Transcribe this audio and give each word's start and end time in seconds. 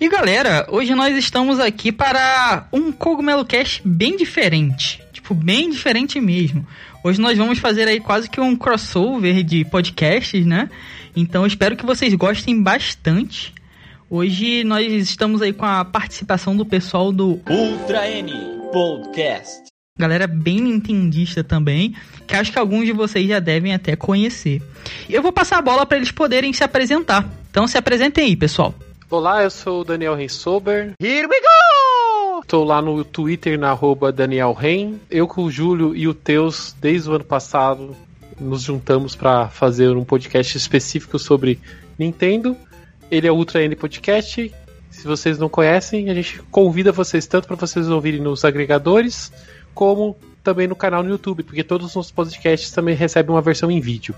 E 0.00 0.08
galera, 0.08 0.66
hoje 0.70 0.94
nós 0.94 1.14
estamos 1.14 1.60
aqui 1.60 1.92
para 1.92 2.66
um 2.72 2.90
Cogumelo 2.90 3.44
Cast 3.44 3.82
bem 3.84 4.16
diferente. 4.16 4.98
Tipo, 5.12 5.34
bem 5.34 5.68
diferente 5.68 6.18
mesmo. 6.18 6.66
Hoje 7.04 7.20
nós 7.20 7.36
vamos 7.36 7.58
fazer 7.58 7.86
aí 7.86 8.00
quase 8.00 8.30
que 8.30 8.40
um 8.40 8.56
crossover 8.56 9.42
de 9.42 9.62
podcasts, 9.62 10.46
né? 10.46 10.70
Então 11.14 11.44
espero 11.44 11.76
que 11.76 11.84
vocês 11.84 12.14
gostem 12.14 12.62
bastante. 12.62 13.52
Hoje 14.08 14.64
nós 14.64 14.90
estamos 14.90 15.42
aí 15.42 15.52
com 15.52 15.66
a 15.66 15.84
participação 15.84 16.56
do 16.56 16.64
pessoal 16.64 17.12
do 17.12 17.38
Ultra 17.46 18.10
N 18.10 18.32
Podcast. 18.72 19.64
galera 19.98 20.26
bem 20.26 20.62
nintendista 20.62 21.44
também, 21.44 21.94
que 22.26 22.34
acho 22.34 22.50
que 22.50 22.58
alguns 22.58 22.86
de 22.86 22.92
vocês 22.92 23.28
já 23.28 23.38
devem 23.38 23.74
até 23.74 23.94
conhecer. 23.96 24.62
Eu 25.10 25.20
vou 25.20 25.30
passar 25.30 25.58
a 25.58 25.62
bola 25.62 25.84
para 25.84 25.98
eles 25.98 26.10
poderem 26.10 26.54
se 26.54 26.64
apresentar. 26.64 27.28
Então 27.50 27.68
se 27.68 27.76
apresentem 27.76 28.24
aí, 28.24 28.34
pessoal. 28.34 28.74
Olá, 29.10 29.42
eu 29.42 29.50
sou 29.50 29.80
o 29.80 29.84
Daniel 29.84 30.14
Rensober. 30.14 30.92
Here 31.02 31.26
we 31.26 31.40
go! 31.40 32.42
Estou 32.42 32.62
lá 32.62 32.80
no 32.80 33.04
Twitter, 33.04 33.58
na 33.58 33.70
arroba 33.70 34.12
Daniel 34.12 34.52
Ren. 34.52 35.00
Eu 35.10 35.26
com 35.26 35.42
o 35.42 35.50
Júlio 35.50 35.96
e 35.96 36.06
o 36.06 36.14
Teus, 36.14 36.76
desde 36.80 37.10
o 37.10 37.14
ano 37.14 37.24
passado, 37.24 37.96
nos 38.38 38.62
juntamos 38.62 39.16
para 39.16 39.48
fazer 39.48 39.96
um 39.96 40.04
podcast 40.04 40.56
específico 40.56 41.18
sobre 41.18 41.58
Nintendo. 41.98 42.56
Ele 43.10 43.26
é 43.26 43.32
o 43.32 43.34
Ultra 43.34 43.64
N 43.64 43.74
Podcast. 43.74 44.54
Se 44.92 45.04
vocês 45.08 45.40
não 45.40 45.48
conhecem, 45.48 46.08
a 46.08 46.14
gente 46.14 46.40
convida 46.44 46.92
vocês 46.92 47.26
tanto 47.26 47.48
para 47.48 47.56
vocês 47.56 47.88
ouvirem 47.88 48.20
nos 48.20 48.44
agregadores, 48.44 49.32
como 49.74 50.16
também 50.44 50.68
no 50.68 50.76
canal 50.76 51.02
no 51.02 51.10
YouTube, 51.10 51.42
porque 51.42 51.64
todos 51.64 51.88
os 51.88 51.94
nossos 51.96 52.12
podcasts 52.12 52.70
também 52.70 52.94
recebem 52.94 53.34
uma 53.34 53.42
versão 53.42 53.72
em 53.72 53.80
vídeo. 53.80 54.14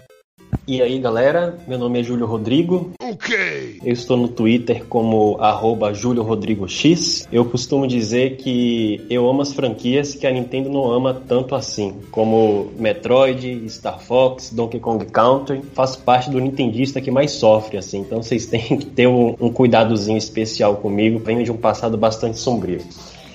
E 0.67 0.81
aí, 0.81 0.99
galera, 1.01 1.59
meu 1.67 1.77
nome 1.77 2.01
é 2.01 2.03
Júlio 2.05 2.25
Rodrigo. 2.25 2.93
Ok. 3.03 3.81
Eu 3.85 3.93
estou 3.93 4.17
no 4.17 4.29
Twitter 4.29 4.85
como 4.89 5.37
arroba 5.41 5.93
Júlio 5.93 6.23
Rodrigo 6.23 6.69
X. 6.69 7.27
Eu 7.33 7.45
costumo 7.45 7.87
dizer 7.87 8.37
que 8.37 9.05
eu 9.11 9.29
amo 9.29 9.43
as 9.43 9.53
franquias 9.53 10.15
que 10.15 10.27
a 10.27 10.31
Nintendo 10.31 10.71
não 10.71 10.91
ama 10.91 11.21
tanto 11.27 11.55
assim, 11.55 11.95
como 12.11 12.71
Metroid, 12.79 13.69
Star 13.69 14.01
Fox, 14.01 14.51
Donkey 14.51 14.79
Kong 14.79 15.05
Country. 15.07 15.63
Faço 15.75 16.01
parte 16.01 16.31
do 16.31 16.39
nintendista 16.39 17.01
que 17.01 17.11
mais 17.11 17.33
sofre, 17.33 17.77
assim. 17.77 17.99
Então 17.99 18.23
vocês 18.23 18.47
têm 18.47 18.79
que 18.79 18.87
ter 18.87 19.09
um, 19.09 19.35
um 19.41 19.53
cuidadozinho 19.53 20.19
especial 20.19 20.77
comigo. 20.77 21.19
Venho 21.19 21.43
de 21.43 21.51
um 21.51 21.57
passado 21.57 21.99
bastante 21.99 22.39
sombrio. 22.39 22.81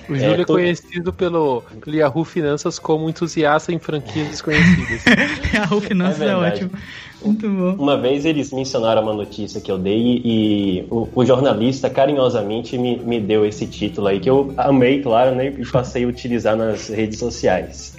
O 0.08 0.14
Júlio 0.14 0.40
é, 0.42 0.44
tô- 0.44 0.54
conhecido 0.54 1.12
pelo 1.12 1.62
Yahoo 1.86 2.24
Finanças 2.24 2.78
como 2.78 3.08
entusiasta 3.08 3.72
em 3.72 3.78
franquias 3.78 4.28
desconhecidas. 4.28 5.02
o 5.70 5.80
Finanças 5.80 6.22
É 6.22 6.28
é, 6.28 6.34
ótimo. 6.36 6.70
Muito 7.22 7.48
bom. 7.48 7.74
Uma 7.82 8.00
vez 8.00 8.24
eles 8.24 8.52
mencionaram 8.52 9.02
uma 9.02 9.12
notícia 9.12 9.60
que 9.60 9.70
eu 9.70 9.76
dei 9.76 10.22
e 10.24 10.86
o, 10.90 11.08
o 11.14 11.24
jornalista 11.26 11.90
carinhosamente 11.90 12.78
me, 12.78 12.96
me 12.96 13.20
deu 13.20 13.44
esse 13.44 13.66
título 13.66 14.06
aí, 14.06 14.20
que 14.20 14.30
eu 14.30 14.54
amei, 14.56 15.02
claro, 15.02 15.34
né? 15.34 15.52
E 15.58 15.66
passei 15.66 16.04
a 16.04 16.08
utilizar 16.08 16.56
nas 16.56 16.88
redes 16.88 17.18
sociais. 17.18 17.96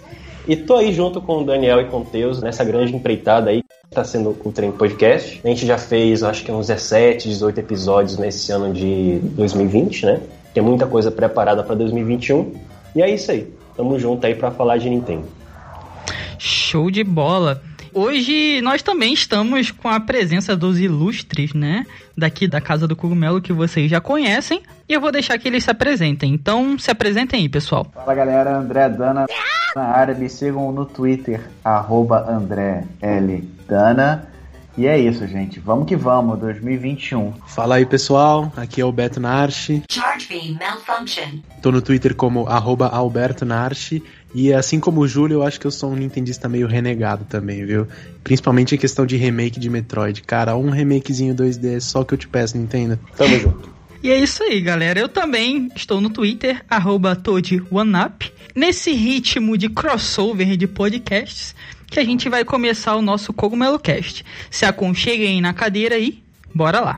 E 0.47 0.55
tô 0.55 0.77
aí 0.77 0.93
junto 0.93 1.21
com 1.21 1.41
o 1.41 1.43
Daniel 1.43 1.81
e 1.81 1.85
com 1.85 1.99
o 1.99 2.05
Teus 2.05 2.41
nessa 2.41 2.63
grande 2.63 2.95
empreitada 2.95 3.49
aí, 3.51 3.61
que 3.61 3.95
tá 3.95 4.03
sendo 4.03 4.35
o 4.43 4.51
Trem 4.51 4.71
Podcast. 4.71 5.39
A 5.43 5.47
gente 5.47 5.65
já 5.65 5.77
fez, 5.77 6.23
acho 6.23 6.43
que 6.43 6.51
uns 6.51 6.67
17, 6.67 7.27
18 7.27 7.59
episódios 7.59 8.17
nesse 8.17 8.51
ano 8.51 8.73
de 8.73 9.19
2020, 9.35 10.05
né? 10.05 10.21
Tem 10.53 10.63
muita 10.63 10.87
coisa 10.87 11.11
preparada 11.11 11.63
para 11.63 11.75
2021. 11.75 12.53
E 12.95 13.01
é 13.01 13.09
isso 13.09 13.31
aí. 13.31 13.51
Tamo 13.75 13.99
junto 13.99 14.25
aí 14.25 14.35
para 14.35 14.51
falar 14.51 14.77
de 14.77 14.89
Nintendo. 14.89 15.25
Show 16.37 16.89
de 16.89 17.03
bola. 17.03 17.61
Hoje 17.93 18.61
nós 18.61 18.83
também 18.83 19.13
estamos 19.13 19.71
com 19.71 19.87
a 19.87 19.99
presença 19.99 20.55
dos 20.55 20.79
ilustres, 20.79 21.53
né? 21.53 21.85
Daqui 22.15 22.47
da 22.47 22.61
Casa 22.61 22.87
do 22.87 22.95
Cogumelo 22.95 23.41
que 23.41 23.51
vocês 23.51 23.89
já 23.89 23.99
conhecem. 23.99 24.61
E 24.87 24.93
eu 24.93 25.01
vou 25.01 25.11
deixar 25.11 25.37
que 25.37 25.47
eles 25.47 25.63
se 25.63 25.71
apresentem. 25.71 26.33
Então 26.33 26.77
se 26.77 26.91
apresentem 26.91 27.41
aí, 27.41 27.49
pessoal. 27.49 27.87
Fala 27.93 28.13
galera, 28.13 28.57
André 28.57 28.89
Dana 28.89 29.25
na 29.75 29.83
área, 29.83 30.15
me 30.15 30.29
sigam 30.29 30.71
no 30.71 30.85
Twitter, 30.85 31.41
arroba 31.63 32.25
André 32.29 32.83
L. 33.01 33.47
Dana. 33.67 34.28
E 34.79 34.87
é 34.87 34.97
isso, 34.97 35.27
gente. 35.27 35.59
Vamos 35.59 35.85
que 35.85 35.95
vamos, 35.97 36.39
2021. 36.39 37.33
Fala 37.45 37.75
aí 37.75 37.85
pessoal, 37.85 38.49
aqui 38.55 38.79
é 38.79 38.85
o 38.85 38.93
Beto 38.93 39.19
Narchi, 39.19 39.83
Charge 39.91 40.25
beam 40.29 40.57
malfunction. 40.57 41.39
tô 41.61 41.69
no 41.69 41.81
Twitter 41.81 42.15
como 42.15 42.47
arroba 42.47 42.87
Alberto 42.87 43.43
Narchi 43.43 44.01
e 44.33 44.53
assim 44.53 44.79
como 44.79 45.01
o 45.01 45.07
Júlio, 45.07 45.39
eu 45.39 45.43
acho 45.43 45.59
que 45.59 45.67
eu 45.67 45.71
sou 45.71 45.91
um 45.91 45.97
nintendista 45.97 46.47
meio 46.47 46.65
renegado 46.65 47.25
também, 47.25 47.65
viu? 47.65 47.89
Principalmente 48.23 48.73
em 48.73 48.77
questão 48.77 49.05
de 49.05 49.17
remake 49.17 49.59
de 49.59 49.69
Metroid. 49.69 50.21
Cara, 50.21 50.55
um 50.55 50.69
remakezinho 50.69 51.35
2D 51.35 51.75
é 51.75 51.79
só 51.81 52.05
que 52.05 52.13
eu 52.13 52.17
te 52.17 52.29
peço, 52.29 52.57
Nintendo. 52.57 52.97
Tamo 53.17 53.37
junto. 53.37 53.78
E 54.01 54.11
é 54.11 54.17
isso 54.17 54.41
aí, 54.43 54.61
galera. 54.61 54.99
Eu 54.99 55.09
também 55.09 55.69
estou 55.75 55.99
no 55.99 56.09
Twitter, 56.09 56.63
arroba 56.69 57.17
ToadOneUp, 57.17 58.31
nesse 58.55 58.93
ritmo 58.93 59.57
de 59.57 59.67
crossover 59.67 60.55
de 60.55 60.67
podcasts, 60.67 61.53
que 61.87 61.99
a 61.99 62.03
gente 62.03 62.29
vai 62.29 62.45
começar 62.45 62.95
o 62.95 63.01
nosso 63.01 63.33
Cogumelo 63.33 63.77
Cast. 63.77 64.25
Se 64.49 64.65
aconcheguem 64.65 65.41
na 65.41 65.53
cadeira 65.53 65.95
aí, 65.95 66.23
bora 66.55 66.79
lá. 66.79 66.95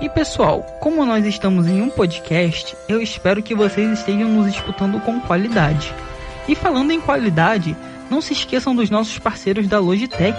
E 0.00 0.08
pessoal, 0.10 0.62
como 0.80 1.04
nós 1.04 1.24
estamos 1.24 1.66
em 1.66 1.80
um 1.80 1.90
podcast, 1.90 2.76
eu 2.88 3.00
espero 3.00 3.42
que 3.42 3.54
vocês 3.54 3.98
estejam 3.98 4.28
nos 4.28 4.54
escutando 4.54 5.00
com 5.00 5.18
qualidade. 5.18 5.92
E 6.46 6.54
falando 6.54 6.92
em 6.92 7.00
qualidade, 7.00 7.74
não 8.10 8.20
se 8.20 8.34
esqueçam 8.34 8.76
dos 8.76 8.90
nossos 8.90 9.18
parceiros 9.18 9.66
da 9.66 9.80
Logitech, 9.80 10.38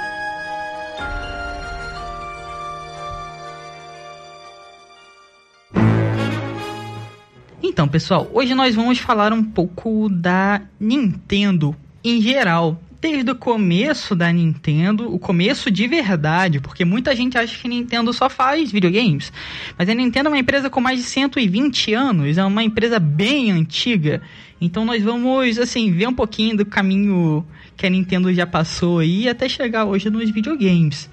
Então, 7.81 7.89
pessoal, 7.89 8.29
hoje 8.31 8.53
nós 8.53 8.75
vamos 8.75 8.99
falar 8.99 9.33
um 9.33 9.43
pouco 9.43 10.07
da 10.07 10.61
Nintendo 10.79 11.75
em 12.03 12.21
geral. 12.21 12.79
Desde 13.01 13.31
o 13.31 13.35
começo 13.35 14.15
da 14.15 14.31
Nintendo, 14.31 15.11
o 15.11 15.17
começo 15.17 15.71
de 15.71 15.87
verdade, 15.87 16.59
porque 16.59 16.85
muita 16.85 17.15
gente 17.15 17.39
acha 17.39 17.59
que 17.59 17.65
a 17.65 17.69
Nintendo 17.71 18.13
só 18.13 18.29
faz 18.29 18.71
videogames. 18.71 19.33
Mas 19.75 19.89
a 19.89 19.95
Nintendo 19.95 20.29
é 20.29 20.31
uma 20.31 20.37
empresa 20.37 20.69
com 20.69 20.79
mais 20.79 20.99
de 20.99 21.05
120 21.05 21.95
anos, 21.95 22.37
é 22.37 22.45
uma 22.45 22.63
empresa 22.63 22.99
bem 22.99 23.51
antiga. 23.51 24.21
Então 24.61 24.85
nós 24.85 25.01
vamos, 25.01 25.57
assim, 25.57 25.91
ver 25.91 26.07
um 26.07 26.13
pouquinho 26.13 26.57
do 26.57 26.65
caminho 26.67 27.43
que 27.75 27.87
a 27.87 27.89
Nintendo 27.89 28.31
já 28.31 28.45
passou 28.45 28.99
aí 28.99 29.27
até 29.27 29.49
chegar 29.49 29.85
hoje 29.85 30.07
nos 30.07 30.29
videogames. 30.29 31.09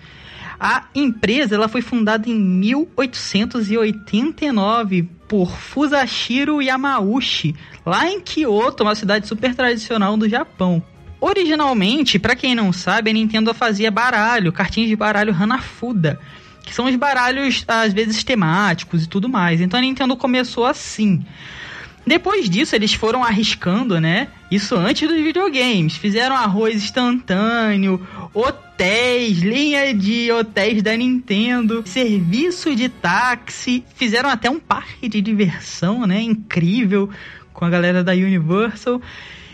A 0.60 0.84
empresa 0.94 1.54
ela 1.54 1.66
foi 1.66 1.80
fundada 1.80 2.28
em 2.28 2.38
1889 2.38 5.16
por 5.28 5.50
Fusashiro 5.50 6.62
Yamauchi, 6.62 7.54
lá 7.84 8.08
em 8.08 8.20
Kyoto, 8.20 8.82
uma 8.82 8.94
cidade 8.94 9.28
super 9.28 9.54
tradicional 9.54 10.16
do 10.16 10.28
Japão. 10.28 10.82
Originalmente, 11.20 12.18
para 12.18 12.34
quem 12.34 12.54
não 12.54 12.72
sabe, 12.72 13.10
a 13.10 13.12
Nintendo 13.12 13.52
fazia 13.52 13.90
baralho, 13.90 14.52
cartinhas 14.52 14.88
de 14.88 14.96
baralho 14.96 15.34
Hanafuda, 15.34 16.18
que 16.64 16.74
são 16.74 16.86
os 16.86 16.96
baralhos 16.96 17.64
às 17.68 17.92
vezes 17.92 18.24
temáticos 18.24 19.04
e 19.04 19.08
tudo 19.08 19.28
mais. 19.28 19.60
Então 19.60 19.78
a 19.78 19.82
Nintendo 19.82 20.16
começou 20.16 20.64
assim. 20.64 21.24
Depois 22.08 22.48
disso, 22.48 22.74
eles 22.74 22.94
foram 22.94 23.22
arriscando, 23.22 24.00
né? 24.00 24.28
Isso 24.50 24.74
antes 24.74 25.06
dos 25.06 25.20
videogames. 25.20 25.94
Fizeram 25.94 26.34
arroz 26.34 26.76
instantâneo, 26.76 28.00
hotéis, 28.32 29.40
linha 29.40 29.92
de 29.92 30.32
hotéis 30.32 30.82
da 30.82 30.96
Nintendo, 30.96 31.82
serviço 31.84 32.74
de 32.74 32.88
táxi. 32.88 33.84
Fizeram 33.94 34.30
até 34.30 34.48
um 34.48 34.58
parque 34.58 35.06
de 35.06 35.20
diversão, 35.20 36.06
né? 36.06 36.22
Incrível 36.22 37.10
com 37.52 37.66
a 37.66 37.68
galera 37.68 38.02
da 38.02 38.12
Universal. 38.12 39.02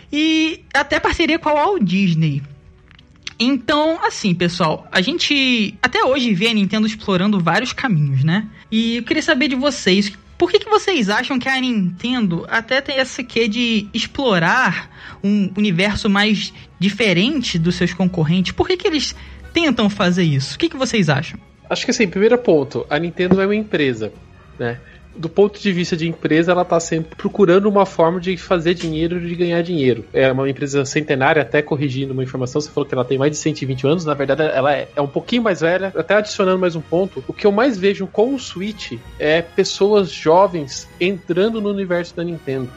E 0.09 0.61
até 0.73 0.97
parceria 0.97 1.37
com 1.37 1.49
a 1.49 1.53
Walt 1.53 1.83
Disney. 1.83 2.41
Então, 3.37 3.99
assim, 4.05 4.33
pessoal, 4.33 4.87
a 4.93 5.01
gente 5.01 5.75
até 5.81 6.05
hoje 6.05 6.33
vê 6.33 6.47
a 6.47 6.53
Nintendo 6.53 6.87
explorando 6.87 7.37
vários 7.37 7.73
caminhos, 7.73 8.23
né? 8.23 8.47
E 8.71 8.95
eu 8.95 9.03
queria 9.03 9.21
saber 9.21 9.49
de 9.49 9.55
vocês, 9.55 10.13
por 10.37 10.51
que, 10.51 10.59
que 10.59 10.69
vocês 10.69 11.09
acham 11.09 11.39
que 11.39 11.47
a 11.47 11.59
Nintendo 11.59 12.45
até 12.49 12.81
tem 12.81 12.97
essa 12.97 13.23
quê 13.23 13.47
de 13.47 13.87
explorar 13.93 14.89
um 15.23 15.51
universo 15.57 16.09
mais 16.09 16.53
diferente 16.79 17.57
dos 17.57 17.75
seus 17.75 17.93
concorrentes? 17.93 18.51
Por 18.51 18.67
que, 18.67 18.75
que 18.75 18.87
eles 18.87 19.15
tentam 19.53 19.89
fazer 19.89 20.23
isso? 20.23 20.55
O 20.55 20.59
que, 20.59 20.69
que 20.69 20.77
vocês 20.77 21.09
acham? 21.09 21.39
Acho 21.69 21.85
que 21.85 21.91
assim, 21.91 22.07
primeiro 22.07 22.37
ponto, 22.37 22.85
a 22.89 22.99
Nintendo 22.99 23.41
é 23.41 23.45
uma 23.45 23.55
empresa, 23.55 24.11
né? 24.59 24.79
Do 25.15 25.29
ponto 25.29 25.59
de 25.59 25.71
vista 25.71 25.95
de 25.95 26.07
empresa, 26.07 26.51
ela 26.51 26.61
está 26.61 26.79
sempre 26.79 27.15
procurando 27.15 27.67
uma 27.67 27.85
forma 27.85 28.19
de 28.19 28.35
fazer 28.37 28.73
dinheiro, 28.73 29.19
de 29.19 29.35
ganhar 29.35 29.61
dinheiro. 29.61 30.05
É 30.13 30.31
uma 30.31 30.49
empresa 30.49 30.85
centenária, 30.85 31.41
até 31.41 31.61
corrigindo 31.61 32.13
uma 32.13 32.23
informação, 32.23 32.61
você 32.61 32.69
falou 32.69 32.87
que 32.87 32.93
ela 32.93 33.05
tem 33.05 33.17
mais 33.17 33.31
de 33.31 33.37
120 33.37 33.87
anos, 33.87 34.05
na 34.05 34.13
verdade 34.13 34.43
ela 34.43 34.73
é, 34.73 34.87
é 34.95 35.01
um 35.01 35.07
pouquinho 35.07 35.43
mais 35.43 35.61
velha. 35.61 35.93
Até 35.95 36.15
adicionando 36.15 36.59
mais 36.59 36.75
um 36.75 36.81
ponto, 36.81 37.23
o 37.27 37.33
que 37.33 37.47
eu 37.47 37.51
mais 37.51 37.77
vejo 37.77 38.07
com 38.07 38.33
o 38.33 38.39
Switch 38.39 38.93
é 39.17 39.41
pessoas 39.41 40.11
jovens 40.11 40.87
entrando 40.99 41.61
no 41.61 41.69
universo 41.69 42.15
da 42.15 42.23
Nintendo. 42.23 42.69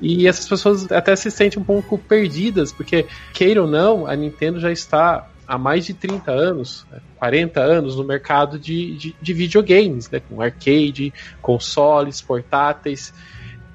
E 0.00 0.26
essas 0.26 0.48
pessoas 0.48 0.90
até 0.90 1.14
se 1.16 1.30
sentem 1.30 1.60
um 1.60 1.64
pouco 1.64 1.96
perdidas, 1.96 2.72
porque, 2.72 3.06
queira 3.32 3.62
ou 3.62 3.68
não, 3.68 4.06
a 4.06 4.14
Nintendo 4.14 4.60
já 4.60 4.70
está 4.70 5.28
há 5.46 5.58
mais 5.58 5.86
de 5.86 5.94
30 5.94 6.30
anos, 6.30 6.86
40 7.18 7.60
né, 7.60 7.72
anos 7.72 7.96
no 7.96 8.04
mercado 8.04 8.58
de, 8.58 8.96
de, 8.96 9.16
de 9.20 9.32
videogames, 9.32 10.10
né, 10.10 10.20
com 10.20 10.40
arcade, 10.40 11.12
consoles, 11.40 12.20
portáteis. 12.20 13.12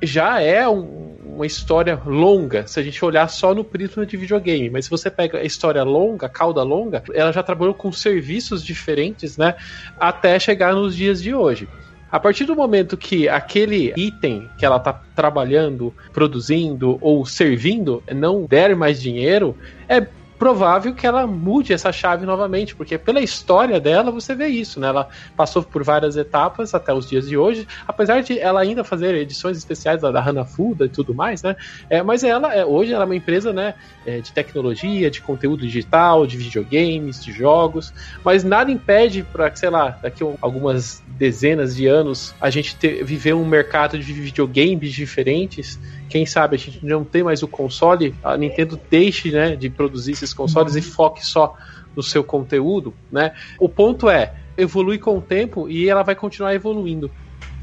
Já 0.01 0.41
é 0.41 0.67
um, 0.67 1.17
uma 1.25 1.45
história 1.45 1.99
longa, 2.05 2.65
se 2.67 2.79
a 2.79 2.83
gente 2.83 3.03
olhar 3.03 3.27
só 3.29 3.53
no 3.53 3.63
prisma 3.63 4.05
de 4.05 4.15
videogame. 4.15 4.69
Mas 4.69 4.85
se 4.85 4.91
você 4.91 5.09
pega 5.09 5.39
a 5.39 5.43
história 5.43 5.83
longa, 5.83 6.25
a 6.25 6.29
cauda 6.29 6.63
longa, 6.63 7.03
ela 7.13 7.31
já 7.31 7.43
trabalhou 7.43 7.73
com 7.73 7.91
serviços 7.91 8.63
diferentes, 8.63 9.37
né? 9.37 9.55
Até 9.99 10.39
chegar 10.39 10.73
nos 10.73 10.95
dias 10.95 11.21
de 11.21 11.33
hoje. 11.33 11.67
A 12.11 12.19
partir 12.19 12.45
do 12.45 12.55
momento 12.55 12.97
que 12.97 13.29
aquele 13.29 13.93
item 13.95 14.49
que 14.57 14.65
ela 14.65 14.77
está 14.77 14.93
trabalhando, 15.15 15.93
produzindo 16.11 16.97
ou 17.01 17.23
servindo 17.23 18.01
não 18.13 18.45
der 18.45 18.75
mais 18.75 18.99
dinheiro, 18.99 19.55
é 19.87 20.07
provável 20.39 20.95
que 20.95 21.05
ela 21.05 21.27
mude 21.27 21.73
essa 21.73 21.91
chave 21.91 22.25
novamente, 22.25 22.73
porque 22.73 22.97
pela 22.97 23.19
história 23.19 23.77
dela 23.77 24.09
você 24.09 24.33
vê 24.33 24.47
isso, 24.47 24.79
né? 24.79 24.87
Ela 24.87 25.09
passou 25.35 25.61
por 25.61 25.83
várias 25.83 26.15
etapas 26.15 26.73
até 26.73 26.93
os 26.93 27.07
dias 27.07 27.27
de 27.27 27.35
hoje, 27.37 27.67
apesar 27.85 28.21
de 28.23 28.39
ela 28.39 28.61
ainda 28.61 28.85
fazer 28.85 29.13
edições 29.15 29.57
especiais 29.57 30.01
da, 30.01 30.09
da 30.11 30.23
Hanafuda 30.23 30.85
e 30.85 30.89
tudo 30.89 31.13
mais, 31.13 31.43
né? 31.43 31.57
É, 31.89 32.01
mas 32.01 32.23
ela 32.23 32.55
é, 32.55 32.65
hoje 32.65 32.93
ela 32.93 33.03
é 33.03 33.05
uma 33.05 33.15
empresa, 33.15 33.51
né, 33.51 33.73
é, 34.05 34.21
de 34.21 34.31
tecnologia, 34.31 35.11
de 35.11 35.19
conteúdo 35.19 35.65
digital, 35.65 36.25
de 36.25 36.37
videogames, 36.37 37.21
de 37.21 37.33
jogos, 37.33 37.93
mas 38.23 38.45
nada 38.45 38.71
impede 38.71 39.23
para, 39.23 39.53
sei 39.53 39.69
lá, 39.69 39.99
daqui 40.01 40.23
a 40.23 40.27
algumas 40.39 41.03
dezenas 41.05 41.75
de 41.75 41.85
anos 41.85 42.33
a 42.39 42.49
gente 42.49 42.77
ter, 42.77 43.03
viver 43.03 43.33
um 43.33 43.45
mercado 43.45 43.99
de 43.99 44.13
videogames 44.13 44.93
diferentes 44.93 45.77
quem 46.09 46.25
sabe 46.25 46.55
a 46.55 46.59
gente 46.59 46.83
não 46.85 47.03
tem 47.03 47.23
mais 47.23 47.43
o 47.43 47.47
console, 47.47 48.15
a 48.23 48.35
Nintendo 48.35 48.79
deixe 48.89 49.31
né, 49.31 49.55
de 49.55 49.69
produzir 49.69 50.13
esses 50.13 50.33
consoles 50.33 50.75
e 50.75 50.81
foque 50.81 51.25
só 51.25 51.55
no 51.95 52.03
seu 52.03 52.23
conteúdo, 52.23 52.93
né? 53.11 53.33
O 53.59 53.69
ponto 53.69 54.09
é, 54.09 54.33
evolui 54.57 54.97
com 54.97 55.17
o 55.17 55.21
tempo 55.21 55.69
e 55.69 55.87
ela 55.87 56.03
vai 56.03 56.15
continuar 56.15 56.53
evoluindo. 56.53 57.09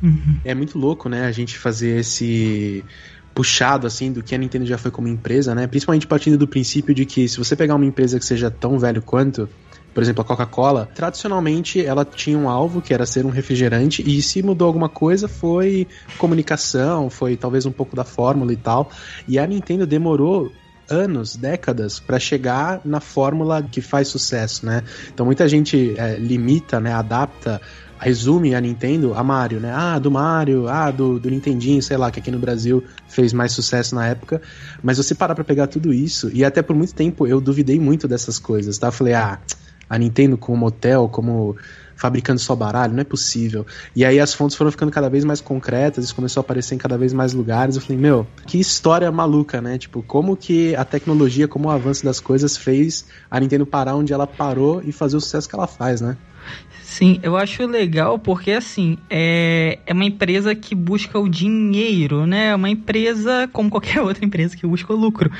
Uhum. 0.02 0.38
É 0.44 0.54
muito 0.54 0.78
louco, 0.78 1.08
né, 1.08 1.26
a 1.26 1.32
gente 1.32 1.58
fazer 1.58 2.00
esse 2.00 2.84
puxado 3.34 3.86
assim 3.86 4.10
do 4.10 4.22
que 4.22 4.34
a 4.34 4.38
Nintendo 4.38 4.64
já 4.64 4.78
foi 4.78 4.90
como 4.90 5.08
empresa, 5.08 5.54
né? 5.54 5.66
Principalmente 5.66 6.06
partindo 6.06 6.38
do 6.38 6.48
princípio 6.48 6.94
de 6.94 7.04
que 7.04 7.28
se 7.28 7.36
você 7.36 7.54
pegar 7.54 7.74
uma 7.74 7.84
empresa 7.84 8.18
que 8.18 8.24
seja 8.24 8.50
tão 8.50 8.78
velho 8.78 9.02
quanto, 9.02 9.46
por 9.96 10.02
exemplo, 10.02 10.20
a 10.20 10.24
Coca-Cola, 10.26 10.90
tradicionalmente 10.94 11.82
ela 11.82 12.04
tinha 12.04 12.36
um 12.36 12.50
alvo 12.50 12.82
que 12.82 12.92
era 12.92 13.06
ser 13.06 13.24
um 13.24 13.30
refrigerante 13.30 14.04
e 14.06 14.20
se 14.20 14.42
mudou 14.42 14.66
alguma 14.66 14.90
coisa 14.90 15.26
foi 15.26 15.88
comunicação, 16.18 17.08
foi 17.08 17.34
talvez 17.34 17.64
um 17.64 17.72
pouco 17.72 17.96
da 17.96 18.04
fórmula 18.04 18.52
e 18.52 18.56
tal. 18.56 18.90
E 19.26 19.38
a 19.38 19.46
Nintendo 19.46 19.86
demorou 19.86 20.52
anos, 20.86 21.34
décadas 21.34 21.98
para 21.98 22.18
chegar 22.18 22.82
na 22.84 23.00
fórmula 23.00 23.62
que 23.62 23.80
faz 23.80 24.08
sucesso, 24.08 24.66
né? 24.66 24.82
Então 25.14 25.24
muita 25.24 25.48
gente 25.48 25.94
é, 25.96 26.16
limita, 26.16 26.78
né, 26.78 26.92
adapta 26.92 27.58
resume 27.98 28.54
a 28.54 28.60
Nintendo 28.60 29.14
a 29.14 29.24
Mario, 29.24 29.60
né? 29.60 29.72
Ah, 29.74 29.98
do 29.98 30.10
Mario, 30.10 30.68
ah, 30.68 30.90
do, 30.90 31.18
do 31.18 31.30
Nintendinho, 31.30 31.82
sei 31.82 31.96
lá, 31.96 32.10
que 32.10 32.20
aqui 32.20 32.30
no 32.30 32.38
Brasil 32.38 32.84
fez 33.08 33.32
mais 33.32 33.52
sucesso 33.52 33.94
na 33.94 34.06
época. 34.06 34.42
Mas 34.82 34.98
você 34.98 35.14
parar 35.14 35.34
pra 35.34 35.42
pegar 35.42 35.66
tudo 35.68 35.90
isso, 35.90 36.30
e 36.34 36.44
até 36.44 36.60
por 36.60 36.76
muito 36.76 36.94
tempo 36.94 37.26
eu 37.26 37.40
duvidei 37.40 37.80
muito 37.80 38.06
dessas 38.06 38.38
coisas, 38.38 38.76
tá? 38.76 38.88
Eu 38.88 38.92
falei, 38.92 39.14
ah, 39.14 39.40
a 39.88 39.98
Nintendo 39.98 40.36
como 40.36 40.66
hotel, 40.66 41.08
como 41.08 41.56
fabricando 41.96 42.38
só 42.38 42.54
baralho, 42.54 42.92
não 42.92 43.00
é 43.00 43.04
possível. 43.04 43.66
E 43.94 44.04
aí 44.04 44.20
as 44.20 44.34
fontes 44.34 44.56
foram 44.56 44.70
ficando 44.70 44.92
cada 44.92 45.08
vez 45.08 45.24
mais 45.24 45.40
concretas, 45.40 46.04
isso 46.04 46.14
começou 46.14 46.40
a 46.40 46.42
aparecer 46.42 46.74
em 46.74 46.78
cada 46.78 46.96
vez 46.98 47.12
mais 47.12 47.32
lugares. 47.32 47.74
Eu 47.74 47.82
falei, 47.82 47.96
meu, 47.96 48.26
que 48.46 48.60
história 48.60 49.10
maluca, 49.10 49.60
né? 49.60 49.78
Tipo, 49.78 50.02
como 50.02 50.36
que 50.36 50.76
a 50.76 50.84
tecnologia, 50.84 51.48
como 51.48 51.68
o 51.68 51.70
avanço 51.70 52.04
das 52.04 52.20
coisas 52.20 52.56
fez 52.56 53.06
a 53.30 53.40
Nintendo 53.40 53.64
parar 53.64 53.96
onde 53.96 54.12
ela 54.12 54.26
parou 54.26 54.82
e 54.84 54.92
fazer 54.92 55.16
o 55.16 55.20
sucesso 55.20 55.48
que 55.48 55.54
ela 55.54 55.66
faz, 55.66 56.00
né? 56.00 56.16
Sim, 56.88 57.18
eu 57.20 57.36
acho 57.36 57.66
legal 57.66 58.16
porque 58.16 58.52
assim 58.52 58.96
é, 59.10 59.80
é 59.84 59.92
uma 59.92 60.04
empresa 60.04 60.54
que 60.54 60.72
busca 60.72 61.18
o 61.18 61.28
dinheiro, 61.28 62.26
né? 62.26 62.50
É 62.50 62.54
uma 62.54 62.70
empresa 62.70 63.50
como 63.52 63.68
qualquer 63.68 64.00
outra 64.00 64.24
empresa 64.24 64.56
que 64.56 64.64
busca 64.64 64.94
o 64.94 64.96
lucro. 64.96 65.30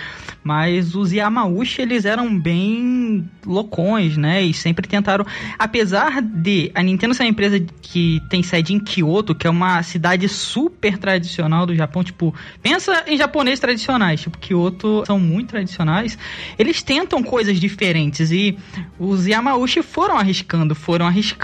Mas 0.43 0.97
os 0.97 1.13
Yamauchi 1.13 1.83
eles 1.83 2.05
eram 2.05 2.37
bem 2.39 3.31
loucões, 3.47 4.17
né? 4.17 4.43
E 4.43 4.53
sempre 4.53 4.89
tentaram, 4.89 5.25
apesar 5.57 6.21
de 6.21 6.73
a 6.75 6.83
Nintendo 6.83 7.15
ser 7.15 7.23
uma 7.23 7.31
empresa 7.31 7.65
que 7.81 8.21
tem 8.29 8.43
sede 8.43 8.75
em 8.75 8.81
Kyoto, 8.81 9.33
que 9.33 9.47
é 9.47 9.51
uma 9.51 9.81
cidade 9.85 10.29
super 10.29 10.99
tradicional 10.99 11.65
do 11.65 11.77
Japão, 11.77 12.03
tipo 12.03 12.35
pensa 12.61 13.05
em 13.07 13.17
japoneses 13.17 13.61
tradicionais, 13.61 14.21
tipo 14.21 14.37
Kyoto 14.37 15.05
são 15.07 15.19
muito 15.19 15.51
tradicionais. 15.51 16.19
Eles 16.59 16.83
tentam 16.83 17.23
coisas 17.23 17.61
diferentes 17.61 18.33
e 18.33 18.59
os 18.99 19.29
Yamauchi 19.29 19.81
foram 19.81 20.19
arriscando, 20.19 20.75
foram 20.75 21.07
arriscando 21.07 21.36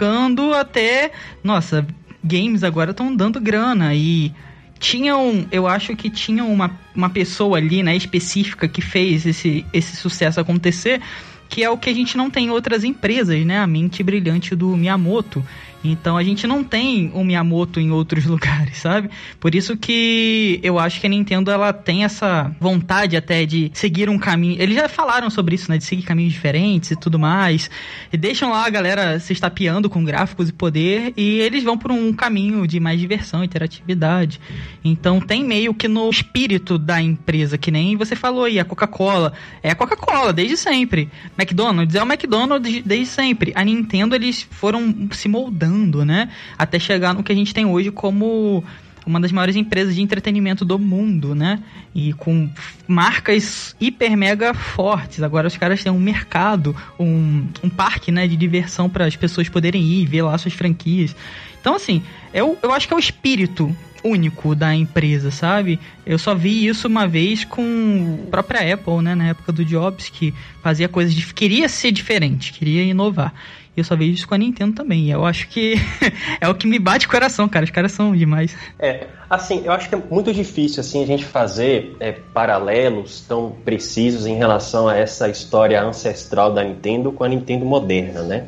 até. 0.55 1.13
Nossa, 1.43 1.87
games 2.23 2.63
agora 2.63 2.93
estão 2.93 3.15
dando 3.15 3.41
grana 3.41 3.95
e 3.95 4.33
tinham, 4.79 5.47
eu 5.53 5.67
acho 5.67 5.95
que 5.95 6.11
tinham 6.11 6.53
uma, 6.53 6.71
uma 6.95 7.09
pessoa 7.09 7.59
ali, 7.59 7.83
né, 7.83 7.95
específica 7.97 8.67
que 8.67 8.81
fez 8.81 9.25
esse, 9.25 9.65
esse 9.73 9.97
sucesso 9.97 10.41
acontecer, 10.41 11.01
que 11.49 11.63
é 11.63 11.71
o 11.71 11.79
que 11.79 11.89
a 11.89 11.95
gente 11.95 12.17
não 12.17 12.29
tem 12.29 12.47
em 12.47 12.51
outras 12.51 12.83
empresas, 12.83 13.45
né? 13.45 13.59
A 13.59 13.67
mente 13.67 14.03
brilhante 14.03 14.57
do 14.57 14.77
Miyamoto. 14.77 15.45
Então 15.85 16.17
a 16.17 16.23
gente 16.23 16.47
não 16.47 16.63
tem 16.63 17.11
o 17.15 17.25
Miyamoto 17.25 17.81
em 17.81 17.91
outros 17.91 18.25
lugares, 18.27 18.79
sabe? 18.79 19.11
Por 19.41 19.55
isso 19.55 19.77
que 19.77 20.61
eu 20.63 20.79
acho 20.79 21.01
que 21.01 21.07
a 21.07 21.11
Nintendo 21.11 21.51
ela 21.51 21.73
tem 21.73 22.05
essa 22.05 22.55
vontade 22.61 23.17
até 23.17 23.45
de 23.45 23.71
seguir 23.75 24.09
um 24.09 24.19
caminho. 24.19 24.61
Eles 24.61 24.77
já 24.77 24.89
falaram 24.89 25.29
sobre 25.31 25.55
isso, 25.55 25.71
né? 25.71 25.79
De 25.79 25.85
seguir 25.85 26.03
caminhos 26.03 26.33
diferentes 26.33 26.91
e 26.93 26.97
tudo 26.97 27.19
mais. 27.19 27.71
E 28.13 28.17
deixam 28.17 28.51
lá 28.51 28.67
a 28.67 28.71
galera 28.71 29.19
se 29.19 29.33
estapeando 29.33 29.91
com 29.91 30.05
gráficos 30.05 30.49
e 30.49 30.53
poder. 30.53 31.13
E 31.17 31.41
eles 31.41 31.65
vão 31.65 31.77
por 31.77 31.91
um 31.91 32.13
caminho 32.13 32.67
de 32.67 32.79
mais 32.79 33.01
diversão, 33.01 33.43
interatividade. 33.43 34.41
Então 34.85 35.21
tem 35.21 35.45
meio 35.45 35.75
que 35.75 35.89
no 35.89 36.09
espírito 36.09 36.79
da 36.79 37.01
empresa, 37.01 37.59
que 37.59 37.71
nem 37.71 37.97
você 37.97 38.15
falou 38.15 38.45
aí, 38.45 38.61
a 38.61 38.65
Coca-Cola. 38.65 39.33
É 39.63 39.71
a 39.71 39.75
Coca-Cola, 39.75 40.33
desde 40.33 40.57
sempre. 40.57 41.09
McDonald's 41.39 41.95
é 41.95 42.03
o 42.03 42.07
McDonald's 42.07 42.83
desde 42.85 43.07
sempre. 43.07 43.53
A 43.55 43.65
Nintendo, 43.65 44.15
eles 44.15 44.47
foram 44.51 45.09
se 45.13 45.29
moldando 45.29 45.72
né? 46.05 46.29
Até 46.59 46.79
chegar 46.79 47.15
no 47.15 47.23
que 47.23 47.33
a 47.33 47.35
gente 47.35 47.55
tem 47.55 47.65
hoje 47.65 47.91
como 47.91 48.65
uma 49.05 49.21
das 49.21 49.33
maiores 49.33 49.57
empresas 49.57 49.95
de 49.95 50.03
entretenimento 50.03 50.65
do 50.65 50.79
mundo, 50.79 51.35
né? 51.35 51.59
E 51.95 52.13
com 52.13 52.49
marcas 52.87 53.75
hiper 53.81 54.17
mega 54.17 54.55
fortes. 54.55 55.23
Agora 55.23 55.49
os 55.49 55.57
caras 55.57 55.83
têm 55.83 55.93
um 55.93 56.01
mercado, 56.01 56.75
um, 56.99 57.47
um 57.63 57.69
parque, 57.69 58.13
né, 58.13 58.27
de 58.27 58.37
diversão 58.37 58.89
para 58.89 59.07
as 59.07 59.17
pessoas 59.17 59.49
poderem 59.49 59.83
ir 59.83 60.07
ver 60.07 60.23
lá 60.23 60.37
suas 60.39 60.55
franquias. 60.55 61.15
Então, 61.61 61.75
assim, 61.75 62.03
eu, 62.33 62.59
eu 62.63 62.73
acho 62.73 62.89
que 62.89 62.95
é 62.95 62.97
o 62.97 63.01
espírito 63.01 63.75
único 64.05 64.55
da 64.55 64.75
empresa, 64.75 65.31
sabe? 65.31 65.79
Eu 66.05 66.19
só 66.19 66.35
vi 66.35 66.67
isso 66.67 66.89
uma 66.89 67.07
vez 67.07 67.45
com 67.45 68.25
a 68.27 68.31
própria 68.31 68.75
Apple, 68.75 69.01
né, 69.01 69.15
na 69.15 69.29
época 69.29 69.53
do 69.53 69.65
Jobs, 69.65 70.09
que 70.09 70.35
fazia 70.61 70.89
coisas 70.89 71.15
de 71.15 71.33
queria 71.33 71.69
ser 71.69 71.93
diferente, 71.93 72.53
queria 72.53 72.83
inovar. 72.83 73.33
E 73.77 73.81
eu 73.81 73.85
só 73.85 73.97
vejo 73.97 74.13
isso 74.13 74.29
com 74.29 74.35
a 74.35 74.39
Nintendo 74.39 74.75
também. 74.75 75.11
Eu 75.11 75.25
acho 75.25 75.49
que 75.49 75.75
é 76.41 76.49
o 76.49 76.55
que 76.55 76.67
me 76.67 76.79
bate 76.79 77.07
o 77.07 77.11
coração, 77.11 77.49
cara. 77.49 77.65
Os 77.65 77.71
caras 77.71 77.93
são 77.93 78.15
demais. 78.15 78.55
É, 78.79 79.07
assim, 79.31 79.63
eu 79.65 79.73
acho 79.73 79.89
que 79.89 79.95
é 79.95 80.03
muito 80.11 80.33
difícil 80.33 80.81
assim 80.81 81.03
a 81.03 81.07
gente 81.07 81.25
fazer 81.25 81.97
é, 81.99 82.13
paralelos 82.13 83.25
tão 83.27 83.57
precisos 83.65 84.27
em 84.27 84.37
relação 84.37 84.89
a 84.89 84.97
essa 84.97 85.29
história 85.29 85.83
ancestral 85.83 86.53
da 86.53 86.63
Nintendo 86.63 87.13
com 87.13 87.25
a 87.25 87.29
Nintendo 87.29 87.65
moderna, 87.65 88.23
né? 88.23 88.47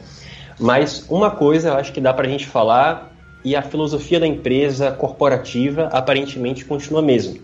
Mas 0.60 1.06
uma 1.08 1.30
coisa 1.30 1.70
eu 1.70 1.74
acho 1.74 1.92
que 1.92 2.00
dá 2.00 2.12
pra 2.12 2.28
gente 2.28 2.46
falar 2.46 3.12
e 3.42 3.56
a 3.56 3.62
filosofia 3.62 4.20
da 4.20 4.26
empresa 4.26 4.92
corporativa 4.92 5.88
aparentemente 5.92 6.64
continua 6.64 7.00
a 7.00 7.04
mesma, 7.04 7.34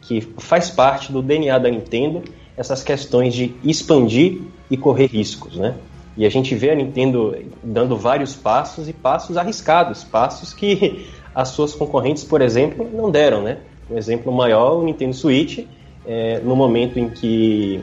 que 0.00 0.20
faz 0.38 0.70
parte 0.70 1.12
do 1.12 1.22
DNA 1.22 1.58
da 1.58 1.70
Nintendo 1.70 2.22
essas 2.56 2.82
questões 2.82 3.34
de 3.34 3.54
expandir 3.62 4.40
e 4.70 4.76
correr 4.76 5.06
riscos, 5.06 5.56
né? 5.56 5.74
E 6.16 6.24
a 6.24 6.30
gente 6.30 6.54
vê 6.54 6.70
a 6.70 6.74
Nintendo 6.74 7.36
dando 7.62 7.96
vários 7.96 8.34
passos 8.34 8.88
e 8.88 8.92
passos 8.92 9.36
arriscados, 9.36 10.02
passos 10.02 10.54
que 10.54 11.06
as 11.34 11.48
suas 11.48 11.74
concorrentes, 11.74 12.24
por 12.24 12.40
exemplo, 12.40 12.88
não 12.90 13.10
deram, 13.10 13.42
né? 13.42 13.58
Um 13.90 13.98
exemplo 13.98 14.32
maior, 14.32 14.78
o 14.78 14.82
Nintendo 14.82 15.14
Switch, 15.14 15.66
é, 16.06 16.40
no 16.40 16.56
momento 16.56 16.98
em 16.98 17.10
que 17.10 17.82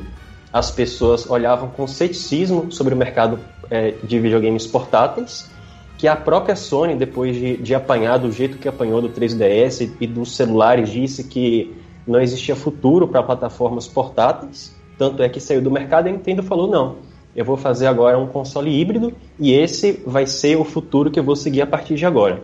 as 0.52 0.72
pessoas 0.72 1.30
olhavam 1.30 1.70
com 1.70 1.88
ceticismo 1.88 2.72
sobre 2.72 2.94
o 2.94 2.98
mercado 2.98 3.40
é, 3.70 3.94
de 4.04 4.20
videogames 4.20 4.66
portáteis, 4.66 5.50
que 5.98 6.08
a 6.08 6.16
própria 6.16 6.56
Sony, 6.56 6.96
depois 6.96 7.36
de, 7.36 7.58
de 7.58 7.76
apanhar 7.76 8.18
do 8.18 8.32
jeito 8.32 8.58
que 8.58 8.68
apanhou 8.68 9.02
do 9.02 9.10
3DS 9.10 9.82
e, 10.00 10.04
e 10.04 10.08
dos 10.08 10.36
celulares, 10.36 10.90
disse 10.90 11.24
que 11.24 11.76
não 12.06 12.20
existia 12.20 12.56
futuro 12.56 13.08
para 13.08 13.24
plataformas 13.24 13.88
portáteis, 13.88 14.76
tanto 14.98 15.24
é 15.24 15.30
que 15.30 15.40
saiu 15.40 15.62
do 15.62 15.72
mercado 15.72 16.08
e 16.08 16.10
a 16.10 16.14
Nintendo 16.14 16.44
falou 16.44 16.68
não, 16.68 16.98
eu 17.36 17.44
vou 17.44 17.58
fazer 17.58 17.88
agora 17.88 18.18
um 18.18 18.28
console 18.28 18.80
híbrido 18.80 19.14
e 19.40 19.54
esse 19.54 20.04
vai 20.06 20.26
ser 20.26 20.58
o 20.58 20.64
futuro 20.64 21.10
que 21.10 21.20
eu 21.20 21.24
vou 21.24 21.36
seguir 21.36 21.62
a 21.62 21.68
partir 21.68 21.96
de 21.96 22.06
agora. 22.06 22.44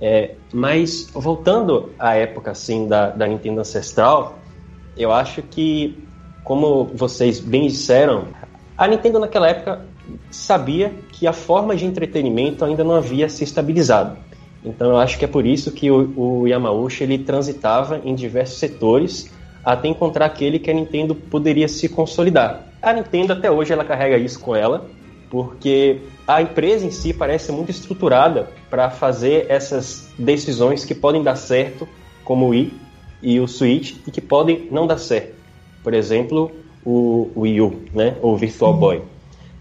É, 0.00 0.34
mas 0.52 1.08
voltando 1.12 1.90
à 1.98 2.14
época 2.14 2.50
assim 2.50 2.88
da, 2.88 3.10
da 3.10 3.26
Nintendo 3.26 3.60
ancestral, 3.60 4.38
eu 4.96 5.12
acho 5.12 5.42
que, 5.42 6.02
como 6.42 6.84
vocês 6.94 7.40
bem 7.40 7.66
disseram, 7.68 8.24
a 8.76 8.88
Nintendo 8.88 9.18
naquela 9.18 9.48
época 9.48 9.84
sabia 10.30 10.92
que 11.12 11.26
a 11.26 11.32
forma 11.32 11.76
de 11.76 11.86
entretenimento 11.86 12.64
ainda 12.64 12.84
não 12.84 12.94
havia 12.94 13.28
se 13.28 13.44
estabilizado. 13.44 14.16
Então 14.64 14.90
eu 14.90 14.96
acho 14.96 15.18
que 15.18 15.24
é 15.24 15.28
por 15.28 15.44
isso 15.44 15.70
que 15.70 15.90
o, 15.90 16.12
o 16.16 16.48
Yamauchi 16.48 17.04
ele 17.04 17.18
transitava 17.18 18.00
em 18.04 18.14
diversos 18.14 18.58
setores 18.58 19.30
até 19.64 19.88
encontrar 19.88 20.26
aquele 20.26 20.58
que 20.58 20.70
a 20.70 20.74
Nintendo 20.74 21.14
poderia 21.14 21.68
se 21.68 21.88
consolidar. 21.88 22.66
A 22.82 22.92
Nintendo 22.92 23.32
até 23.32 23.50
hoje 23.50 23.72
ela 23.72 23.84
carrega 23.84 24.18
isso 24.18 24.38
com 24.40 24.54
ela, 24.54 24.86
porque 25.30 26.00
a 26.26 26.42
empresa 26.42 26.86
em 26.86 26.90
si 26.90 27.12
parece 27.14 27.50
muito 27.50 27.70
estruturada 27.70 28.48
para 28.68 28.90
fazer 28.90 29.46
essas 29.48 30.08
decisões 30.18 30.84
que 30.84 30.94
podem 30.94 31.22
dar 31.22 31.36
certo, 31.36 31.88
como 32.24 32.46
o 32.46 32.48
Wii 32.50 32.72
e 33.22 33.40
o 33.40 33.48
Switch, 33.48 33.96
e 34.06 34.10
que 34.10 34.20
podem 34.20 34.68
não 34.70 34.86
dar 34.86 34.98
certo. 34.98 35.34
Por 35.82 35.94
exemplo, 35.94 36.50
o 36.84 37.30
Wii 37.36 37.60
U, 37.62 37.82
né, 37.94 38.16
ou 38.20 38.36
Virtual 38.36 38.74
Boy. 38.74 39.02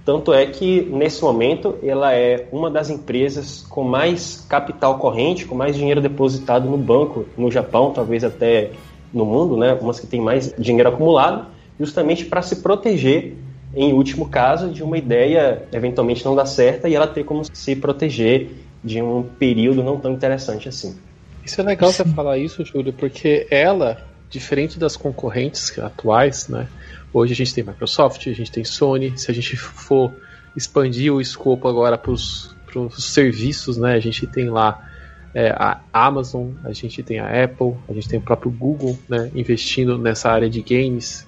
Tanto 0.06 0.34
é 0.34 0.46
que, 0.46 0.82
nesse 0.82 1.24
momento, 1.24 1.76
ela 1.82 2.14
é 2.14 2.46
uma 2.52 2.70
das 2.70 2.90
empresas 2.90 3.66
com 3.70 3.86
mais 3.86 4.46
capital 4.50 4.98
corrente, 4.98 5.46
com 5.46 5.56
mais 5.56 5.78
dinheiro 5.78 6.02
depositado 6.02 6.70
no 6.70 6.78
banco 6.78 7.26
no 7.38 7.50
Japão, 7.50 7.92
talvez 7.92 8.22
até 8.22 8.72
no 9.14 9.26
mundo, 9.26 9.56
né? 9.56 9.74
Umas 9.74 10.00
que 10.00 10.08
tem 10.08 10.20
mais 10.20 10.54
dinheiro 10.58 10.90
acumulado, 10.90 11.48
justamente 11.80 12.26
para 12.26 12.42
se 12.42 12.58
proteger, 12.58 13.36
em 13.76 13.94
último 13.94 14.28
caso, 14.28 14.70
de 14.70 14.84
uma 14.84 14.98
ideia 14.98 15.64
eventualmente 15.72 16.26
não 16.26 16.36
dar 16.36 16.46
certa 16.46 16.90
e 16.90 16.96
ela 16.96 17.08
ter 17.08 17.24
como 17.24 17.44
se 17.44 17.76
proteger 17.76 18.50
de 18.84 19.02
um 19.02 19.24
período 19.24 19.84
não 19.84 20.00
tão 20.00 20.12
interessante 20.12 20.68
assim. 20.68 20.98
Isso 21.46 21.60
é 21.60 21.64
legal 21.64 21.92
você 21.92 22.06
falar 22.06 22.38
isso, 22.38 22.64
Júlio, 22.64 22.94
porque 22.94 23.48
ela, 23.50 23.98
diferente 24.30 24.80
das 24.80 24.96
concorrentes 24.96 25.78
atuais, 25.80 26.48
né? 26.48 26.68
Hoje 27.14 27.34
a 27.34 27.36
gente 27.36 27.54
tem 27.54 27.64
Microsoft, 27.64 28.28
a 28.28 28.34
gente 28.34 28.52
tem 28.52 28.64
Sony. 28.64 29.18
Se 29.18 29.30
a 29.30 29.34
gente 29.34 29.56
for 29.56 30.12
expandir 30.56 31.14
o 31.14 31.22
escopo 31.22 31.68
agora 31.68 31.98
para 31.98 32.12
os 32.12 32.56
serviços, 32.98 33.78
né? 33.78 33.94
A 33.94 34.00
gente 34.00 34.26
tem 34.26 34.50
lá 34.50 34.90
é, 35.34 35.50
a 35.50 35.80
Amazon, 35.92 36.50
a 36.64 36.72
gente 36.74 37.02
tem 37.02 37.20
a 37.20 37.44
Apple, 37.44 37.74
a 37.90 37.94
gente 37.94 38.08
tem 38.08 38.20
o 38.20 38.22
próprio 38.22 38.52
Google, 38.52 38.98
né? 39.10 39.32
Investindo 39.34 39.98
nessa 39.98 40.30
área 40.30 40.50
de 40.50 40.62
games 40.62 41.28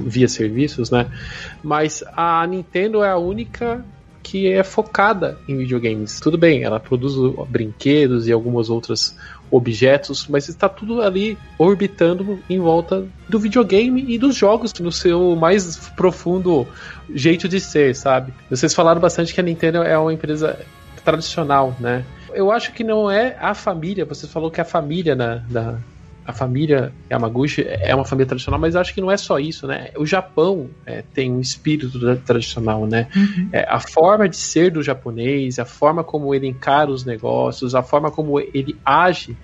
via 0.00 0.28
serviços, 0.28 0.90
né? 0.90 1.10
Mas 1.62 2.04
a 2.14 2.46
Nintendo 2.46 3.02
é 3.02 3.10
a 3.10 3.16
única 3.16 3.84
que 4.22 4.52
é 4.52 4.62
focada 4.62 5.38
em 5.48 5.56
videogames. 5.56 6.20
Tudo 6.20 6.36
bem, 6.36 6.62
ela 6.62 6.78
produz 6.78 7.14
brinquedos 7.48 8.28
e 8.28 8.32
algumas 8.32 8.68
outras 8.68 9.16
objetos, 9.50 10.28
mas 10.28 10.48
está 10.48 10.68
tudo 10.68 11.00
ali 11.02 11.36
orbitando 11.58 12.38
em 12.48 12.60
volta 12.60 13.06
do 13.28 13.38
videogame 13.40 14.04
e 14.06 14.18
dos 14.18 14.36
jogos 14.36 14.72
no 14.74 14.92
seu 14.92 15.34
mais 15.34 15.88
profundo 15.96 16.68
jeito 17.12 17.48
de 17.48 17.58
ser, 17.58 17.96
sabe? 17.96 18.32
Vocês 18.48 18.74
falaram 18.74 19.00
bastante 19.00 19.34
que 19.34 19.40
a 19.40 19.42
Nintendo 19.42 19.82
é 19.82 19.98
uma 19.98 20.12
empresa 20.12 20.58
tradicional, 21.04 21.74
né? 21.80 22.04
Eu 22.34 22.50
acho 22.50 22.72
que 22.72 22.84
não 22.84 23.10
é 23.10 23.36
a 23.40 23.54
família, 23.54 24.04
você 24.04 24.26
falou 24.26 24.50
que 24.50 24.60
a 24.60 24.64
família 24.64 25.14
na, 25.14 25.42
na 25.48 25.78
a 26.30 26.32
família 26.32 26.92
Yamaguchi 27.10 27.64
é 27.66 27.94
uma 27.94 28.04
família 28.04 28.26
tradicional, 28.26 28.60
mas 28.60 28.76
acho 28.76 28.94
que 28.94 29.00
não 29.00 29.10
é 29.10 29.16
só 29.16 29.38
isso, 29.38 29.66
né? 29.66 29.90
O 29.96 30.06
Japão 30.06 30.70
é, 30.86 31.02
tem 31.14 31.32
um 31.32 31.40
espírito 31.40 31.98
tradicional, 32.18 32.86
né? 32.86 33.08
Uhum. 33.14 33.48
É, 33.52 33.66
a 33.68 33.80
forma 33.80 34.28
de 34.28 34.36
ser 34.36 34.70
do 34.70 34.82
japonês, 34.82 35.58
a 35.58 35.64
forma 35.64 36.04
como 36.04 36.34
ele 36.34 36.46
encara 36.46 36.90
os 36.90 37.04
negócios, 37.04 37.74
a 37.74 37.82
forma 37.82 38.10
como 38.10 38.38
ele 38.38 38.78
age 38.84 39.36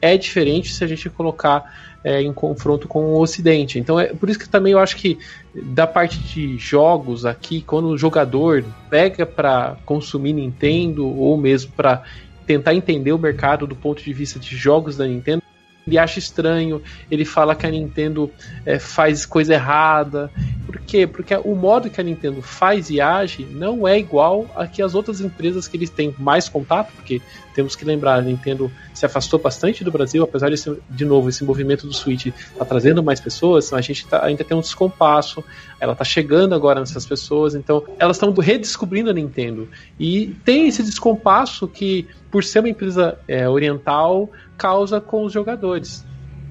é 0.00 0.16
diferente 0.16 0.72
se 0.72 0.84
a 0.84 0.86
gente 0.86 1.10
colocar 1.10 1.72
é, 2.04 2.22
em 2.22 2.32
confronto 2.32 2.86
com 2.86 3.06
o 3.06 3.20
Ocidente. 3.20 3.78
Então 3.78 3.98
é 3.98 4.06
por 4.06 4.30
isso 4.30 4.38
que 4.38 4.48
também 4.48 4.72
eu 4.72 4.78
acho 4.78 4.96
que 4.96 5.18
da 5.54 5.86
parte 5.86 6.18
de 6.20 6.56
jogos 6.56 7.26
aqui, 7.26 7.60
quando 7.62 7.88
o 7.88 7.98
jogador 7.98 8.64
pega 8.88 9.26
para 9.26 9.76
consumir 9.84 10.32
Nintendo 10.32 11.06
ou 11.06 11.36
mesmo 11.36 11.72
para 11.72 12.04
tentar 12.48 12.74
entender 12.74 13.12
o 13.12 13.18
mercado 13.18 13.66
do 13.66 13.76
ponto 13.76 14.02
de 14.02 14.10
vista 14.10 14.38
de 14.38 14.56
jogos 14.56 14.96
da 14.96 15.06
Nintendo, 15.06 15.42
ele 15.86 15.98
acha 15.98 16.18
estranho, 16.18 16.82
ele 17.10 17.26
fala 17.26 17.54
que 17.54 17.66
a 17.66 17.70
Nintendo 17.70 18.30
é, 18.64 18.78
faz 18.78 19.26
coisa 19.26 19.52
errada. 19.52 20.30
Por 20.66 20.78
quê? 20.80 21.06
Porque 21.06 21.34
o 21.36 21.54
modo 21.54 21.90
que 21.90 22.00
a 22.00 22.04
Nintendo 22.04 22.40
faz 22.40 22.88
e 22.88 23.02
age 23.02 23.46
não 23.50 23.86
é 23.86 23.98
igual 23.98 24.46
a 24.56 24.66
que 24.66 24.80
as 24.80 24.94
outras 24.94 25.20
empresas 25.20 25.68
que 25.68 25.76
eles 25.76 25.90
têm 25.90 26.14
mais 26.18 26.48
contato, 26.48 26.90
porque 26.94 27.20
temos 27.58 27.74
que 27.74 27.84
lembrar, 27.84 28.20
a 28.20 28.22
Nintendo 28.22 28.70
se 28.94 29.04
afastou 29.04 29.40
bastante 29.40 29.82
do 29.82 29.90
Brasil, 29.90 30.22
apesar 30.22 30.48
de, 30.48 30.56
de 30.88 31.04
novo, 31.04 31.28
esse 31.28 31.42
movimento 31.42 31.88
do 31.88 31.92
Switch 31.92 32.28
tá 32.56 32.64
trazendo 32.64 33.02
mais 33.02 33.18
pessoas, 33.18 33.72
a 33.72 33.80
gente 33.80 34.06
tá, 34.06 34.24
ainda 34.24 34.44
tem 34.44 34.56
um 34.56 34.60
descompasso, 34.60 35.42
ela 35.80 35.92
tá 35.92 36.04
chegando 36.04 36.54
agora 36.54 36.78
nessas 36.78 37.04
pessoas, 37.04 37.56
então 37.56 37.82
elas 37.98 38.16
estão 38.16 38.32
redescobrindo 38.32 39.10
a 39.10 39.12
Nintendo. 39.12 39.68
E 39.98 40.36
tem 40.44 40.68
esse 40.68 40.84
descompasso 40.84 41.66
que, 41.66 42.06
por 42.30 42.44
ser 42.44 42.60
uma 42.60 42.68
empresa 42.68 43.18
é, 43.26 43.48
oriental, 43.48 44.30
causa 44.56 45.00
com 45.00 45.24
os 45.24 45.32
jogadores. 45.32 46.06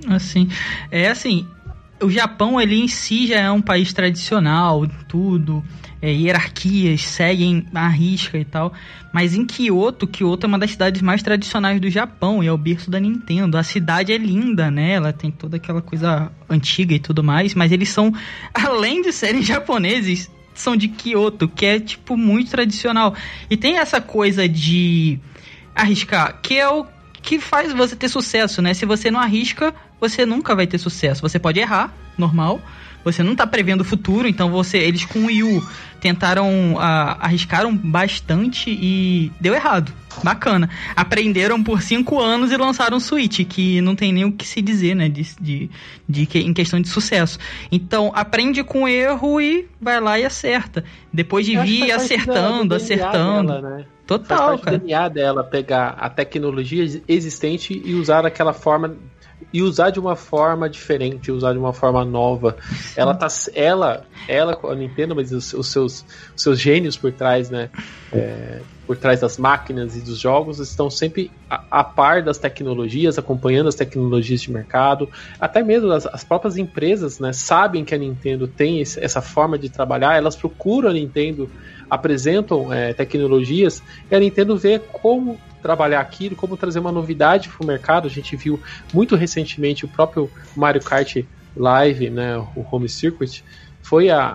Assim, 0.10 0.50
é 0.92 1.08
assim, 1.08 1.48
o 2.02 2.10
Japão 2.10 2.60
ele 2.60 2.82
em 2.82 2.88
si 2.90 3.28
já 3.28 3.40
é 3.40 3.50
um 3.50 3.62
país 3.62 3.94
tradicional, 3.94 4.86
tudo, 5.08 5.64
é, 6.01 6.12
hierarquias 6.12 7.01
seguem 7.01 7.66
a 7.74 7.88
risca 7.88 8.38
e 8.38 8.46
tal. 8.46 8.74
Mas 9.13 9.34
em 9.34 9.46
Kyoto, 9.46 10.08
Kyoto 10.08 10.46
é 10.46 10.48
uma 10.48 10.60
das 10.60 10.72
cidades 10.72 11.01
mais 11.01 11.24
tradicionais 11.24 11.80
do 11.80 11.89
Japão 11.89 12.44
e 12.44 12.48
é 12.48 12.51
o 12.51 12.58
berço 12.58 12.92
da 12.92 13.00
Nintendo. 13.00 13.58
A 13.58 13.63
cidade 13.63 14.13
é 14.13 14.18
linda, 14.18 14.70
né? 14.70 14.92
Ela 14.94 15.12
tem 15.12 15.32
toda 15.32 15.58
aquela 15.58 15.82
coisa 15.82 16.32
antiga 16.50 16.94
e 16.94 17.00
tudo 17.00 17.24
mais, 17.24 17.56
mas 17.56 17.72
eles 17.72 17.89
são, 17.89 18.13
além 18.54 19.01
de 19.01 19.12
serem 19.12 19.42
japoneses, 19.42 20.30
são 20.54 20.75
de 20.75 20.88
Kyoto, 20.88 21.48
que 21.48 21.66
é 21.66 21.80
tipo 21.80 22.18
muito 22.18 22.51
tradicional. 22.51 23.16
E 23.50 23.58
tem 23.58 23.77
essa 23.77 24.01
coisa 24.01 24.48
de 24.48 25.20
arriscar, 25.75 26.39
que 26.42 26.56
é 26.56 26.68
o 26.68 26.86
que 27.22 27.39
faz 27.39 27.74
você 27.74 27.96
ter 27.96 28.10
sucesso, 28.10 28.62
né? 28.62 28.74
Se 28.74 28.86
você 28.86 29.12
não 29.12 29.20
arrisca, 29.20 29.74
você 30.00 30.25
nunca 30.25 30.56
vai 30.56 30.66
ter 30.66 30.77
sucesso. 30.77 31.22
Você 31.22 31.38
pode 31.38 31.60
errar, 31.60 31.94
normal. 32.18 32.62
Você 33.12 33.24
não 33.24 33.32
está 33.32 33.48
prevendo 33.48 33.82
o 33.82 33.86
futuro, 33.86 34.28
então 34.28 34.52
você, 34.52 34.78
eles 34.78 35.06
com 35.06 35.20
o 35.20 35.26
Wii 35.28 35.44
U 35.44 35.68
tentaram, 36.02 36.74
uh, 36.74 36.80
arriscaram 37.20 37.76
bastante 37.76 38.70
e 38.70 39.32
deu 39.40 39.54
errado. 39.54 39.94
Bacana. 40.24 40.70
Aprenderam 40.96 41.64
por 41.64 41.82
cinco 41.82 42.20
anos 42.20 42.52
e 42.52 42.58
lançaram 42.58 42.98
o 42.98 43.00
Switch, 43.00 43.46
que 43.48 43.80
não 43.82 43.96
tem 43.96 44.12
nem 44.12 44.26
o 44.26 44.32
que 44.32 44.46
se 44.46 44.62
dizer, 44.62 44.96
né, 44.96 45.08
de, 45.08 45.26
de, 45.40 45.70
de, 46.10 46.28
em 46.40 46.54
questão 46.54 46.82
de 46.82 46.90
sucesso. 46.90 47.40
Então, 47.72 48.12
aprende 48.14 48.64
com 48.64 48.88
erro 48.88 49.40
e 49.40 49.68
vai 49.80 50.02
lá 50.02 50.20
e 50.20 50.26
acerta. 50.26 50.84
Depois 51.14 51.46
de 51.46 51.56
vir 51.58 51.92
acertando, 51.92 52.76
acertando. 52.76 53.54
Dela, 53.54 53.78
né? 53.78 53.86
Total, 54.06 54.38
faz 54.38 54.50
parte 54.50 54.64
cara. 54.64 54.78
DNA 54.80 55.10
dela 55.10 55.44
pegar 55.44 55.90
a 56.00 56.10
tecnologia 56.10 57.02
existente 57.08 57.80
e 57.84 57.94
usar 57.94 58.22
daquela 58.22 58.54
forma 58.54 58.96
e 59.51 59.62
usar 59.62 59.91
de 59.91 60.00
uma 60.00 60.15
forma 60.15 60.70
diferente, 60.70 61.32
usar 61.32 61.53
de 61.53 61.60
uma 61.60 61.74
forma 61.74 62.03
nova. 62.03 62.58
Ela 62.96 63.13
tá 63.13 63.27
ela, 63.53 64.03
ela 64.27 64.58
a 64.63 64.75
Nintendo, 64.75 65.15
mas 65.15 65.32
os, 65.32 65.53
os 65.53 65.67
seus 65.67 66.06
os 66.36 66.41
seus 66.41 66.60
gênios 66.60 66.98
por 66.98 67.12
trás, 67.12 67.50
né? 67.50 67.70
É, 68.12 68.62
por 68.86 68.96
trás 68.96 69.20
das 69.20 69.38
máquinas 69.38 69.98
e 69.98 70.00
dos 70.00 70.17
jogos 70.17 70.60
estão 70.60 70.89
sempre 70.89 71.29
a, 71.50 71.62
a, 71.70 71.84
par 71.84 72.24
das 72.24 72.38
tecnologias, 72.38 73.17
acompanhando 73.17 73.67
as 73.67 73.75
tecnologias 73.75 74.41
de 74.41 74.51
mercado. 74.51 75.10
Até 75.39 75.62
mesmo 75.62 75.91
as, 75.91 76.06
as 76.06 76.24
próprias 76.24 76.58
empresas, 76.58 77.20
né, 77.20 77.34
sabem 77.34 77.84
que 77.84 77.94
a 77.94 77.98
Nintendo 77.98 78.48
tem 78.48 78.79
esse, 78.79 79.03
essa 79.03 79.22
forma 79.22 79.58
de 79.58 79.70
trabalhar, 79.70 80.15
elas 80.15 80.38
procuram 80.38 80.89
a 80.89 80.94
Nintendo 80.94 81.50
apresentam 81.89 82.72
é, 82.72 82.94
tecnologias 82.94 83.82
e 84.10 84.15
a 84.15 84.20
Nintendo 84.20 84.58
vê 84.58 84.79
como 84.79 85.39
trabalhar 85.62 86.00
aquilo, 86.00 86.36
como 86.36 86.58
trazer 86.58 86.80
uma 86.80 86.92
novidade 86.92 87.50
para 87.50 87.64
o 87.64 87.68
mercado. 87.68 88.08
A 88.08 88.12
gente 88.12 88.36
viu 88.36 88.60
muito 88.94 89.16
recentemente 89.16 89.86
o 89.86 89.88
próprio 89.88 90.30
Mario 90.56 90.84
Kart 90.84 91.24
Live, 91.56 92.10
né, 92.10 92.38
o 92.38 92.66
Home 92.72 92.88
Circuit, 92.88 93.44
foi 93.82 94.10
a, 94.10 94.28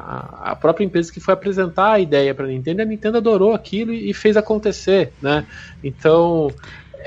a 0.43 0.57
própria 0.57 0.85
empresa 0.85 1.13
que 1.13 1.21
foi 1.21 1.35
apresentar 1.35 1.93
a 1.93 2.01
ideia 2.01 2.35
para 2.35 2.47
a 2.47 2.49
Nintendo 2.49 2.81
e 2.81 2.85
a 2.85 2.87
Nintendo 2.87 3.19
adorou 3.19 3.53
aquilo 3.53 3.93
e 3.93 4.15
fez 4.15 4.37
acontecer, 4.37 5.13
né? 5.21 5.45
Então, 5.85 6.51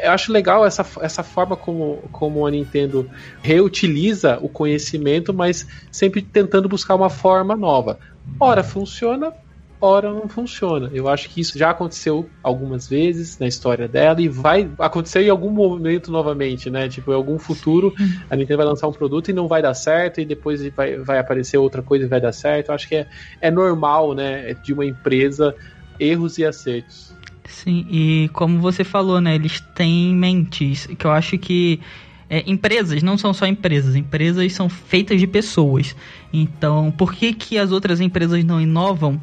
eu 0.03 0.11
acho 0.11 0.31
legal 0.31 0.65
essa, 0.65 0.85
essa 1.01 1.23
forma 1.23 1.55
como, 1.55 2.03
como 2.11 2.45
a 2.45 2.51
Nintendo 2.51 3.09
reutiliza 3.41 4.37
o 4.41 4.47
conhecimento, 4.47 5.33
mas 5.33 5.67
sempre 5.91 6.21
tentando 6.21 6.69
buscar 6.69 6.93
uma 6.93 7.09
forma 7.09 7.55
nova. 7.55 7.99
Ora 8.39 8.63
funciona, 8.63 9.33
ora 9.79 10.11
não 10.11 10.27
funciona. 10.27 10.89
Eu 10.93 11.07
acho 11.07 11.29
que 11.29 11.41
isso 11.41 11.57
já 11.57 11.69
aconteceu 11.69 12.29
algumas 12.41 12.87
vezes 12.87 13.37
na 13.39 13.47
história 13.47 13.87
dela 13.87 14.21
e 14.21 14.27
vai 14.27 14.69
acontecer 14.79 15.23
em 15.23 15.29
algum 15.29 15.49
momento 15.49 16.11
novamente, 16.11 16.69
né? 16.69 16.87
Tipo, 16.89 17.11
em 17.11 17.15
algum 17.15 17.37
futuro 17.37 17.93
a 18.29 18.35
Nintendo 18.35 18.57
vai 18.57 18.65
lançar 18.65 18.87
um 18.87 18.93
produto 18.93 19.29
e 19.29 19.33
não 19.33 19.47
vai 19.47 19.61
dar 19.61 19.73
certo 19.73 20.21
e 20.21 20.25
depois 20.25 20.65
vai, 20.75 20.97
vai 20.97 21.19
aparecer 21.19 21.57
outra 21.57 21.81
coisa 21.81 22.05
e 22.05 22.07
vai 22.07 22.21
dar 22.21 22.31
certo. 22.31 22.69
Eu 22.69 22.75
acho 22.75 22.87
que 22.87 22.95
é, 22.95 23.07
é 23.41 23.51
normal, 23.51 24.13
né, 24.13 24.53
de 24.53 24.73
uma 24.73 24.85
empresa 24.85 25.55
erros 25.99 26.37
e 26.37 26.45
acertos. 26.45 27.13
Sim, 27.47 27.85
e 27.89 28.29
como 28.33 28.59
você 28.59 28.83
falou, 28.83 29.21
né, 29.21 29.35
eles 29.35 29.61
têm 29.75 30.15
mentes, 30.15 30.87
que 30.87 31.05
eu 31.05 31.11
acho 31.11 31.37
que 31.37 31.79
é, 32.29 32.43
empresas 32.49 33.03
não 33.03 33.17
são 33.17 33.33
só 33.33 33.45
empresas, 33.45 33.95
empresas 33.95 34.51
são 34.53 34.67
feitas 34.67 35.19
de 35.19 35.27
pessoas. 35.27 35.95
Então, 36.33 36.91
por 36.91 37.13
que, 37.13 37.33
que 37.33 37.57
as 37.57 37.71
outras 37.71 38.01
empresas 38.01 38.43
não 38.43 38.59
inovam? 38.59 39.21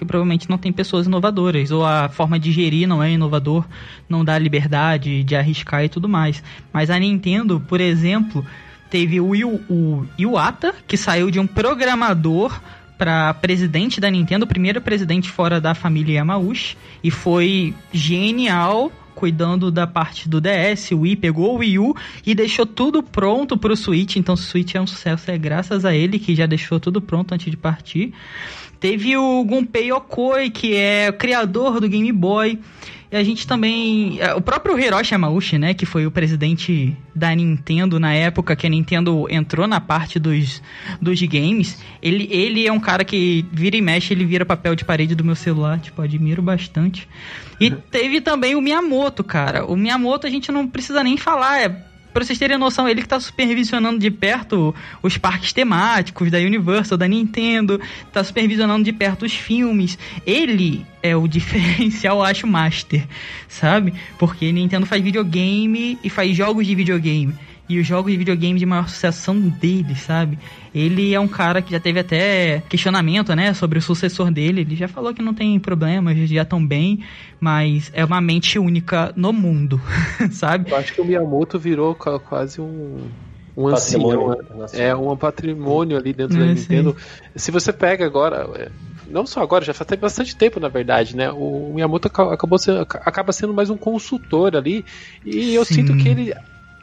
Porque 0.00 0.06
provavelmente 0.06 0.48
não 0.48 0.56
tem 0.56 0.72
pessoas 0.72 1.06
inovadoras, 1.06 1.70
ou 1.70 1.84
a 1.84 2.08
forma 2.08 2.40
de 2.40 2.50
gerir 2.50 2.88
não 2.88 3.02
é 3.02 3.12
inovador, 3.12 3.66
não 4.08 4.24
dá 4.24 4.38
liberdade 4.38 5.22
de 5.22 5.36
arriscar 5.36 5.84
e 5.84 5.90
tudo 5.90 6.08
mais. 6.08 6.42
Mas 6.72 6.88
a 6.88 6.98
Nintendo, 6.98 7.60
por 7.68 7.82
exemplo, 7.82 8.42
teve 8.88 9.20
o, 9.20 9.34
Iu, 9.34 9.60
o 9.68 10.06
Iwata, 10.18 10.74
que 10.88 10.96
saiu 10.96 11.30
de 11.30 11.38
um 11.38 11.46
programador 11.46 12.58
para 12.96 13.34
presidente 13.34 14.00
da 14.00 14.10
Nintendo, 14.10 14.46
o 14.46 14.48
primeiro 14.48 14.80
presidente 14.80 15.28
fora 15.28 15.60
da 15.60 15.74
família 15.74 16.14
Yamauchi, 16.14 16.78
e 17.04 17.10
foi 17.10 17.74
genial 17.92 18.90
cuidando 19.14 19.70
da 19.70 19.86
parte 19.86 20.30
do 20.30 20.40
DS, 20.40 20.92
o 20.92 21.00
Wii 21.00 21.16
pegou 21.16 21.56
o 21.56 21.58
Wii 21.58 21.78
U 21.78 21.94
e 22.24 22.34
deixou 22.34 22.64
tudo 22.64 23.02
pronto 23.02 23.54
para 23.58 23.70
o 23.70 23.76
Switch, 23.76 24.16
então 24.16 24.34
o 24.34 24.38
Switch 24.38 24.74
é 24.74 24.80
um 24.80 24.86
sucesso, 24.86 25.30
é 25.30 25.36
graças 25.36 25.84
a 25.84 25.94
ele 25.94 26.18
que 26.18 26.34
já 26.34 26.46
deixou 26.46 26.80
tudo 26.80 27.02
pronto 27.02 27.34
antes 27.34 27.50
de 27.50 27.56
partir. 27.56 28.14
Teve 28.80 29.16
o 29.16 29.44
Gunpei 29.44 29.92
Yokoi, 29.92 30.50
que 30.50 30.74
é 30.74 31.10
o 31.10 31.12
criador 31.12 31.80
do 31.80 31.88
Game 31.88 32.10
Boy, 32.10 32.58
e 33.12 33.16
a 33.16 33.24
gente 33.24 33.46
também. 33.46 34.18
É, 34.20 34.32
o 34.34 34.40
próprio 34.40 34.78
Hiroshi 34.78 35.14
Yamauchi, 35.14 35.58
né? 35.58 35.74
Que 35.74 35.84
foi 35.84 36.06
o 36.06 36.10
presidente 36.10 36.96
da 37.14 37.34
Nintendo 37.34 37.98
na 37.98 38.14
época 38.14 38.54
que 38.54 38.66
a 38.66 38.70
Nintendo 38.70 39.26
entrou 39.28 39.66
na 39.66 39.80
parte 39.80 40.18
dos, 40.18 40.62
dos 41.02 41.20
games. 41.22 41.76
Ele, 42.00 42.28
ele 42.30 42.66
é 42.66 42.72
um 42.72 42.78
cara 42.78 43.04
que 43.04 43.44
vira 43.52 43.76
e 43.76 43.82
mexe, 43.82 44.14
ele 44.14 44.24
vira 44.24 44.46
papel 44.46 44.76
de 44.76 44.84
parede 44.84 45.16
do 45.16 45.24
meu 45.24 45.34
celular. 45.34 45.80
Tipo, 45.80 46.02
admiro 46.02 46.40
bastante. 46.40 47.08
E 47.60 47.70
teve 47.70 48.20
também 48.20 48.54
o 48.54 48.60
Miyamoto, 48.60 49.24
cara. 49.24 49.66
O 49.66 49.76
Miyamoto 49.76 50.26
a 50.26 50.30
gente 50.30 50.52
não 50.52 50.68
precisa 50.68 51.02
nem 51.02 51.16
falar. 51.16 51.60
É 51.60 51.89
Pra 52.12 52.24
vocês 52.24 52.38
terem 52.38 52.58
noção, 52.58 52.88
ele 52.88 53.02
que 53.02 53.08
tá 53.08 53.20
supervisionando 53.20 53.98
de 53.98 54.10
perto 54.10 54.74
os 55.02 55.16
parques 55.16 55.52
temáticos 55.52 56.30
da 56.30 56.38
Universal, 56.38 56.98
da 56.98 57.06
Nintendo, 57.06 57.80
tá 58.12 58.24
supervisionando 58.24 58.84
de 58.84 58.92
perto 58.92 59.24
os 59.24 59.32
filmes. 59.32 59.98
Ele 60.26 60.84
é 61.02 61.16
o 61.16 61.26
diferencial, 61.28 62.22
acho, 62.22 62.46
master, 62.46 63.06
sabe? 63.48 63.94
Porque 64.18 64.50
Nintendo 64.50 64.86
faz 64.86 65.02
videogame 65.02 65.98
e 66.02 66.10
faz 66.10 66.36
jogos 66.36 66.66
de 66.66 66.74
videogame. 66.74 67.34
E 67.70 67.78
os 67.78 67.86
jogos 67.86 68.10
de 68.10 68.18
videogame 68.18 68.58
de 68.58 68.66
maior 68.66 68.88
sucesso 68.88 69.22
são 69.22 69.38
dele, 69.38 69.94
sabe? 69.94 70.36
Ele 70.74 71.14
é 71.14 71.20
um 71.20 71.28
cara 71.28 71.62
que 71.62 71.70
já 71.70 71.78
teve 71.78 72.00
até 72.00 72.60
questionamento, 72.68 73.32
né, 73.36 73.54
sobre 73.54 73.78
o 73.78 73.82
sucessor 73.82 74.28
dele. 74.32 74.62
Ele 74.62 74.74
já 74.74 74.88
falou 74.88 75.14
que 75.14 75.22
não 75.22 75.32
tem 75.32 75.56
problemas, 75.60 76.28
já 76.28 76.42
estão 76.42 76.66
bem, 76.66 77.04
mas 77.38 77.88
é 77.94 78.04
uma 78.04 78.20
mente 78.20 78.58
única 78.58 79.12
no 79.14 79.32
mundo, 79.32 79.80
sabe? 80.32 80.72
Eu 80.72 80.76
acho 80.78 80.92
que 80.92 81.00
o 81.00 81.04
Miyamoto 81.04 81.60
virou 81.60 81.94
quase 81.94 82.60
um 82.60 82.98
um 83.56 83.68
ancião, 83.68 84.36
é 84.72 84.94
um 84.94 85.16
patrimônio 85.16 85.96
ali 85.96 86.12
dentro 86.12 86.36
é, 86.36 86.40
da 86.40 86.46
Nintendo. 86.46 86.96
Sim. 86.98 87.20
Se 87.36 87.50
você 87.52 87.72
pega 87.72 88.04
agora, 88.04 88.48
é, 88.56 88.68
não 89.08 89.26
só 89.26 89.42
agora, 89.42 89.64
já 89.64 89.74
faz 89.74 89.88
bastante 90.00 90.34
tempo, 90.34 90.58
na 90.58 90.68
verdade, 90.68 91.14
né? 91.14 91.30
O 91.30 91.72
Miyamoto 91.74 92.08
acabou 92.08 92.58
sendo, 92.58 92.80
acaba 92.80 93.32
sendo 93.32 93.54
mais 93.54 93.70
um 93.70 93.76
consultor 93.76 94.56
ali, 94.56 94.84
e 95.24 95.54
eu 95.54 95.64
Sim. 95.64 95.74
sinto 95.74 95.96
que 95.96 96.08
ele 96.08 96.34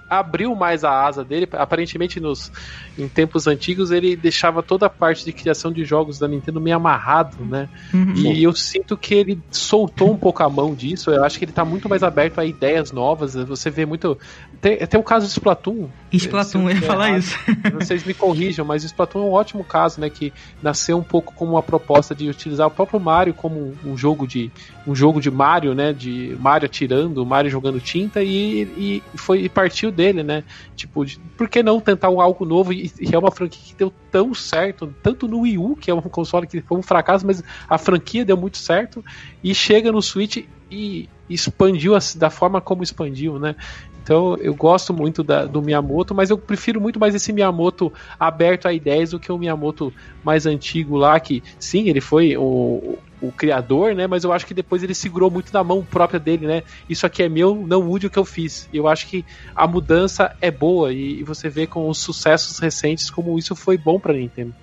abriu 0.10 0.56
mais 0.56 0.84
a 0.84 1.06
asa 1.06 1.24
dele. 1.24 1.48
Aparentemente, 1.54 2.20
nos, 2.20 2.52
em 2.98 3.08
tempos 3.08 3.48
antigos, 3.48 3.91
ele 3.91 4.15
deixava 4.15 4.63
toda 4.63 4.86
a 4.86 4.89
parte 4.89 5.26
de 5.26 5.34
criação 5.34 5.72
de 5.72 5.84
jogos 5.84 6.17
da 6.17 6.28
Nintendo 6.28 6.62
meio 6.62 6.76
amarrado, 6.76 7.43
né? 7.43 7.70
Uhum. 7.93 8.13
E 8.15 8.43
eu 8.43 8.54
sinto 8.54 8.98
que 8.98 9.13
ele 9.13 9.39
soltou 9.52 10.12
um 10.12 10.17
pouco 10.17 10.43
a 10.43 10.50
mão 10.50 10.74
disso. 10.74 11.12
Eu 11.12 11.24
acho 11.24 11.38
que 11.38 11.46
ele 11.46 11.52
tá 11.52 11.65
muito 11.65 11.89
mais 11.89 12.04
aberto 12.04 12.39
a 12.39 12.46
ideias 12.46 12.91
novas. 12.91 13.36
Você 13.36 13.70
vê 13.70 13.86
muito. 13.86 14.17
Tem, 14.62 14.78
tem 14.78 15.00
o 15.00 15.04
caso 15.04 15.26
do 15.26 15.30
Splatoon. 15.30 15.89
Splatoon, 16.12 16.70
eu 16.70 16.76
ia 16.76 16.82
falar 16.82 17.10
errado, 17.10 17.20
isso. 17.20 17.38
Vocês 17.80 18.04
me 18.04 18.13
corrijam, 18.13 18.65
mas 18.65 18.84
o 18.84 18.88
Splatoon 18.88 19.22
é 19.22 19.26
um 19.26 19.34
ótimo 19.34 19.63
caso, 19.63 20.00
né? 20.00 20.10
Que 20.10 20.34
nasceu 20.62 20.98
um 20.98 21.04
pouco 21.04 21.34
como 21.34 21.54
uma 21.54 21.63
proposta 21.63 22.15
de 22.15 22.30
utilizar 22.30 22.67
o 22.67 22.72
próprio 22.72 23.00
Mario 23.00 23.34
como 23.34 23.76
um 23.86 23.98
jogo 23.98 24.28
de 24.28 24.50
um 24.86 24.96
jogo 24.96 25.20
de 25.20 25.30
Mario, 25.30 25.76
né? 25.76 25.91
De 25.91 26.36
Mario 26.39 26.65
atirando, 26.65 27.26
Mario 27.26 27.52
jogando 27.52 27.80
tinta 27.80 28.24
e, 28.24 28.62
e 28.78 29.04
foi 29.15 29.41
e 29.41 29.50
partiu 29.50 29.91
dele, 29.97 30.23
né? 30.23 30.43
Tipo, 30.75 31.03
de, 31.03 31.19
por 31.36 31.49
que 31.49 31.62
não 31.62 31.81
tentar 31.81 32.10
um 32.10 32.21
algo 32.21 32.45
novo? 32.45 32.71
E, 32.71 32.91
e, 33.01 33.13
é 33.13 33.17
uma 33.17 33.31
franquia 33.31 33.60
que 33.65 33.75
deu 33.75 33.91
tão 34.12 34.33
certo, 34.33 34.93
tanto 35.03 35.27
no 35.27 35.41
Wii 35.41 35.57
U, 35.57 35.75
que 35.75 35.91
é 35.91 35.93
um 35.93 36.01
console 36.01 36.47
que 36.47 36.62
foi 36.62 36.77
um 36.77 36.83
fracasso, 36.83 37.25
mas 37.25 37.43
a 37.67 37.77
franquia 37.77 38.23
deu 38.23 38.38
muito 38.38 38.57
certo, 38.57 39.03
e 39.43 39.53
chega 39.53 39.91
no 39.91 40.01
Switch 40.01 40.45
e 40.69 41.10
expandiu 41.29 41.93
da 42.15 42.29
forma 42.29 42.62
como 42.62 42.83
expandiu, 42.83 43.39
né? 43.39 43.55
Então 44.01 44.38
eu 44.38 44.55
gosto 44.55 44.93
muito 44.93 45.21
da, 45.21 45.43
do 45.43 45.62
Miyamoto, 45.62 46.15
mas 46.15 46.29
eu 46.29 46.38
prefiro 46.38 46.79
muito 46.79 46.97
mais 46.97 47.13
esse 47.13 47.33
Miyamoto 47.33 47.91
aberto 48.17 48.65
a 48.65 48.71
ideias 48.71 49.12
do 49.12 49.19
que 49.19 49.29
o 49.29 49.38
Miyamoto 49.38 49.93
mais 50.23 50.45
antigo 50.45 50.95
lá, 50.95 51.19
que 51.19 51.43
sim, 51.60 51.89
ele 51.89 51.99
foi 51.99 52.38
o, 52.38 52.97
o 53.21 53.32
criador, 53.32 53.95
né? 53.95 54.08
Mas 54.08 54.23
eu 54.23 54.32
acho 54.32 54.45
que 54.45 54.53
depois 54.53 54.84
ele 54.84 54.93
segurou 54.93 55.30
muito 55.30 55.51
na 55.53 55.63
mão 55.63 55.84
própria 55.84 56.19
dele, 56.19 56.45
né? 56.45 56.63
Isso 56.89 57.06
aqui 57.06 57.23
é 57.23 57.30
meu, 57.30 57.56
não 57.56 57.84
mude 57.84 58.08
o 58.08 58.10
que 58.10 58.19
eu 58.19 58.25
fiz. 58.25 58.69
Eu 58.73 58.88
acho 58.88 59.08
que 59.08 59.25
a 59.56 59.67
mudança 59.67 60.36
é 60.39 60.51
boa 60.51 60.93
e, 60.93 61.19
e 61.19 61.23
você 61.23 61.49
vê 61.49 61.65
com 61.65 61.89
os 61.89 61.97
sucessos 61.99 62.60
recentes 62.60 63.10
como 63.10 63.38
isso 63.38 63.56
foi 63.56 63.77
bom 63.77 63.99
para 63.99 64.13
Nintendo. 64.13 64.53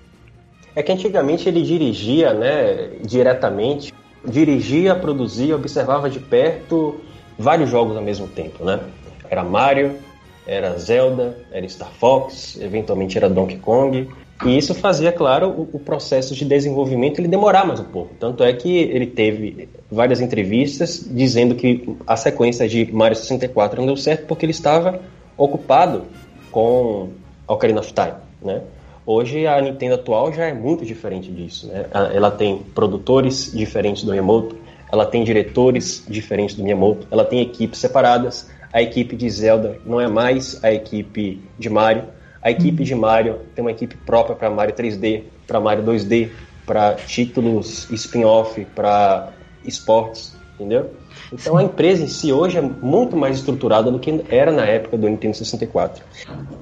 É 0.75 0.83
que 0.83 0.91
antigamente 0.91 1.47
ele 1.47 1.61
dirigia, 1.61 2.33
né, 2.33 2.89
diretamente, 3.01 3.93
dirigia, 4.27 4.95
produzia, 4.95 5.55
observava 5.55 6.09
de 6.09 6.19
perto 6.19 6.99
vários 7.37 7.69
jogos 7.69 7.95
ao 7.95 8.03
mesmo 8.03 8.27
tempo, 8.27 8.63
né? 8.63 8.81
Era 9.29 9.43
Mario, 9.43 9.97
era 10.45 10.77
Zelda, 10.77 11.37
era 11.51 11.67
Star 11.67 11.91
Fox, 11.91 12.57
eventualmente 12.59 13.17
era 13.17 13.29
Donkey 13.29 13.57
Kong. 13.57 14.09
E 14.43 14.57
isso 14.57 14.73
fazia, 14.75 15.11
claro, 15.11 15.49
o, 15.49 15.69
o, 15.77 15.79
processo 15.79 16.35
de 16.35 16.43
desenvolvimento 16.43 17.19
ele 17.19 17.27
demorar 17.27 17.65
mais 17.65 17.79
um 17.79 17.85
pouco. 17.85 18.13
Tanto 18.19 18.43
é 18.43 18.51
que 18.51 18.69
ele 18.69 19.07
teve 19.07 19.69
várias 19.89 20.19
entrevistas 20.19 21.05
dizendo 21.09 21.55
que 21.55 21.95
a 22.05 22.17
sequência 22.17 22.67
de 22.67 22.91
Mario 22.91 23.15
64 23.15 23.79
não 23.79 23.87
deu 23.87 23.95
certo 23.95 24.25
porque 24.25 24.45
ele 24.45 24.51
estava 24.51 24.99
ocupado 25.37 26.03
com 26.51 27.09
Ocarina 27.47 27.79
of 27.79 27.93
Time, 27.93 28.15
né? 28.41 28.61
Hoje 29.05 29.45
a 29.45 29.61
Nintendo 29.61 29.95
atual 29.95 30.33
já 30.33 30.45
é 30.45 30.53
muito 30.53 30.83
diferente 30.83 31.31
disso, 31.31 31.67
né? 31.67 31.85
Ela 32.13 32.31
tem 32.31 32.57
produtores 32.57 33.51
diferentes 33.53 34.03
do 34.03 34.11
Miyamoto, 34.11 34.57
ela 34.91 35.05
tem 35.05 35.23
diretores 35.23 36.03
diferentes 36.07 36.55
do 36.55 36.63
Miyamoto, 36.63 37.07
ela 37.11 37.23
tem 37.23 37.39
equipes 37.39 37.79
separadas. 37.79 38.49
A 38.73 38.81
equipe 38.81 39.15
de 39.15 39.29
Zelda 39.29 39.79
não 39.85 40.01
é 40.01 40.07
mais 40.07 40.61
a 40.63 40.73
equipe 40.73 41.41
de 41.57 41.69
Mario 41.69 42.03
a 42.45 42.51
equipe 42.51 42.83
de 42.83 42.93
Mario 42.93 43.39
tem 43.55 43.65
uma 43.65 43.71
equipe 43.71 43.97
própria 44.05 44.35
para 44.35 44.51
Mario 44.51 44.75
3D, 44.75 45.23
para 45.47 45.59
Mario 45.59 45.83
2D, 45.83 46.29
para 46.63 46.93
títulos 46.93 47.89
spin-off, 47.89 48.63
para 48.75 49.33
esportes, 49.65 50.37
entendeu? 50.53 50.91
Então 51.33 51.57
a 51.57 51.63
empresa 51.63 52.03
em 52.03 52.07
si 52.07 52.31
hoje 52.31 52.59
é 52.59 52.61
muito 52.61 53.17
mais 53.17 53.37
estruturada 53.37 53.89
do 53.89 53.97
que 53.97 54.23
era 54.29 54.51
na 54.51 54.63
época 54.63 54.95
do 54.95 55.09
Nintendo 55.09 55.35
64. 55.35 56.03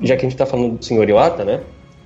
Já 0.02 0.15
que 0.15 0.22
a 0.22 0.30
gente 0.30 0.36
está 0.36 0.46
falando 0.46 0.78
do 0.78 0.86
Sr. 0.86 1.10
Iwata, 1.10 1.43
né? 1.43 1.60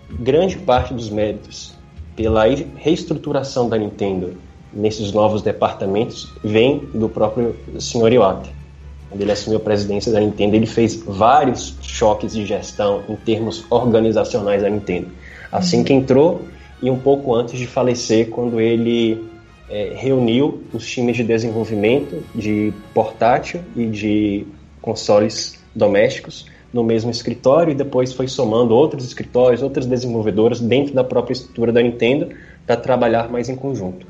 Grande 0.09 0.57
parte 0.57 0.91
dos 0.91 1.11
méritos 1.11 1.75
pela 2.15 2.45
reestruturação 2.77 3.69
da 3.69 3.77
Nintendo 3.77 4.37
nesses 4.73 5.11
novos 5.11 5.43
departamentos 5.43 6.33
vem 6.43 6.79
do 6.95 7.07
próprio 7.07 7.55
Sr. 7.77 8.13
Iwata 8.13 8.56
quando 9.09 9.21
ele 9.21 9.31
assumiu 9.31 9.57
a 9.57 9.61
presidência 9.61 10.11
da 10.11 10.19
Nintendo, 10.19 10.55
ele 10.55 10.65
fez 10.65 10.95
vários 10.95 11.75
choques 11.81 12.33
de 12.33 12.45
gestão 12.45 13.03
em 13.07 13.15
termos 13.15 13.65
organizacionais 13.69 14.61
da 14.61 14.69
Nintendo. 14.69 15.07
Assim 15.51 15.83
que 15.83 15.93
entrou 15.93 16.41
e 16.81 16.89
um 16.89 16.99
pouco 16.99 17.33
antes 17.33 17.57
de 17.57 17.65
falecer, 17.65 18.29
quando 18.29 18.59
ele 18.59 19.25
é, 19.69 19.93
reuniu 19.95 20.63
os 20.73 20.85
times 20.85 21.15
de 21.15 21.23
desenvolvimento 21.23 22.23
de 22.35 22.73
portátil 22.93 23.61
e 23.75 23.85
de 23.85 24.45
consoles 24.81 25.57
domésticos 25.73 26.45
no 26.71 26.83
mesmo 26.83 27.09
escritório 27.09 27.71
e 27.71 27.75
depois 27.75 28.13
foi 28.13 28.27
somando 28.27 28.75
outros 28.75 29.05
escritórios, 29.05 29.61
outras 29.61 29.85
desenvolvedoras 29.85 30.59
dentro 30.59 30.93
da 30.93 31.03
própria 31.03 31.33
estrutura 31.33 31.71
da 31.71 31.81
Nintendo 31.81 32.29
para 32.65 32.75
trabalhar 32.75 33.29
mais 33.29 33.47
em 33.49 33.55
conjunto. 33.55 34.05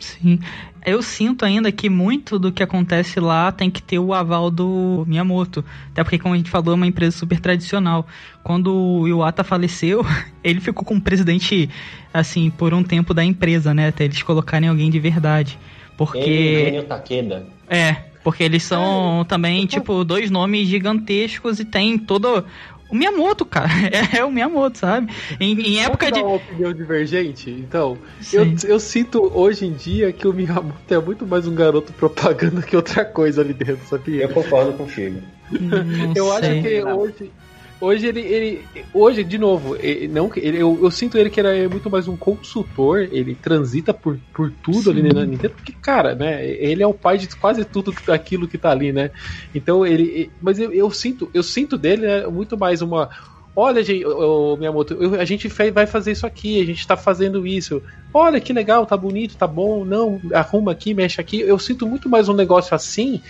Sim. 0.00 0.38
Eu 0.84 1.02
sinto 1.02 1.44
ainda 1.44 1.70
que 1.70 1.90
muito 1.90 2.38
do 2.38 2.52
que 2.52 2.62
acontece 2.62 3.20
lá 3.20 3.50
tem 3.52 3.70
que 3.70 3.82
ter 3.82 3.98
o 3.98 4.14
aval 4.14 4.50
do 4.50 5.04
Miyamoto. 5.06 5.64
Até 5.90 6.02
porque, 6.02 6.18
como 6.18 6.34
a 6.34 6.36
gente 6.36 6.50
falou, 6.50 6.72
é 6.72 6.74
uma 6.74 6.86
empresa 6.86 7.16
super 7.16 7.40
tradicional. 7.40 8.06
Quando 8.42 8.74
o 8.74 9.08
Iwata 9.08 9.44
faleceu, 9.44 10.04
ele 10.42 10.60
ficou 10.60 10.84
como 10.84 11.00
presidente, 11.00 11.68
assim, 12.12 12.50
por 12.50 12.72
um 12.72 12.82
tempo 12.82 13.12
da 13.12 13.24
empresa, 13.24 13.74
né? 13.74 13.88
Até 13.88 14.04
eles 14.04 14.22
colocarem 14.22 14.68
alguém 14.68 14.90
de 14.90 14.98
verdade. 14.98 15.58
Porque. 15.96 16.18
Ele 16.18 16.76
e 16.76 16.80
o 16.80 16.84
Takeda. 16.84 17.46
É, 17.68 17.94
porque 18.22 18.42
eles 18.42 18.62
são 18.62 19.24
também, 19.28 19.66
tipo, 19.66 20.04
dois 20.04 20.30
nomes 20.30 20.68
gigantescos 20.68 21.60
e 21.60 21.64
tem 21.64 21.98
todo 21.98 22.44
o 22.88 22.94
Miyamoto, 22.94 23.44
cara. 23.44 23.68
É, 24.12 24.18
é 24.18 24.24
o 24.24 24.30
Miyamoto, 24.30 24.78
sabe? 24.78 25.12
Em, 25.40 25.58
em 25.60 25.80
época 25.80 26.10
de. 26.10 26.20
uma 26.20 26.34
opinião 26.34 26.72
divergente? 26.72 27.50
Então, 27.50 27.98
eu, 28.32 28.54
eu 28.66 28.80
sinto 28.80 29.30
hoje 29.34 29.66
em 29.66 29.72
dia 29.72 30.12
que 30.12 30.26
o 30.26 30.32
Miyamoto 30.32 30.92
é 30.92 30.98
muito 30.98 31.26
mais 31.26 31.46
um 31.46 31.54
garoto 31.54 31.92
propaganda 31.92 32.62
que 32.62 32.76
outra 32.76 33.04
coisa 33.04 33.40
ali 33.40 33.52
dentro, 33.52 33.86
sabia? 33.86 34.24
Eu 34.24 34.28
concordo 34.30 34.72
contigo. 34.72 35.20
Não 35.50 36.12
eu 36.14 36.26
sei. 36.26 36.50
acho 36.50 36.62
que 36.62 36.82
hoje. 36.84 37.32
Hoje 37.80 38.08
ele, 38.08 38.20
ele. 38.20 38.64
Hoje, 38.92 39.22
de 39.22 39.38
novo, 39.38 39.76
ele, 39.76 40.08
não, 40.08 40.28
ele, 40.36 40.60
eu, 40.60 40.80
eu 40.82 40.90
sinto 40.90 41.16
ele 41.16 41.30
que 41.30 41.38
ele 41.38 41.64
é 41.64 41.68
muito 41.68 41.88
mais 41.88 42.08
um 42.08 42.16
consultor, 42.16 43.08
ele 43.12 43.36
transita 43.36 43.94
por, 43.94 44.18
por 44.34 44.50
tudo 44.62 44.90
ali 44.90 45.02
na 45.12 45.24
Nintendo, 45.24 45.54
porque, 45.54 45.72
cara, 45.80 46.14
né? 46.14 46.44
Ele 46.44 46.82
é 46.82 46.86
o 46.86 46.92
pai 46.94 47.18
de 47.18 47.28
quase 47.36 47.64
tudo 47.64 47.94
daquilo 48.04 48.48
que 48.48 48.58
tá 48.58 48.70
ali, 48.72 48.92
né? 48.92 49.12
Então 49.54 49.86
ele. 49.86 50.32
Mas 50.40 50.58
eu, 50.58 50.72
eu 50.72 50.90
sinto, 50.90 51.30
eu 51.32 51.42
sinto 51.42 51.78
dele 51.78 52.04
né, 52.06 52.26
muito 52.26 52.58
mais 52.58 52.82
uma. 52.82 53.08
Olha, 53.54 53.82
gente, 53.82 54.04
ô, 54.06 54.56
Miyamoto, 54.56 54.94
eu- 54.94 55.14
a 55.20 55.24
gente 55.24 55.48
vai 55.72 55.86
fazer 55.86 56.12
isso 56.12 56.26
aqui, 56.26 56.60
a 56.60 56.64
gente 56.64 56.86
tá 56.86 56.96
fazendo 56.96 57.46
isso. 57.46 57.80
Olha 58.12 58.40
que 58.40 58.52
legal, 58.52 58.86
tá 58.86 58.96
bonito, 58.96 59.36
tá 59.36 59.46
bom, 59.46 59.84
não, 59.84 60.20
arruma 60.32 60.72
aqui, 60.72 60.94
mexe 60.94 61.20
aqui. 61.20 61.40
Eu 61.40 61.58
sinto 61.58 61.86
muito 61.86 62.08
mais 62.08 62.28
um 62.28 62.34
negócio 62.34 62.74
assim 62.74 63.20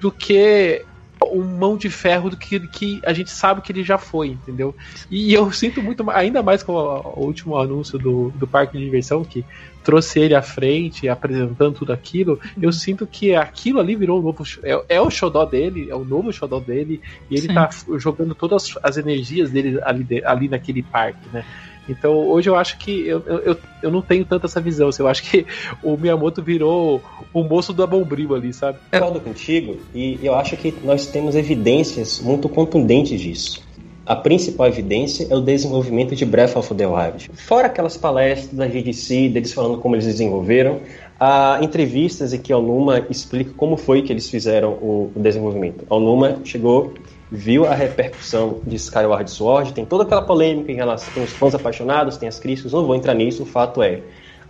do 0.00 0.10
que 0.12 0.87
um 1.26 1.44
mão 1.58 1.76
de 1.76 1.90
ferro 1.90 2.30
do 2.30 2.36
que, 2.36 2.60
que 2.60 3.00
a 3.04 3.12
gente 3.12 3.30
sabe 3.30 3.60
que 3.60 3.72
ele 3.72 3.82
já 3.82 3.98
foi, 3.98 4.28
entendeu? 4.28 4.74
E 5.10 5.32
eu 5.32 5.50
sinto 5.52 5.82
muito, 5.82 6.08
ainda 6.10 6.42
mais 6.42 6.62
com 6.62 6.72
o, 6.72 7.24
último 7.24 7.56
anúncio 7.56 7.98
do, 7.98 8.30
do 8.30 8.46
parque 8.46 8.78
de 8.78 8.84
diversão, 8.84 9.24
que 9.24 9.44
trouxe 9.84 10.20
ele 10.20 10.34
à 10.34 10.42
frente, 10.42 11.08
apresentando 11.08 11.72
tudo 11.72 11.92
aquilo, 11.92 12.38
eu 12.60 12.72
sinto 12.72 13.06
que 13.06 13.34
aquilo 13.34 13.80
ali 13.80 13.96
virou 13.96 14.20
o 14.20 14.22
novo. 14.22 14.44
sh- 14.44 14.60
É, 14.62 14.96
é 14.96 15.00
o 15.00 15.10
xodó 15.10 15.44
dele, 15.44 15.88
é 15.90 15.94
o 15.94 16.04
novo 16.04 16.32
xodó 16.32 16.60
dele, 16.60 17.00
e 17.30 17.34
ele 17.34 17.48
Sim. 17.48 17.54
tá 17.54 17.70
jogando 17.96 18.34
todas 18.34 18.74
as 18.82 18.96
energias 18.96 19.50
dele 19.50 19.80
ali, 19.82 20.06
ali 20.24 20.48
naquele 20.48 20.82
parque, 20.82 21.28
né? 21.32 21.44
Então 21.88 22.14
hoje 22.14 22.48
eu 22.48 22.56
acho 22.56 22.78
que 22.78 23.06
eu, 23.06 23.22
eu, 23.26 23.38
eu- 23.38 23.56
eu 23.80 23.90
não 23.90 24.02
tenho 24.02 24.24
tanta 24.24 24.46
essa 24.46 24.60
visão. 24.60 24.88
assim, 24.88 25.02
Eu 25.02 25.08
acho 25.08 25.22
que 25.30 25.46
o 25.82 25.96
Miyamoto 25.96 26.42
virou 26.42 27.02
o 27.32 27.44
moço 27.44 27.72
da 27.72 27.86
bombril 27.86 28.34
ali, 28.34 28.52
sabe? 28.52 28.78
Concordo 28.92 29.20
contigo 29.20 29.76
e 29.94 30.18
eu 30.22 30.34
acho 30.34 30.56
que 30.56 30.74
nós 30.82 31.06
temos 31.06 31.34
evidências 31.36 32.20
muito 32.20 32.48
contundentes 32.48 33.20
disso. 33.20 33.66
A 34.04 34.16
principal 34.16 34.66
evidência 34.68 35.26
é 35.30 35.36
o 35.36 35.40
desenvolvimento 35.40 36.16
de 36.16 36.24
Breath 36.24 36.56
of 36.56 36.74
the 36.74 36.86
Wild. 36.86 37.28
Fora 37.34 37.66
aquelas 37.66 37.96
palestras 37.96 38.54
da 38.54 38.66
GDC, 38.66 39.28
deles 39.28 39.52
falando 39.52 39.78
como 39.78 39.94
eles 39.96 40.06
desenvolveram, 40.06 40.80
há 41.20 41.58
entrevistas 41.60 42.32
em 42.32 42.38
que 42.38 42.50
a 42.50 42.56
Onuma 42.56 43.04
explica 43.10 43.52
como 43.54 43.76
foi 43.76 44.00
que 44.00 44.10
eles 44.10 44.30
fizeram 44.30 44.70
o, 44.80 45.12
o 45.14 45.20
desenvolvimento. 45.20 45.84
A 45.90 45.94
Onuma 45.96 46.38
chegou, 46.42 46.94
viu 47.30 47.66
a 47.66 47.74
repercussão 47.74 48.60
de 48.66 48.76
Skyward 48.76 49.30
Sword, 49.30 49.72
tem 49.72 49.84
toda 49.84 50.04
aquela 50.04 50.22
polêmica 50.22 50.72
em 50.72 50.76
relação 50.76 51.12
tem 51.12 51.22
os 51.22 51.32
fãs 51.32 51.54
apaixonados, 51.54 52.16
tem 52.16 52.28
as 52.28 52.38
críticas, 52.38 52.72
não 52.72 52.86
vou 52.86 52.94
entrar 52.94 53.14
nisso, 53.14 53.42
o 53.42 53.46
fato 53.46 53.82
é, 53.82 54.00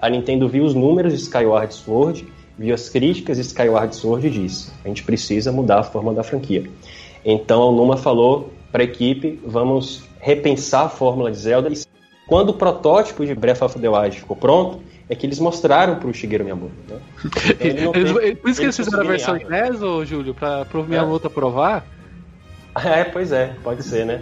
a 0.01 0.09
Nintendo 0.09 0.49
viu 0.49 0.65
os 0.65 0.75
números 0.75 1.13
de 1.13 1.19
Skyward 1.21 1.75
Sword, 1.75 2.27
viu 2.57 2.75
as 2.75 2.89
críticas 2.89 3.37
de 3.37 3.43
Skyward 3.43 3.95
Sword 3.95 4.27
e 4.27 4.31
disse: 4.31 4.71
a 4.85 4.89
gente 4.89 5.03
precisa 5.03 5.51
mudar 5.53 5.81
a 5.81 5.83
forma 5.83 6.13
da 6.13 6.23
franquia. 6.23 6.65
Então 7.25 7.69
a 7.69 7.73
Numa 7.73 7.97
falou 7.97 8.53
para 8.71 8.83
a 8.83 8.85
equipe: 8.85 9.41
vamos 9.45 10.05
repensar 10.21 10.87
a 10.87 10.89
fórmula 10.89 11.31
de 11.31 11.39
Zelda. 11.39 11.69
E 11.69 11.77
quando 12.27 12.51
o 12.51 12.55
protótipo 12.55 13.25
de 13.25 13.35
Breath 13.35 13.63
of 13.63 13.79
the 13.79 13.89
Wild 13.89 14.21
ficou 14.21 14.37
pronto, 14.37 14.81
é 15.09 15.15
que 15.15 15.27
eles 15.27 15.39
mostraram 15.39 15.97
para 15.97 16.09
o 16.09 16.15
Shigeru 16.15 16.45
Miyamoto. 16.45 16.73
Né? 16.89 16.97
Então, 17.61 17.93
ele 17.95 18.11
Eles- 18.11 18.39
por 18.39 18.51
isso 18.51 18.61
que 18.61 18.67
eles 18.67 18.77
fizeram 18.77 19.01
a 19.01 19.07
versão 19.07 19.37
em 19.37 19.45
NES, 19.45 20.09
Júlio, 20.09 20.35
pra 20.35 20.65
pro 20.65 20.85
Miyamoto 20.85 21.27
aprovar. 21.27 21.85
É, 22.89 23.05
pois 23.05 23.33
é, 23.33 23.53
pode 23.63 23.83
ser, 23.83 24.07
né? 24.07 24.21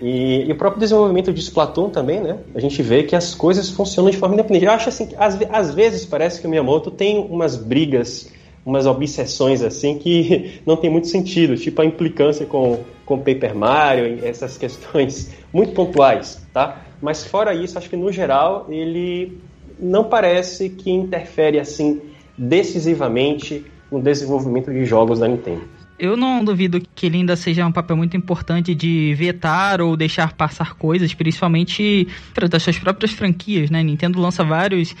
E, 0.00 0.44
e 0.46 0.52
o 0.52 0.56
próprio 0.56 0.80
desenvolvimento 0.80 1.32
de 1.32 1.40
Splatoon 1.40 1.88
também, 1.88 2.20
né? 2.20 2.38
A 2.54 2.60
gente 2.60 2.82
vê 2.82 3.02
que 3.02 3.16
as 3.16 3.34
coisas 3.34 3.70
funcionam 3.70 4.10
de 4.10 4.16
forma 4.16 4.34
independente. 4.34 4.66
Eu 4.66 4.72
acho 4.72 4.88
assim, 4.88 5.08
às, 5.16 5.38
às 5.50 5.74
vezes 5.74 6.04
parece 6.04 6.40
que 6.40 6.46
o 6.46 6.50
Miyamoto 6.50 6.90
tem 6.90 7.18
umas 7.18 7.56
brigas, 7.56 8.30
umas 8.64 8.86
obsessões 8.86 9.62
assim 9.62 9.98
que 9.98 10.60
não 10.66 10.76
tem 10.76 10.90
muito 10.90 11.08
sentido, 11.08 11.56
tipo 11.56 11.80
a 11.80 11.84
implicância 11.84 12.44
com 12.44 12.80
com 13.06 13.18
Paper 13.18 13.54
Mario, 13.54 14.18
essas 14.26 14.58
questões 14.58 15.32
muito 15.52 15.72
pontuais, 15.72 16.44
tá? 16.52 16.82
Mas 17.00 17.24
fora 17.24 17.54
isso, 17.54 17.78
acho 17.78 17.88
que 17.88 17.96
no 17.96 18.10
geral 18.10 18.66
ele 18.68 19.38
não 19.78 20.04
parece 20.04 20.68
que 20.68 20.90
interfere 20.90 21.60
assim 21.60 22.00
decisivamente 22.36 23.64
no 23.90 24.02
desenvolvimento 24.02 24.72
de 24.72 24.84
jogos 24.84 25.20
da 25.20 25.28
Nintendo. 25.28 25.75
Eu 25.98 26.16
não 26.16 26.44
duvido 26.44 26.80
que 26.94 27.06
ele 27.06 27.16
ainda 27.16 27.36
seja 27.36 27.66
um 27.66 27.72
papel 27.72 27.96
muito 27.96 28.16
importante 28.16 28.74
de 28.74 29.14
vetar 29.14 29.80
ou 29.80 29.96
deixar 29.96 30.32
passar 30.34 30.74
coisas, 30.74 31.14
principalmente 31.14 32.06
das 32.50 32.62
suas 32.62 32.78
próprias 32.78 33.12
franquias, 33.12 33.70
né? 33.70 33.82
Nintendo 33.82 34.20
lança 34.20 34.44
vários 34.44 34.94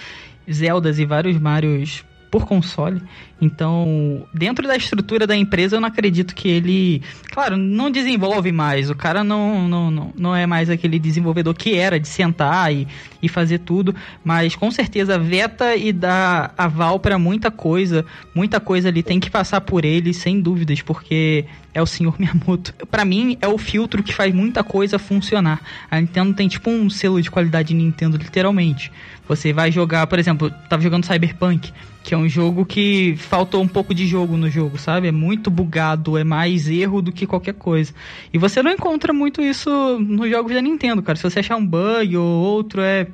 Zeldas 0.50 0.98
e 0.98 1.04
vários 1.04 1.38
Marios 1.38 2.04
por 2.36 2.46
console. 2.46 3.02
Então, 3.40 4.26
dentro 4.32 4.66
da 4.68 4.76
estrutura 4.76 5.26
da 5.26 5.34
empresa, 5.34 5.76
eu 5.76 5.80
não 5.80 5.88
acredito 5.88 6.34
que 6.34 6.48
ele, 6.48 7.02
claro, 7.30 7.56
não 7.56 7.90
desenvolve 7.90 8.52
mais. 8.52 8.90
O 8.90 8.94
cara 8.94 9.24
não, 9.24 9.66
não, 9.66 9.90
não, 9.90 10.12
não 10.14 10.36
é 10.36 10.46
mais 10.46 10.68
aquele 10.68 10.98
desenvolvedor 10.98 11.54
que 11.54 11.74
era 11.74 11.98
de 11.98 12.06
sentar 12.06 12.74
e, 12.74 12.86
e 13.22 13.28
fazer 13.28 13.60
tudo, 13.60 13.94
mas 14.22 14.54
com 14.54 14.70
certeza 14.70 15.18
veta 15.18 15.74
e 15.76 15.94
dá 15.94 16.50
aval 16.58 17.00
para 17.00 17.18
muita 17.18 17.50
coisa. 17.50 18.04
Muita 18.34 18.60
coisa 18.60 18.88
ali 18.88 19.02
tem 19.02 19.18
que 19.18 19.30
passar 19.30 19.62
por 19.62 19.86
ele, 19.86 20.12
sem 20.12 20.38
dúvidas, 20.38 20.82
porque 20.82 21.46
é 21.72 21.80
o 21.80 21.86
senhor 21.86 22.16
Miyamoto. 22.20 22.74
Pra 22.90 23.04
mim, 23.04 23.38
é 23.40 23.48
o 23.48 23.56
filtro 23.56 24.02
que 24.02 24.12
faz 24.12 24.34
muita 24.34 24.62
coisa 24.62 24.98
funcionar. 24.98 25.60
A 25.90 25.98
Nintendo 25.98 26.34
tem 26.34 26.48
tipo 26.48 26.70
um 26.70 26.90
selo 26.90 27.20
de 27.20 27.30
qualidade 27.30 27.72
Nintendo, 27.72 28.18
literalmente. 28.18 28.92
Você 29.28 29.52
vai 29.52 29.72
jogar, 29.72 30.06
por 30.06 30.18
exemplo, 30.18 30.50
tava 30.68 30.82
jogando 30.82 31.04
Cyberpunk, 31.04 31.72
que 32.06 32.14
é 32.14 32.16
um 32.16 32.28
jogo 32.28 32.64
que 32.64 33.16
faltou 33.18 33.60
um 33.60 33.66
pouco 33.66 33.92
de 33.92 34.06
jogo 34.06 34.36
no 34.36 34.48
jogo, 34.48 34.78
sabe? 34.78 35.08
É 35.08 35.12
muito 35.12 35.50
bugado, 35.50 36.16
é 36.16 36.22
mais 36.22 36.68
erro 36.68 37.02
do 37.02 37.10
que 37.10 37.26
qualquer 37.26 37.54
coisa. 37.54 37.92
E 38.32 38.38
você 38.38 38.62
não 38.62 38.70
encontra 38.70 39.12
muito 39.12 39.42
isso 39.42 39.68
nos 39.98 40.30
jogos 40.30 40.54
da 40.54 40.62
Nintendo, 40.62 41.02
cara. 41.02 41.16
Se 41.16 41.24
você 41.24 41.40
achar 41.40 41.56
um 41.56 41.66
bug 41.66 42.16
ou 42.16 42.24
outro, 42.24 42.80
é 42.80 43.08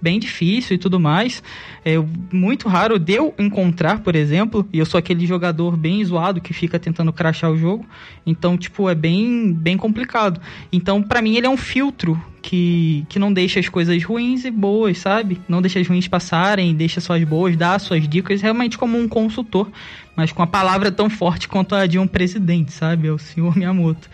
bem 0.00 0.18
difícil 0.18 0.76
e 0.76 0.78
tudo 0.78 0.98
mais. 0.98 1.42
É 1.84 1.96
muito 2.32 2.68
raro 2.68 2.98
de 2.98 3.12
eu 3.12 3.34
encontrar, 3.38 4.00
por 4.00 4.16
exemplo, 4.16 4.66
e 4.72 4.78
eu 4.78 4.86
sou 4.86 4.96
aquele 4.96 5.26
jogador 5.26 5.76
bem 5.76 6.02
zoado 6.02 6.40
que 6.40 6.54
fica 6.54 6.78
tentando 6.78 7.12
crashar 7.12 7.50
o 7.50 7.58
jogo. 7.58 7.84
Então, 8.24 8.56
tipo, 8.56 8.88
é 8.88 8.94
bem, 8.94 9.52
bem 9.52 9.76
complicado. 9.76 10.40
Então, 10.72 11.02
pra 11.02 11.20
mim, 11.20 11.36
ele 11.36 11.46
é 11.46 11.50
um 11.50 11.56
filtro 11.58 12.18
que, 12.48 13.04
que 13.10 13.18
não 13.18 13.30
deixa 13.30 13.60
as 13.60 13.68
coisas 13.68 14.02
ruins 14.02 14.46
e 14.46 14.50
boas, 14.50 14.96
sabe? 14.96 15.38
Não 15.46 15.60
deixa 15.60 15.80
as 15.80 15.86
ruins 15.86 16.08
passarem, 16.08 16.74
deixa 16.74 16.98
só 16.98 17.14
as 17.14 17.22
boas, 17.22 17.54
dá 17.58 17.78
suas 17.78 18.08
dicas, 18.08 18.40
realmente 18.40 18.78
como 18.78 18.96
um 18.96 19.06
consultor, 19.06 19.70
mas 20.16 20.32
com 20.32 20.42
a 20.42 20.46
palavra 20.46 20.90
tão 20.90 21.10
forte 21.10 21.46
quanto 21.46 21.74
a 21.74 21.86
de 21.86 21.98
um 21.98 22.06
presidente, 22.06 22.72
sabe? 22.72 23.06
É 23.06 23.12
o 23.12 23.18
senhor 23.18 23.54
Miyamoto. 23.54 24.08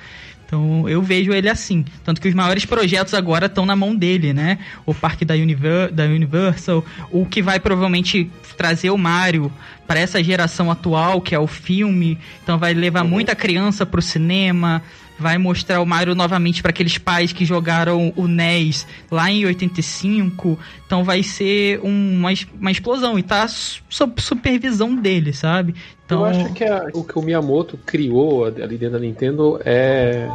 Então 0.45 0.89
eu 0.89 1.01
vejo 1.01 1.33
ele 1.33 1.49
assim. 1.49 1.85
Tanto 2.03 2.21
que 2.21 2.27
os 2.27 2.35
maiores 2.35 2.65
projetos 2.65 3.15
agora 3.15 3.47
estão 3.47 3.65
na 3.65 3.77
mão 3.77 3.95
dele, 3.95 4.33
né? 4.33 4.59
O 4.85 4.93
parque 4.93 5.25
da, 5.25 5.35
Univer 5.35 5.93
da 5.93 6.03
Universal, 6.03 6.85
o 7.13 7.25
que 7.25 7.41
vai 7.41 7.61
provavelmente 7.61 8.29
trazer 8.57 8.91
o 8.91 8.99
Mario 8.99 9.51
para 9.87 10.01
essa 10.01 10.23
geração 10.23 10.73
atual, 10.73 11.21
que 11.21 11.37
é 11.37 11.39
o 11.39 11.47
filme. 11.47 12.19
Então 12.43 12.59
vai 12.59 12.75
levar 12.75 13.05
muita 13.05 13.37
criança 13.37 13.87
pro 13.87 14.03
cinema. 14.03 14.83
Vai 15.19 15.39
mostrar 15.39 15.81
o 15.81 15.87
Mario 15.87 16.15
novamente 16.15 16.61
para 16.61 16.71
aqueles 16.71 16.99
pais 16.99 17.33
que 17.33 17.45
jogaram 17.45 18.13
o 18.17 18.27
NES 18.27 18.87
lá 19.11 19.31
em 19.31 19.47
85. 19.47 20.59
Então 20.87 21.05
vai 21.05 21.23
ser 21.23 21.79
um- 21.85 22.19
uma, 22.19 22.31
uma 22.61 22.71
explosão. 22.71 23.17
E 23.19 23.23
tá 23.23 23.47
sob 23.49 24.21
supervisão 24.21 24.95
dele, 24.97 25.33
sabe? 25.33 25.75
Então, 26.05 26.21
Eu 26.21 26.25
acho 26.27 26.53
que 26.53 26.65
a- 26.65 26.89
o 26.93 27.05
que 27.05 27.19
o 27.19 27.23
Miyamoto 27.23 27.79
criou 27.87 28.45
ali 28.47 28.77
dentro 28.77 28.95
da 28.95 28.99
Nintendo 28.99 29.61
é, 29.65 30.29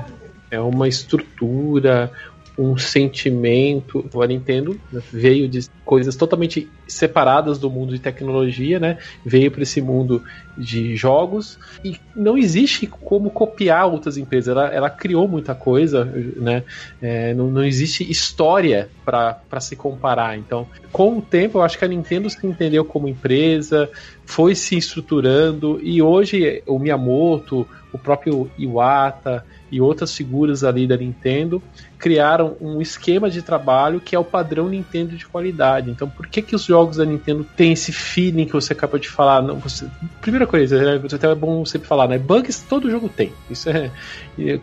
é 0.50 0.60
uma 0.62 0.88
estrutura, 0.88 2.12
um 2.60 2.78
sentimento. 2.78 4.06
A 4.22 4.28
Nintendo 4.28 4.78
veio 5.13 5.48
de 5.48 5.62
coisas 5.86 6.17
totalmente 6.17 6.69
separadas 6.86 7.58
do 7.58 7.69
mundo 7.69 7.93
de 7.93 8.00
tecnologia, 8.00 8.80
né? 8.80 8.98
Veio 9.26 9.50
para 9.50 9.63
esse 9.63 9.82
mundo 9.82 10.22
de 10.58 10.93
jogos 10.98 11.58
e 11.86 11.98
não 12.13 12.38
existe 12.38 12.86
como 12.86 13.30
copiar 13.30 13.88
outras 13.88 14.17
empresas. 14.17 14.50
Ela, 14.50 14.67
ela 14.67 14.89
criou 14.89 15.26
muita 15.26 15.56
coisa, 15.56 16.04
né? 16.36 16.63
É, 17.02 17.34
não, 17.34 17.50
não 17.50 17.63
existe 17.63 18.10
história 18.12 18.89
para 19.06 19.60
se 19.62 19.78
comparar. 19.78 20.38
Então, 20.38 20.67
com 20.91 21.17
o 21.17 21.22
tempo, 21.22 21.60
eu 21.60 21.62
acho 21.62 21.80
que 21.80 21.86
a 21.86 21.88
Nintendo 21.88 22.30
se 22.30 22.45
entendeu 22.45 22.84
como 22.84 23.08
empresa, 23.08 23.89
foi 24.26 24.54
se 24.54 24.78
estruturando 24.78 25.80
e 25.82 26.02
hoje 26.02 26.62
o 26.67 26.78
Miyamoto, 26.78 27.65
o 27.93 27.98
próprio 27.98 28.52
Iwata 28.58 29.45
e 29.72 29.80
outras 29.80 30.16
figuras 30.16 30.64
ali 30.64 30.88
da 30.88 30.98
Nintendo 30.98 31.62
criaram 31.98 32.56
um 32.60 32.82
esquema 32.82 33.30
de 33.30 33.42
trabalho 33.42 34.00
que 34.00 34.16
é 34.16 34.20
o 34.20 34.24
padrão 34.24 34.70
Nintendo 34.70 35.16
de 35.16 35.26
qualidade. 35.26 35.92
Então, 35.92 36.10
por 36.10 36.28
que 36.28 36.42
que 36.42 36.56
os 36.56 36.64
jogos 36.64 36.98
da 36.98 37.06
Nintendo 37.06 37.46
têm 37.56 37.74
esse 37.74 37.92
feeling 37.92 38.46
que 38.46 38.54
você 38.54 38.74
acabou 38.74 39.00
de 39.00 39.10
falar? 39.10 39.42
Não, 39.42 39.58
você, 39.60 39.86
primeira 40.22 40.48
coisa, 40.48 40.98
né, 40.98 41.02
até 41.14 41.30
é 41.30 41.36
bom 41.36 41.66
sempre 41.66 41.88
falar, 41.88 42.08
né? 42.08 42.18
Bugs 42.18 42.66
todo 42.68 42.90
jogo 42.90 43.10
tem. 43.10 43.32
Isso 43.50 43.70
é, 43.70 43.92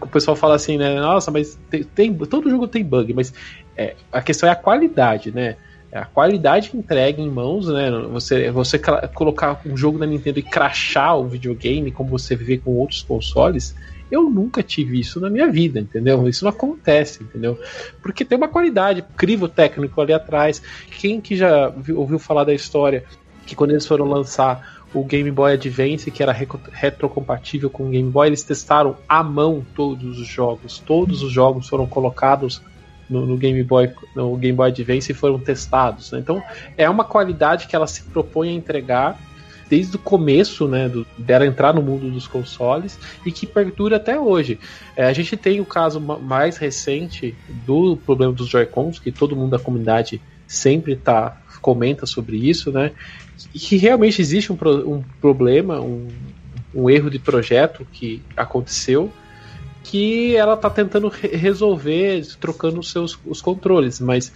o 0.01 0.07
pessoal 0.07 0.37
fala 0.37 0.55
assim, 0.55 0.77
né? 0.79 0.99
Nossa, 1.01 1.31
mas 1.31 1.59
tem, 1.71 1.83
tem 1.85 2.15
todo 2.15 2.51
jogo 2.51 2.67
tem 2.67 2.85
bug, 2.85 3.13
mas 3.13 3.33
é, 3.77 3.95
a 4.11 4.23
questão 4.23 4.49
é 4.49 4.53
a 4.53 4.57
qualidade, 4.57 5.31
né? 5.31 5.57
a 5.93 6.05
qualidade 6.05 6.71
entregue 6.75 7.23
em 7.23 7.31
mãos, 7.31 7.69
né? 7.69 7.91
Você, 8.11 8.51
você 8.51 8.79
colocar 9.15 9.61
um 9.65 9.77
jogo 9.77 9.99
da 9.99 10.07
Nintendo 10.07 10.39
e 10.39 10.43
crachar 10.43 11.17
o 11.17 11.27
videogame, 11.27 11.91
como 11.91 12.11
você 12.11 12.37
vê 12.37 12.59
com 12.59 12.73
outros 12.73 13.03
consoles, 13.03 13.75
eu 14.11 14.29
nunca 14.31 14.63
tive 14.63 15.01
isso 15.01 15.21
na 15.21 15.29
minha 15.29 15.51
vida, 15.51 15.81
entendeu? 15.81 16.29
Isso 16.29 16.45
não 16.45 16.51
acontece, 16.51 17.23
entendeu? 17.23 17.59
Porque 18.03 18.25
tem 18.25 18.39
uma 18.39 18.49
qualidade, 18.49 19.05
crivo 19.17 19.49
técnico 19.49 20.01
ali 20.01 20.13
atrás. 20.13 20.63
Quem 20.91 21.21
que 21.21 21.37
já 21.37 21.69
viu, 21.69 21.99
ouviu 21.99 22.19
falar 22.19 22.45
da 22.45 22.55
história 22.55 23.05
que 23.47 23.55
quando 23.55 23.71
eles 23.71 23.87
foram 23.87 24.07
lançar 24.07 24.77
o 24.95 25.05
Game 25.05 25.31
Boy 25.31 25.53
Advance, 25.53 26.11
que 26.11 26.23
era 26.23 26.33
retrocompatível 26.33 27.69
com 27.69 27.87
o 27.87 27.91
Game 27.91 28.11
Boy, 28.11 28.29
eles 28.29 28.43
testaram 28.43 28.97
à 29.09 29.23
mão 29.23 29.65
todos 29.75 30.19
os 30.19 30.27
jogos. 30.27 30.79
Todos 30.79 31.23
os 31.23 31.33
jogos 31.33 31.69
foram 31.69 31.87
colocados 31.87 32.63
no, 33.09 33.27
no, 33.27 33.37
Game 33.37 33.63
Boy 33.63 33.93
no 34.15 34.37
Game 34.37 34.57
Boy 34.57 34.71
Advance 34.71 35.11
e 35.11 35.15
foram 35.15 35.39
testados. 35.39 36.13
Né? 36.13 36.19
Então 36.21 36.43
é 36.77 36.89
uma 36.89 37.05
qualidade 37.05 37.67
que 37.67 37.77
ela 37.77 37.87
se 37.87 38.03
propõe 38.05 38.51
a 38.51 38.53
entregar 38.53 39.19
desde 39.69 39.97
o 39.97 39.99
começo 39.99 40.69
né, 40.69 40.89
do, 40.89 41.07
dela 41.19 41.47
entrar 41.47 41.75
no 41.75 41.83
mundo 41.83 42.11
dos 42.11 42.27
consoles 42.27 42.99
e 43.25 43.33
que 43.33 43.47
perdura 43.47 43.97
até 43.97 44.19
hoje. 44.19 44.59
É, 44.97 45.07
a 45.07 45.13
gente 45.13 45.37
tem 45.37 45.61
o 45.61 45.65
caso 45.65 46.01
mais 46.01 46.57
recente 46.57 47.35
do 47.67 47.97
problema 47.97 48.33
dos 48.33 48.49
Joy-Cons, 48.49 48.99
que 48.99 49.11
todo 49.11 49.37
mundo 49.37 49.51
da 49.51 49.59
comunidade 49.59 50.21
sempre 50.47 50.95
tá, 50.97 51.41
comenta 51.61 52.07
sobre 52.07 52.37
isso, 52.37 52.71
né? 52.71 52.93
E 53.55 53.59
que 53.59 53.77
realmente 53.77 54.21
existe 54.23 54.53
um, 54.53 54.59
um 54.87 55.03
problema, 55.21 55.81
um, 55.81 56.09
um 56.75 56.89
erro 56.89 57.11
de 57.11 57.19
projeto 57.19 57.87
que 57.93 58.23
aconteceu 58.37 59.11
que 59.83 60.35
ela 60.35 60.55
está 60.55 60.69
tentando 60.69 61.09
re 61.09 61.29
resolver 61.29 62.27
trocando 62.41 62.81
os 62.81 62.91
seus 62.91 63.17
os 63.25 63.41
controles, 63.41 64.01
mas 64.01 64.33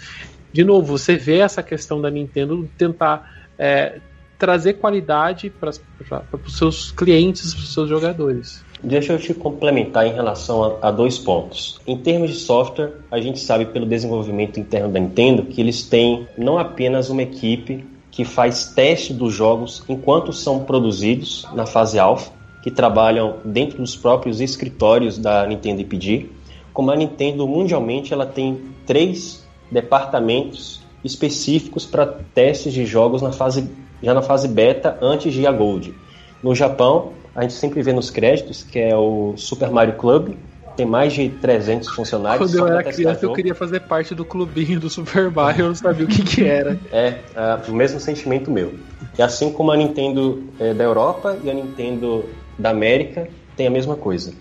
de 0.52 0.62
novo 0.62 0.96
você 0.96 1.16
vê 1.16 1.38
essa 1.38 1.60
questão 1.60 2.00
da 2.00 2.08
Nintendo 2.08 2.68
tentar 2.78 3.48
é, 3.58 4.00
trazer 4.40 4.74
qualidade 4.74 5.50
para 5.50 5.70
os 5.70 6.56
seus 6.56 6.90
clientes, 6.90 7.54
para 7.54 7.62
os 7.62 7.74
seus 7.74 7.88
jogadores. 7.88 8.64
Deixa 8.82 9.12
eu 9.12 9.18
te 9.18 9.34
complementar 9.34 10.06
em 10.06 10.14
relação 10.14 10.64
a, 10.64 10.88
a, 10.88 10.90
dois 10.90 11.18
pontos. 11.18 11.78
Em 11.86 11.98
termos 11.98 12.30
de 12.30 12.36
software, 12.36 12.94
a 13.10 13.20
gente 13.20 13.38
sabe 13.38 13.66
pelo 13.66 13.84
desenvolvimento 13.84 14.58
interno 14.58 14.88
da 14.88 14.98
Nintendo 14.98 15.42
que 15.42 15.60
eles 15.60 15.82
têm 15.82 16.26
não 16.38 16.58
apenas 16.58 17.10
uma 17.10 17.22
equipe 17.22 17.84
que 18.10 18.24
faz 18.24 18.72
teste 18.74 19.12
dos 19.12 19.34
jogos 19.34 19.84
enquanto 19.86 20.32
são 20.32 20.64
produzidos 20.64 21.46
na 21.54 21.66
fase 21.66 21.98
alfa, 21.98 22.32
que 22.62 22.70
trabalham 22.70 23.36
dentro 23.44 23.78
dos 23.78 23.94
próprios 23.94 24.40
escritórios 24.40 25.18
da 25.18 25.46
Nintendo 25.46 25.82
IPD, 25.82 26.30
como 26.72 26.90
a 26.90 26.96
Nintendo 26.96 27.46
mundialmente 27.46 28.14
ela 28.14 28.24
tem 28.24 28.58
três 28.86 29.46
departamentos 29.70 30.80
específicos 31.04 31.84
para 31.86 32.06
testes 32.34 32.72
de 32.72 32.84
jogos 32.86 33.22
na 33.22 33.32
fase 33.32 33.70
já 34.02 34.14
na 34.14 34.22
fase 34.22 34.48
beta 34.48 34.98
antes 35.00 35.32
de 35.32 35.46
a 35.46 35.52
Gold. 35.52 35.94
No 36.42 36.54
Japão, 36.54 37.12
a 37.34 37.42
gente 37.42 37.54
sempre 37.54 37.82
vê 37.82 37.92
nos 37.92 38.10
créditos 38.10 38.62
que 38.62 38.78
é 38.78 38.96
o 38.96 39.34
Super 39.36 39.70
Mario 39.70 39.94
Club, 39.94 40.34
tem 40.76 40.86
mais 40.86 41.12
de 41.12 41.28
300 41.28 41.88
funcionários. 41.90 42.50
Quando 42.50 42.58
eu 42.58 42.66
era 42.66 42.82
criança, 42.82 43.24
eu 43.24 43.32
queria 43.32 43.54
fazer 43.54 43.80
parte 43.80 44.14
do 44.14 44.24
clubinho 44.24 44.80
do 44.80 44.88
Super 44.88 45.30
Mario, 45.30 45.64
eu 45.64 45.68
não 45.68 45.74
sabia 45.74 46.06
o 46.06 46.08
que, 46.08 46.22
que 46.22 46.44
era. 46.44 46.78
É, 46.90 47.18
é, 47.34 47.70
o 47.70 47.74
mesmo 47.74 48.00
sentimento 48.00 48.50
meu. 48.50 48.74
E 49.18 49.22
assim 49.22 49.52
como 49.52 49.70
a 49.70 49.76
Nintendo 49.76 50.44
é, 50.58 50.72
da 50.72 50.84
Europa 50.84 51.36
e 51.42 51.50
a 51.50 51.54
Nintendo 51.54 52.24
da 52.58 52.70
América 52.70 53.28
tem 53.56 53.66
a 53.66 53.70
mesma 53.70 53.96
coisa. 53.96 54.32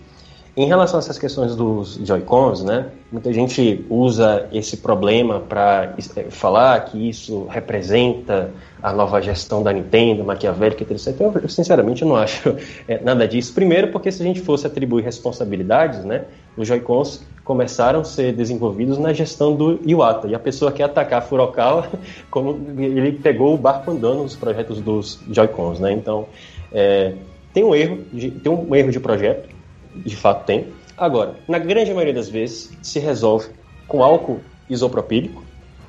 Em 0.56 0.66
relação 0.66 0.98
a 0.98 1.00
essas 1.00 1.16
questões 1.16 1.54
dos 1.54 2.00
Joy-Cons, 2.04 2.64
né, 2.64 2.88
muita 3.10 3.32
gente 3.32 3.84
usa 3.88 4.48
esse 4.52 4.78
problema 4.78 5.38
para 5.38 5.94
é, 6.16 6.24
falar 6.24 6.80
que 6.86 7.08
isso 7.08 7.46
representa 7.48 8.50
a 8.82 8.92
nova 8.92 9.22
gestão 9.22 9.62
da 9.62 9.72
Nintendo, 9.72 10.24
maquiavélica, 10.24 10.82
etc. 10.82 11.14
Eu, 11.20 11.48
sinceramente 11.48 12.04
não 12.04 12.16
acho 12.16 12.56
é, 12.88 13.00
nada 13.00 13.28
disso. 13.28 13.54
Primeiro, 13.54 13.92
porque 13.92 14.10
se 14.10 14.22
a 14.22 14.26
gente 14.26 14.40
fosse 14.40 14.66
atribuir 14.66 15.04
responsabilidades, 15.04 16.04
né, 16.04 16.24
os 16.56 16.66
Joy-Cons 16.66 17.22
começaram 17.44 18.00
a 18.00 18.04
ser 18.04 18.32
desenvolvidos 18.32 18.98
na 18.98 19.12
gestão 19.12 19.54
do 19.54 19.78
Iwata. 19.86 20.26
E 20.26 20.34
a 20.34 20.38
pessoa 20.38 20.72
quer 20.72 20.84
atacar 20.84 21.22
Furokawa 21.22 21.88
como 22.28 22.58
ele 22.76 23.12
pegou 23.12 23.54
o 23.54 23.56
barco 23.56 23.92
andando 23.92 24.24
nos 24.24 24.34
projetos 24.34 24.80
dos 24.80 25.20
Joy-Cons. 25.30 25.78
Né? 25.78 25.92
Então, 25.92 26.26
é, 26.72 27.14
tem 27.54 27.62
um 27.62 27.72
erro, 27.72 27.98
de, 28.12 28.32
tem 28.32 28.50
um 28.50 28.74
erro 28.74 28.90
de 28.90 28.98
projeto 28.98 29.59
de 29.94 30.16
fato 30.16 30.44
tem. 30.44 30.68
Agora, 30.96 31.34
na 31.48 31.58
grande 31.58 31.92
maioria 31.92 32.14
das 32.14 32.28
vezes, 32.28 32.70
se 32.82 32.98
resolve 32.98 33.48
com 33.88 34.02
álcool 34.02 34.40
isopropílico, 34.68 35.42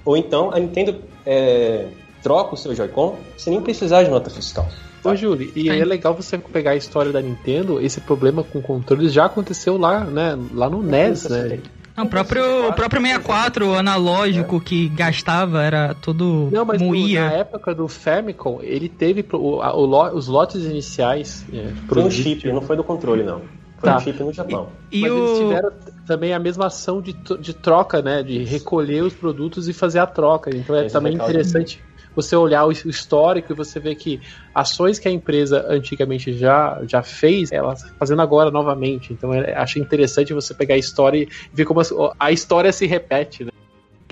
ou 0.05 0.17
então 0.17 0.51
a 0.53 0.59
Nintendo 0.59 1.01
é, 1.25 1.87
troca 2.23 2.55
o 2.55 2.57
seu 2.57 2.73
Joy-Con 2.73 3.17
sem 3.37 3.53
nem 3.53 3.61
precisar 3.61 4.03
de 4.03 4.09
nota 4.09 4.29
fiscal. 4.29 4.67
Ô, 5.03 5.15
Júlio, 5.15 5.51
e 5.55 5.67
é 5.69 5.83
legal 5.83 6.13
você 6.13 6.37
pegar 6.37 6.71
a 6.71 6.75
história 6.75 7.11
da 7.11 7.21
Nintendo, 7.21 7.81
esse 7.81 7.99
problema 7.99 8.43
com 8.43 8.61
controles 8.61 9.11
já 9.11 9.25
aconteceu 9.25 9.77
lá, 9.77 10.03
né? 10.03 10.37
Lá 10.53 10.69
no 10.69 10.83
NES, 10.83 11.27
né? 11.27 11.59
Não, 11.97 12.05
o 12.05 12.07
próprio, 12.07 12.69
o 12.69 12.73
próprio 12.73 13.01
64 13.01 13.73
analógico 13.73 14.61
que 14.61 14.87
gastava 14.89 15.61
era 15.61 15.93
todo 15.93 16.49
Não, 16.51 16.63
mas 16.63 16.81
moía. 16.81 17.25
na 17.25 17.33
época 17.33 17.75
do 17.75 17.87
Famicom, 17.87 18.59
ele 18.61 18.87
teve 18.87 19.25
o, 19.33 19.61
a, 19.61 19.75
o, 19.75 20.15
os 20.15 20.27
lotes 20.27 20.63
iniciais. 20.63 21.45
É, 21.51 21.71
foi 21.87 22.03
um 22.03 22.11
chip, 22.11 22.47
não 22.51 22.61
foi 22.61 22.77
do 22.77 22.83
controle, 22.83 23.23
não. 23.23 23.41
Foi 23.81 23.89
tá. 23.89 23.97
um 23.97 23.99
chip 23.99 24.23
no 24.23 24.31
Japão. 24.31 24.69
E, 24.91 24.99
e 24.99 25.01
Mas 25.01 25.11
o... 25.11 25.17
eles 25.17 25.39
tiveram 25.39 25.71
também 26.05 26.33
a 26.33 26.39
mesma 26.39 26.67
ação 26.67 27.01
de, 27.01 27.13
de 27.13 27.53
troca, 27.53 27.99
né? 28.01 28.21
De 28.21 28.43
recolher 28.43 29.03
os 29.03 29.13
produtos 29.13 29.67
e 29.67 29.73
fazer 29.73 29.97
a 29.97 30.05
troca. 30.05 30.55
Então 30.55 30.75
é 30.75 30.85
Esse 30.85 30.93
também 30.93 31.15
interessante 31.15 31.83
você 32.15 32.35
olhar 32.35 32.65
o 32.65 32.71
histórico 32.71 33.53
e 33.53 33.55
você 33.55 33.79
ver 33.79 33.95
que 33.95 34.21
ações 34.53 34.99
que 34.99 35.07
a 35.07 35.11
empresa 35.11 35.65
antigamente 35.67 36.33
já, 36.33 36.81
já 36.85 37.01
fez, 37.01 37.51
ela 37.51 37.73
está 37.73 37.87
fazendo 37.97 38.21
agora 38.21 38.51
novamente. 38.51 39.13
Então 39.13 39.33
é, 39.33 39.53
acho 39.55 39.79
interessante 39.79 40.33
você 40.33 40.53
pegar 40.53 40.75
a 40.75 40.77
história 40.77 41.19
e 41.23 41.29
ver 41.51 41.65
como 41.65 41.81
a, 41.81 41.85
a 42.19 42.31
história 42.31 42.71
se 42.71 42.85
repete, 42.85 43.45
né? 43.45 43.51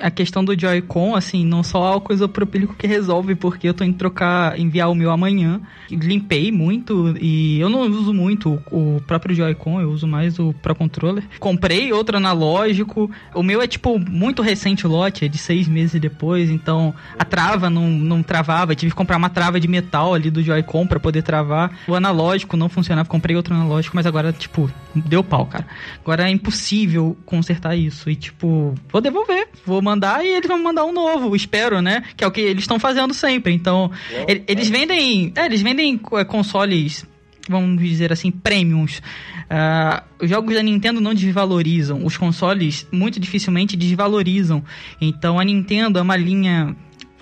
A 0.01 0.11
questão 0.11 0.43
do 0.43 0.59
Joy-Con, 0.59 1.15
assim, 1.15 1.45
não 1.45 1.63
só 1.63 1.83
álcool 1.83 2.13
isopropílico 2.13 2.75
que 2.75 2.87
resolve, 2.87 3.35
porque 3.35 3.67
eu 3.67 3.73
tô 3.73 3.83
indo 3.83 3.97
trocar, 3.97 4.59
enviar 4.59 4.89
o 4.89 4.95
meu 4.95 5.11
amanhã. 5.11 5.61
Limpei 5.89 6.51
muito 6.51 7.15
e 7.19 7.59
eu 7.59 7.69
não 7.69 7.81
uso 7.81 8.13
muito 8.13 8.61
o 8.71 9.01
próprio 9.05 9.35
Joy-Con, 9.35 9.81
eu 9.81 9.89
uso 9.91 10.07
mais 10.07 10.39
o 10.39 10.53
Pro 10.53 10.75
Controller. 10.75 11.23
Comprei 11.39 11.91
outro 11.91 12.17
analógico. 12.17 13.09
O 13.33 13.43
meu 13.43 13.61
é, 13.61 13.67
tipo, 13.67 13.99
muito 13.99 14.41
recente 14.41 14.85
o 14.85 14.89
lote, 14.89 15.25
é 15.25 15.27
de 15.27 15.37
seis 15.37 15.67
meses 15.67 15.99
depois, 15.99 16.49
então 16.49 16.93
a 17.17 17.25
trava 17.25 17.69
não, 17.69 17.89
não 17.89 18.23
travava. 18.23 18.75
tive 18.75 18.91
que 18.91 18.97
comprar 18.97 19.17
uma 19.17 19.29
trava 19.29 19.59
de 19.59 19.67
metal 19.67 20.13
ali 20.13 20.29
do 20.29 20.41
Joy-Con 20.41 20.87
pra 20.87 20.99
poder 20.99 21.21
travar. 21.21 21.71
O 21.87 21.95
analógico 21.95 22.57
não 22.57 22.69
funcionava, 22.69 23.07
comprei 23.07 23.35
outro 23.35 23.53
analógico, 23.53 23.95
mas 23.95 24.05
agora, 24.05 24.31
tipo, 24.31 24.69
deu 24.95 25.23
pau, 25.23 25.45
cara. 25.45 25.65
Agora 26.01 26.27
é 26.27 26.31
impossível 26.31 27.17
consertar 27.25 27.75
isso. 27.75 28.09
E, 28.09 28.15
tipo, 28.15 28.73
vou 28.91 29.01
devolver, 29.01 29.47
vou 29.65 29.81
mandar 29.81 29.88
e 30.23 30.27
eles 30.27 30.47
vão 30.47 30.61
mandar 30.61 30.85
um 30.85 30.91
novo, 30.91 31.35
espero, 31.35 31.81
né? 31.81 32.03
Que 32.15 32.23
é 32.23 32.27
o 32.27 32.31
que 32.31 32.41
eles 32.41 32.63
estão 32.63 32.79
fazendo 32.79 33.13
sempre. 33.13 33.53
Então, 33.53 33.91
ele, 34.27 34.43
eles 34.47 34.69
vendem. 34.69 35.31
É, 35.35 35.45
eles 35.45 35.61
vendem 35.61 35.99
é, 36.13 36.23
consoles, 36.23 37.05
vamos 37.47 37.81
dizer 37.81 38.11
assim, 38.11 38.31
premiums. 38.31 39.01
Uh, 39.49 40.23
os 40.23 40.29
jogos 40.29 40.53
da 40.53 40.61
Nintendo 40.61 41.01
não 41.01 41.11
desvalorizam, 41.11 42.05
os 42.05 42.15
consoles 42.15 42.87
muito 42.91 43.19
dificilmente 43.19 43.75
desvalorizam. 43.75 44.63
Então 45.01 45.39
a 45.39 45.43
Nintendo 45.43 45.97
é 45.97 46.01
uma 46.03 46.15
linha 46.15 46.75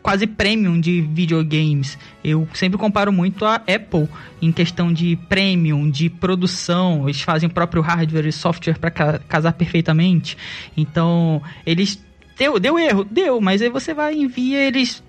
quase 0.07 0.25
premium 0.25 0.79
de 0.79 1.01
videogames. 1.01 1.97
Eu 2.23 2.47
sempre 2.53 2.77
comparo 2.77 3.11
muito 3.11 3.43
a 3.43 3.55
Apple 3.55 4.07
em 4.41 4.53
questão 4.53 4.93
de 4.93 5.17
premium, 5.27 5.89
de 5.89 6.09
produção. 6.09 7.09
Eles 7.09 7.21
fazem 7.21 7.49
o 7.49 7.51
próprio 7.51 7.81
hardware 7.81 8.25
e 8.25 8.31
software 8.31 8.77
para 8.79 8.89
casar 8.91 9.51
perfeitamente. 9.51 10.37
Então, 10.77 11.41
eles 11.65 12.01
deu, 12.37 12.59
deu 12.59 12.79
erro, 12.79 13.03
deu, 13.03 13.41
mas 13.41 13.61
aí 13.61 13.69
você 13.69 13.93
vai 13.93 14.15
envia 14.15 14.59
eles 14.59 15.03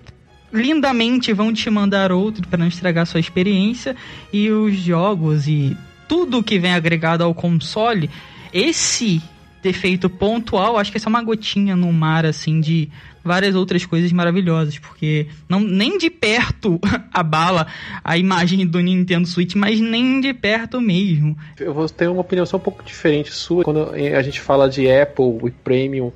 lindamente 0.53 1.33
vão 1.33 1.53
te 1.53 1.69
mandar 1.69 2.11
outro 2.11 2.47
para 2.49 2.59
não 2.59 2.67
estragar 2.67 3.07
sua 3.07 3.21
experiência. 3.21 3.95
E 4.33 4.51
os 4.51 4.77
jogos 4.77 5.47
e 5.47 5.77
tudo 6.09 6.43
que 6.43 6.59
vem 6.59 6.73
agregado 6.73 7.23
ao 7.23 7.35
console, 7.35 8.11
esse 8.53 9.23
defeito 9.63 10.09
pontual, 10.09 10.79
acho 10.79 10.91
que 10.91 10.97
é 10.97 11.01
só 11.01 11.11
uma 11.11 11.23
gotinha 11.23 11.77
no 11.77 11.93
mar 11.93 12.25
assim 12.25 12.61
de 12.61 12.89
várias 13.25 13.55
outras 13.55 13.85
coisas 13.85 14.13
maravilhosas, 14.13 14.79
porque 14.79 15.27
não 15.49 15.61
nem 15.61 15.99
de 15.99 16.11
perto 16.11 16.81
abala 17.13 17.67
a 18.03 18.17
imagem 18.17 18.67
do 18.67 18.81
Nintendo 18.81 19.27
Switch, 19.27 19.55
mas 19.55 19.81
nem 19.81 20.21
de 20.21 20.33
perto 20.33 20.81
mesmo. 20.81 21.37
Eu 21.59 21.75
vou 21.75 21.89
ter 21.89 22.09
uma 22.09 22.21
opinião 22.21 22.47
só 22.47 22.57
um 22.57 22.61
pouco 22.61 22.83
diferente 22.83 23.33
sua. 23.33 23.65
Quando 23.65 23.91
a 23.91 24.23
gente 24.23 24.41
fala 24.41 24.69
de 24.69 24.91
Apple 24.91 25.39
e 25.47 25.51
Premium, 25.51 26.13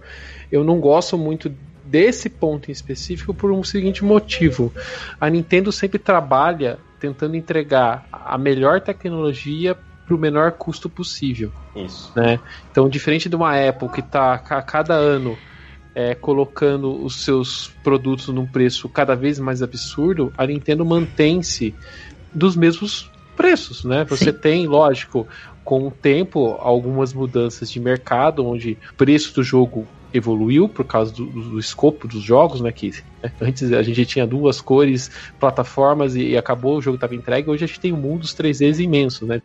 eu 0.50 0.62
não 0.64 0.78
gosto 0.80 1.16
muito 1.16 1.52
desse 1.84 2.30
ponto 2.30 2.70
em 2.70 2.72
específico 2.72 3.34
por 3.34 3.52
um 3.52 3.62
seguinte 3.62 4.02
motivo. 4.02 4.72
A 5.20 5.28
Nintendo 5.28 5.70
sempre 5.70 5.98
trabalha 5.98 6.78
tentando 6.98 7.36
entregar 7.36 8.06
a 8.10 8.38
melhor 8.38 8.80
tecnologia 8.80 9.76
para 10.06 10.14
o 10.14 10.18
menor 10.18 10.52
custo 10.52 10.88
possível. 10.88 11.52
Isso. 11.74 12.12
Né? 12.16 12.38
Então, 12.70 12.88
diferente 12.88 13.28
de 13.28 13.36
uma 13.36 13.56
Apple 13.68 13.88
que 13.88 14.00
está 14.00 14.34
a 14.34 14.62
cada 14.62 14.94
ano 14.94 15.36
é, 15.94 16.14
colocando 16.14 17.04
os 17.04 17.24
seus 17.24 17.68
produtos 17.82 18.28
num 18.28 18.46
preço 18.46 18.88
cada 18.88 19.14
vez 19.14 19.38
mais 19.38 19.62
absurdo, 19.62 20.32
a 20.36 20.46
Nintendo 20.46 20.84
mantém-se 20.84 21.74
dos 22.32 22.56
mesmos 22.56 23.10
preços, 23.36 23.84
né? 23.84 24.04
Você 24.04 24.32
Sim. 24.32 24.38
tem, 24.38 24.66
lógico, 24.66 25.26
com 25.64 25.86
o 25.86 25.90
tempo, 25.90 26.56
algumas 26.60 27.12
mudanças 27.12 27.70
de 27.70 27.78
mercado, 27.78 28.46
onde 28.46 28.78
o 28.92 28.94
preço 28.94 29.34
do 29.34 29.42
jogo 29.42 29.86
evoluiu 30.12 30.68
por 30.68 30.84
causa 30.84 31.12
do, 31.12 31.24
do, 31.24 31.58
escopo 31.58 32.06
dos 32.06 32.22
jogos, 32.22 32.60
né? 32.60 32.70
Que 32.72 32.90
né, 33.22 33.32
antes 33.40 33.72
a 33.72 33.82
gente 33.82 34.04
tinha 34.06 34.26
duas 34.26 34.60
cores, 34.60 35.10
plataformas 35.38 36.14
e, 36.14 36.30
e 36.30 36.36
acabou, 36.36 36.78
o 36.78 36.82
jogo 36.82 36.96
estava 36.96 37.14
entregue. 37.14 37.50
Hoje 37.50 37.64
a 37.64 37.66
gente 37.66 37.80
tem 37.80 37.92
um 37.92 37.96
mundo 37.96 38.20
dos 38.20 38.34
3Ds 38.34 38.80
imenso, 38.80 39.26
né? 39.26 39.40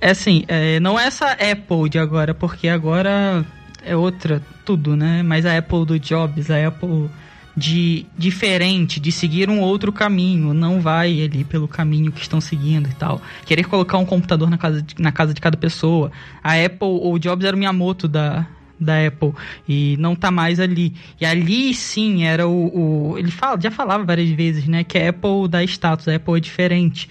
É 0.00 0.10
assim, 0.10 0.44
é, 0.48 0.80
não 0.80 0.98
é 0.98 1.06
essa 1.06 1.32
Apple 1.32 1.88
de 1.88 1.98
agora, 1.98 2.34
porque 2.34 2.68
agora 2.68 3.46
é 3.84 3.96
outra 3.96 4.42
tudo, 4.64 4.96
né? 4.96 5.22
Mas 5.22 5.46
a 5.46 5.56
Apple 5.56 5.84
do 5.84 5.98
Jobs, 5.98 6.50
a 6.50 6.66
Apple 6.66 7.08
de 7.56 8.06
diferente, 8.16 8.98
de 8.98 9.12
seguir 9.12 9.50
um 9.50 9.60
outro 9.60 9.92
caminho, 9.92 10.54
não 10.54 10.80
vai 10.80 11.22
ali 11.22 11.44
pelo 11.44 11.68
caminho 11.68 12.10
que 12.10 12.20
estão 12.20 12.40
seguindo 12.40 12.88
e 12.88 12.94
tal. 12.94 13.20
Querer 13.44 13.64
colocar 13.64 13.98
um 13.98 14.06
computador 14.06 14.48
na 14.48 14.56
casa 14.56 14.82
de, 14.82 14.94
na 14.98 15.12
casa 15.12 15.34
de 15.34 15.40
cada 15.40 15.56
pessoa. 15.56 16.10
A 16.42 16.54
Apple, 16.54 16.88
o 16.88 17.18
Jobs 17.18 17.44
era 17.44 17.54
o 17.54 17.58
Miyamoto 17.58 18.08
da, 18.08 18.46
da 18.80 19.06
Apple 19.06 19.32
e 19.68 19.96
não 19.98 20.14
tá 20.16 20.30
mais 20.30 20.58
ali. 20.58 20.94
E 21.20 21.26
ali 21.26 21.74
sim 21.74 22.24
era 22.24 22.48
o, 22.48 23.12
o, 23.12 23.18
ele 23.18 23.30
fala, 23.30 23.60
já 23.60 23.70
falava 23.70 24.04
várias 24.04 24.30
vezes, 24.30 24.66
né, 24.66 24.82
que 24.82 24.98
a 24.98 25.10
Apple 25.10 25.48
dá 25.48 25.62
status, 25.64 26.08
a 26.08 26.16
Apple 26.16 26.36
é 26.36 26.40
diferente. 26.40 27.08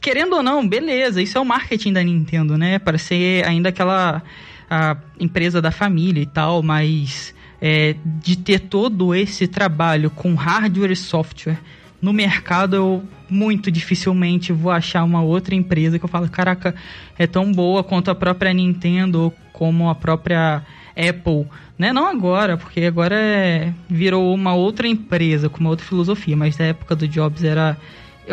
Querendo 0.00 0.36
ou 0.36 0.42
não, 0.42 0.66
beleza, 0.66 1.20
isso 1.20 1.36
é 1.36 1.40
o 1.40 1.44
marketing 1.44 1.92
da 1.92 2.02
Nintendo, 2.04 2.56
né? 2.56 2.78
Para 2.78 2.96
ser 2.98 3.44
ainda 3.44 3.70
aquela 3.70 4.22
a 4.70 4.96
empresa 5.18 5.60
da 5.60 5.70
família 5.70 6.22
e 6.22 6.26
tal, 6.26 6.62
mas 6.62 7.34
é, 7.60 7.96
de 8.04 8.36
ter 8.36 8.60
todo 8.60 9.14
esse 9.14 9.46
trabalho 9.46 10.10
com 10.10 10.34
hardware 10.34 10.92
e 10.92 10.96
software 10.96 11.58
no 12.00 12.12
mercado, 12.12 12.76
eu 12.76 13.02
muito 13.28 13.70
dificilmente 13.70 14.52
vou 14.52 14.70
achar 14.70 15.02
uma 15.02 15.20
outra 15.20 15.54
empresa 15.54 15.98
que 15.98 16.04
eu 16.04 16.08
falo, 16.08 16.28
caraca, 16.28 16.74
é 17.18 17.26
tão 17.26 17.52
boa 17.52 17.82
quanto 17.82 18.10
a 18.10 18.14
própria 18.14 18.52
Nintendo, 18.52 19.32
como 19.52 19.90
a 19.90 19.94
própria 19.94 20.62
Apple, 20.96 21.46
né? 21.76 21.92
Não 21.92 22.06
agora, 22.06 22.56
porque 22.56 22.82
agora 22.82 23.16
é, 23.16 23.72
virou 23.88 24.32
uma 24.32 24.54
outra 24.54 24.86
empresa 24.86 25.48
com 25.48 25.60
uma 25.60 25.70
outra 25.70 25.84
filosofia, 25.84 26.36
mas 26.36 26.56
na 26.56 26.66
época 26.66 26.94
do 26.94 27.06
Jobs 27.06 27.42
era 27.42 27.76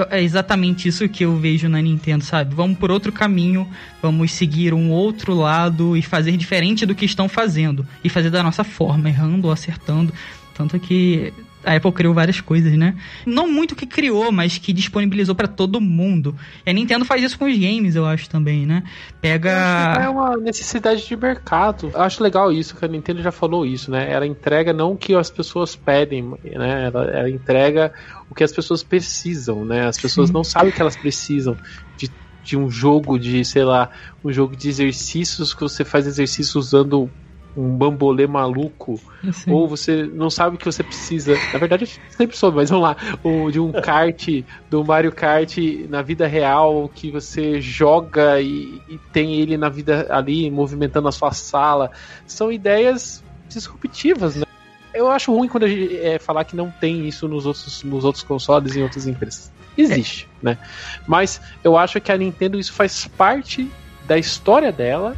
é 0.10 0.22
exatamente 0.22 0.88
isso 0.88 1.08
que 1.08 1.24
eu 1.24 1.38
vejo 1.38 1.70
na 1.70 1.82
Nintendo, 1.82 2.24
sabe? 2.24 2.54
Vamos 2.54 2.78
por 2.78 2.92
outro 2.92 3.12
caminho, 3.12 3.68
vamos 4.02 4.32
seguir 4.32 4.74
um 4.74 4.92
outro 4.92 5.34
lado 5.34 5.96
e 5.96 6.02
fazer 6.02 6.36
diferente 6.38 6.86
do 6.86 6.96
que 6.96 7.06
estão 7.06 7.30
fazendo 7.30 7.86
e 8.04 8.10
fazer 8.10 8.30
da 8.30 8.44
nossa 8.44 8.64
forma, 8.64 9.10
errando 9.10 9.48
ou 9.48 9.54
acertando. 9.54 10.14
Tanto 10.54 10.80
que 10.80 11.34
a 11.66 11.76
Apple 11.76 11.92
criou 11.92 12.14
várias 12.14 12.40
coisas, 12.40 12.74
né? 12.74 12.96
Não 13.26 13.52
muito 13.52 13.76
que 13.76 13.86
criou, 13.86 14.32
mas 14.32 14.58
que 14.58 14.72
disponibilizou 14.72 15.36
para 15.36 15.48
todo 15.48 15.82
mundo. 15.82 16.36
E 16.66 16.70
a 16.70 16.74
Nintendo 16.74 17.04
faz 17.04 17.24
isso 17.24 17.38
com 17.38 17.46
os 17.46 17.58
games, 17.58 17.96
eu 17.96 18.06
acho 18.06 18.30
também, 18.30 18.66
né? 18.66 18.84
Pega. 19.20 19.52
É 20.00 20.08
uma 20.08 20.38
necessidade 20.38 21.06
de 21.06 21.16
mercado. 21.16 21.92
Eu 21.94 22.02
acho 22.02 22.22
legal 22.22 22.52
isso, 22.52 22.76
que 22.76 22.86
a 22.86 22.88
Nintendo 22.88 23.22
já 23.22 23.32
falou 23.32 23.66
isso, 23.66 23.90
né? 23.90 24.12
Ela 24.12 24.28
entrega 24.28 24.72
não 24.72 24.94
o 24.94 24.98
que 24.98 25.16
as 25.16 25.30
pessoas 25.30 25.76
pedem, 25.76 26.36
né? 26.44 26.86
Ela, 26.86 27.04
ela 27.06 27.30
entrega 27.30 27.92
o 28.30 28.36
que 28.36 28.44
as 28.44 28.52
pessoas 28.52 28.84
precisam, 28.84 29.66
né? 29.66 29.88
As 29.88 29.98
pessoas 29.98 30.28
Sim. 30.28 30.34
não 30.34 30.44
sabem 30.44 30.70
o 30.70 30.74
que 30.74 30.82
elas 30.82 30.96
precisam 30.96 31.58
de 31.98 32.10
de 32.46 32.56
um 32.56 32.70
jogo 32.70 33.18
de, 33.18 33.44
sei 33.44 33.64
lá, 33.64 33.90
um 34.24 34.32
jogo 34.32 34.56
de 34.56 34.70
exercícios 34.70 35.52
que 35.52 35.62
você 35.62 35.84
faz 35.84 36.06
exercício 36.06 36.60
usando 36.60 37.10
um 37.56 37.76
bambolê 37.78 38.28
maluco, 38.28 39.00
Sim. 39.32 39.52
ou 39.52 39.68
você 39.68 40.04
não 40.04 40.30
sabe 40.30 40.56
o 40.56 40.60
que 40.60 40.66
você 40.66 40.84
precisa. 40.84 41.36
Na 41.54 41.60
verdade, 41.60 41.88
sempre 42.10 42.36
soube, 42.36 42.58
mas 42.58 42.70
vamos 42.70 42.84
lá. 42.84 42.98
Ou 43.24 43.50
de 43.50 43.60
um 43.60 43.72
kart, 43.72 44.28
do 44.70 44.84
Mario 44.84 45.12
Kart 45.12 45.58
na 45.90 46.02
vida 46.02 46.28
real, 46.28 46.90
que 46.94 47.10
você 47.12 47.62
joga 47.62 48.42
e, 48.42 48.82
e 48.90 49.00
tem 49.14 49.36
ele 49.36 49.58
na 49.58 49.70
vida 49.70 50.08
ali, 50.10 50.50
movimentando 50.52 51.08
a 51.08 51.12
sua 51.12 51.32
sala. 51.32 51.92
São 52.28 52.52
ideias 52.52 53.24
disruptivas, 53.48 54.36
né? 54.36 54.46
Eu 54.94 55.10
acho 55.10 55.34
ruim 55.34 55.48
quando 55.48 55.64
a 55.64 55.68
gente 55.68 55.98
é, 55.98 56.18
falar 56.18 56.46
que 56.46 56.56
não 56.56 56.72
tem 56.72 57.08
isso 57.08 57.28
nos 57.28 57.46
outros, 57.46 57.84
nos 57.84 58.06
outros 58.06 58.24
consoles 58.24 58.76
e 58.76 58.80
em 58.80 58.84
outras 58.84 59.08
empresas. 59.08 59.52
Existe, 59.78 60.30
é. 60.42 60.46
né? 60.46 60.58
Mas 61.06 61.42
eu 61.64 61.78
acho 61.78 62.00
que 62.00 62.12
a 62.12 62.18
Nintendo 62.18 62.60
isso 62.60 62.72
faz 62.74 63.06
parte 63.08 63.70
da 64.08 64.18
história 64.18 64.72
dela 64.72 65.16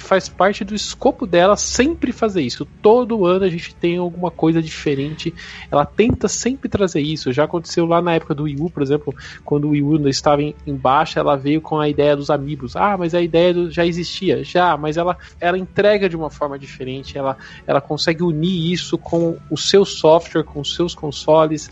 faz 0.00 0.28
parte 0.28 0.64
do 0.64 0.74
escopo 0.74 1.26
dela 1.26 1.56
sempre 1.56 2.12
fazer 2.12 2.42
isso. 2.42 2.66
Todo 2.82 3.26
ano 3.26 3.44
a 3.44 3.48
gente 3.48 3.74
tem 3.74 3.98
alguma 3.98 4.30
coisa 4.30 4.60
diferente. 4.62 5.32
Ela 5.70 5.84
tenta 5.84 6.26
sempre 6.26 6.68
trazer 6.68 7.00
isso. 7.00 7.32
Já 7.32 7.44
aconteceu 7.44 7.86
lá 7.86 8.00
na 8.00 8.14
época 8.14 8.34
do 8.34 8.44
Wii 8.44 8.56
U, 8.60 8.70
por 8.70 8.82
exemplo, 8.82 9.14
quando 9.44 9.66
o 9.66 9.70
Wii 9.70 9.82
U 9.82 10.08
estava 10.08 10.42
em, 10.42 10.54
em 10.66 10.74
baixa, 10.74 11.20
ela 11.20 11.36
veio 11.36 11.60
com 11.60 11.78
a 11.78 11.88
ideia 11.88 12.16
dos 12.16 12.30
amigos. 12.30 12.74
Ah, 12.74 12.96
mas 12.96 13.14
a 13.14 13.20
ideia 13.20 13.52
do, 13.52 13.70
já 13.70 13.84
existia, 13.86 14.42
já, 14.42 14.76
mas 14.76 14.96
ela, 14.96 15.16
ela 15.38 15.58
entrega 15.58 16.08
de 16.08 16.16
uma 16.16 16.30
forma 16.30 16.58
diferente. 16.58 17.16
Ela, 17.16 17.36
ela 17.66 17.80
consegue 17.80 18.22
unir 18.22 18.72
isso 18.72 18.96
com 18.96 19.36
o 19.50 19.56
seu 19.56 19.84
software, 19.84 20.44
com 20.44 20.60
os 20.60 20.74
seus 20.74 20.94
consoles 20.94 21.70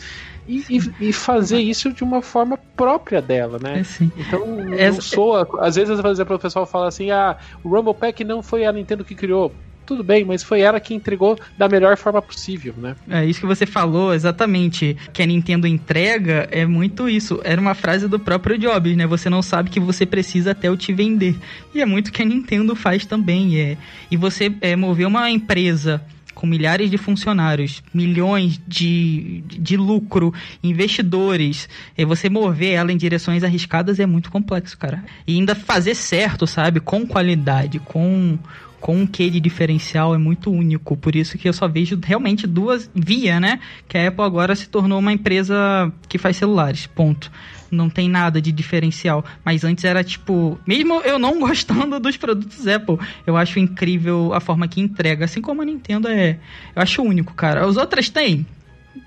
e, 0.48 0.64
e, 0.70 1.08
e, 1.08 1.12
fazer 1.12 1.60
isso 1.60 1.92
de 1.92 2.02
uma 2.02 2.22
forma 2.22 2.56
própria 2.74 3.20
dela, 3.20 3.58
né? 3.62 3.82
É, 3.82 4.04
então 4.16 4.46
não 4.46 5.00
soa. 5.00 5.46
Às 5.60 5.76
vezes, 5.76 6.00
por 6.00 6.10
exemplo, 6.10 6.36
o 6.36 6.38
pessoal 6.38 6.64
fala 6.64 6.88
assim: 6.88 7.10
ah, 7.10 7.36
o 7.62 7.68
Rumble 7.68 7.94
Pack 7.94 8.24
não 8.24 8.42
foi 8.42 8.64
a 8.64 8.72
Nintendo 8.72 9.04
que 9.04 9.14
criou 9.14 9.52
tudo 9.88 10.04
bem, 10.04 10.22
mas 10.22 10.42
foi 10.42 10.60
ela 10.60 10.78
que 10.78 10.92
entregou 10.94 11.38
da 11.56 11.66
melhor 11.66 11.96
forma 11.96 12.20
possível, 12.20 12.74
né? 12.76 12.94
É 13.08 13.24
isso 13.24 13.40
que 13.40 13.46
você 13.46 13.64
falou, 13.64 14.12
exatamente. 14.12 14.94
Que 15.14 15.22
a 15.22 15.26
Nintendo 15.26 15.66
entrega 15.66 16.46
é 16.50 16.66
muito 16.66 17.08
isso. 17.08 17.40
Era 17.42 17.58
uma 17.58 17.74
frase 17.74 18.06
do 18.06 18.18
próprio 18.18 18.58
Jobs, 18.58 18.94
né? 18.94 19.06
Você 19.06 19.30
não 19.30 19.40
sabe 19.40 19.70
que 19.70 19.80
você 19.80 20.04
precisa 20.04 20.50
até 20.50 20.68
eu 20.68 20.76
te 20.76 20.92
vender. 20.92 21.36
E 21.74 21.80
é 21.80 21.86
muito 21.86 22.12
que 22.12 22.20
a 22.20 22.24
Nintendo 22.24 22.76
faz 22.76 23.06
também. 23.06 23.58
É. 23.58 23.78
E 24.10 24.16
você 24.16 24.52
é, 24.60 24.76
mover 24.76 25.06
uma 25.06 25.30
empresa 25.30 26.02
com 26.38 26.46
milhares 26.46 26.88
de 26.88 26.96
funcionários, 26.96 27.82
milhões 27.92 28.60
de, 28.64 29.42
de 29.48 29.76
lucro, 29.76 30.32
investidores, 30.62 31.68
e 31.96 32.04
você 32.04 32.30
mover 32.30 32.74
ela 32.74 32.92
em 32.92 32.96
direções 32.96 33.42
arriscadas 33.42 33.98
é 33.98 34.06
muito 34.06 34.30
complexo, 34.30 34.78
cara. 34.78 35.04
E 35.26 35.34
ainda 35.34 35.56
fazer 35.56 35.96
certo, 35.96 36.46
sabe? 36.46 36.78
Com 36.78 37.04
qualidade, 37.04 37.80
com 37.80 38.38
com 38.80 38.96
um 38.96 39.04
de 39.04 39.40
diferencial 39.40 40.14
é 40.14 40.18
muito 40.18 40.52
único. 40.52 40.96
Por 40.96 41.16
isso 41.16 41.36
que 41.36 41.48
eu 41.48 41.52
só 41.52 41.66
vejo 41.66 41.98
realmente 42.00 42.46
duas 42.46 42.88
via, 42.94 43.40
né? 43.40 43.58
Que 43.88 43.98
a 43.98 44.06
Apple 44.06 44.22
agora 44.22 44.54
se 44.54 44.68
tornou 44.68 45.00
uma 45.00 45.12
empresa 45.12 45.92
que 46.08 46.16
faz 46.16 46.36
celulares. 46.36 46.86
Ponto 46.86 47.28
não 47.70 47.88
tem 47.88 48.08
nada 48.08 48.40
de 48.40 48.52
diferencial. 48.52 49.24
Mas 49.44 49.64
antes 49.64 49.84
era 49.84 50.02
tipo, 50.02 50.58
mesmo 50.66 51.00
eu 51.02 51.18
não 51.18 51.38
gostando 51.40 51.98
dos 52.00 52.16
produtos 52.16 52.66
Apple, 52.66 52.98
eu 53.26 53.36
acho 53.36 53.58
incrível 53.58 54.32
a 54.34 54.40
forma 54.40 54.68
que 54.68 54.80
entrega, 54.80 55.24
assim 55.24 55.40
como 55.40 55.62
a 55.62 55.64
Nintendo 55.64 56.08
é. 56.08 56.38
Eu 56.74 56.82
acho 56.82 57.02
único, 57.02 57.34
cara. 57.34 57.66
Os 57.66 57.76
outros 57.76 58.08
tem? 58.08 58.46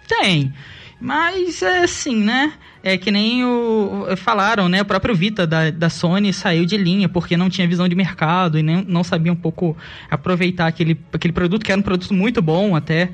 Tem. 0.07 0.53
Mas 0.99 1.64
é 1.64 1.80
assim, 1.80 2.24
né? 2.24 2.53
É 2.84 2.95
que 2.95 3.12
nem 3.12 3.43
o. 3.43 4.05
Falaram, 4.18 4.70
né? 4.70 4.82
O 4.82 4.86
próprio 4.86 5.16
Vita 5.16 5.47
da, 5.47 5.72
da 5.72 5.89
Sony 5.89 6.32
saiu 6.32 6.66
de 6.66 6.78
linha 6.78 7.09
porque 7.09 7.36
não 7.36 7.49
tinha 7.49 7.68
visão 7.68 7.88
de 7.88 7.95
mercado 7.95 8.57
e 8.57 8.64
nem, 8.64 8.84
não 8.88 9.03
sabia 9.03 9.32
um 9.32 9.36
pouco 9.36 9.76
aproveitar 10.09 10.68
aquele, 10.68 10.99
aquele 11.12 11.34
produto, 11.34 11.66
que 11.66 11.72
era 11.72 11.80
um 11.80 11.84
produto 11.84 12.14
muito 12.14 12.41
bom 12.41 12.76
até. 12.76 13.09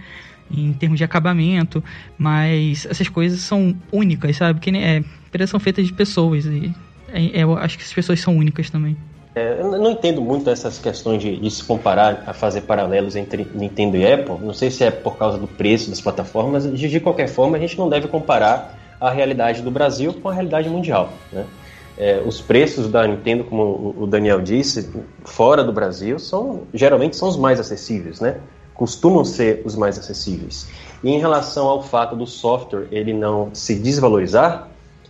em 0.51 0.73
termos 0.73 0.97
de 0.97 1.03
acabamento, 1.03 1.83
mas 2.17 2.85
essas 2.85 3.09
coisas 3.09 3.41
são 3.41 3.75
únicas, 3.91 4.35
sabe? 4.35 4.59
Que 4.59 4.69
é, 4.77 5.03
empresas 5.27 5.49
são 5.49 5.59
feitas 5.59 5.85
de 5.85 5.93
pessoas 5.93 6.45
e 6.45 6.73
é, 7.11 7.43
eu 7.43 7.57
acho 7.57 7.77
que 7.77 7.83
essas 7.83 7.93
pessoas 7.93 8.19
são 8.19 8.35
únicas 8.35 8.69
também. 8.69 8.97
É, 9.35 9.59
eu 9.59 9.71
não 9.71 9.91
entendo 9.91 10.19
muito 10.19 10.49
essas 10.49 10.79
questões 10.79 11.21
de, 11.21 11.37
de, 11.37 11.51
se 11.51 11.63
comparar, 11.63 12.23
a 12.25 12.33
fazer 12.33 12.61
paralelos 12.61 13.15
entre 13.15 13.47
Nintendo 13.53 13.95
e 13.95 14.11
Apple. 14.11 14.35
Não 14.41 14.53
sei 14.53 14.71
se 14.71 14.83
é 14.83 14.89
por 14.89 15.15
causa 15.15 15.37
do 15.37 15.47
preço 15.47 15.89
das 15.91 16.01
plataformas, 16.01 16.65
mas 16.65 16.79
de, 16.79 16.89
de 16.89 16.99
qualquer 16.99 17.27
forma 17.27 17.55
a 17.55 17.59
gente 17.59 17.77
não 17.77 17.87
deve 17.87 18.07
comparar 18.07 18.75
a 18.99 19.11
realidade 19.11 19.61
do 19.61 19.69
Brasil 19.69 20.11
com 20.11 20.27
a 20.27 20.33
realidade 20.33 20.67
mundial. 20.69 21.13
Né? 21.31 21.45
É, 21.97 22.21
os 22.25 22.41
preços 22.41 22.89
da 22.89 23.07
Nintendo, 23.07 23.43
como 23.43 23.95
o 23.97 24.07
Daniel 24.07 24.41
disse, 24.41 24.89
fora 25.23 25.63
do 25.63 25.71
Brasil, 25.71 26.17
são 26.17 26.63
geralmente 26.73 27.15
são 27.15 27.27
os 27.27 27.37
mais 27.37 27.59
acessíveis, 27.59 28.19
né? 28.19 28.37
Costumam 28.73 29.25
ser 29.25 29.63
os 29.65 29.75
mais 29.75 29.97
acessíveis. 29.97 30.67
E 31.03 31.09
em 31.09 31.19
relação 31.19 31.67
ao 31.67 31.81
fato 31.81 32.15
do 32.15 32.27
software 32.27 32.87
ele 32.91 33.13
não 33.13 33.49
se 33.53 33.75
desvalorizar, 33.75 34.67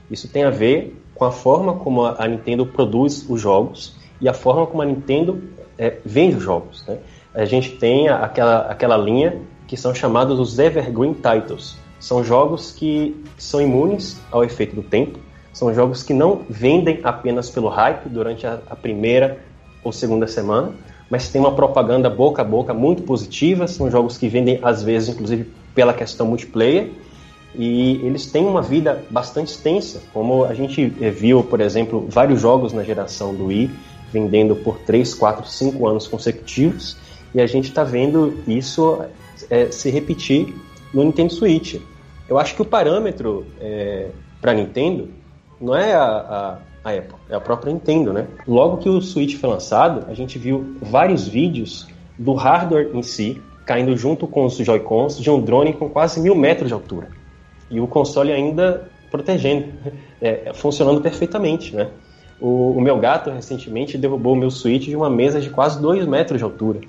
isso 0.09 0.27
tem 0.27 0.43
a 0.43 0.49
ver 0.49 0.95
com 1.13 1.25
a 1.25 1.31
forma 1.31 1.73
como 1.73 2.05
a 2.05 2.27
Nintendo 2.27 2.65
produz 2.65 3.25
os 3.27 3.41
jogos 3.41 3.95
e 4.21 4.29
a 4.29 4.33
forma 4.33 4.65
como 4.65 4.81
a 4.81 4.85
Nintendo 4.85 5.41
é, 5.77 5.97
vende 6.05 6.37
os 6.37 6.43
jogos. 6.43 6.85
Né? 6.87 6.97
A 7.33 7.45
gente 7.45 7.71
tem 7.71 8.07
aquela, 8.07 8.59
aquela 8.61 8.97
linha 8.97 9.41
que 9.67 9.75
são 9.75 9.93
chamados 9.93 10.39
os 10.39 10.57
Evergreen 10.57 11.13
Titles. 11.13 11.77
São 11.99 12.23
jogos 12.23 12.71
que 12.71 13.15
são 13.37 13.61
imunes 13.61 14.19
ao 14.31 14.43
efeito 14.43 14.75
do 14.75 14.83
tempo, 14.83 15.19
são 15.51 15.73
jogos 15.73 16.03
que 16.03 16.13
não 16.13 16.41
vendem 16.47 16.99
apenas 17.03 17.49
pelo 17.49 17.67
hype 17.67 18.07
durante 18.09 18.45
a, 18.45 18.59
a 18.69 18.75
primeira 18.75 19.39
ou 19.83 19.91
segunda 19.91 20.27
semana, 20.27 20.73
mas 21.09 21.29
tem 21.29 21.41
uma 21.41 21.53
propaganda 21.53 22.09
boca 22.09 22.41
a 22.41 22.45
boca 22.45 22.73
muito 22.73 23.01
positiva, 23.01 23.67
são 23.67 23.89
jogos 23.89 24.17
que 24.17 24.27
vendem 24.27 24.59
às 24.61 24.83
vezes 24.83 25.09
inclusive 25.09 25.51
pela 25.73 25.93
questão 25.93 26.27
multiplayer, 26.27 26.91
e 27.55 28.01
eles 28.05 28.25
têm 28.27 28.45
uma 28.45 28.61
vida 28.61 29.03
bastante 29.09 29.51
extensa, 29.51 30.01
como 30.13 30.45
a 30.45 30.53
gente 30.53 30.85
viu, 30.85 31.43
por 31.43 31.59
exemplo, 31.61 32.05
vários 32.09 32.41
jogos 32.41 32.73
na 32.73 32.83
geração 32.83 33.33
do 33.33 33.45
Wii 33.45 33.71
vendendo 34.11 34.55
por 34.55 34.79
3, 34.79 35.13
4, 35.13 35.47
5 35.47 35.87
anos 35.87 36.07
consecutivos, 36.07 36.97
e 37.33 37.41
a 37.41 37.47
gente 37.47 37.69
está 37.69 37.83
vendo 37.83 38.37
isso 38.47 39.01
é, 39.49 39.69
se 39.71 39.89
repetir 39.89 40.53
no 40.93 41.03
Nintendo 41.03 41.33
Switch. 41.33 41.75
Eu 42.27 42.37
acho 42.37 42.55
que 42.55 42.61
o 42.61 42.65
parâmetro 42.65 43.45
é, 43.59 44.09
para 44.41 44.53
Nintendo 44.53 45.09
não 45.59 45.75
é 45.75 45.93
a, 45.93 46.03
a, 46.03 46.57
a, 46.83 46.93
Apple, 46.93 47.15
é 47.29 47.35
a 47.35 47.39
própria 47.39 47.73
Nintendo, 47.73 48.13
né? 48.13 48.27
Logo 48.47 48.77
que 48.77 48.89
o 48.89 49.01
Switch 49.01 49.35
foi 49.35 49.49
lançado, 49.49 50.05
a 50.09 50.13
gente 50.13 50.39
viu 50.39 50.75
vários 50.81 51.27
vídeos 51.27 51.87
do 52.17 52.33
hardware 52.33 52.91
em 52.93 53.03
si 53.03 53.41
caindo 53.65 53.95
junto 53.97 54.25
com 54.25 54.45
os 54.45 54.55
Joy-Cons 54.55 55.19
de 55.19 55.29
um 55.29 55.41
drone 55.41 55.73
com 55.73 55.89
quase 55.89 56.21
mil 56.21 56.33
metros 56.33 56.69
de 56.69 56.73
altura. 56.73 57.09
E 57.69 57.79
o 57.79 57.87
console 57.87 58.31
ainda 58.31 58.89
protegendo, 59.09 59.67
é, 60.21 60.51
funcionando 60.53 61.01
perfeitamente, 61.01 61.75
né? 61.75 61.87
O, 62.39 62.73
o, 62.77 62.81
meu 62.81 62.97
gato 62.99 63.31
recentemente 63.31 63.97
derrubou 63.97 64.33
o 64.33 64.35
meu 64.35 64.51
Switch 64.51 64.85
de 64.85 64.95
uma 64.95 65.09
mesa 65.09 65.41
de 65.41 65.49
quase 65.49 65.81
2 65.81 66.05
metros 66.05 66.37
de 66.37 66.43
altura. 66.43 66.81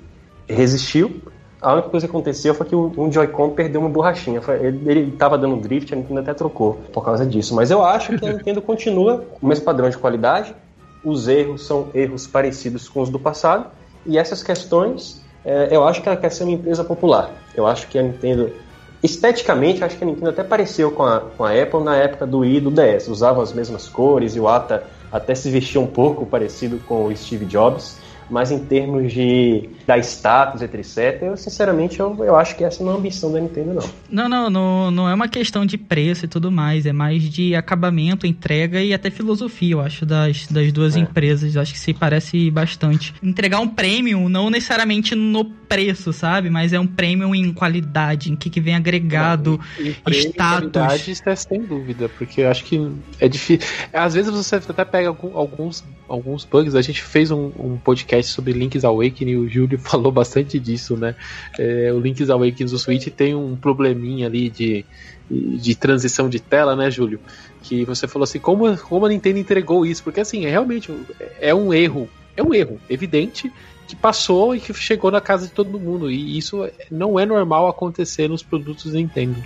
Resistiu. 0.47 1.21
A 1.61 1.73
única 1.73 1.89
coisa 1.89 2.07
que 2.07 2.11
aconteceu 2.11 2.53
foi 2.53 2.65
que 2.67 2.75
um 2.75 3.11
Joy-Con 3.11 3.49
perdeu 3.49 3.81
uma 3.81 3.89
borrachinha. 3.89 4.41
Ele 4.61 5.11
estava 5.11 5.37
dando 5.37 5.57
drift, 5.57 5.91
a 5.91 5.97
Nintendo 5.97 6.19
até 6.21 6.33
trocou 6.33 6.79
por 6.93 7.03
causa 7.03 7.25
disso. 7.25 7.53
Mas 7.55 7.69
eu 7.69 7.83
acho 7.83 8.17
que 8.17 8.25
a 8.25 8.31
Nintendo 8.31 8.61
continua 8.61 9.25
com 9.39 9.45
o 9.45 9.49
mesmo 9.49 9.65
padrão 9.65 9.89
de 9.89 9.97
qualidade. 9.97 10.55
Os 11.03 11.27
erros 11.27 11.65
são 11.65 11.87
erros 11.93 12.27
parecidos 12.27 12.87
com 12.87 13.01
os 13.01 13.09
do 13.09 13.19
passado. 13.19 13.65
E 14.05 14.17
essas 14.17 14.41
questões, 14.41 15.21
é, 15.43 15.67
eu 15.71 15.83
acho 15.85 16.01
que 16.01 16.07
ela 16.07 16.17
quer 16.17 16.31
ser 16.31 16.43
uma 16.43 16.53
empresa 16.53 16.83
popular. 16.83 17.31
Eu 17.53 17.67
acho 17.67 17.87
que 17.87 17.99
a 17.99 18.03
Nintendo 18.03 18.53
Esteticamente, 19.01 19.83
acho 19.83 19.97
que 19.97 20.03
a 20.03 20.07
Nintendo 20.07 20.29
até 20.29 20.43
pareceu 20.43 20.91
com 20.91 21.03
a, 21.03 21.21
com 21.21 21.43
a 21.43 21.51
Apple 21.51 21.83
na 21.83 21.95
época 21.95 22.27
do 22.27 22.39
Wii 22.39 22.57
e 22.57 22.61
do 22.61 22.71
DS. 22.71 23.07
Usavam 23.07 23.41
as 23.41 23.53
mesmas 23.53 23.87
cores 23.87 24.35
e 24.35 24.39
o 24.39 24.47
Ata 24.47 24.83
até 25.11 25.33
se 25.33 25.49
vestia 25.49 25.79
um 25.79 25.87
pouco 25.87 26.25
parecido 26.25 26.79
com 26.87 27.05
o 27.05 27.15
Steve 27.15 27.45
Jobs 27.45 27.97
mas 28.29 28.51
em 28.51 28.59
termos 28.59 29.11
de 29.11 29.69
dar 29.87 29.97
status, 29.99 30.61
etc., 30.61 31.23
eu 31.23 31.35
sinceramente 31.35 31.99
eu, 31.99 32.15
eu 32.23 32.35
acho 32.35 32.55
que 32.55 32.63
essa 32.63 32.83
não 32.83 32.91
é 32.91 32.95
a 32.95 32.97
ambição 32.97 33.31
da 33.31 33.39
Nintendo, 33.39 33.73
não. 33.73 33.89
Não, 34.09 34.29
não, 34.29 34.49
não, 34.49 34.91
não 34.91 35.09
é 35.09 35.13
uma 35.13 35.27
questão 35.27 35.65
de 35.65 35.77
preço 35.77 36.25
e 36.25 36.27
tudo 36.27 36.51
mais, 36.51 36.85
é 36.85 36.93
mais 36.93 37.23
de 37.23 37.55
acabamento, 37.55 38.27
entrega 38.27 38.81
e 38.81 38.93
até 38.93 39.09
filosofia, 39.09 39.73
eu 39.73 39.81
acho, 39.81 40.05
das, 40.05 40.47
das 40.47 40.71
duas 40.71 40.95
é. 40.95 40.99
empresas. 40.99 41.55
Eu 41.55 41.61
acho 41.61 41.73
que 41.73 41.79
se 41.79 41.93
parece 41.93 42.51
bastante. 42.51 43.13
Entregar 43.23 43.59
um 43.59 43.67
prêmio, 43.67 44.29
não 44.29 44.49
necessariamente 44.49 45.15
no 45.15 45.58
preço, 45.69 46.11
sabe? 46.11 46.49
Mas 46.49 46.73
é 46.73 46.79
um 46.79 46.87
prêmio 46.87 47.33
em 47.35 47.53
qualidade, 47.53 48.31
em 48.31 48.35
que, 48.35 48.49
que 48.49 48.59
vem 48.59 48.75
agregado, 48.75 49.59
não, 49.79 50.13
status. 50.13 51.07
Isso 51.07 51.29
é 51.29 51.35
sem 51.35 51.61
dúvida, 51.61 52.09
porque 52.09 52.41
eu 52.41 52.49
acho 52.49 52.65
que 52.65 52.91
é 53.19 53.27
difícil. 53.27 53.69
Às 53.93 54.15
vezes 54.15 54.31
você 54.31 54.55
até 54.55 54.83
pega 54.83 55.09
alguns, 55.09 55.83
alguns 56.07 56.43
bugs. 56.43 56.73
A 56.73 56.81
gente 56.81 57.03
fez 57.03 57.29
um, 57.29 57.51
um 57.57 57.77
podcast 57.77 58.31
sobre 58.31 58.51
Link's 58.51 58.83
Awakening, 58.83 59.35
o 59.35 59.47
Júlio 59.47 59.77
falou 59.79 60.11
bastante 60.11 60.59
disso, 60.59 60.97
né? 60.97 61.15
É, 61.57 61.93
o 61.93 61.99
Link's 61.99 62.31
Awakening 62.31 62.71
do 62.71 62.79
Switch 62.79 63.07
tem 63.09 63.35
um 63.35 63.55
probleminha 63.55 64.25
ali 64.25 64.49
de, 64.49 64.83
de 65.29 65.75
transição 65.75 66.27
de 66.27 66.39
tela, 66.39 66.75
né, 66.75 66.89
Júlio? 66.89 67.19
Que 67.61 67.85
você 67.85 68.07
falou 68.07 68.23
assim, 68.23 68.39
como, 68.39 68.75
como 68.77 69.05
a 69.05 69.09
Nintendo 69.09 69.37
entregou 69.37 69.85
isso? 69.85 70.03
Porque 70.03 70.19
assim, 70.19 70.45
é 70.45 70.49
realmente 70.49 70.91
é 71.39 71.53
um 71.53 71.71
erro, 71.71 72.09
é 72.35 72.41
um 72.41 72.53
erro 72.53 72.79
evidente 72.89 73.51
que 73.89 73.95
passou 73.95 74.55
e 74.55 74.59
que 74.59 74.71
chegou 74.71 75.09
na 75.09 75.19
casa 75.19 75.47
de 75.47 75.51
todo 75.51 75.79
mundo. 75.79 76.11
E 76.11 76.37
isso 76.37 76.69
não 76.91 77.19
é 77.19 77.25
normal 77.25 77.67
acontecer 77.67 78.29
nos 78.29 78.43
produtos 78.43 78.93
Nintendo. 78.93 79.43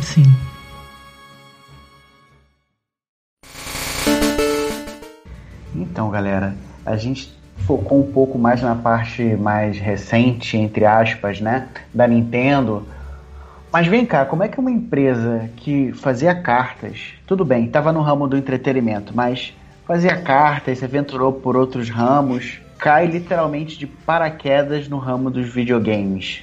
Sim. 0.00 0.24
Então, 5.74 6.10
galera, 6.10 6.56
a 6.86 6.96
gente 6.96 7.36
focou 7.66 8.00
um 8.00 8.10
pouco 8.10 8.38
mais 8.38 8.62
na 8.62 8.74
parte 8.74 9.22
mais 9.22 9.78
recente, 9.78 10.56
entre 10.56 10.86
aspas, 10.86 11.40
né, 11.40 11.68
da 11.92 12.08
Nintendo. 12.08 12.82
Mas 13.70 13.86
vem 13.86 14.06
cá, 14.06 14.24
como 14.24 14.42
é 14.42 14.48
que 14.48 14.58
uma 14.58 14.70
empresa 14.70 15.50
que 15.54 15.92
fazia 15.92 16.34
cartas, 16.34 17.12
tudo 17.26 17.44
bem, 17.44 17.66
estava 17.66 17.92
no 17.92 18.00
ramo 18.00 18.26
do 18.26 18.38
entretenimento, 18.38 19.12
mas 19.14 19.52
fazia 19.86 20.16
cartas, 20.16 20.78
se 20.78 20.84
aventurou 20.84 21.30
por 21.30 21.56
outros 21.56 21.90
ramos, 21.90 22.60
cai 22.78 23.06
literalmente 23.06 23.78
de 23.78 23.86
paraquedas 23.86 24.88
no 24.88 24.98
ramo 24.98 25.30
dos 25.30 25.48
videogames? 25.48 26.42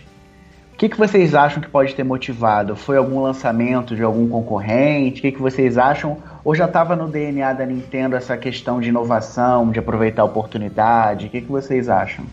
O 0.74 0.76
que, 0.76 0.90
que 0.90 0.98
vocês 0.98 1.36
acham 1.36 1.62
que 1.62 1.70
pode 1.70 1.94
ter 1.94 2.04
motivado? 2.04 2.76
Foi 2.76 2.98
algum 2.98 3.22
lançamento 3.22 3.96
de 3.96 4.02
algum 4.02 4.28
concorrente? 4.28 5.20
O 5.20 5.22
que, 5.22 5.32
que 5.32 5.42
vocês 5.42 5.78
acham? 5.78 6.18
Ou 6.44 6.56
já 6.56 6.66
estava 6.66 6.96
no 6.96 7.08
DNA 7.08 7.54
da 7.54 7.66
Nintendo 7.66 8.16
essa 8.16 8.36
questão 8.36 8.82
de 8.82 8.90
inovação, 8.90 9.72
de 9.72 9.80
aproveitar 9.80 10.24
a 10.24 10.26
oportunidade? 10.26 11.28
O 11.28 11.30
que, 11.30 11.42
que 11.42 11.52
vocês 11.52 11.88
acham? 11.88 12.26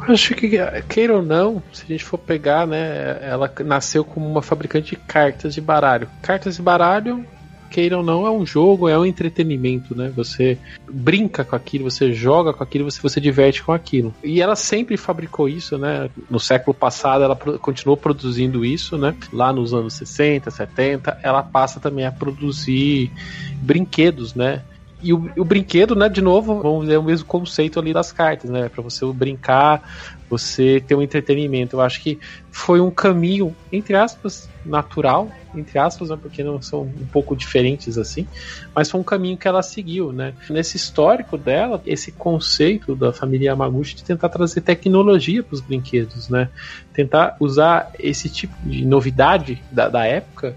Acho 0.00 0.34
que, 0.34 0.58
queira 0.88 1.14
ou 1.14 1.22
não, 1.22 1.62
se 1.72 1.84
a 1.84 1.86
gente 1.88 2.04
for 2.04 2.18
pegar, 2.18 2.66
né, 2.66 3.18
ela 3.20 3.52
nasceu 3.64 4.04
como 4.04 4.26
uma 4.26 4.40
fabricante 4.40 4.90
de 4.90 4.96
cartas 4.96 5.54
de 5.54 5.60
baralho. 5.60 6.08
Cartas 6.22 6.56
de 6.56 6.62
baralho 6.62 7.24
queira 7.68 7.98
ou 7.98 8.04
não, 8.04 8.26
é 8.26 8.30
um 8.30 8.44
jogo, 8.44 8.88
é 8.88 8.98
um 8.98 9.06
entretenimento, 9.06 9.94
né? 9.94 10.12
Você 10.16 10.58
brinca 10.90 11.44
com 11.44 11.54
aquilo, 11.54 11.90
você 11.90 12.12
joga 12.12 12.52
com 12.52 12.62
aquilo, 12.62 12.90
você, 12.90 13.00
você 13.00 13.20
diverte 13.20 13.62
com 13.62 13.72
aquilo. 13.72 14.14
E 14.22 14.40
ela 14.40 14.56
sempre 14.56 14.96
fabricou 14.96 15.48
isso, 15.48 15.78
né? 15.78 16.10
No 16.30 16.40
século 16.40 16.74
passado 16.74 17.22
ela 17.24 17.36
continuou 17.36 17.96
produzindo 17.96 18.64
isso, 18.64 18.96
né? 18.96 19.14
Lá 19.32 19.52
nos 19.52 19.74
anos 19.74 19.94
60, 19.94 20.50
70, 20.50 21.18
ela 21.22 21.42
passa 21.42 21.78
também 21.78 22.06
a 22.06 22.12
produzir 22.12 23.10
brinquedos, 23.62 24.34
né? 24.34 24.62
E 25.00 25.12
o, 25.12 25.30
o, 25.36 25.44
brinquedo, 25.44 25.94
né, 25.94 26.08
de 26.08 26.20
novo, 26.20 26.60
vamos 26.60 26.82
dizer, 26.82 26.94
é 26.94 26.98
o 26.98 27.02
mesmo 27.02 27.26
conceito 27.26 27.78
ali 27.78 27.92
das 27.92 28.10
cartas, 28.10 28.50
né? 28.50 28.68
Para 28.68 28.82
você 28.82 29.06
brincar, 29.12 29.80
você 30.28 30.82
ter 30.86 30.96
um 30.96 31.02
entretenimento. 31.02 31.76
Eu 31.76 31.80
acho 31.80 32.02
que 32.02 32.18
foi 32.50 32.80
um 32.80 32.90
caminho, 32.90 33.54
entre 33.70 33.94
aspas, 33.94 34.48
natural, 34.64 35.30
entre 35.54 35.78
aspas, 35.78 36.10
né, 36.10 36.18
porque 36.20 36.42
não 36.42 36.60
são 36.60 36.82
um 36.82 37.06
pouco 37.12 37.36
diferentes 37.36 37.96
assim, 37.96 38.26
mas 38.74 38.90
foi 38.90 39.00
um 39.00 39.04
caminho 39.04 39.38
que 39.38 39.46
ela 39.46 39.62
seguiu, 39.62 40.12
né? 40.12 40.34
Nesse 40.50 40.76
histórico 40.76 41.38
dela, 41.38 41.80
esse 41.86 42.10
conceito 42.10 42.96
da 42.96 43.12
família 43.12 43.50
Yamaguchi 43.50 43.94
de 43.94 44.04
tentar 44.04 44.28
trazer 44.28 44.60
tecnologia 44.62 45.42
para 45.44 45.54
os 45.54 45.60
brinquedos, 45.60 46.28
né? 46.28 46.50
Tentar 46.92 47.36
usar 47.38 47.92
esse 47.98 48.28
tipo 48.28 48.54
de 48.64 48.84
novidade 48.84 49.62
da, 49.70 49.88
da 49.88 50.04
época 50.04 50.56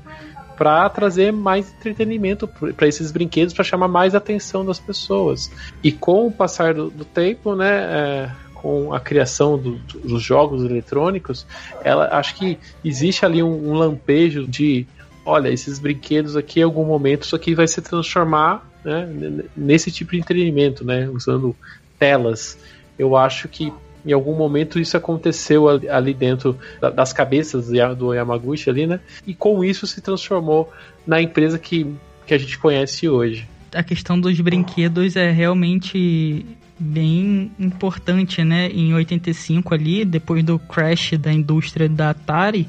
para 0.62 0.88
trazer 0.90 1.34
mais 1.34 1.74
entretenimento 1.74 2.48
para 2.48 2.88
esses 2.88 3.12
brinquedos, 3.12 3.52
para 3.52 3.64
chamar 3.64 3.88
mais 3.88 4.14
atenção 4.14 4.64
das 4.64 4.80
pessoas. 4.80 5.52
E 5.84 5.92
com 5.92 6.28
o 6.28 6.32
passar 6.32 6.76
do, 6.76 6.92
do 6.92 7.04
tempo, 7.04 7.56
né, 7.56 7.72
é, 7.72 8.32
com 8.54 8.94
a 8.94 9.00
criação 9.00 9.58
do, 9.58 9.80
dos 9.80 10.22
jogos 10.22 10.64
eletrônicos, 10.64 11.48
ela 11.84 12.16
acho 12.16 12.36
que 12.36 12.60
existe 12.86 13.26
ali 13.26 13.42
um, 13.42 13.72
um, 13.72 13.74
lampejo 13.74 14.46
de, 14.46 14.86
olha, 15.26 15.50
esses 15.50 15.80
brinquedos 15.80 16.38
aqui, 16.38 16.60
em 16.60 16.64
algum 16.64 16.86
momento, 16.86 17.24
isso 17.24 17.36
aqui 17.36 17.56
vai 17.56 17.68
se 17.68 17.82
transformar 17.82 18.64
né, 18.86 19.10
nesse 19.58 19.92
tipo 19.92 20.12
de 20.12 20.20
entretenimento, 20.20 20.86
né, 20.86 21.10
usando 21.10 21.56
telas. 21.98 22.56
Eu 23.00 23.18
acho 23.18 23.48
que 23.48 23.74
em 24.06 24.12
algum 24.12 24.36
momento 24.36 24.80
isso 24.80 24.98
aconteceu 24.98 25.68
ali 25.70 26.14
dentro 26.14 26.58
das 26.96 27.14
cabeças 27.14 27.68
do 27.98 28.14
Yamaguchi 28.14 28.70
ali, 28.70 28.88
né? 28.88 29.00
E 29.26 29.34
com 29.34 29.64
isso 29.64 29.86
se 29.88 30.02
transformou 30.02 30.72
na 31.06 31.22
empresa 31.22 31.58
que, 31.58 31.88
que 32.26 32.34
a 32.34 32.38
gente 32.38 32.58
conhece 32.58 33.08
hoje. 33.08 33.48
A 33.74 33.84
questão 33.84 34.20
dos 34.20 34.40
brinquedos 34.40 35.16
é 35.16 35.32
realmente 35.32 36.46
bem 36.78 37.52
importante, 37.60 38.44
né? 38.44 38.68
Em 38.68 38.94
85 38.94 39.74
ali, 39.74 40.04
depois 40.04 40.44
do 40.44 40.58
crash 40.58 41.14
da 41.18 41.32
indústria 41.32 41.88
da 41.88 42.10
Atari, 42.10 42.68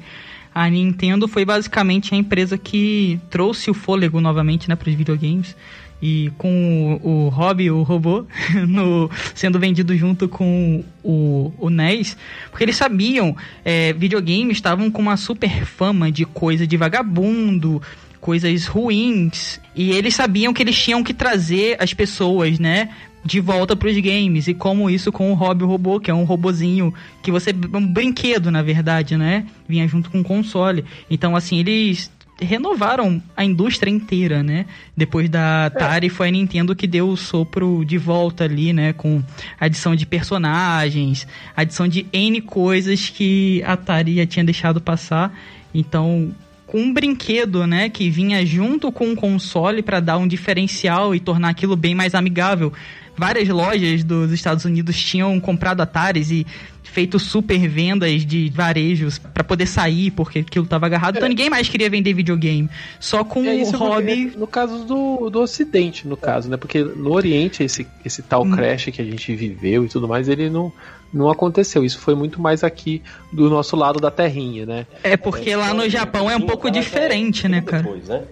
a 0.55 0.69
Nintendo 0.69 1.27
foi 1.27 1.45
basicamente 1.45 2.15
a 2.15 2.17
empresa 2.17 2.59
que 2.59 3.19
trouxe 3.31 3.71
o 3.71 3.75
fôlego 3.75 4.21
novamente, 4.21 4.69
né, 4.69 4.77
para 4.77 4.91
os 4.91 4.95
videogames 4.95 5.57
e 6.03 6.33
com 6.37 6.99
o, 7.01 7.29
o 7.29 7.79
o 7.79 7.83
robô, 7.85 8.27
no, 8.67 9.09
sendo 9.35 9.61
vendido 9.61 9.97
junto 9.97 10.29
com 10.29 10.83
o, 11.05 11.53
o 11.57 11.71
NES, 11.71 12.17
porque 12.51 12.65
eles 12.65 12.77
sabiam, 12.77 13.37
é, 13.65 13.93
videogames 13.93 14.57
estavam 14.57 14.91
com 14.91 15.01
uma 15.01 15.17
super 15.17 15.65
fama 15.65 16.11
de 16.11 16.25
coisa 16.25 16.67
de 16.67 16.77
vagabundo, 16.77 17.81
coisas 18.21 18.67
ruins, 18.67 19.61
e 19.77 19.93
eles 19.93 20.15
sabiam 20.15 20.53
que 20.53 20.63
eles 20.63 20.77
tinham 20.77 21.05
que 21.05 21.15
trazer 21.15 21.77
as 21.81 21.95
pessoas, 21.95 22.59
né, 22.59 22.89
de 23.25 23.39
volta 23.39 23.77
para 23.77 23.89
os 23.89 23.97
games 23.99 24.49
e 24.49 24.55
como 24.55 24.91
isso 24.91 25.13
com 25.13 25.31
o 25.31 25.35
Hobby 25.35 25.65
Robô, 25.65 26.01
que 26.01 26.11
é 26.11 26.15
um 26.15 26.25
robozinho 26.25 26.93
que 27.23 27.31
você 27.31 27.55
um 27.73 27.87
brinquedo 27.87 28.51
na 28.51 28.63
verdade, 28.63 29.17
né? 29.17 29.47
Vinha 29.69 29.87
junto 29.87 30.11
com 30.11 30.19
o 30.21 30.25
console. 30.25 30.85
Então 31.09 31.37
assim, 31.37 31.61
eles 31.61 32.11
renovaram 32.43 33.23
a 33.37 33.45
indústria 33.45 33.91
inteira, 33.91 34.43
né? 34.43 34.67
Depois 34.97 35.29
da 35.29 35.67
Atari, 35.67 36.07
é. 36.07 36.11
foi 36.11 36.29
a 36.29 36.31
Nintendo 36.31 36.75
que 36.77 36.87
deu 36.87 37.09
o 37.09 37.17
sopro 37.17 37.85
de 37.85 37.99
volta 37.99 38.45
ali, 38.45 38.73
né? 38.73 38.93
Com 38.93 39.23
adição 39.59 39.97
de 39.97 40.07
personagens, 40.07 41.27
adição 41.57 41.89
de 41.89 42.07
N 42.13 42.41
coisas 42.41 43.09
que 43.09 43.63
a 43.65 43.73
Atari 43.73 44.17
já 44.17 44.27
tinha 44.27 44.45
deixado 44.45 44.81
passar. 44.81 45.37
Então, 45.75 46.35
com 46.67 46.79
um 46.79 46.93
brinquedo, 46.93 47.67
né, 47.67 47.89
que 47.89 48.09
vinha 48.09 48.45
junto 48.47 48.91
com 48.91 49.13
o 49.13 49.17
console 49.17 49.83
para 49.83 50.01
dar 50.01 50.17
um 50.17 50.27
diferencial 50.27 51.15
e 51.15 51.21
tornar 51.21 51.51
aquilo 51.51 51.77
bem 51.77 51.95
mais 51.95 52.15
amigável 52.15 52.73
várias 53.17 53.49
lojas 53.49 54.03
dos 54.05 54.33
Estados 54.33 54.65
Unidos 54.65 54.97
tinham 55.01 55.39
comprado 55.41 55.81
Ataris 55.81 56.31
e 56.31 56.47
feito 56.93 57.19
super 57.19 57.67
vendas 57.69 58.25
de 58.25 58.51
varejos 58.51 59.19
para 59.19 59.43
poder 59.43 59.67
sair 59.67 60.11
porque 60.11 60.41
aquilo 60.41 60.67
tava 60.67 60.87
agarrado. 60.87 61.17
Então 61.17 61.23
é. 61.23 61.23
Então 61.23 61.29
ninguém 61.29 61.49
mais 61.49 61.69
queria 61.69 61.89
vender 61.89 62.13
videogame. 62.13 62.69
Só 63.01 63.25
com 63.25 63.45
é, 63.45 63.55
o 63.55 63.71
hobby. 63.71 64.33
no 64.37 64.47
caso 64.47 64.85
do, 64.85 65.31
do 65.31 65.41
Ocidente, 65.41 66.07
no 66.07 66.17
caso, 66.17 66.51
né? 66.51 66.57
Porque 66.57 66.85
no 66.85 67.13
Oriente, 67.13 67.65
esse, 67.65 67.87
esse 68.05 68.23
tal 68.23 68.43
hum. 68.43 68.51
crash 68.51 68.91
que 68.93 69.01
a 69.01 69.05
gente 69.05 69.35
viveu 69.35 69.85
e 69.85 69.89
tudo 69.89 70.07
mais, 70.07 70.29
ele 70.29 70.51
não, 70.51 70.71
não 71.13 71.31
aconteceu. 71.31 71.85
Isso 71.85 71.99
foi 71.99 72.15
muito 72.15 72.41
mais 72.41 72.63
aqui 72.63 73.03
do 73.33 73.49
nosso 73.49 73.75
lado 73.75 73.99
da 73.99 74.11
terrinha, 74.11 74.67
né? 74.67 74.87
É 75.03 75.17
porque 75.17 75.51
é, 75.51 75.57
lá 75.57 75.73
no 75.73 75.89
Japão 75.89 76.31
é 76.31 76.37
um 76.37 76.43
pouco 76.43 76.71
diferente, 76.71 77.49
né, 77.49 77.63
cara? 77.63 77.83
Depois, 77.83 78.09
né? 78.09 78.23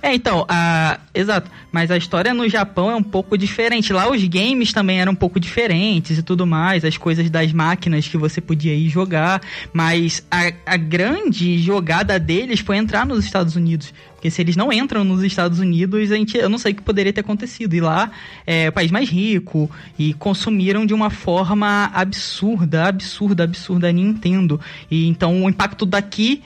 É, 0.00 0.14
então, 0.14 0.44
a... 0.48 0.98
exato. 1.14 1.50
Mas 1.70 1.90
a 1.90 1.96
história 1.96 2.34
no 2.34 2.48
Japão 2.48 2.90
é 2.90 2.96
um 2.96 3.02
pouco 3.02 3.36
diferente. 3.38 3.92
Lá 3.92 4.10
os 4.10 4.22
games 4.24 4.72
também 4.72 5.00
eram 5.00 5.12
um 5.12 5.16
pouco 5.16 5.40
diferentes 5.40 6.18
e 6.18 6.22
tudo 6.22 6.46
mais, 6.46 6.84
as 6.84 6.96
coisas 6.96 7.30
das 7.30 7.52
máquinas 7.52 8.06
que 8.06 8.16
você 8.16 8.40
podia 8.40 8.74
ir 8.74 8.88
jogar. 8.88 9.40
Mas 9.72 10.26
a, 10.30 10.52
a 10.66 10.76
grande 10.76 11.58
jogada 11.58 12.18
deles 12.18 12.60
foi 12.60 12.76
entrar 12.76 13.06
nos 13.06 13.24
Estados 13.24 13.56
Unidos. 13.56 13.92
Porque 14.22 14.30
se 14.30 14.40
eles 14.40 14.54
não 14.54 14.72
entram 14.72 15.02
nos 15.02 15.22
Estados 15.24 15.58
Unidos, 15.58 16.12
a 16.12 16.14
gente, 16.14 16.36
eu 16.36 16.48
não 16.48 16.56
sei 16.56 16.70
o 16.70 16.74
que 16.76 16.82
poderia 16.82 17.12
ter 17.12 17.22
acontecido. 17.22 17.74
E 17.74 17.80
lá 17.80 18.10
é 18.46 18.68
o 18.68 18.72
país 18.72 18.90
mais 18.90 19.08
rico 19.08 19.68
e 19.98 20.14
consumiram 20.14 20.86
de 20.86 20.94
uma 20.94 21.10
forma 21.10 21.90
absurda, 21.92 22.84
absurda, 22.84 23.42
absurda 23.42 23.88
a 23.88 23.92
Nintendo. 23.92 24.60
E 24.88 25.08
então 25.08 25.42
o 25.42 25.48
impacto 25.48 25.84
daqui 25.84 26.40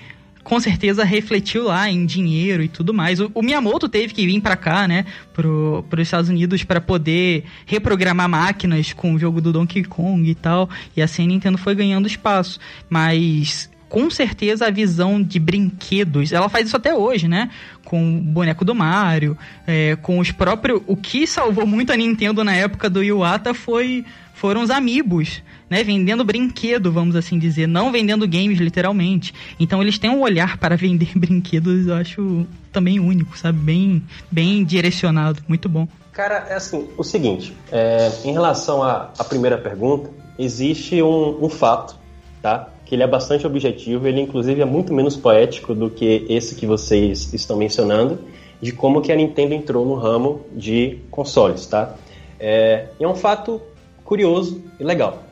com 0.47 0.61
certeza 0.61 1.03
refletiu 1.03 1.64
lá 1.64 1.90
em 1.90 2.07
dinheiro 2.07 2.62
e 2.62 2.68
tudo 2.68 2.94
mais. 2.94 3.18
O, 3.18 3.28
o 3.34 3.42
Miyamoto 3.42 3.88
teve 3.88 4.14
que 4.14 4.24
vir 4.24 4.40
para 4.40 4.55
cá, 4.57 4.86
né, 4.86 5.05
pro, 5.34 5.84
os 5.92 5.99
Estados 5.99 6.30
Unidos 6.30 6.62
para 6.62 6.80
poder 6.80 7.42
reprogramar 7.66 8.28
máquinas 8.28 8.92
com 8.92 9.14
o 9.14 9.18
jogo 9.18 9.40
do 9.40 9.53
Donkey 9.53 9.82
Kong 9.82 10.30
e 10.30 10.36
tal, 10.36 10.70
e 10.97 11.03
assim 11.03 11.24
a 11.24 11.26
Nintendo 11.26 11.59
foi 11.59 11.74
ganhando 11.74 12.07
espaço. 12.07 12.61
Mas 12.88 13.68
com 13.88 14.09
certeza 14.09 14.68
a 14.68 14.70
visão 14.70 15.20
de 15.20 15.40
brinquedos, 15.40 16.30
ela 16.30 16.49
faz 16.49 16.68
isso 16.68 16.76
até 16.76 16.94
hoje, 16.94 17.26
né? 17.26 17.51
Com 17.84 18.18
o 18.18 18.20
boneco 18.20 18.64
do 18.64 18.72
Mario, 18.72 19.36
é, 19.66 19.97
com 19.97 20.20
os 20.20 20.30
próprios. 20.30 20.80
O 20.86 20.97
que 20.97 21.26
salvou 21.26 21.66
muito 21.66 21.92
a 21.92 21.97
Nintendo 21.97 22.44
na 22.44 22.55
época 22.55 22.88
do 22.88 23.03
Iwata 23.03 23.53
foi 23.53 24.05
foram 24.37 24.62
os 24.62 24.70
amigos 24.70 25.43
né, 25.68 25.82
vendendo 25.82 26.22
brinquedo, 26.22 26.93
vamos 26.93 27.16
assim 27.16 27.39
dizer, 27.39 27.66
não 27.66 27.91
vendendo 27.91 28.28
games 28.28 28.59
literalmente. 28.59 29.34
Então 29.59 29.82
eles 29.82 29.99
têm 29.99 30.11
um 30.11 30.20
olhar 30.20 30.59
para 30.59 30.76
vender 30.76 31.11
brinquedos, 31.16 31.87
eu 31.87 31.95
acho 31.95 32.47
também 32.70 33.01
único, 33.01 33.37
sabe? 33.37 33.59
Bem, 33.59 34.03
bem 34.30 34.62
direcionado, 34.62 35.43
muito 35.49 35.68
bom. 35.68 35.89
Cara, 36.12 36.47
é 36.51 36.55
assim, 36.55 36.87
o 36.97 37.03
seguinte, 37.03 37.55
é, 37.72 38.11
em 38.24 38.32
relação 38.32 38.82
à, 38.82 39.11
à, 39.18 39.24
primeira 39.24 39.57
pergunta, 39.57 40.11
existe 40.39 41.03
um, 41.03 41.45
um 41.45 41.49
fato, 41.49 41.97
tá? 42.43 42.68
Que 42.84 42.95
ele 42.95 43.03
é 43.03 43.07
bastante 43.07 43.47
objetivo, 43.47 44.07
ele 44.07 44.20
inclusive 44.20 44.61
é 44.61 44.66
muito 44.66 44.93
menos 44.93 45.16
poético 45.16 45.74
do 45.74 45.91
que 45.91 46.26
esse 46.28 46.55
que 46.55 46.66
vocês 46.66 47.32
estão 47.32 47.57
mencionando, 47.57 48.18
de 48.61 48.70
como 48.72 49.01
que 49.01 49.11
a 49.11 49.16
Nintendo 49.16 49.55
entrou 49.55 49.84
no 49.87 49.95
ramo 49.95 50.45
de 50.55 50.99
consoles, 51.11 51.66
tá? 51.66 51.95
É, 52.39 52.89
é 53.01 53.09
um 53.09 53.14
fato 53.14 53.61
curioso 54.07 54.62
e 54.80 54.84
legal. 54.84 55.24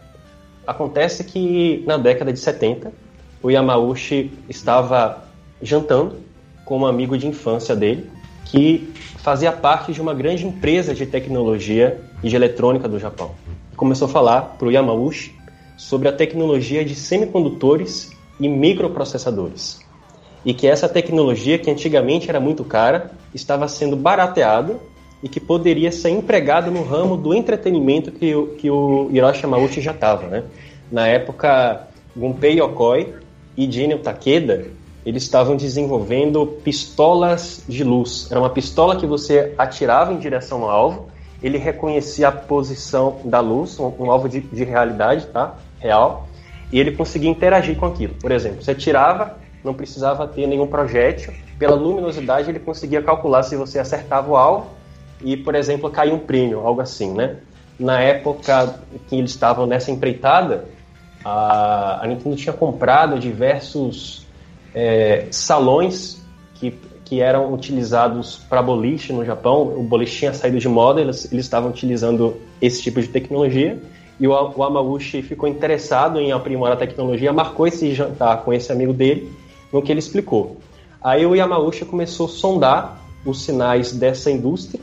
Acontece 0.66 1.24
que 1.24 1.82
na 1.86 1.96
década 1.96 2.32
de 2.32 2.38
70, 2.38 2.92
o 3.42 3.50
Yamauchi 3.50 4.32
estava 4.48 5.24
jantando 5.62 6.16
com 6.64 6.80
um 6.80 6.86
amigo 6.86 7.16
de 7.16 7.26
infância 7.26 7.76
dele, 7.76 8.10
que 8.46 8.92
fazia 9.18 9.52
parte 9.52 9.92
de 9.92 10.00
uma 10.00 10.12
grande 10.12 10.46
empresa 10.46 10.94
de 10.94 11.06
tecnologia 11.06 12.00
e 12.22 12.28
de 12.28 12.36
eletrônica 12.36 12.88
do 12.88 12.98
Japão. 12.98 13.32
Começou 13.76 14.06
a 14.08 14.10
falar 14.10 14.40
para 14.58 14.68
o 14.68 14.70
Yamauchi 14.70 15.34
sobre 15.76 16.08
a 16.08 16.12
tecnologia 16.12 16.84
de 16.84 16.94
semicondutores 16.94 18.10
e 18.40 18.48
microprocessadores. 18.48 19.80
E 20.44 20.52
que 20.52 20.66
essa 20.66 20.88
tecnologia, 20.88 21.58
que 21.58 21.70
antigamente 21.70 22.28
era 22.28 22.40
muito 22.40 22.64
cara, 22.64 23.12
estava 23.34 23.66
sendo 23.68 23.96
barateada 23.96 24.78
e 25.24 25.28
que 25.28 25.40
poderia 25.40 25.90
ser 25.90 26.10
empregado 26.10 26.70
no 26.70 26.82
ramo 26.82 27.16
do 27.16 27.32
entretenimento 27.32 28.12
que, 28.12 28.34
o, 28.34 28.48
que 28.48 28.70
o 28.70 29.08
Hiroshi 29.10 29.40
Yamauchi 29.40 29.80
já 29.80 29.92
estava, 29.92 30.26
né? 30.26 30.44
Na 30.92 31.08
época, 31.08 31.88
Gunpei 32.14 32.60
Yokoi 32.60 33.14
e 33.56 33.72
Genio 33.72 34.00
Takeda, 34.00 34.66
eles 35.04 35.22
estavam 35.22 35.56
desenvolvendo 35.56 36.46
pistolas 36.62 37.64
de 37.66 37.82
luz. 37.82 38.28
Era 38.30 38.38
uma 38.38 38.50
pistola 38.50 38.96
que 38.96 39.06
você 39.06 39.54
atirava 39.56 40.12
em 40.12 40.18
direção 40.18 40.62
ao 40.62 40.68
alvo, 40.68 41.08
ele 41.42 41.56
reconhecia 41.56 42.28
a 42.28 42.32
posição 42.32 43.20
da 43.24 43.40
luz, 43.40 43.80
um, 43.80 43.90
um 43.98 44.10
alvo 44.10 44.28
de, 44.28 44.40
de 44.40 44.62
realidade, 44.62 45.26
tá? 45.28 45.54
Real, 45.80 46.28
e 46.70 46.78
ele 46.78 46.92
conseguia 46.92 47.30
interagir 47.30 47.76
com 47.78 47.86
aquilo. 47.86 48.12
Por 48.20 48.30
exemplo, 48.30 48.62
você 48.62 48.72
atirava, 48.72 49.38
não 49.64 49.72
precisava 49.72 50.28
ter 50.28 50.46
nenhum 50.46 50.66
projétil, 50.66 51.32
pela 51.58 51.74
luminosidade 51.74 52.50
ele 52.50 52.58
conseguia 52.58 53.00
calcular 53.00 53.42
se 53.42 53.56
você 53.56 53.78
acertava 53.78 54.30
o 54.30 54.36
alvo 54.36 54.83
e, 55.22 55.36
por 55.36 55.54
exemplo, 55.54 55.90
cair 55.90 56.12
um 56.12 56.18
prêmio, 56.18 56.60
algo 56.60 56.80
assim, 56.80 57.12
né? 57.12 57.36
Na 57.78 58.00
época 58.00 58.78
que 59.08 59.16
eles 59.16 59.30
estavam 59.30 59.66
nessa 59.66 59.90
empreitada, 59.90 60.66
a, 61.24 62.04
a 62.04 62.06
Nintendo 62.06 62.36
tinha 62.36 62.52
comprado 62.52 63.18
diversos 63.18 64.26
é, 64.74 65.26
salões 65.30 66.22
que, 66.54 66.72
que 67.04 67.20
eram 67.20 67.52
utilizados 67.52 68.36
para 68.48 68.62
boliche 68.62 69.12
no 69.12 69.24
Japão. 69.24 69.62
O 69.76 69.82
boliche 69.82 70.18
tinha 70.18 70.34
saído 70.34 70.58
de 70.58 70.68
moda, 70.68 71.00
eles, 71.00 71.30
eles 71.32 71.46
estavam 71.46 71.70
utilizando 71.70 72.36
esse 72.60 72.82
tipo 72.82 73.00
de 73.00 73.08
tecnologia. 73.08 73.80
E 74.20 74.28
o, 74.28 74.32
o 74.32 74.62
Amauchi 74.62 75.22
ficou 75.22 75.48
interessado 75.48 76.20
em 76.20 76.30
aprimorar 76.30 76.76
a 76.76 76.78
tecnologia, 76.78 77.32
marcou 77.32 77.66
esse 77.66 77.92
jantar 77.92 78.42
com 78.44 78.52
esse 78.52 78.70
amigo 78.70 78.92
dele, 78.92 79.32
no 79.72 79.82
que 79.82 79.90
ele 79.90 79.98
explicou. 79.98 80.58
Aí 81.02 81.26
o 81.26 81.34
Yamauchi 81.34 81.84
começou 81.84 82.26
a 82.26 82.28
sondar 82.28 83.04
os 83.26 83.42
sinais 83.42 83.92
dessa 83.92 84.30
indústria 84.30 84.80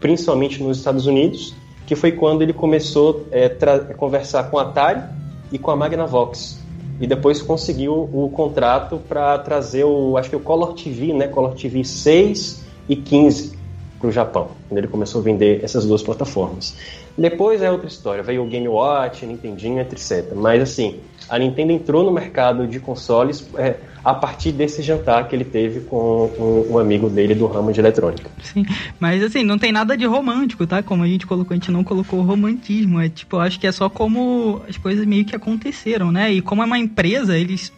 principalmente 0.00 0.62
nos 0.62 0.78
Estados 0.78 1.06
Unidos, 1.06 1.54
que 1.86 1.96
foi 1.96 2.12
quando 2.12 2.42
ele 2.42 2.52
começou 2.52 3.26
é, 3.30 3.46
a 3.46 3.94
conversar 3.94 4.50
com 4.50 4.58
a 4.58 4.62
Atari 4.62 5.02
e 5.50 5.58
com 5.58 5.70
a 5.70 5.76
Magnavox. 5.76 6.58
E 7.00 7.06
depois 7.06 7.40
conseguiu 7.40 8.08
o 8.12 8.30
contrato 8.30 9.00
para 9.08 9.38
trazer 9.38 9.84
o, 9.84 10.16
acho 10.16 10.28
que 10.28 10.36
o 10.36 10.40
Color 10.40 10.74
TV, 10.74 11.12
né? 11.12 11.28
Color 11.28 11.54
TV 11.54 11.84
6 11.84 12.64
e 12.88 12.96
15 12.96 13.56
para 13.98 14.08
o 14.08 14.12
Japão, 14.12 14.48
quando 14.68 14.78
ele 14.78 14.88
começou 14.88 15.20
a 15.20 15.24
vender 15.24 15.64
essas 15.64 15.84
duas 15.84 16.02
plataformas. 16.02 16.76
Depois 17.16 17.62
é 17.62 17.70
outra 17.70 17.88
história, 17.88 18.22
veio 18.22 18.44
o 18.44 18.46
Game 18.46 18.68
Watch, 18.68 19.26
Nintendinho, 19.26 19.80
etc. 19.80 20.32
Mas 20.34 20.62
assim, 20.62 21.00
a 21.28 21.38
Nintendo 21.38 21.72
entrou 21.72 22.04
no 22.04 22.12
mercado 22.12 22.66
de 22.66 22.78
consoles. 22.78 23.48
É, 23.56 23.74
a 24.10 24.14
partir 24.14 24.52
desse 24.52 24.82
jantar 24.82 25.28
que 25.28 25.36
ele 25.36 25.44
teve 25.44 25.80
com 25.80 26.66
um, 26.70 26.78
amigo 26.78 27.10
dele 27.10 27.34
do 27.34 27.46
ramo 27.46 27.72
de 27.72 27.78
eletrônica. 27.78 28.30
Sim, 28.42 28.64
mas 28.98 29.22
assim, 29.22 29.44
não 29.44 29.58
tem 29.58 29.70
nada 29.70 29.96
de 29.96 30.06
romântico, 30.06 30.66
tá? 30.66 30.82
Como 30.82 31.02
a 31.02 31.06
gente 31.06 31.26
colocou, 31.26 31.52
a 31.52 31.56
gente 31.56 31.70
não 31.70 31.84
colocou 31.84 32.22
romantismo. 32.22 33.00
É 33.00 33.08
tipo, 33.10 33.36
eu 33.36 33.40
acho 33.40 33.60
que 33.60 33.66
é 33.66 33.72
só 33.72 33.90
como 33.90 34.62
as 34.66 34.78
coisas 34.78 35.04
meio 35.04 35.26
que 35.26 35.36
aconteceram, 35.36 36.10
né? 36.10 36.32
E 36.32 36.40
como 36.40 36.62
é 36.62 36.64
uma 36.64 36.78
empresa, 36.78 37.36
eles 37.36 37.70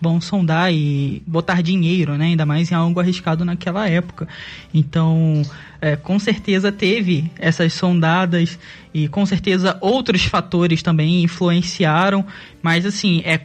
vão 0.00 0.20
sondar 0.20 0.72
e 0.72 1.22
botar 1.26 1.62
dinheiro, 1.62 2.16
né? 2.16 2.26
Ainda 2.26 2.46
mais 2.46 2.70
em 2.70 2.74
algo 2.74 3.00
arriscado 3.00 3.44
naquela 3.44 3.88
época. 3.88 4.28
Então, 4.72 5.42
é, 5.80 5.96
com 5.96 6.18
certeza 6.18 6.70
teve 6.70 7.30
essas 7.38 7.72
sondadas 7.72 8.58
e 8.94 9.08
com 9.08 9.26
certeza 9.26 9.78
outros 9.80 10.24
fatores 10.24 10.82
também 10.82 11.22
influenciaram, 11.22 12.24
mas 12.60 12.86
assim, 12.86 13.22
é 13.24 13.40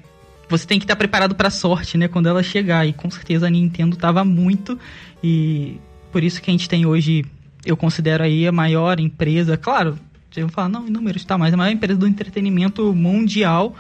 você 0.50 0.66
tem 0.66 0.80
que 0.80 0.86
estar 0.86 0.96
preparado 0.96 1.36
para 1.36 1.48
a 1.48 1.52
sorte, 1.52 1.98
né, 1.98 2.08
quando 2.08 2.28
ela 2.28 2.42
chegar. 2.42 2.88
E 2.88 2.94
com 2.94 3.10
certeza 3.10 3.48
a 3.48 3.50
Nintendo 3.50 3.96
estava 3.96 4.24
muito 4.24 4.78
e 5.24 5.80
por 6.12 6.24
isso 6.24 6.42
que 6.42 6.50
a 6.50 6.54
gente 6.54 6.70
tem 6.70 6.86
hoje, 6.86 7.26
eu 7.66 7.76
considero 7.76 8.24
aí 8.24 8.48
a 8.48 8.52
maior 8.52 9.00
empresa, 9.00 9.58
claro, 9.58 9.98
vocês 10.32 10.44
vão 10.44 10.50
falar, 10.50 10.70
não, 10.70 10.88
em 10.88 10.92
números, 10.92 11.26
tá, 11.26 11.38
mas 11.38 11.54
a 11.54 11.58
maior 11.58 11.72
empresa 11.72 12.00
do 12.00 12.08
entretenimento 12.08 12.94
mundial 12.94 13.76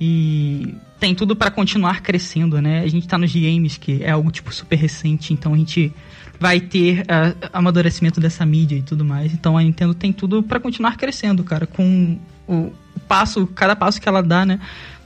e 0.00 0.74
tem 0.98 1.14
tudo 1.14 1.36
para 1.36 1.50
continuar 1.50 2.02
crescendo, 2.02 2.60
né? 2.60 2.80
A 2.80 2.88
gente 2.88 3.06
tá 3.06 3.16
nos 3.16 3.32
games, 3.32 3.76
que 3.76 4.02
é 4.02 4.10
algo 4.10 4.30
tipo 4.30 4.52
super 4.52 4.76
recente, 4.76 5.32
então 5.32 5.54
a 5.54 5.56
gente 5.56 5.92
vai 6.40 6.60
ter 6.60 7.02
uh, 7.02 7.48
amadurecimento 7.52 8.20
dessa 8.20 8.44
mídia 8.44 8.76
e 8.76 8.82
tudo 8.82 9.04
mais. 9.04 9.32
Então 9.32 9.56
a 9.56 9.62
Nintendo 9.62 9.94
tem 9.94 10.12
tudo 10.12 10.42
para 10.42 10.58
continuar 10.58 10.96
crescendo, 10.96 11.44
cara, 11.44 11.66
com 11.66 12.18
o 12.48 12.72
passo, 13.06 13.46
cada 13.46 13.76
passo 13.76 14.00
que 14.00 14.08
ela 14.08 14.22
dá, 14.22 14.44
né? 14.44 14.58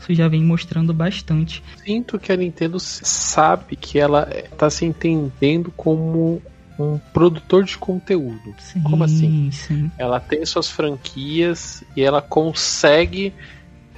Isso 0.07 0.15
já 0.15 0.29
vem 0.29 0.43
mostrando 0.43 0.95
bastante. 0.95 1.63
Sinto 1.85 2.19
que 2.19 2.31
a 2.31 2.37
Nintendo 2.37 2.79
sabe 2.79 3.75
que 3.75 3.99
ela 3.99 4.25
tá 4.57 4.71
se 4.71 4.85
entendendo 4.85 5.73
como 5.77 6.41
um 6.79 6.99
produtor 7.13 7.65
de 7.65 7.77
conteúdo. 7.77 8.55
Sim, 8.59 8.83
Como 8.83 9.03
assim? 9.03 9.51
Sim. 9.51 9.91
Ela 9.99 10.21
tem 10.21 10.45
suas 10.47 10.71
franquias 10.71 11.83
e 11.97 12.03
ela 12.03 12.23
consegue 12.23 13.33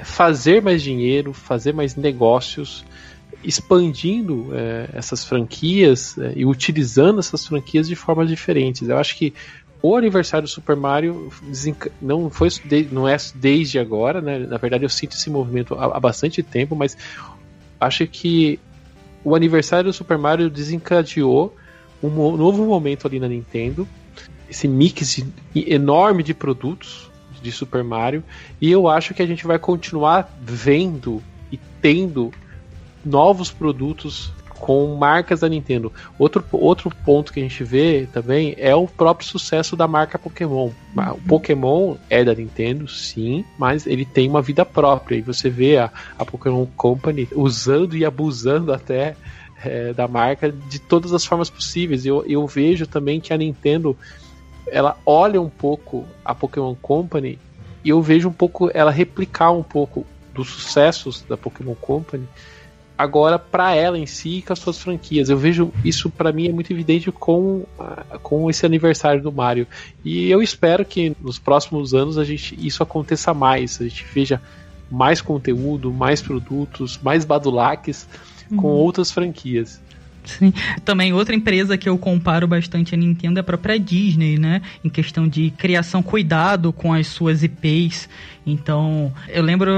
fazer 0.02 0.62
mais 0.62 0.82
dinheiro, 0.82 1.34
fazer 1.34 1.74
mais 1.74 1.94
negócios, 1.94 2.84
expandindo 3.44 4.48
é, 4.52 4.88
essas 4.94 5.24
franquias 5.24 6.16
é, 6.18 6.32
e 6.36 6.46
utilizando 6.46 7.18
essas 7.18 7.46
franquias 7.46 7.86
de 7.86 7.96
formas 7.96 8.28
diferentes. 8.28 8.88
Eu 8.88 8.96
acho 8.96 9.16
que 9.16 9.34
o 9.80 9.96
aniversário 9.96 10.46
do 10.46 10.50
Super 10.50 10.76
Mario 10.76 11.30
não 12.00 12.28
foi 12.30 12.48
não 12.90 13.08
é 13.08 13.16
desde 13.34 13.78
agora, 13.78 14.20
né? 14.20 14.38
Na 14.38 14.56
verdade, 14.56 14.84
eu 14.84 14.88
sinto 14.88 15.12
esse 15.12 15.30
movimento 15.30 15.74
há, 15.74 15.96
há 15.96 16.00
bastante 16.00 16.42
tempo, 16.42 16.74
mas 16.74 16.96
acho 17.80 18.06
que 18.06 18.58
o 19.22 19.34
aniversário 19.34 19.90
do 19.90 19.92
Super 19.92 20.18
Mario 20.18 20.50
desencadeou 20.50 21.54
um 22.02 22.08
novo 22.36 22.64
momento 22.64 23.06
ali 23.06 23.18
na 23.18 23.28
Nintendo, 23.28 23.86
esse 24.48 24.66
mix 24.66 25.22
enorme 25.54 26.22
de 26.22 26.32
produtos 26.32 27.10
de 27.42 27.52
Super 27.52 27.84
Mario. 27.84 28.22
E 28.60 28.70
eu 28.70 28.88
acho 28.88 29.14
que 29.14 29.22
a 29.22 29.26
gente 29.26 29.46
vai 29.46 29.58
continuar 29.58 30.32
vendo 30.40 31.22
e 31.52 31.58
tendo 31.80 32.32
novos 33.04 33.50
produtos 33.50 34.32
com 34.58 34.96
marcas 34.96 35.40
da 35.40 35.48
Nintendo. 35.48 35.92
Outro, 36.18 36.44
outro 36.52 36.90
ponto 37.04 37.32
que 37.32 37.40
a 37.40 37.42
gente 37.42 37.62
vê 37.64 38.08
também 38.12 38.54
é 38.58 38.74
o 38.74 38.86
próprio 38.86 39.26
sucesso 39.26 39.76
da 39.76 39.86
marca 39.86 40.18
Pokémon. 40.18 40.70
O 40.96 41.28
Pokémon 41.28 41.96
é 42.10 42.24
da 42.24 42.34
Nintendo, 42.34 42.88
sim, 42.88 43.44
mas 43.58 43.86
ele 43.86 44.04
tem 44.04 44.28
uma 44.28 44.42
vida 44.42 44.64
própria. 44.64 45.16
E 45.16 45.22
você 45.22 45.48
vê 45.48 45.78
a, 45.78 45.90
a 46.18 46.24
Pokémon 46.24 46.66
Company 46.76 47.28
usando 47.34 47.96
e 47.96 48.04
abusando 48.04 48.72
até 48.72 49.16
é, 49.64 49.92
da 49.92 50.06
marca 50.08 50.50
de 50.50 50.78
todas 50.78 51.12
as 51.12 51.24
formas 51.24 51.48
possíveis. 51.48 52.04
Eu, 52.04 52.24
eu 52.26 52.46
vejo 52.46 52.86
também 52.86 53.20
que 53.20 53.32
a 53.32 53.36
Nintendo 53.36 53.96
ela 54.70 54.98
olha 55.06 55.40
um 55.40 55.48
pouco 55.48 56.04
a 56.24 56.34
Pokémon 56.34 56.74
Company 56.74 57.38
e 57.84 57.90
eu 57.90 58.02
vejo 58.02 58.28
um 58.28 58.32
pouco 58.32 58.70
ela 58.74 58.90
replicar 58.90 59.52
um 59.52 59.62
pouco 59.62 60.04
dos 60.34 60.48
sucessos 60.50 61.22
da 61.22 61.36
Pokémon 61.36 61.74
Company 61.74 62.28
agora 62.98 63.38
para 63.38 63.74
ela 63.74 63.96
em 63.96 64.06
si 64.06 64.38
e 64.38 64.42
com 64.42 64.52
as 64.52 64.58
suas 64.58 64.78
franquias. 64.78 65.30
Eu 65.30 65.38
vejo 65.38 65.72
isso 65.84 66.10
para 66.10 66.32
mim 66.32 66.48
é 66.48 66.52
muito 66.52 66.72
evidente 66.72 67.12
com, 67.12 67.64
com 68.22 68.50
esse 68.50 68.66
aniversário 68.66 69.22
do 69.22 69.30
Mario. 69.30 69.68
E 70.04 70.28
eu 70.28 70.42
espero 70.42 70.84
que 70.84 71.16
nos 71.20 71.38
próximos 71.38 71.94
anos 71.94 72.18
a 72.18 72.24
gente 72.24 72.58
isso 72.58 72.82
aconteça 72.82 73.32
mais, 73.32 73.80
a 73.80 73.84
gente 73.84 74.04
veja 74.12 74.42
mais 74.90 75.20
conteúdo, 75.20 75.92
mais 75.92 76.20
produtos, 76.20 76.98
mais 77.00 77.24
badulaques 77.24 78.08
uhum. 78.50 78.56
com 78.56 78.68
outras 78.68 79.12
franquias. 79.12 79.80
Sim. 80.24 80.52
Também 80.84 81.12
outra 81.12 81.34
empresa 81.34 81.78
que 81.78 81.88
eu 81.88 81.96
comparo 81.96 82.46
bastante 82.46 82.94
a 82.94 82.98
Nintendo 82.98 83.38
é 83.38 83.40
a 83.40 83.44
própria 83.44 83.78
Disney, 83.78 84.38
né? 84.38 84.60
Em 84.84 84.88
questão 84.90 85.26
de 85.26 85.50
criação, 85.52 86.02
cuidado 86.02 86.70
com 86.72 86.92
as 86.92 87.06
suas 87.06 87.42
IPs. 87.42 88.08
Então, 88.46 89.12
eu 89.28 89.42
lembro 89.42 89.70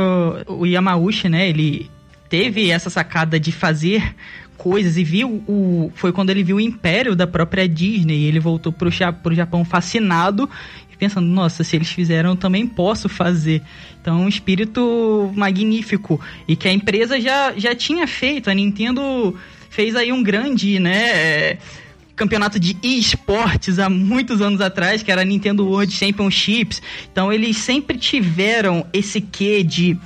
o 0.49 0.67
Yamauchi, 0.67 1.29
né? 1.29 1.49
Ele 1.49 1.89
teve 2.31 2.71
essa 2.71 2.89
sacada 2.89 3.39
de 3.39 3.53
fazer 3.53 4.15
coisas 4.57 4.97
e 4.97 5.05
viu 5.05 5.43
o 5.49 5.91
foi 5.95 6.13
quando 6.13 6.31
ele 6.31 6.43
viu 6.43 6.57
o 6.57 6.61
império 6.61 7.17
da 7.17 7.27
própria 7.27 7.69
Disney 7.69 8.25
ele 8.25 8.39
voltou 8.39 8.73
pro, 8.73 8.91
pro 9.23 9.35
Japão 9.35 9.65
fascinado 9.65 10.49
e 10.93 10.97
pensando 10.97 11.27
nossa 11.27 11.65
se 11.65 11.77
eles 11.77 11.91
fizeram 11.91 12.31
eu 12.31 12.37
também 12.37 12.67
posso 12.67 13.09
fazer 13.09 13.63
então 14.01 14.21
um 14.21 14.29
espírito 14.29 15.33
magnífico 15.35 16.21
e 16.47 16.55
que 16.57 16.69
a 16.69 16.73
empresa 16.73 17.21
já 17.21 17.55
já 17.57 17.75
tinha 17.75 18.07
feito 18.07 18.49
a 18.51 18.55
Nintendo 18.55 19.35
fez 19.71 19.95
aí 19.95 20.13
um 20.13 20.23
grande, 20.23 20.79
né? 20.79 21.57
campeonato 22.17 22.61
de 22.61 22.77
esportes 22.83 23.79
há 23.79 23.89
muitos 23.89 24.43
anos 24.43 24.61
atrás, 24.61 25.03
que 25.03 25.11
era 25.11 25.23
a 25.23 25.25
Nintendo 25.25 25.65
World 25.65 25.91
Championships. 25.91 26.83
Então 27.11 27.33
eles 27.33 27.57
sempre 27.57 27.97
tiveram 27.97 28.85
esse 28.93 29.23
quê 29.23 29.63
de 29.63 29.99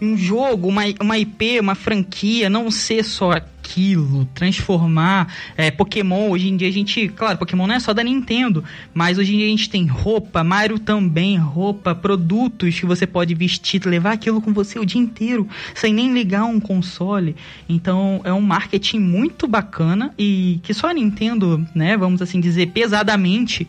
um 0.00 0.16
jogo, 0.16 0.68
uma, 0.68 0.82
uma 1.00 1.18
IP, 1.18 1.60
uma 1.60 1.74
franquia, 1.74 2.48
não 2.48 2.70
ser 2.70 3.04
só 3.04 3.32
aquilo, 3.32 4.24
transformar 4.34 5.32
é, 5.56 5.70
Pokémon. 5.70 6.30
Hoje 6.30 6.48
em 6.48 6.56
dia 6.56 6.68
a 6.68 6.72
gente, 6.72 7.08
claro, 7.08 7.38
Pokémon 7.38 7.66
não 7.66 7.74
é 7.74 7.80
só 7.80 7.92
da 7.92 8.02
Nintendo, 8.02 8.64
mas 8.94 9.18
hoje 9.18 9.34
em 9.34 9.38
dia 9.38 9.46
a 9.46 9.50
gente 9.50 9.68
tem 9.68 9.86
roupa, 9.86 10.42
Mario 10.42 10.78
também, 10.78 11.36
roupa, 11.36 11.94
produtos 11.94 12.80
que 12.80 12.86
você 12.86 13.06
pode 13.06 13.34
vestir, 13.34 13.84
levar 13.84 14.12
aquilo 14.12 14.40
com 14.40 14.52
você 14.52 14.78
o 14.78 14.86
dia 14.86 15.00
inteiro, 15.00 15.46
sem 15.74 15.92
nem 15.92 16.12
ligar 16.12 16.44
um 16.44 16.58
console. 16.58 17.36
Então 17.68 18.20
é 18.24 18.32
um 18.32 18.40
marketing 18.40 18.98
muito 18.98 19.46
bacana 19.46 20.12
e 20.18 20.60
que 20.62 20.72
só 20.72 20.88
a 20.88 20.94
Nintendo, 20.94 21.66
né, 21.74 21.96
vamos 21.96 22.22
assim 22.22 22.40
dizer, 22.40 22.68
pesadamente 22.68 23.68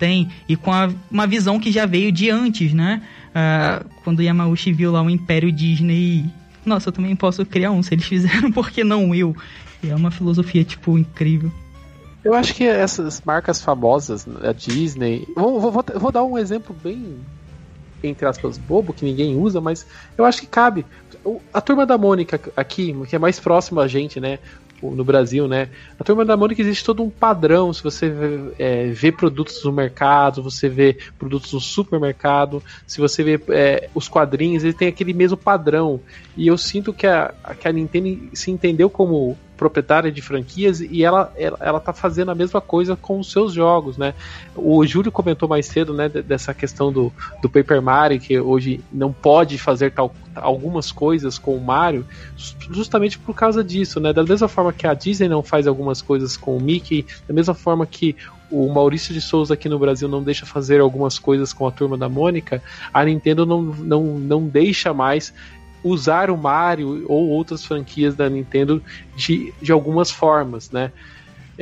tem 0.00 0.28
e 0.48 0.56
com 0.56 0.72
a, 0.72 0.88
uma 1.10 1.26
visão 1.26 1.60
que 1.60 1.70
já 1.70 1.84
veio 1.84 2.10
de 2.10 2.30
antes, 2.30 2.72
né? 2.72 3.02
Uh, 3.30 3.88
quando 4.02 4.22
Yamauchi 4.22 4.72
viu 4.72 4.92
lá 4.92 5.02
o 5.02 5.10
Império 5.10 5.52
Disney, 5.52 6.28
nossa, 6.64 6.88
eu 6.88 6.92
também 6.92 7.14
posso 7.14 7.44
criar 7.46 7.70
um. 7.70 7.82
Se 7.82 7.94
eles 7.94 8.06
fizeram, 8.06 8.50
por 8.52 8.70
que 8.70 8.84
não 8.84 9.14
eu? 9.14 9.34
E 9.82 9.88
é 9.88 9.94
uma 9.94 10.10
filosofia, 10.10 10.64
tipo, 10.64 10.98
incrível. 10.98 11.50
Eu 12.22 12.34
acho 12.34 12.54
que 12.54 12.64
essas 12.64 13.22
marcas 13.24 13.62
famosas, 13.62 14.26
a 14.42 14.52
Disney. 14.52 15.26
Vou, 15.34 15.58
vou, 15.58 15.84
vou 15.96 16.12
dar 16.12 16.22
um 16.22 16.36
exemplo 16.36 16.76
bem, 16.82 17.18
entre 18.02 18.26
aspas, 18.26 18.58
bobo, 18.58 18.92
que 18.92 19.04
ninguém 19.04 19.36
usa, 19.36 19.60
mas 19.60 19.86
eu 20.18 20.24
acho 20.24 20.40
que 20.42 20.46
cabe. 20.46 20.84
A 21.52 21.60
turma 21.60 21.86
da 21.86 21.96
Mônica 21.96 22.40
aqui, 22.56 22.94
que 23.08 23.16
é 23.16 23.18
mais 23.18 23.40
próxima 23.40 23.82
a 23.82 23.88
gente, 23.88 24.20
né? 24.20 24.38
No 24.82 25.04
Brasil, 25.04 25.46
né? 25.46 25.68
A 25.98 26.04
Turma 26.04 26.24
da 26.24 26.36
Mônica 26.36 26.60
existe 26.60 26.84
todo 26.84 27.02
um 27.02 27.10
padrão. 27.10 27.72
Se 27.72 27.82
você 27.82 28.12
é, 28.58 28.86
vê 28.86 29.12
produtos 29.12 29.62
no 29.64 29.72
mercado, 29.72 30.42
você 30.42 30.68
vê 30.68 30.96
produtos 31.18 31.52
no 31.52 31.60
supermercado, 31.60 32.62
se 32.86 33.00
você 33.00 33.22
vê 33.22 33.40
é, 33.48 33.88
os 33.94 34.08
quadrinhos, 34.08 34.64
ele 34.64 34.72
tem 34.72 34.88
aquele 34.88 35.12
mesmo 35.12 35.36
padrão. 35.36 36.00
E 36.36 36.46
eu 36.46 36.56
sinto 36.56 36.92
que 36.92 37.06
a, 37.06 37.34
que 37.58 37.68
a 37.68 37.72
Nintendo 37.72 38.30
se 38.32 38.50
entendeu 38.50 38.88
como 38.88 39.36
proprietária 39.60 40.10
de 40.10 40.22
franquias 40.22 40.80
e 40.80 41.04
ela, 41.04 41.30
ela, 41.36 41.78
tá 41.78 41.92
fazendo 41.92 42.30
a 42.30 42.34
mesma 42.34 42.62
coisa 42.62 42.96
com 42.96 43.20
os 43.20 43.30
seus 43.30 43.52
jogos, 43.52 43.98
né? 43.98 44.14
O 44.56 44.86
Júlio 44.86 45.12
comentou 45.12 45.46
mais 45.46 45.66
cedo, 45.66 45.92
né, 45.92 46.08
dessa 46.08 46.54
questão 46.54 46.90
do, 46.90 47.12
do 47.42 47.50
Paper 47.50 47.82
Mario, 47.82 48.18
que 48.18 48.40
hoje 48.40 48.80
não 48.90 49.12
pode 49.12 49.58
fazer 49.58 49.92
tal, 49.92 50.14
algumas 50.34 50.90
coisas 50.90 51.36
com 51.36 51.54
o 51.54 51.60
Mario, 51.60 52.06
justamente 52.70 53.18
por 53.18 53.34
causa 53.34 53.62
disso, 53.62 54.00
né? 54.00 54.14
Da 54.14 54.24
mesma 54.24 54.48
forma 54.48 54.72
que 54.72 54.86
a 54.86 54.94
Disney 54.94 55.28
não 55.28 55.42
faz 55.42 55.66
algumas 55.66 56.00
coisas 56.00 56.38
com 56.38 56.56
o 56.56 56.60
Mickey, 56.60 57.04
da 57.28 57.34
mesma 57.34 57.52
forma 57.52 57.84
que 57.84 58.16
o 58.50 58.66
Maurício 58.72 59.12
de 59.12 59.20
Souza 59.20 59.52
aqui 59.52 59.68
no 59.68 59.78
Brasil 59.78 60.08
não 60.08 60.22
deixa 60.22 60.46
fazer 60.46 60.80
algumas 60.80 61.18
coisas 61.18 61.52
com 61.52 61.66
a 61.66 61.70
turma 61.70 61.98
da 61.98 62.08
Mônica, 62.08 62.62
a 62.94 63.04
Nintendo 63.04 63.44
não, 63.44 63.62
não, 63.62 64.04
não 64.18 64.46
deixa 64.46 64.94
mais 64.94 65.34
usar 65.82 66.30
o 66.30 66.36
Mario 66.36 67.04
ou 67.08 67.28
outras 67.28 67.64
franquias 67.64 68.14
da 68.14 68.28
Nintendo 68.28 68.82
de, 69.16 69.52
de 69.60 69.72
algumas 69.72 70.10
formas, 70.10 70.70
né? 70.70 70.92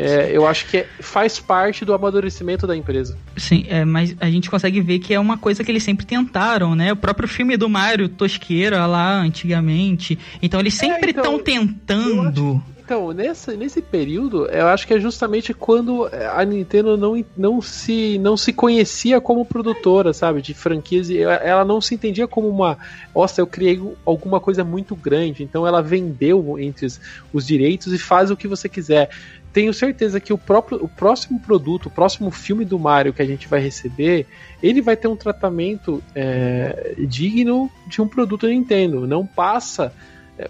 É, 0.01 0.31
eu 0.31 0.47
acho 0.47 0.67
que 0.67 0.77
é, 0.77 0.87
faz 1.01 1.41
parte 1.41 1.85
do 1.85 1.93
amadurecimento 1.93 2.69
da 2.69 2.77
empresa. 2.77 3.19
Sim, 3.37 3.67
é, 3.69 3.85
mas 3.85 4.15
a 4.21 4.31
gente 4.31 4.49
consegue 4.49 4.81
ver 4.81 5.01
que 5.01 5.13
é 5.13 5.19
uma 5.19 5.37
coisa 5.37 5.65
que 5.65 5.73
eles 5.73 5.83
sempre 5.83 6.07
tentaram, 6.07 6.77
né? 6.77 6.93
O 6.93 6.97
próprio 6.97 7.27
filme 7.27 7.57
do 7.57 7.69
Mario 7.69 8.09
Tosqueira 8.09 8.87
lá 8.87 9.19
antigamente. 9.19 10.17
Então 10.41 10.61
eles 10.61 10.81
é, 10.81 10.87
sempre 10.87 11.11
estão 11.11 11.35
então, 11.35 11.43
tentando. 11.43 12.63
Então, 12.89 13.13
nessa, 13.13 13.55
nesse 13.55 13.83
período, 13.83 14.47
eu 14.47 14.67
acho 14.67 14.87
que 14.87 14.95
é 14.95 14.99
justamente 14.99 15.53
quando 15.53 16.09
a 16.35 16.43
Nintendo 16.43 16.97
não, 16.97 17.23
não, 17.37 17.61
se, 17.61 18.17
não 18.17 18.35
se 18.35 18.51
conhecia 18.51 19.21
como 19.21 19.45
produtora, 19.45 20.15
sabe? 20.15 20.41
De 20.41 20.55
franquias. 20.55 21.11
Ela 21.11 21.67
não 21.67 21.83
se 21.83 21.95
entendia 21.95 22.27
como 22.27 22.49
uma. 22.49 22.79
Nossa, 23.15 23.43
eu 23.43 23.47
criei 23.47 23.79
alguma 24.07 24.41
coisa 24.41 24.65
muito 24.65 24.97
grande. 24.97 25.43
Então 25.43 25.67
ela 25.67 25.83
vendeu 25.83 26.59
entre 26.59 26.87
os, 26.87 26.99
os 27.31 27.47
direitos 27.47 27.93
e 27.93 27.99
faz 27.99 28.31
o 28.31 28.37
que 28.37 28.49
você 28.49 28.71
quiser 28.71 29.11
tenho 29.51 29.73
certeza 29.73 30.21
que 30.21 30.33
o 30.33 30.39
próprio 30.39 30.83
o 30.85 30.89
próximo 30.89 31.41
produto, 31.41 31.87
o 31.87 31.91
próximo 31.91 32.31
filme 32.31 32.67
do 32.67 32.79
Mario 32.79 33.15
que 33.15 33.23
a 33.23 33.27
gente 33.27 33.49
vai 33.49 33.61
receber, 33.61 34.27
ele 34.63 34.81
vai 34.81 34.95
ter 34.95 35.09
um 35.09 35.17
tratamento 35.17 36.03
é, 36.15 36.95
digno 36.99 37.71
de 37.87 38.01
um 38.01 38.07
produto 38.07 38.47
Nintendo. 38.47 39.07
Não 39.07 39.27
passa 39.27 39.93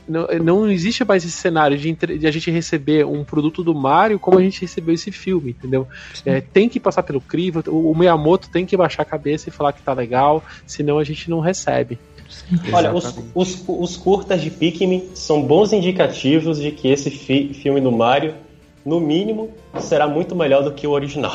não, 0.08 0.26
não 0.42 0.70
existe 0.70 1.04
mais 1.04 1.24
esse 1.24 1.36
cenário 1.36 1.76
de, 1.78 1.92
de, 1.92 2.26
a 2.26 2.30
gente 2.30 2.50
receber 2.50 3.06
um 3.06 3.24
produto 3.24 3.64
do 3.64 3.74
Mario 3.74 4.18
como 4.18 4.38
a 4.38 4.42
gente 4.42 4.60
recebeu 4.60 4.94
esse 4.94 5.10
filme, 5.10 5.50
entendeu? 5.50 5.86
É, 6.26 6.40
tem 6.40 6.68
que 6.68 6.78
passar 6.78 7.02
pelo 7.02 7.20
crivo, 7.20 7.62
o, 7.68 7.90
o 7.90 7.96
Miyamoto 7.96 8.50
tem 8.50 8.66
que 8.66 8.76
baixar 8.76 9.02
a 9.02 9.06
cabeça 9.06 9.48
e 9.48 9.52
falar 9.52 9.72
que 9.72 9.82
tá 9.82 9.92
legal, 9.92 10.44
senão 10.66 10.98
a 10.98 11.04
gente 11.04 11.30
não 11.30 11.40
recebe. 11.40 11.98
Olha, 12.72 12.94
os, 12.94 13.14
os, 13.34 13.64
os, 13.66 13.96
curtas 13.96 14.42
de 14.42 14.50
Pikmin 14.50 15.08
são 15.14 15.42
bons 15.42 15.72
indicativos 15.72 16.60
de 16.60 16.70
que 16.70 16.88
esse 16.88 17.10
fi, 17.10 17.54
filme 17.54 17.80
do 17.80 17.90
Mario 17.90 18.34
no 18.84 19.00
mínimo, 19.00 19.50
será 19.80 20.06
muito 20.06 20.34
melhor 20.34 20.62
do 20.62 20.72
que 20.72 20.86
o 20.86 20.90
original. 20.90 21.32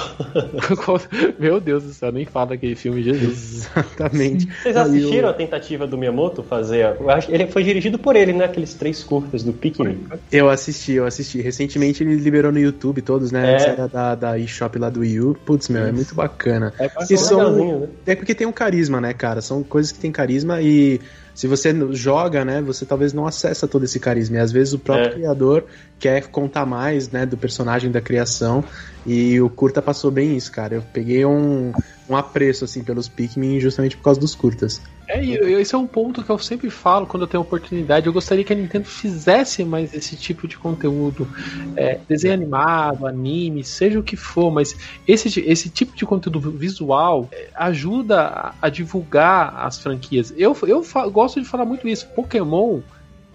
Meu 1.40 1.60
Deus 1.60 1.84
do 1.84 1.94
céu, 1.94 2.12
nem 2.12 2.26
fala 2.26 2.48
daquele 2.48 2.76
filme, 2.76 3.04
Jesus. 3.04 3.70
Exatamente. 3.76 4.48
Vocês 4.62 4.76
assistiram 4.76 5.30
a 5.30 5.34
tentativa 5.34 5.88
do 5.88 5.98
Miyamoto 5.98 6.44
fazer? 6.44 6.96
Ele 7.30 7.48
foi 7.48 7.64
dirigido 7.64 7.98
por 7.98 8.16
ele, 8.16 8.34
né? 8.34 8.46
Aqueles 8.46 8.74
três 8.74 9.04
curtas 9.04 9.44
do 9.44 9.54
Pikmin. 9.54 10.06
Eu 10.32 10.50
assisti, 10.50 10.94
eu 10.94 11.06
assisti. 11.06 11.42
Recentemente 11.42 12.04
ele 12.04 12.16
liberou 12.16 12.52
no 12.52 12.60
YouTube 12.60 13.02
todos, 13.02 13.32
né? 13.32 13.56
É. 13.56 13.70
Era 13.70 13.88
da, 13.88 14.16
da 14.16 14.38
eShop 14.38 14.78
lá 14.78 14.90
do 14.90 15.02
Wii 15.02 15.20
U. 15.22 15.36
Putz, 15.46 15.70
meu, 15.70 15.86
é 15.86 15.92
muito 15.92 16.16
bacana. 16.16 16.74
É, 16.80 16.90
e 17.10 17.18
são, 17.18 17.80
né? 17.80 17.88
é 18.06 18.16
porque 18.16 18.36
tem 18.36 18.48
um 18.48 18.52
carisma, 18.52 19.00
né, 19.00 19.14
cara? 19.14 19.42
São 19.42 19.64
coisas 19.64 19.92
que 19.92 20.00
tem 20.00 20.12
carisma 20.12 20.62
e 20.62 21.00
se 21.34 21.48
você 21.48 21.74
joga, 21.92 22.46
né, 22.46 22.62
você 22.62 22.86
talvez 22.86 23.12
não 23.12 23.26
acessa 23.26 23.68
todo 23.68 23.86
esse 23.86 24.00
carisma. 24.00 24.38
E 24.38 24.40
às 24.40 24.52
vezes 24.52 24.74
o 24.74 24.80
próprio 24.80 25.08
é. 25.08 25.14
criador 25.14 25.66
quer 25.98 26.28
contar 26.28 26.66
mais, 26.66 27.10
né, 27.10 27.26
do 27.26 27.36
personagem 27.36 27.90
da 27.90 28.00
criação. 28.00 28.23
E 29.06 29.40
o 29.42 29.50
curta 29.50 29.82
passou 29.82 30.10
bem 30.10 30.36
isso, 30.36 30.52
cara. 30.52 30.76
Eu 30.76 30.82
peguei 30.82 31.26
um, 31.26 31.74
um 32.10 32.16
apreço, 32.16 32.64
assim, 32.64 32.84
pelos 32.84 33.10
Pikmin 33.10 33.60
justamente 33.60 33.98
por 33.98 34.04
causa 34.04 34.20
dos 34.20 34.34
curtas. 34.34 34.82
É, 35.08 35.22
e 35.22 35.36
esse 35.56 35.76
é 35.76 35.78
um 35.78 35.86
ponto 35.86 36.24
que 36.24 36.30
eu 36.30 36.40
sempre 36.40 36.70
falo 36.70 37.06
quando 37.06 37.24
eu 37.24 37.28
tenho 37.28 37.44
oportunidade. 37.44 38.08
Eu 38.08 38.14
gostaria 38.14 38.44
que 38.44 38.54
a 38.54 38.56
Nintendo 38.56 38.86
fizesse 38.86 39.66
mais 39.66 39.94
esse 39.94 40.16
tipo 40.16 40.48
de 40.48 40.58
conteúdo. 40.58 41.28
É, 41.76 42.00
desenho 42.08 42.34
animado, 42.34 43.06
anime, 43.06 43.64
seja 43.64 44.00
o 44.00 44.04
que 44.04 44.16
for, 44.16 44.50
mas 44.50 44.76
esse, 45.06 45.42
esse 45.42 45.70
tipo 45.70 45.96
de 45.96 46.06
conteúdo 46.06 46.40
visual 46.40 47.28
é, 47.32 47.50
ajuda 47.56 48.22
a, 48.22 48.56
a, 48.62 48.70
divulgar 48.70 49.66
as 49.66 49.78
franquias. 49.78 50.34
Eu, 50.38 50.58
eu 50.64 50.82
gosto 51.12 51.42
de 51.42 51.48
falar 51.48 51.66
muito 51.66 51.88
isso. 51.88 52.08
Pokémon 52.16 52.80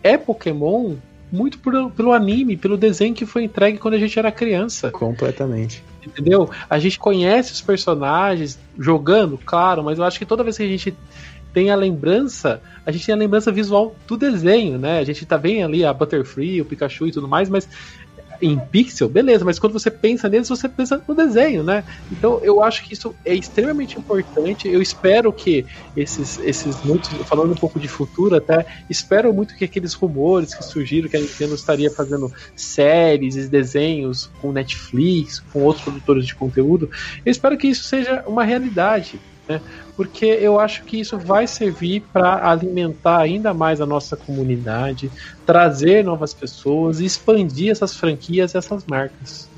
é 0.03 0.17
Pokémon 0.17 0.97
muito 1.31 1.59
por, 1.59 1.91
pelo 1.93 2.13
anime, 2.13 2.57
pelo 2.57 2.77
desenho 2.77 3.15
que 3.15 3.27
foi 3.27 3.45
entregue 3.45 3.79
quando 3.79 3.95
a 3.95 3.99
gente 3.99 4.19
era 4.19 4.33
criança. 4.33 4.91
Completamente. 4.91 5.83
Entendeu? 6.05 6.51
A 6.69 6.79
gente 6.79 6.99
conhece 6.99 7.53
os 7.53 7.61
personagens 7.61 8.59
jogando, 8.79 9.39
claro, 9.45 9.83
mas 9.83 9.99
eu 9.99 10.05
acho 10.05 10.19
que 10.19 10.27
toda 10.27 10.43
vez 10.43 10.57
que 10.57 10.63
a 10.63 10.69
gente 10.69 10.95
tem 11.53 11.71
a 11.71 11.77
lembrança, 11.77 12.63
a 12.85 12.91
gente 12.91 13.07
tem 13.07 13.15
a 13.15 13.19
lembrança 13.19 13.51
visual 13.51 13.95
do 14.07 14.17
desenho, 14.17 14.79
né? 14.79 14.99
A 14.99 15.05
gente 15.05 15.25
tá 15.27 15.37
vendo 15.37 15.67
ali 15.67 15.85
a 15.85 15.93
Butterfree, 15.93 16.61
o 16.61 16.65
Pikachu 16.65 17.07
e 17.07 17.13
tudo 17.13 17.29
mais, 17.29 17.49
mas 17.49 17.69
em 18.41 18.59
pixel, 18.59 19.09
beleza, 19.09 19.45
mas 19.45 19.59
quando 19.59 19.73
você 19.73 19.91
pensa 19.91 20.29
neles, 20.29 20.49
você 20.49 20.69
pensa 20.69 21.03
no 21.07 21.15
desenho, 21.15 21.63
né? 21.63 21.85
Então 22.11 22.41
eu 22.43 22.63
acho 22.63 22.85
que 22.85 22.93
isso 22.93 23.15
é 23.25 23.35
extremamente 23.35 23.99
importante. 23.99 24.69
Eu 24.69 24.81
espero 24.81 25.33
que 25.33 25.67
esses, 25.97 26.39
esses 26.39 26.83
muitos, 26.85 27.11
falando 27.27 27.53
um 27.53 27.57
pouco 27.57 27.81
de 27.81 27.89
futuro 27.89 28.37
até, 28.37 28.65
espero 28.89 29.33
muito 29.33 29.57
que 29.57 29.65
aqueles 29.65 29.95
rumores 29.95 30.55
que 30.55 30.65
surgiram 30.65 31.09
que 31.09 31.17
a 31.17 31.21
Nintendo 31.21 31.55
estaria 31.55 31.91
fazendo 31.91 32.33
séries 32.55 33.37
e 33.37 33.49
desenhos 33.49 34.31
com 34.41 34.53
Netflix, 34.53 35.41
com 35.53 35.63
outros 35.63 35.85
produtores 35.85 36.27
de 36.27 36.35
conteúdo, 36.35 36.91
eu 37.25 37.31
espero 37.31 37.57
que 37.57 37.69
isso 37.69 37.85
seja 37.85 38.23
uma 38.27 38.45
realidade. 38.45 39.19
Né? 39.49 39.61
Porque 39.99 40.27
eu 40.27 40.61
acho 40.61 40.85
que 40.85 41.01
isso 41.01 41.19
vai 41.19 41.45
servir 41.49 42.05
para 42.13 42.49
alimentar 42.49 43.19
ainda 43.19 43.53
mais 43.53 43.81
a 43.81 43.87
nossa 43.87 44.17
comunidade, 44.17 45.11
trazer 45.45 46.05
novas 46.05 46.33
pessoas 46.33 47.01
expandir 47.01 47.73
essas 47.73 47.97
franquias 47.97 48.55
essas 48.55 48.85
marcas. 48.87 49.49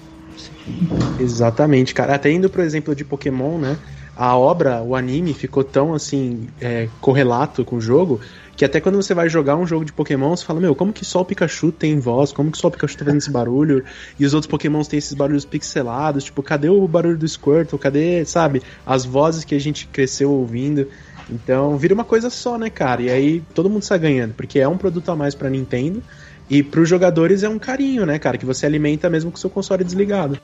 Exatamente, 1.18 1.92
cara. 1.92 2.14
Até 2.14 2.32
indo 2.32 2.48
pro 2.48 2.62
exemplo 2.62 2.94
de 2.94 3.04
Pokémon, 3.04 3.58
né? 3.58 3.76
A 4.16 4.34
obra, 4.34 4.82
o 4.82 4.96
anime, 4.96 5.34
ficou 5.34 5.62
tão 5.62 5.92
assim, 5.92 6.48
é, 6.58 6.88
correlato 7.02 7.62
com 7.62 7.76
o 7.76 7.80
jogo 7.80 8.18
que 8.60 8.64
até 8.66 8.78
quando 8.78 8.96
você 8.96 9.14
vai 9.14 9.26
jogar 9.26 9.56
um 9.56 9.66
jogo 9.66 9.86
de 9.86 9.92
Pokémon, 9.94 10.36
você 10.36 10.44
fala, 10.44 10.60
meu, 10.60 10.74
como 10.74 10.92
que 10.92 11.02
só 11.02 11.22
o 11.22 11.24
Pikachu 11.24 11.72
tem 11.72 11.98
voz? 11.98 12.30
Como 12.30 12.52
que 12.52 12.58
só 12.58 12.68
o 12.68 12.70
Pikachu 12.70 12.98
tá 12.98 13.06
fazendo 13.06 13.18
esse 13.18 13.30
barulho? 13.30 13.82
E 14.18 14.26
os 14.26 14.34
outros 14.34 14.50
Pokémons 14.50 14.86
têm 14.86 14.98
esses 14.98 15.14
barulhos 15.14 15.46
pixelados? 15.46 16.24
Tipo, 16.24 16.42
cadê 16.42 16.68
o 16.68 16.86
barulho 16.86 17.16
do 17.16 17.26
Squirtle? 17.26 17.78
Cadê, 17.78 18.22
sabe, 18.26 18.62
as 18.84 19.02
vozes 19.02 19.44
que 19.44 19.54
a 19.54 19.58
gente 19.58 19.86
cresceu 19.86 20.30
ouvindo? 20.30 20.88
Então, 21.30 21.78
vira 21.78 21.94
uma 21.94 22.04
coisa 22.04 22.28
só, 22.28 22.58
né, 22.58 22.68
cara? 22.68 23.00
E 23.00 23.08
aí 23.08 23.42
todo 23.54 23.70
mundo 23.70 23.82
sai 23.82 23.98
ganhando, 23.98 24.34
porque 24.34 24.60
é 24.60 24.68
um 24.68 24.76
produto 24.76 25.10
a 25.10 25.16
mais 25.16 25.34
pra 25.34 25.48
Nintendo. 25.48 26.02
E 26.50 26.62
pros 26.62 26.86
jogadores 26.86 27.42
é 27.42 27.48
um 27.48 27.58
carinho, 27.58 28.04
né, 28.04 28.18
cara? 28.18 28.36
Que 28.36 28.44
você 28.44 28.66
alimenta 28.66 29.08
mesmo 29.08 29.30
com 29.30 29.38
o 29.38 29.40
seu 29.40 29.48
console 29.48 29.84
desligado. 29.84 30.38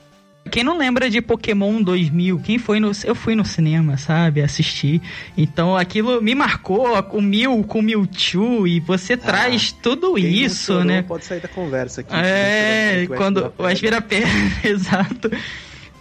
Quem 0.47 0.63
não 0.63 0.77
lembra 0.77 1.09
de 1.09 1.21
Pokémon 1.21 1.81
2000? 1.81 2.39
Quem 2.39 2.57
foi 2.57 2.79
no. 2.79 2.91
Eu 3.03 3.15
fui 3.15 3.35
no 3.35 3.45
cinema, 3.45 3.97
sabe? 3.97 4.41
Assistir. 4.41 5.01
Então 5.37 5.75
aquilo 5.75 6.21
me 6.21 6.33
marcou, 6.33 6.87
o 7.11 7.21
Mil 7.21 7.63
com 7.63 7.79
o 7.79 7.81
Mewtwo, 7.81 8.67
e 8.67 8.79
você 8.79 9.13
ah, 9.13 9.17
traz 9.17 9.71
tudo 9.71 10.17
isso, 10.17 10.83
né? 10.83 11.01
Pode 11.01 11.25
sair 11.25 11.41
da 11.41 11.47
conversa 11.47 12.01
aqui. 12.01 12.13
É, 12.13 13.07
quando 13.15 13.53
o 13.57 13.65
Ash 13.65 13.79
vira 13.79 14.01
perna, 14.01 14.31
exato. 14.63 15.31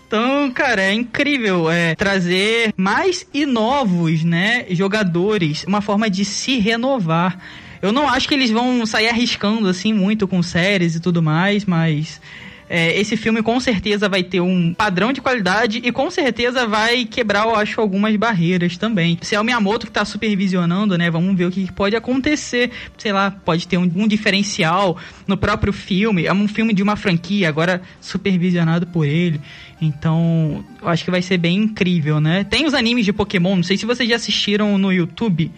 Então, 0.06 0.50
cara, 0.52 0.82
é 0.82 0.92
incrível 0.92 1.68
é, 1.68 1.96
trazer 1.96 2.72
mais 2.76 3.26
e 3.34 3.44
novos, 3.44 4.22
né, 4.22 4.64
jogadores, 4.70 5.64
uma 5.64 5.80
forma 5.80 6.08
de 6.08 6.24
se 6.24 6.60
renovar. 6.60 7.40
Eu 7.82 7.90
não 7.90 8.08
acho 8.08 8.28
que 8.28 8.34
eles 8.34 8.50
vão 8.50 8.86
sair 8.86 9.08
arriscando 9.08 9.68
assim 9.68 9.92
muito 9.92 10.28
com 10.28 10.42
séries 10.42 10.94
e 10.94 11.00
tudo 11.00 11.20
mais, 11.20 11.64
mas 11.64 12.20
é, 12.68 12.98
esse 12.98 13.16
filme 13.16 13.42
com 13.42 13.58
certeza 13.60 14.08
vai 14.08 14.22
ter 14.22 14.40
um 14.40 14.74
padrão 14.74 15.12
de 15.12 15.20
qualidade 15.20 15.80
e 15.84 15.92
com 15.92 16.10
certeza 16.10 16.66
vai 16.66 17.04
quebrar, 17.04 17.46
eu 17.46 17.54
acho, 17.54 17.80
algumas 17.80 18.14
barreiras 18.16 18.76
também. 18.76 19.18
Se 19.22 19.34
é 19.34 19.40
o 19.40 19.44
Miyamoto 19.44 19.86
que 19.86 19.90
está 19.90 20.04
supervisionando, 20.04 20.98
né? 20.98 21.10
Vamos 21.10 21.36
ver 21.36 21.46
o 21.46 21.50
que 21.50 21.70
pode 21.72 21.94
acontecer. 21.94 22.70
Sei 22.98 23.12
lá, 23.12 23.30
pode 23.30 23.68
ter 23.68 23.76
um, 23.76 23.90
um 23.94 24.08
diferencial 24.08 24.96
no 25.26 25.36
próprio 25.36 25.72
filme. 25.72 26.26
É 26.26 26.32
um 26.32 26.48
filme 26.48 26.72
de 26.72 26.82
uma 26.82 26.96
franquia, 26.96 27.48
agora 27.48 27.80
supervisionado 28.00 28.86
por 28.86 29.04
ele. 29.04 29.40
Então, 29.80 30.64
eu 30.80 30.88
acho 30.88 31.04
que 31.04 31.10
vai 31.10 31.22
ser 31.22 31.38
bem 31.38 31.56
incrível, 31.56 32.20
né? 32.20 32.44
Tem 32.44 32.66
os 32.66 32.74
animes 32.74 33.04
de 33.04 33.12
Pokémon, 33.12 33.56
não 33.56 33.62
sei 33.62 33.76
se 33.76 33.86
vocês 33.86 34.08
já 34.08 34.16
assistiram 34.16 34.78
no 34.78 34.92
YouTube. 34.92 35.52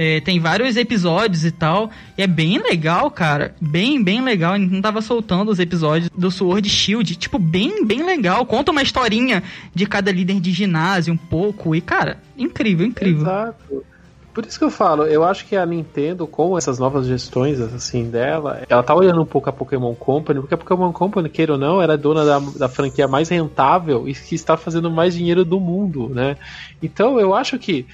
É, 0.00 0.20
tem 0.20 0.38
vários 0.38 0.76
episódios 0.76 1.44
e 1.44 1.50
tal. 1.50 1.90
E 2.16 2.22
é 2.22 2.26
bem 2.28 2.62
legal, 2.62 3.10
cara. 3.10 3.56
Bem, 3.60 4.00
bem 4.00 4.22
legal. 4.22 4.52
A 4.52 4.58
gente 4.58 4.72
não 4.72 4.80
tava 4.80 5.02
soltando 5.02 5.50
os 5.50 5.58
episódios 5.58 6.08
do 6.16 6.30
Sword 6.30 6.70
Shield. 6.70 7.16
Tipo, 7.16 7.36
bem, 7.36 7.84
bem 7.84 8.04
legal. 8.04 8.46
Conta 8.46 8.70
uma 8.70 8.80
historinha 8.80 9.42
de 9.74 9.86
cada 9.86 10.12
líder 10.12 10.38
de 10.38 10.52
ginásio 10.52 11.12
um 11.12 11.16
pouco. 11.16 11.74
E, 11.74 11.80
cara, 11.80 12.18
incrível, 12.36 12.86
incrível. 12.86 13.22
Exato. 13.22 13.84
Por 14.32 14.46
isso 14.46 14.56
que 14.56 14.64
eu 14.64 14.70
falo, 14.70 15.02
eu 15.02 15.24
acho 15.24 15.44
que 15.46 15.56
a 15.56 15.66
Nintendo, 15.66 16.28
com 16.28 16.56
essas 16.56 16.78
novas 16.78 17.04
gestões 17.08 17.58
assim 17.60 18.08
dela, 18.08 18.62
ela 18.68 18.84
tá 18.84 18.94
olhando 18.94 19.20
um 19.20 19.26
pouco 19.26 19.50
a 19.50 19.52
Pokémon 19.52 19.96
Company, 19.96 20.38
porque 20.38 20.54
a 20.54 20.58
Pokémon 20.58 20.92
Company, 20.92 21.28
queira 21.28 21.54
ou 21.54 21.58
não, 21.58 21.82
era 21.82 21.98
dona 21.98 22.24
da, 22.24 22.38
da 22.38 22.68
franquia 22.68 23.08
mais 23.08 23.28
rentável 23.28 24.08
e 24.08 24.14
que 24.14 24.36
está 24.36 24.56
fazendo 24.56 24.88
mais 24.92 25.12
dinheiro 25.12 25.44
do 25.44 25.58
mundo, 25.58 26.08
né? 26.08 26.36
Então 26.80 27.18
eu 27.18 27.34
acho 27.34 27.58
que 27.58 27.84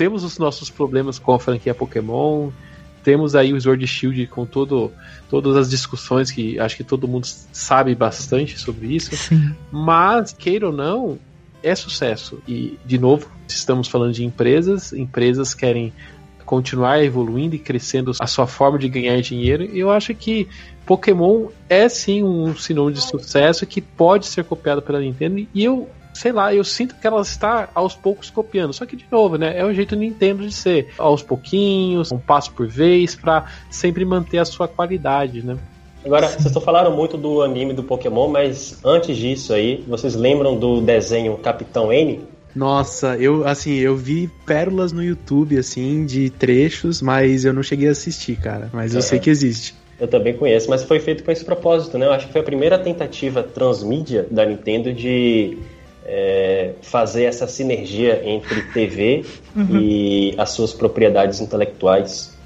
temos 0.00 0.24
os 0.24 0.38
nossos 0.38 0.70
problemas 0.70 1.18
com 1.18 1.34
a 1.34 1.38
franquia 1.38 1.74
Pokémon, 1.74 2.48
temos 3.04 3.34
aí 3.34 3.52
o 3.52 3.60
Sword 3.60 3.86
Shield 3.86 4.28
com 4.28 4.46
todo, 4.46 4.90
todas 5.28 5.54
as 5.54 5.68
discussões 5.68 6.30
que 6.30 6.58
acho 6.58 6.74
que 6.74 6.82
todo 6.82 7.06
mundo 7.06 7.26
sabe 7.52 7.94
bastante 7.94 8.58
sobre 8.58 8.96
isso. 8.96 9.14
Sim. 9.14 9.54
Mas, 9.70 10.32
queira 10.32 10.68
ou 10.68 10.72
não, 10.72 11.18
é 11.62 11.74
sucesso. 11.74 12.42
E, 12.48 12.78
de 12.82 12.98
novo, 12.98 13.30
estamos 13.46 13.88
falando 13.88 14.14
de 14.14 14.24
empresas, 14.24 14.94
empresas 14.94 15.52
querem 15.52 15.92
continuar 16.46 17.04
evoluindo 17.04 17.54
e 17.54 17.58
crescendo 17.58 18.12
a 18.18 18.26
sua 18.26 18.46
forma 18.46 18.78
de 18.78 18.88
ganhar 18.88 19.20
dinheiro. 19.20 19.64
E 19.64 19.80
eu 19.80 19.90
acho 19.90 20.14
que 20.14 20.48
Pokémon 20.86 21.48
é 21.68 21.90
sim 21.90 22.24
um 22.24 22.56
sinônimo 22.56 22.94
de 22.94 23.02
sucesso 23.02 23.66
que 23.66 23.82
pode 23.82 24.24
ser 24.24 24.44
copiado 24.44 24.80
pela 24.80 24.98
Nintendo. 24.98 25.46
E 25.52 25.62
eu 25.62 25.90
sei 26.20 26.32
lá, 26.32 26.54
eu 26.54 26.62
sinto 26.62 26.94
que 26.96 27.06
ela 27.06 27.22
está 27.22 27.70
aos 27.74 27.94
poucos 27.94 28.28
copiando. 28.28 28.74
Só 28.74 28.84
que, 28.84 28.94
de 28.94 29.06
novo, 29.10 29.38
né? 29.38 29.58
É 29.58 29.64
o 29.64 29.72
jeito 29.72 29.96
Nintendo 29.96 30.46
de 30.46 30.52
ser. 30.52 30.88
Aos 30.98 31.22
pouquinhos, 31.22 32.12
um 32.12 32.18
passo 32.18 32.52
por 32.52 32.68
vez, 32.68 33.14
para 33.14 33.46
sempre 33.70 34.04
manter 34.04 34.36
a 34.36 34.44
sua 34.44 34.68
qualidade, 34.68 35.42
né? 35.42 35.56
Agora, 36.04 36.28
vocês 36.28 36.44
estão 36.44 36.60
falaram 36.60 36.94
muito 36.94 37.16
do 37.16 37.40
anime 37.40 37.72
do 37.72 37.82
Pokémon, 37.82 38.28
mas 38.28 38.78
antes 38.84 39.16
disso 39.16 39.54
aí, 39.54 39.82
vocês 39.88 40.14
lembram 40.14 40.58
do 40.58 40.82
desenho 40.82 41.38
Capitão 41.38 41.90
N? 41.90 42.20
Nossa, 42.54 43.16
eu 43.16 43.46
assim, 43.46 43.76
eu 43.76 43.96
vi 43.96 44.28
pérolas 44.44 44.92
no 44.92 45.02
YouTube 45.02 45.56
assim 45.56 46.04
de 46.04 46.28
trechos, 46.28 47.00
mas 47.00 47.46
eu 47.46 47.52
não 47.54 47.62
cheguei 47.62 47.88
a 47.88 47.92
assistir, 47.92 48.36
cara, 48.36 48.68
mas 48.74 48.92
eu 48.92 48.98
É. 48.98 49.02
sei 49.02 49.18
que 49.18 49.30
existe. 49.30 49.74
Eu 49.98 50.08
também 50.08 50.34
conheço, 50.34 50.68
mas 50.68 50.82
foi 50.82 50.98
feito 50.98 51.22
com 51.22 51.30
esse 51.30 51.44
propósito, 51.44 51.96
né? 51.98 52.06
Eu 52.06 52.12
acho 52.12 52.26
que 52.26 52.32
foi 52.32 52.40
a 52.40 52.44
primeira 52.44 52.78
tentativa 52.78 53.42
transmídia 53.42 54.26
da 54.30 54.46
Nintendo 54.46 54.92
de 54.94 55.58
é, 56.12 56.72
fazer 56.82 57.24
essa 57.24 57.46
sinergia 57.46 58.20
entre 58.28 58.62
TV 58.62 59.24
e 59.70 60.34
as 60.36 60.50
suas 60.50 60.72
propriedades 60.72 61.40
intelectuais. 61.40 62.36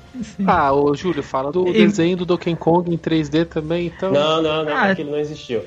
Ah, 0.46 0.72
ô 0.72 0.94
Júlio, 0.94 1.24
fala 1.24 1.50
do 1.50 1.66
E- 1.66 1.72
desenho 1.72 2.16
do 2.16 2.24
Donkey 2.24 2.54
Kong 2.54 2.88
em 2.94 2.96
3D 2.96 3.46
também, 3.46 3.86
então. 3.86 4.12
Não, 4.12 4.40
não, 4.40 4.64
não, 4.64 4.72
Ah. 4.76 4.84
aquilo 4.92 5.10
não 5.10 5.18
existiu. 5.18 5.62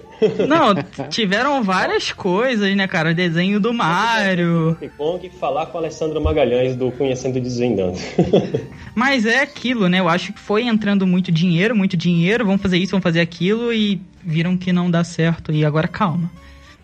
Não, 0.48 0.74
tiveram 1.10 1.62
várias 1.64 2.14
coisas, 2.14 2.74
né, 2.74 2.88
cara? 2.88 3.14
Desenho 3.14 3.60
do 3.60 3.74
Mario. 3.74 4.70
Donkey 4.80 4.90
Kong 4.98 5.30
falar 5.32 5.66
com 5.66 5.78
a 5.78 5.82
Alessandra 5.82 6.22
Magalhães 6.22 6.78
do 6.78 6.90
Conhecendo 6.94 7.38
e 7.40 7.42
Desvendando. 7.42 7.98
Mas 8.96 9.26
é 9.26 9.42
aquilo, 9.42 9.90
né? 9.90 10.00
Eu 10.00 10.08
acho 10.08 10.32
que 10.32 10.40
foi 10.40 10.64
entrando 10.64 11.06
muito 11.06 11.30
dinheiro, 11.30 11.76
muito 11.76 11.98
dinheiro, 11.98 12.46
vamos 12.46 12.62
fazer 12.62 12.78
isso, 12.78 12.92
vamos 12.92 13.04
fazer 13.04 13.20
aquilo 13.20 13.74
e 13.74 14.00
viram 14.24 14.56
que 14.56 14.72
não 14.72 14.90
dá 14.90 15.04
certo. 15.04 15.52
E 15.52 15.66
agora 15.66 15.90
calma. 15.90 16.32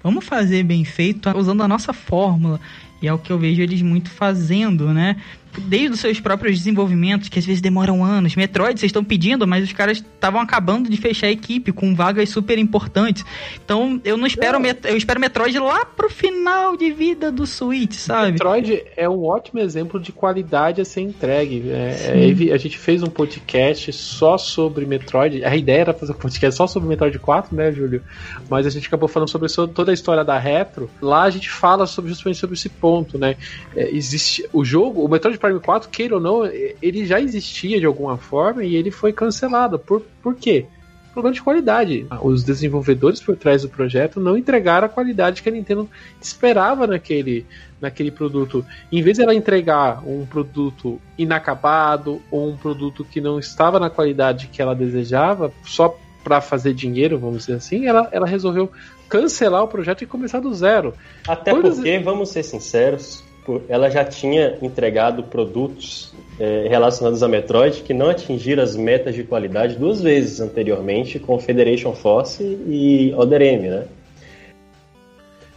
Vamos 0.03 0.25
fazer 0.25 0.63
bem 0.63 0.83
feito 0.83 1.29
usando 1.35 1.63
a 1.63 1.67
nossa 1.67 1.93
fórmula. 1.93 2.59
E 3.01 3.07
é 3.07 3.13
o 3.13 3.17
que 3.17 3.31
eu 3.31 3.39
vejo 3.39 3.61
eles 3.61 3.81
muito 3.81 4.11
fazendo, 4.11 4.93
né? 4.93 5.15
Desde 5.61 5.89
os 5.89 5.99
seus 5.99 6.19
próprios 6.19 6.57
desenvolvimentos, 6.57 7.29
que 7.29 7.39
às 7.39 7.45
vezes 7.45 7.61
demoram 7.61 8.03
anos. 8.03 8.35
Metroid, 8.35 8.79
vocês 8.79 8.89
estão 8.89 9.03
pedindo, 9.03 9.47
mas 9.47 9.63
os 9.63 9.71
caras 9.73 9.97
estavam 9.97 10.41
acabando 10.41 10.89
de 10.89 10.97
fechar 10.97 11.27
a 11.27 11.31
equipe 11.31 11.71
com 11.71 11.93
vagas 11.95 12.29
super 12.29 12.57
importantes. 12.57 13.23
Então 13.63 14.01
eu 14.03 14.17
não 14.17 14.25
espero, 14.25 14.59
Met- 14.59 14.85
eu 14.87 14.97
espero 14.97 15.19
Metroid 15.19 15.57
lá 15.59 15.85
pro 15.85 16.09
final 16.09 16.75
de 16.75 16.91
vida 16.91 17.31
do 17.31 17.45
Switch, 17.45 17.93
sabe? 17.93 18.33
Metroid 18.33 18.83
é 18.97 19.07
um 19.07 19.23
ótimo 19.25 19.59
exemplo 19.59 19.99
de 19.99 20.11
qualidade 20.11 20.81
a 20.81 20.85
ser 20.85 21.01
entregue. 21.01 21.69
É, 21.69 22.45
é, 22.49 22.53
a 22.53 22.57
gente 22.57 22.77
fez 22.77 23.03
um 23.03 23.07
podcast 23.07 23.91
só 23.93 24.37
sobre 24.37 24.85
Metroid. 24.85 25.43
A 25.45 25.55
ideia 25.55 25.81
era 25.81 25.93
fazer 25.93 26.11
um 26.13 26.15
podcast 26.15 26.57
só 26.57 26.67
sobre 26.67 26.89
Metroid 26.89 27.17
4, 27.19 27.55
né, 27.55 27.71
Júlio? 27.71 28.01
Mas 28.49 28.65
a 28.65 28.69
gente 28.69 28.87
acabou 28.87 29.07
falando 29.07 29.29
sobre 29.29 29.47
so- 29.49 29.67
toda 29.67 29.91
a 29.91 29.93
história 29.93 30.23
da 30.23 30.37
Retro. 30.37 30.89
Lá 31.01 31.23
a 31.23 31.29
gente 31.29 31.49
fala 31.49 31.85
sobre, 31.85 32.09
justamente 32.11 32.39
sobre 32.39 32.55
esse 32.55 32.69
ponto, 32.69 33.17
né? 33.17 33.35
É, 33.75 33.89
existe 33.95 34.47
o 34.51 34.63
jogo, 34.65 35.03
o 35.03 35.07
Metroid 35.07 35.37
Prime 35.43 35.59
4, 35.59 35.89
queira 35.89 36.15
ou 36.15 36.21
não, 36.21 36.45
ele 36.45 37.05
já 37.05 37.19
existia 37.19 37.77
de 37.77 37.85
alguma 37.85 38.15
forma 38.17 38.63
e 38.63 38.77
ele 38.77 38.89
foi 38.89 39.11
cancelado. 39.11 39.77
Por, 39.77 40.01
por 40.21 40.33
quê? 40.35 40.67
Problema 41.11 41.33
de 41.33 41.41
qualidade. 41.41 42.07
Os 42.21 42.45
desenvolvedores 42.45 43.19
por 43.19 43.35
trás 43.35 43.61
do 43.63 43.67
projeto 43.69 44.21
não 44.21 44.37
entregaram 44.37 44.85
a 44.85 44.89
qualidade 44.89 45.43
que 45.43 45.49
a 45.49 45.51
Nintendo 45.51 45.89
esperava 46.21 46.87
naquele, 46.87 47.45
naquele 47.81 48.09
produto. 48.09 48.65
Em 48.89 49.01
vez 49.01 49.17
de 49.17 49.23
ela 49.23 49.35
entregar 49.35 50.01
um 50.07 50.25
produto 50.25 50.97
inacabado 51.17 52.21
ou 52.31 52.49
um 52.49 52.55
produto 52.55 53.03
que 53.03 53.19
não 53.19 53.37
estava 53.37 53.81
na 53.81 53.89
qualidade 53.89 54.47
que 54.47 54.61
ela 54.61 54.73
desejava, 54.73 55.51
só 55.65 55.99
para 56.23 56.39
fazer 56.39 56.73
dinheiro, 56.73 57.19
vamos 57.19 57.39
dizer 57.39 57.55
assim, 57.55 57.85
ela, 57.85 58.07
ela 58.13 58.25
resolveu 58.25 58.71
cancelar 59.09 59.61
o 59.61 59.67
projeto 59.67 60.03
e 60.03 60.07
começar 60.07 60.39
do 60.39 60.53
zero. 60.53 60.93
Até 61.27 61.51
Coisas- 61.51 61.75
porque, 61.75 61.99
vamos 61.99 62.29
ser 62.29 62.43
sinceros, 62.43 63.21
ela 63.67 63.89
já 63.89 64.03
tinha 64.05 64.57
entregado 64.61 65.23
produtos 65.23 66.13
é, 66.39 66.67
relacionados 66.67 67.21
a 67.21 67.27
Metroid 67.27 67.81
que 67.81 67.93
não 67.93 68.09
atingiram 68.09 68.63
as 68.63 68.75
metas 68.75 69.13
de 69.15 69.23
qualidade 69.23 69.75
duas 69.75 70.01
vezes 70.01 70.39
anteriormente 70.39 71.19
com 71.19 71.37
Federation 71.39 71.93
Force 71.93 72.43
e 72.43 73.13
Other 73.15 73.41
M, 73.41 73.69
né? 73.69 73.85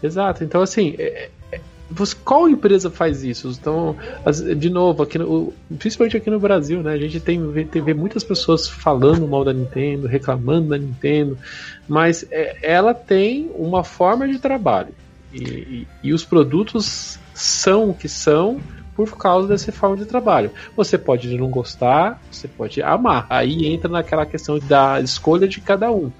Exato. 0.02 0.44
Então, 0.44 0.60
assim, 0.60 0.94
é- 0.98 1.28
é- 1.52 1.60
qual 2.24 2.48
empresa 2.48 2.90
faz 2.90 3.22
isso? 3.24 3.48
Então, 3.58 3.96
as- 4.24 4.40
de 4.42 4.68
novo, 4.68 5.02
aqui 5.02 5.18
no- 5.18 5.52
principalmente 5.78 6.16
aqui 6.16 6.30
no 6.30 6.38
Brasil, 6.40 6.82
né? 6.82 6.92
A 6.92 6.98
gente 6.98 7.20
tem, 7.20 7.40
tem- 7.64 7.82
vê 7.82 7.94
muitas 7.94 8.22
pessoas 8.24 8.68
falando 8.68 9.26
mal 9.26 9.44
da 9.44 9.52
Nintendo, 9.52 10.06
reclamando 10.06 10.68
da 10.70 10.78
Nintendo, 10.78 11.38
mas 11.88 12.26
é, 12.30 12.56
ela 12.62 12.92
tem 12.92 13.50
uma 13.54 13.82
forma 13.84 14.28
de 14.28 14.38
trabalho. 14.38 14.92
E, 15.32 15.42
e- 15.42 15.86
e 16.04 16.12
os 16.12 16.24
produtos 16.24 17.18
são 17.36 17.90
o 17.90 17.94
que 17.94 18.08
são 18.08 18.58
por 18.94 19.16
causa 19.18 19.46
dessa 19.46 19.70
forma 19.70 19.96
de 19.96 20.06
trabalho. 20.06 20.50
Você 20.74 20.96
pode 20.96 21.36
não 21.36 21.50
gostar, 21.50 22.20
você 22.30 22.48
pode 22.48 22.80
amar. 22.82 23.26
Aí 23.28 23.66
entra 23.66 23.90
naquela 23.90 24.24
questão 24.24 24.58
da 24.58 25.00
escolha 25.02 25.46
de 25.46 25.60
cada 25.60 25.92
um. 25.92 26.10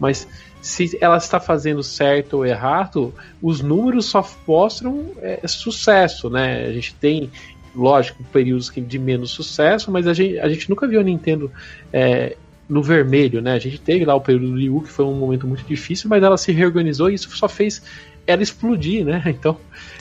Mas 0.00 0.26
se 0.62 0.96
ela 0.98 1.18
está 1.18 1.38
fazendo 1.38 1.82
certo 1.82 2.38
ou 2.38 2.46
errado, 2.46 3.14
os 3.42 3.60
números 3.60 4.06
só 4.06 4.26
mostram 4.48 5.10
é, 5.20 5.46
sucesso, 5.46 6.30
né? 6.30 6.64
A 6.64 6.72
gente 6.72 6.94
tem, 6.94 7.30
lógico, 7.74 8.24
períodos 8.32 8.72
de 8.74 8.98
menos 8.98 9.30
sucesso, 9.32 9.90
mas 9.90 10.06
a 10.06 10.14
gente, 10.14 10.38
a 10.38 10.48
gente 10.48 10.70
nunca 10.70 10.88
viu 10.88 11.00
a 11.00 11.04
Nintendo 11.04 11.52
é, 11.92 12.34
no 12.66 12.82
vermelho, 12.82 13.42
né? 13.42 13.52
A 13.52 13.58
gente 13.58 13.78
teve 13.78 14.06
lá 14.06 14.14
o 14.14 14.20
período 14.22 14.48
do 14.48 14.54
Wii 14.54 14.70
U, 14.70 14.80
que 14.80 14.88
foi 14.88 15.04
um 15.04 15.14
momento 15.14 15.46
muito 15.46 15.64
difícil, 15.64 16.08
mas 16.08 16.22
ela 16.22 16.38
se 16.38 16.50
reorganizou 16.50 17.10
e 17.10 17.14
isso 17.14 17.28
só 17.36 17.46
fez 17.46 17.82
ela 18.26 18.42
explodir, 18.42 19.04
né? 19.04 19.22
Então, 19.26 19.56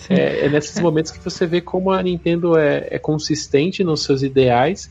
é, 0.10 0.46
é 0.46 0.50
nesses 0.50 0.80
momentos 0.80 1.12
que 1.12 1.20
você 1.24 1.46
vê 1.46 1.62
como 1.62 1.92
a 1.92 2.02
Nintendo 2.02 2.58
é, 2.58 2.88
é 2.92 3.00
consistente 3.00 3.84
nos 3.84 4.04
seus 4.04 4.24
ideais 4.24 4.90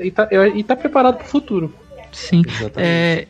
e 0.00 0.08
está 0.08 0.28
e 0.54 0.62
tá 0.62 0.76
preparado 0.76 1.16
para 1.16 1.26
o 1.26 1.28
futuro. 1.28 1.72
Sim. 2.12 2.42
Exatamente. 2.46 2.78
É, 2.78 3.26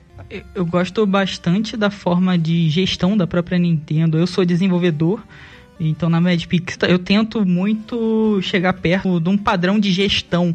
eu 0.55 0.65
gosto 0.65 1.05
bastante 1.07 1.77
da 1.77 1.91
forma 1.91 2.39
de 2.39 2.69
gestão 2.71 3.17
da 3.17 3.27
própria 3.27 3.59
Nintendo. 3.59 4.19
Eu 4.19 4.27
sou 4.27 4.45
desenvolvedor, 4.45 5.23
então 5.79 6.09
na 6.09 6.21
Madpix 6.21 6.77
eu 6.89 6.99
tento 6.99 7.45
muito 7.45 8.41
chegar 8.43 8.75
perto 8.75 9.19
de 9.21 9.29
um 9.29 9.37
padrão 9.37 9.79
de 9.79 9.91
gestão 9.91 10.55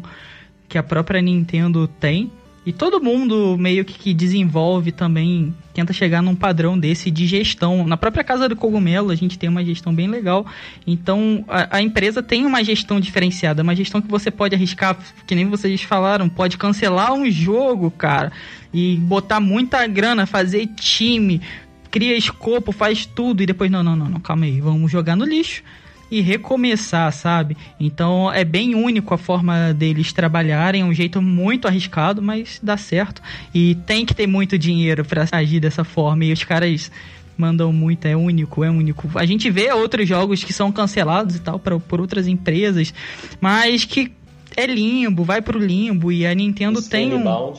que 0.68 0.78
a 0.78 0.82
própria 0.82 1.20
Nintendo 1.20 1.86
tem. 1.86 2.30
E 2.66 2.72
todo 2.72 3.00
mundo 3.00 3.56
meio 3.56 3.84
que, 3.84 3.96
que 3.96 4.12
desenvolve 4.12 4.90
também, 4.90 5.54
tenta 5.72 5.92
chegar 5.92 6.20
num 6.20 6.34
padrão 6.34 6.76
desse 6.76 7.12
de 7.12 7.24
gestão. 7.24 7.86
Na 7.86 7.96
própria 7.96 8.24
Casa 8.24 8.48
do 8.48 8.56
Cogumelo 8.56 9.12
a 9.12 9.14
gente 9.14 9.38
tem 9.38 9.48
uma 9.48 9.64
gestão 9.64 9.94
bem 9.94 10.08
legal. 10.08 10.44
Então 10.84 11.44
a, 11.46 11.76
a 11.76 11.80
empresa 11.80 12.24
tem 12.24 12.44
uma 12.44 12.64
gestão 12.64 12.98
diferenciada, 12.98 13.62
uma 13.62 13.76
gestão 13.76 14.02
que 14.02 14.08
você 14.08 14.32
pode 14.32 14.56
arriscar, 14.56 14.98
que 15.24 15.34
nem 15.36 15.48
vocês 15.48 15.80
falaram, 15.82 16.28
pode 16.28 16.58
cancelar 16.58 17.12
um 17.12 17.30
jogo, 17.30 17.88
cara, 17.88 18.32
e 18.74 18.96
botar 18.96 19.38
muita 19.38 19.86
grana, 19.86 20.26
fazer 20.26 20.66
time, 20.74 21.40
cria 21.88 22.16
escopo, 22.16 22.72
faz 22.72 23.06
tudo 23.06 23.44
e 23.44 23.46
depois 23.46 23.70
não, 23.70 23.84
não, 23.84 23.94
não, 23.94 24.08
não, 24.08 24.20
calma 24.20 24.44
aí, 24.44 24.60
vamos 24.60 24.90
jogar 24.90 25.14
no 25.14 25.24
lixo 25.24 25.62
e 26.10 26.20
recomeçar, 26.20 27.12
sabe? 27.12 27.56
Então 27.78 28.32
é 28.32 28.44
bem 28.44 28.74
único 28.74 29.12
a 29.14 29.18
forma 29.18 29.72
deles 29.72 30.12
trabalharem, 30.12 30.82
é 30.82 30.84
um 30.84 30.94
jeito 30.94 31.20
muito 31.20 31.66
arriscado, 31.66 32.22
mas 32.22 32.60
dá 32.62 32.76
certo. 32.76 33.20
E 33.54 33.74
tem 33.86 34.06
que 34.06 34.14
ter 34.14 34.26
muito 34.26 34.58
dinheiro 34.58 35.04
pra 35.04 35.26
agir 35.32 35.60
dessa 35.60 35.84
forma. 35.84 36.24
E 36.24 36.32
os 36.32 36.44
caras 36.44 36.90
mandam 37.36 37.72
muito, 37.72 38.06
é 38.06 38.16
único, 38.16 38.64
é 38.64 38.70
único. 38.70 39.10
A 39.18 39.26
gente 39.26 39.50
vê 39.50 39.72
outros 39.72 40.08
jogos 40.08 40.42
que 40.42 40.52
são 40.52 40.72
cancelados 40.72 41.36
e 41.36 41.40
tal 41.40 41.58
pra, 41.58 41.78
por 41.78 42.00
outras 42.00 42.26
empresas, 42.26 42.94
mas 43.40 43.84
que 43.84 44.12
é 44.56 44.66
limbo, 44.66 45.22
vai 45.22 45.42
pro 45.42 45.58
limbo 45.58 46.10
e 46.10 46.26
a 46.26 46.34
Nintendo 46.34 46.80
tem 46.80 47.12
um 47.12 47.54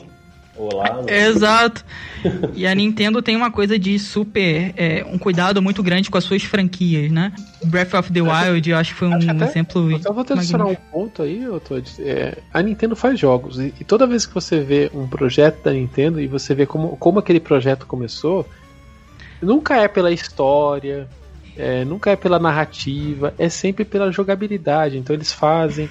Olá? 0.58 1.04
Exato. 1.06 1.84
E 2.54 2.66
a 2.66 2.74
Nintendo 2.74 3.22
tem 3.22 3.36
uma 3.36 3.50
coisa 3.50 3.78
de 3.78 3.98
super. 3.98 4.74
é, 4.76 5.04
um 5.08 5.16
cuidado 5.16 5.62
muito 5.62 5.82
grande 5.82 6.10
com 6.10 6.18
as 6.18 6.24
suas 6.24 6.42
franquias, 6.42 7.10
né? 7.12 7.32
Breath 7.64 7.94
of 7.94 8.12
the 8.12 8.20
Wild, 8.20 8.68
eu 8.68 8.76
acho 8.76 8.92
que 8.92 8.98
foi 8.98 9.08
um 9.08 9.14
até- 9.14 9.44
exemplo. 9.44 9.90
Eu 9.92 10.02
só 10.02 10.12
vou 10.12 10.24
te 10.24 10.32
adicionar 10.32 10.66
um 10.66 10.74
ponto 10.74 11.22
aí, 11.22 11.42
eu 11.42 11.60
tô, 11.60 11.76
é, 12.00 12.38
a 12.52 12.60
Nintendo 12.60 12.96
faz 12.96 13.18
jogos 13.18 13.58
e, 13.58 13.72
e 13.80 13.84
toda 13.84 14.06
vez 14.06 14.26
que 14.26 14.34
você 14.34 14.60
vê 14.60 14.90
um 14.92 15.06
projeto 15.06 15.62
da 15.62 15.72
Nintendo 15.72 16.20
e 16.20 16.26
você 16.26 16.54
vê 16.54 16.66
como, 16.66 16.96
como 16.96 17.18
aquele 17.20 17.40
projeto 17.40 17.86
começou, 17.86 18.44
nunca 19.40 19.76
é 19.76 19.86
pela 19.86 20.10
história, 20.10 21.08
é, 21.56 21.84
nunca 21.84 22.10
é 22.10 22.16
pela 22.16 22.38
narrativa, 22.38 23.32
é 23.38 23.48
sempre 23.48 23.84
pela 23.84 24.10
jogabilidade. 24.10 24.98
Então 24.98 25.14
eles 25.14 25.32
fazem. 25.32 25.88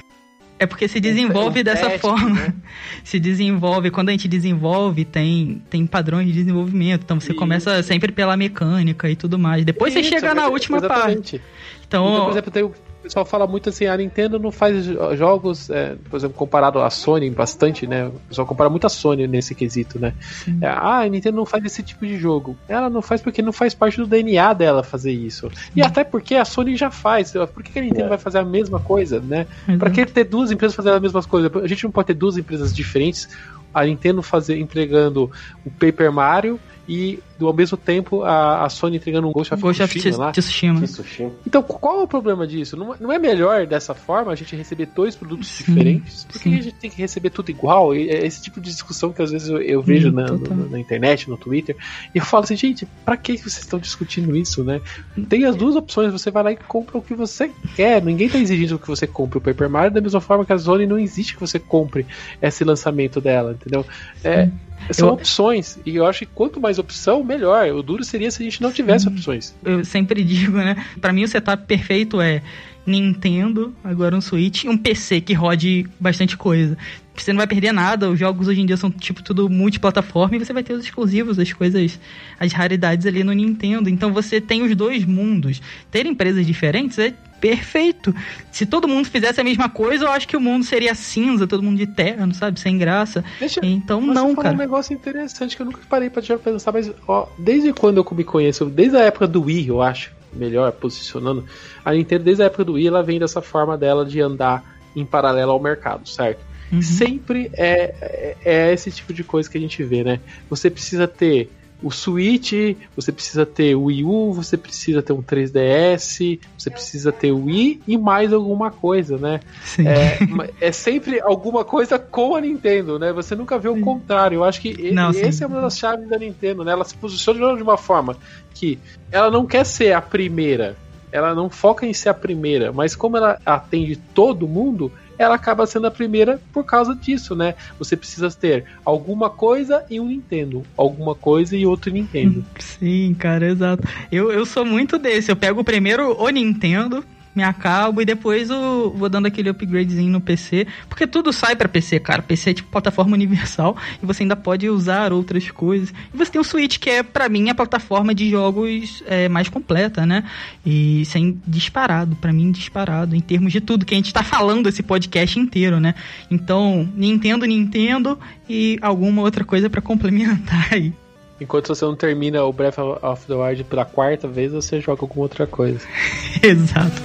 É 0.60 0.66
porque 0.66 0.88
se 0.88 1.00
desenvolve 1.00 1.60
um 1.60 1.64
dessa 1.64 1.86
teste, 1.86 2.00
forma. 2.02 2.30
né? 2.32 2.54
Se 3.04 3.20
desenvolve. 3.20 3.92
Quando 3.92 4.10
a 4.10 4.12
gente 4.12 4.28
desenvolve, 4.28 5.06
tem, 5.06 5.62
tem 5.70 5.86
padrões 5.86 6.26
de 6.28 6.34
desenvolvimento. 6.34 7.04
Então 7.04 7.20
você 7.20 7.32
Isso. 7.32 7.40
começa 7.40 7.84
sempre 7.84 8.12
pela 8.12 8.36
mecânica 8.36 9.08
e 9.10 9.16
tudo 9.16 9.38
mais. 9.38 9.64
Depois 9.64 9.94
você 9.94 10.00
Isso, 10.00 10.10
chega 10.10 10.34
na 10.34 10.44
é- 10.44 10.48
última 10.48 10.82
parte. 10.82 10.96
exatamente. 11.12 11.42
Então, 11.88 12.06
Então, 12.08 12.24
por 12.26 12.32
exemplo, 12.32 12.52
tem, 12.52 12.64
o 12.64 12.74
pessoal 13.08 13.26
fala 13.26 13.48
muito 13.48 13.70
assim, 13.70 13.86
a 13.86 13.98
Nintendo 13.98 14.38
não 14.40 14.52
faz 14.52 14.86
jo- 14.86 15.16
jogos, 15.16 15.70
é, 15.70 15.96
por 16.10 16.18
exemplo, 16.18 16.36
comparado 16.38 16.80
à 16.80 16.90
Sony 16.90 17.30
bastante, 17.30 17.88
né? 17.88 18.08
O 18.08 18.12
pessoal 18.30 18.46
compara 18.48 18.70
muito 18.70 18.86
a 18.86 18.90
Sony 18.90 19.28
nesse 19.28 19.56
quesito, 19.56 20.00
né? 20.00 20.14
É, 20.62 20.68
ah, 20.68 21.00
a 21.00 21.08
Nintendo 21.08 21.38
não 21.38 21.46
faz 21.46 21.64
esse 21.66 21.82
tipo 21.84 22.06
de 22.06 22.18
jogo. 22.18 22.58
Ela 22.68 22.90
não 22.90 23.02
faz 23.02 23.22
porque 23.22 23.42
não 23.42 23.52
faz 23.54 23.74
parte 23.74 23.98
do 23.98 24.06
DNA 24.08 24.54
dela 24.54 24.84
fazer 24.84 25.12
isso. 25.12 25.50
E 25.76 25.82
até 25.82 26.04
porque 26.04 26.36
a 26.36 26.46
Sony 26.46 26.76
já 26.76 26.92
faz. 26.92 27.32
Por 27.54 27.64
que 27.64 27.78
a 27.80 27.82
Nintendo 27.82 28.06
É. 28.06 28.10
vai 28.10 28.18
fazer 28.18 28.40
a 28.40 28.46
mesma 28.46 28.80
coisa, 28.80 29.20
né? 29.20 29.48
Pra 29.80 29.90
que 29.90 30.06
ter 30.06 30.24
duas 30.26 30.52
empresas 30.52 30.76
fazendo 30.76 30.96
a 30.96 31.00
mesma 31.00 31.24
coisa? 31.24 31.52
A 31.64 31.68
gente 31.68 31.84
não 31.84 31.92
pode 31.92 32.08
ter 32.08 32.14
duas 32.14 32.38
empresas 32.38 32.74
diferentes. 32.76 33.28
a 33.74 33.84
Nintendo 33.86 34.24
fazer, 34.24 34.58
entregando 34.58 35.30
o 35.64 35.70
Paper 35.70 36.12
Mario 36.12 36.60
e 36.88 37.20
ao 37.42 37.54
mesmo 37.54 37.78
tempo 37.78 38.24
a, 38.24 38.64
a 38.66 38.70
Sony 38.70 38.98
entregando 38.98 39.28
um 39.28 39.32
Ghost 39.32 39.54
of 39.54 39.62
Ghost 39.62 39.84
Tsushima 39.84 40.18
lá. 40.18 40.32
Tsushima. 40.32 40.82
Tsushima. 40.82 41.32
Então, 41.46 41.62
qual 41.62 42.00
é 42.00 42.04
o 42.04 42.08
problema 42.08 42.48
disso? 42.48 42.78
Não, 42.78 42.96
não 43.00 43.12
é 43.12 43.20
melhor 43.20 43.68
dessa 43.68 43.94
forma 43.94 44.32
a 44.32 44.36
gente 44.36 44.56
receber 44.56 44.88
dois 44.96 45.16
produtos 45.16 45.48
Sim, 45.50 45.66
diferentes? 45.66 46.24
Por 46.26 46.42
que 46.42 46.50
a 46.50 46.62
gente 46.62 46.76
tem 46.76 46.90
que 46.90 46.98
receber 46.98 47.30
tudo 47.30 47.50
igual? 47.52 47.94
E 47.96 48.10
é 48.10 48.26
esse 48.26 48.42
tipo 48.42 48.62
de 48.62 48.70
discussão 48.70 49.12
que 49.12 49.22
às 49.22 49.32
vezes 49.32 49.50
eu, 49.50 49.62
eu 49.62 49.82
vejo 49.82 50.10
Hum, 50.10 50.14
na, 50.14 50.28
no- 50.32 50.70
na 50.70 50.80
internet, 50.80 51.30
no 51.30 51.38
Twitter, 51.38 51.76
e 52.16 52.18
eu 52.20 52.24
falo 52.24 52.44
assim, 52.46 52.56
gente, 52.56 52.88
pra 53.04 53.18
que 53.18 53.34
que 53.36 53.42
vocês 53.42 53.60
estão 53.60 53.80
discutindo 53.80 54.36
isso, 54.36 54.64
né? 54.64 54.82
Tem 55.28 55.44
as 55.46 55.56
duas 55.56 55.76
opções, 55.76 56.12
você 56.12 56.32
vai 56.32 56.44
lá 56.44 56.52
e 56.52 56.58
compra 56.58 56.98
o 56.98 57.02
que 57.02 57.14
você 57.14 57.52
quer. 57.76 58.02
Ninguém 58.02 58.30
tá 58.30 58.38
exigindo 58.38 58.80
que 58.80 58.88
você 58.88 59.06
compre 59.06 59.38
o 59.38 59.42
Paper 59.42 59.70
Mario, 59.70 59.92
da 59.92 60.02
mesma 60.02 60.22
forma 60.22 60.46
que 60.46 60.54
a 60.54 60.58
Sony 60.58 60.86
não 60.88 60.98
exige 60.98 61.34
que 61.34 61.40
você 61.40 61.60
compre 61.60 62.06
esse 62.42 62.64
lançamento 62.64 63.20
dela, 63.20 63.52
entendeu? 63.52 63.86
É, 64.24 64.50
são 64.92 65.10
Eu- 65.10 65.14
opções, 65.16 65.78
e 65.86 65.96
eu 65.96 66.06
acho 66.06 66.20
que 66.20 66.26
quanto 66.28 66.60
mais 66.60 66.78
opção, 66.80 67.24
melhor. 67.24 67.68
O 67.72 67.82
duro 67.84 68.04
seria 68.04 68.30
se 68.32 68.42
a 68.42 68.46
gente 68.46 68.62
não 68.62 68.72
tivesse 68.72 69.08
opções. 69.08 69.54
eu 69.64 69.84
sempre 69.86 70.24
digo, 70.26 70.58
né? 70.58 70.76
Pra 71.02 71.12
mim 71.14 71.24
o 71.24 71.28
setup 71.28 71.66
perfeito 71.66 72.20
é 72.22 72.42
Nintendo, 72.86 73.74
agora 73.84 74.16
um 74.16 74.22
Switch 74.22 74.64
e 74.64 74.70
um 74.70 74.78
PC 74.78 75.20
que 75.22 75.34
rode 75.34 75.86
bastante 76.00 76.38
coisa. 76.38 76.78
Você 77.14 77.34
não 77.34 77.38
vai 77.38 77.48
perder 77.48 77.74
nada, 77.74 78.10
os 78.10 78.18
jogos 78.18 78.48
hoje 78.48 78.62
em 78.62 78.66
dia 78.66 78.78
são 78.78 78.90
tipo 78.92 79.22
tudo 79.24 79.50
multiplataforma 79.50 80.36
e 80.36 80.40
você 80.40 80.54
vai 80.54 80.64
ter 80.64 80.74
os 80.74 80.86
exclusivos, 80.86 81.38
as 81.38 81.52
coisas, 81.52 82.00
as 82.40 82.54
raridades 82.54 83.06
ali 83.06 83.24
no 83.24 83.34
Nintendo. 83.34 83.90
Então 83.90 84.14
você 84.14 84.40
tem 84.40 84.62
os 84.64 84.74
dois 84.76 85.04
mundos. 85.04 85.62
Ter 85.92 86.06
empresas 86.06 86.46
diferentes 86.46 86.98
é 87.00 87.14
perfeito. 87.40 88.14
Se 88.52 88.66
todo 88.66 88.88
mundo 88.88 89.08
fizesse 89.08 89.40
a 89.40 89.44
mesma 89.44 89.70
coisa, 89.70 90.06
eu 90.06 90.12
acho 90.12 90.28
que 90.28 90.38
o 90.38 90.42
mundo 90.42 90.64
seria 90.66 90.94
cinza, 90.96 91.48
todo 91.48 91.64
mundo 91.64 91.78
de 91.78 91.88
terno, 91.88 92.34
sabe? 92.34 92.60
Sem 92.60 92.78
graça. 92.78 93.24
Deixa, 93.40 93.60
Então 93.64 94.02
não, 94.02 94.36
cara. 94.36 94.54
um 94.54 94.58
negócio 94.58 94.94
interessante 94.94 95.56
que 95.56 95.62
eu 95.62 95.66
nunca 95.66 95.80
parei 95.90 96.10
pra 96.10 96.22
já 96.22 96.38
pensar, 96.38 96.72
mas 96.72 96.92
ó, 97.08 97.28
desde 97.38 97.74
quando 97.74 97.98
eu 97.98 98.08
me 98.16 98.24
conheço, 98.24 98.66
desde 98.66 98.98
a 98.98 99.02
época 99.02 99.28
do 99.28 99.44
Wii, 99.44 99.68
eu 99.68 99.82
acho, 99.82 100.12
melhor 100.34 100.72
posicionando, 100.72 101.46
a 101.84 101.94
Nintendo 101.94 102.24
desde 102.24 102.44
a 102.44 102.48
época 102.48 102.64
do 102.64 102.74
Wii, 102.74 102.88
ela 102.88 103.04
vem 103.04 103.20
dessa 103.20 103.42
forma 103.42 103.78
dela 103.78 104.06
de 104.06 104.20
andar 104.22 104.64
em 104.96 105.06
paralelo 105.06 105.52
ao 105.52 105.60
mercado, 105.60 106.08
certo? 106.08 106.40
Uhum. 106.72 106.82
Sempre 106.82 107.50
é, 107.54 107.94
é, 108.02 108.36
é 108.44 108.74
esse 108.74 108.92
tipo 108.92 109.14
de 109.14 109.24
coisa 109.24 109.50
que 109.50 109.58
a 109.58 109.62
gente 109.62 109.82
vê, 109.84 110.04
né? 110.04 110.20
Você 110.50 110.70
precisa 110.70 111.08
ter 111.08 111.50
o 111.82 111.92
Switch, 111.92 112.54
você 112.96 113.12
precisa 113.12 113.46
ter 113.46 113.76
o 113.76 113.84
Wii 113.84 114.04
U, 114.04 114.34
você 114.34 114.58
precisa 114.58 115.02
ter 115.04 115.14
um 115.14 115.22
3DS, 115.22 116.40
você 116.58 116.70
precisa 116.70 117.12
ter 117.12 117.32
o 117.32 117.46
Wii 117.46 117.82
e 117.88 117.98
mais 117.98 118.34
alguma 118.34 118.72
coisa, 118.72 119.18
né? 119.18 119.40
Sim. 119.64 119.88
É, 119.88 120.18
é 120.60 120.72
sempre 120.72 121.20
alguma 121.22 121.64
coisa 121.64 122.00
com 122.00 122.36
a 122.36 122.42
Nintendo, 122.42 122.98
né? 122.98 123.14
Você 123.14 123.36
nunca 123.36 123.60
vê 123.60 123.70
o 123.70 123.80
contrário. 123.82 124.38
Eu 124.38 124.44
acho 124.44 124.60
que 124.60 124.70
e- 124.70 124.92
Não, 124.92 125.14
sim. 125.14 125.22
esse 125.22 125.44
é 125.44 125.48
uma 125.48 125.62
das 125.62 125.78
chaves 125.78 126.10
da 126.10 126.18
Nintendo, 126.18 126.64
né? 126.64 126.72
Ela 126.72 126.84
se 126.84 126.96
posiciona 126.96 127.56
de 127.56 127.64
uma 127.64 127.78
forma 127.78 128.18
que 128.54 128.80
ela 129.12 129.30
não 129.30 129.46
quer 129.46 129.66
ser 129.66 129.94
a 129.94 130.02
primeira, 130.02 130.76
ela 131.12 131.36
não 131.36 131.50
foca 131.50 131.86
em 131.86 131.94
ser 131.94 132.10
a 132.10 132.14
primeira, 132.14 132.72
mas 132.72 132.96
como 132.96 133.18
ela 133.18 133.40
atende 133.46 133.96
todo 133.96 134.48
mundo, 134.48 134.92
ela 135.18 135.36
acaba 135.36 135.66
sendo 135.66 135.88
a 135.88 135.92
primeira 135.92 136.40
por 136.54 136.64
causa 136.64 136.96
disso, 136.96 137.36
né? 137.36 137.56
Você 137.80 137.96
precisa 137.96 138.30
ter 138.32 138.66
alguma 138.86 139.30
coisa 139.30 139.84
e 139.90 140.00
um 140.00 140.08
Nintendo, 140.08 140.64
alguma 140.76 141.16
coisa 141.16 141.56
e 141.56 141.66
outro 141.66 141.92
Nintendo. 141.92 142.46
Sim, 142.60 143.16
cara, 143.18 143.48
exato. 143.48 143.88
Eu, 144.12 144.32
eu 144.32 144.46
sou 144.46 144.66
muito 144.66 144.98
desse. 144.98 145.32
Eu 145.32 145.36
pego 145.36 145.64
primeiro 145.64 146.16
o 146.22 146.30
Nintendo, 146.30 147.04
me 147.38 147.44
acabo 147.44 148.02
e 148.02 148.06
depois 148.06 148.50
eu 148.50 148.92
vou 148.98 149.08
dando 149.08 149.28
aquele 149.28 149.52
upgradezinho 149.52 150.12
no 150.12 150.20
PC. 150.20 150.66
Porque 150.90 151.06
tudo 151.06 151.32
sai 151.32 151.56
pra 151.56 151.70
PC, 151.70 152.00
cara. 152.00 152.24
PC 152.24 152.50
é 152.50 152.54
tipo 152.56 152.70
plataforma 152.70 153.14
universal 153.16 153.78
e 154.02 154.06
você 154.06 154.24
ainda 154.24 154.36
pode 154.36 154.68
usar 154.68 155.14
outras 155.14 155.50
coisas. 155.52 155.94
E 156.12 156.18
você 156.18 156.32
tem 156.32 156.42
o 156.42 156.44
Switch, 156.44 156.80
que 156.80 156.90
é 156.90 157.04
pra 157.04 157.30
mim 157.30 157.50
a 157.50 157.56
plataforma 157.56 158.14
de 158.16 158.30
jogos 158.30 159.04
é, 159.06 159.30
mais 159.30 159.48
completa, 159.50 160.06
né? 160.06 160.24
E 160.66 161.06
sem 161.06 161.40
disparado, 161.46 162.16
pra 162.16 162.34
mim 162.34 162.52
disparado, 162.52 163.16
em 163.16 163.22
termos 163.22 163.54
de 163.54 163.62
tudo 163.62 163.86
que 163.86 163.94
a 163.94 163.98
gente 163.98 164.12
tá 164.12 164.24
falando 164.24 164.68
esse 164.68 164.82
podcast 164.82 165.40
inteiro, 165.40 165.80
né? 165.80 165.94
Então, 166.32 166.90
Nintendo, 166.96 167.46
Nintendo 167.46 168.18
e 168.50 168.80
alguma 168.82 169.22
outra 169.22 169.46
coisa 169.46 169.70
pra 169.70 169.82
complementar 169.82 170.70
aí. 170.74 170.92
Enquanto 171.40 171.68
você 171.68 171.86
não 171.86 171.96
termina 171.96 172.44
o 172.44 172.52
Breath 172.52 172.80
of 172.80 173.28
the 173.28 173.36
Wild 173.36 173.64
pela 173.66 173.86
quarta 173.86 174.28
vez, 174.28 174.52
você 174.52 174.82
joga 174.82 175.04
alguma 175.04 175.24
outra 175.24 175.46
coisa. 175.46 175.80
Exato. 176.42 177.02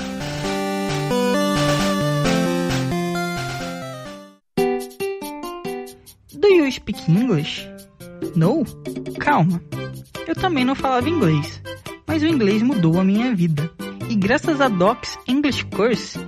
Do 6.32 6.48
you 6.48 6.72
speak 6.72 7.10
English? 7.10 7.68
No? 8.34 8.64
Calma. 9.18 9.62
Eu 10.26 10.34
também 10.34 10.64
não 10.64 10.74
falava 10.74 11.08
inglês, 11.08 11.60
mas 12.06 12.22
o 12.22 12.26
inglês 12.26 12.62
mudou 12.62 12.98
a 12.98 13.04
minha 13.04 13.34
vida. 13.34 13.70
E 14.08 14.14
graças 14.14 14.60
a 14.60 14.68
Docs 14.68 15.18
English 15.28 15.64
Course, 15.66 16.18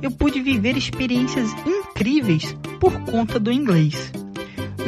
eu 0.00 0.10
pude 0.10 0.40
viver 0.40 0.76
experiências 0.76 1.50
incríveis 1.66 2.56
por 2.78 2.98
conta 3.04 3.38
do 3.38 3.52
inglês. 3.52 4.10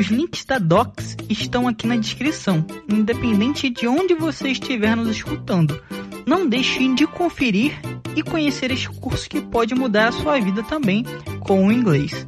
Os 0.03 0.09
links 0.09 0.45
da 0.45 0.59
Docs 0.59 1.17
estão 1.31 1.69
aqui 1.69 1.87
na 1.87 1.95
descrição, 1.95 2.67
independente 2.93 3.71
de 3.71 3.87
onde 3.87 4.17
você 4.17 4.49
estiver 4.49 4.97
nos 4.97 5.09
escutando. 5.09 5.81
Não 6.27 6.49
deixe 6.49 6.93
de 6.93 7.07
conferir 7.07 7.73
e 8.17 8.21
conhecer 8.21 8.73
este 8.73 8.89
curso 8.91 9.31
que 9.31 9.41
pode 9.41 9.77
mudar 9.77 10.09
a 10.09 10.13
sua 10.13 10.41
vida 10.41 10.65
também 10.65 11.05
com 11.39 11.69
o 11.69 11.71
inglês. 11.71 12.27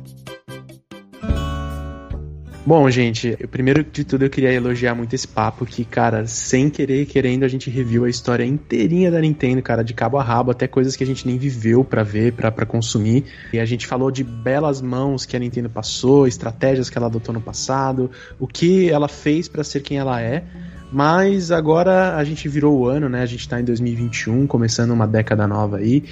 Bom, 2.66 2.88
gente, 2.88 3.36
eu, 3.38 3.46
primeiro 3.46 3.84
de 3.84 4.04
tudo 4.04 4.24
eu 4.24 4.30
queria 4.30 4.50
elogiar 4.50 4.94
muito 4.94 5.14
esse 5.14 5.28
papo 5.28 5.66
que, 5.66 5.84
cara, 5.84 6.26
sem 6.26 6.70
querer, 6.70 7.04
querendo, 7.04 7.44
a 7.44 7.48
gente 7.48 7.68
reviu 7.68 8.06
a 8.06 8.08
história 8.08 8.42
inteirinha 8.42 9.10
da 9.10 9.20
Nintendo, 9.20 9.60
cara, 9.60 9.84
de 9.84 9.92
cabo 9.92 10.16
a 10.16 10.22
rabo, 10.22 10.50
até 10.50 10.66
coisas 10.66 10.96
que 10.96 11.04
a 11.04 11.06
gente 11.06 11.26
nem 11.26 11.36
viveu 11.36 11.84
pra 11.84 12.02
ver, 12.02 12.32
pra 12.32 12.50
consumir. 12.64 13.26
E 13.52 13.60
a 13.60 13.66
gente 13.66 13.86
falou 13.86 14.10
de 14.10 14.24
belas 14.24 14.80
mãos 14.80 15.26
que 15.26 15.36
a 15.36 15.38
Nintendo 15.38 15.68
passou, 15.68 16.26
estratégias 16.26 16.88
que 16.88 16.96
ela 16.96 17.06
adotou 17.06 17.34
no 17.34 17.40
passado, 17.40 18.10
o 18.40 18.46
que 18.46 18.88
ela 18.88 19.08
fez 19.08 19.46
pra 19.46 19.62
ser 19.62 19.80
quem 19.80 19.98
ela 19.98 20.18
é. 20.22 20.42
Mas 20.90 21.50
agora 21.50 22.16
a 22.16 22.24
gente 22.24 22.48
virou 22.48 22.78
o 22.78 22.86
ano, 22.86 23.10
né? 23.10 23.20
A 23.20 23.26
gente 23.26 23.46
tá 23.46 23.60
em 23.60 23.64
2021, 23.64 24.46
começando 24.46 24.92
uma 24.92 25.06
década 25.06 25.46
nova 25.46 25.78
aí. 25.78 26.04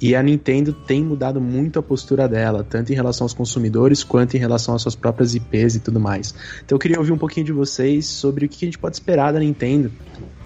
E 0.00 0.14
a 0.14 0.22
Nintendo 0.22 0.72
tem 0.72 1.04
mudado 1.04 1.40
muito 1.40 1.78
a 1.78 1.82
postura 1.82 2.28
dela, 2.28 2.64
tanto 2.68 2.92
em 2.92 2.94
relação 2.94 3.24
aos 3.24 3.34
consumidores 3.34 4.04
quanto 4.04 4.36
em 4.36 4.38
relação 4.38 4.74
às 4.74 4.82
suas 4.82 4.94
próprias 4.94 5.34
IPs 5.34 5.74
e 5.74 5.80
tudo 5.80 5.98
mais. 5.98 6.34
Então 6.64 6.76
eu 6.76 6.78
queria 6.78 6.98
ouvir 6.98 7.12
um 7.12 7.18
pouquinho 7.18 7.44
de 7.44 7.52
vocês 7.52 8.06
sobre 8.06 8.46
o 8.46 8.48
que 8.48 8.64
a 8.64 8.68
gente 8.68 8.78
pode 8.78 8.94
esperar 8.94 9.32
da 9.32 9.40
Nintendo 9.40 9.90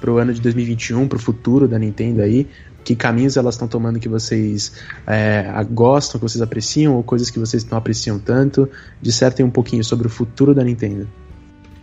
pro 0.01 0.17
ano 0.17 0.33
de 0.33 0.41
2021, 0.41 1.07
pro 1.07 1.19
futuro 1.19 1.69
da 1.69 1.79
Nintendo 1.79 2.23
aí. 2.23 2.49
Que 2.85 2.97
caminhos 2.97 3.37
elas 3.37 3.55
estão 3.55 3.69
tomando 3.69 4.01
que 4.01 4.09
vocês 4.09 4.73
é, 5.07 5.49
gostam, 5.71 6.19
que 6.19 6.29
vocês 6.29 6.43
apreciam, 6.43 6.97
ou 6.97 7.03
coisas 7.05 7.31
que 7.31 7.39
vocês 7.39 7.65
não 7.65 7.79
apreciam 7.79 8.19
tanto. 8.19 8.69
Dissertem 9.01 9.47
um 9.47 9.51
pouquinho 9.51 9.85
sobre 9.85 10.09
o 10.09 10.11
futuro 10.11 10.53
da 10.53 10.65
Nintendo. 10.65 11.09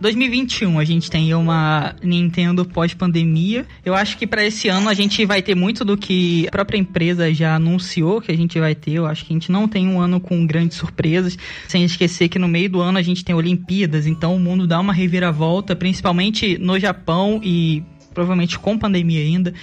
2021 0.00 0.78
a 0.78 0.84
gente 0.84 1.10
tem 1.10 1.34
uma 1.34 1.94
Nintendo 2.02 2.64
pós-pandemia. 2.64 3.66
Eu 3.84 3.94
acho 3.94 4.16
que 4.16 4.26
para 4.26 4.44
esse 4.44 4.68
ano 4.68 4.88
a 4.88 4.94
gente 4.94 5.24
vai 5.26 5.42
ter 5.42 5.54
muito 5.54 5.84
do 5.84 5.96
que 5.96 6.46
a 6.48 6.50
própria 6.50 6.78
empresa 6.78 7.32
já 7.34 7.56
anunciou 7.56 8.20
que 8.20 8.32
a 8.32 8.36
gente 8.36 8.58
vai 8.58 8.74
ter. 8.74 8.92
Eu 8.92 9.06
acho 9.06 9.24
que 9.24 9.32
a 9.32 9.36
gente 9.36 9.52
não 9.52 9.68
tem 9.68 9.86
um 9.86 10.00
ano 10.00 10.18
com 10.18 10.46
grandes 10.46 10.78
surpresas, 10.78 11.36
sem 11.68 11.84
esquecer 11.84 12.28
que 12.28 12.38
no 12.38 12.48
meio 12.48 12.70
do 12.70 12.80
ano 12.80 12.98
a 12.98 13.02
gente 13.02 13.24
tem 13.24 13.34
Olimpíadas, 13.34 14.06
então 14.06 14.34
o 14.34 14.40
mundo 14.40 14.66
dá 14.66 14.80
uma 14.80 14.92
reviravolta, 14.92 15.76
principalmente 15.76 16.56
no 16.58 16.78
Japão 16.78 17.40
e 17.42 17.82
provavelmente 18.12 18.58
com 18.58 18.78
pandemia 18.78 19.20
ainda. 19.20 19.54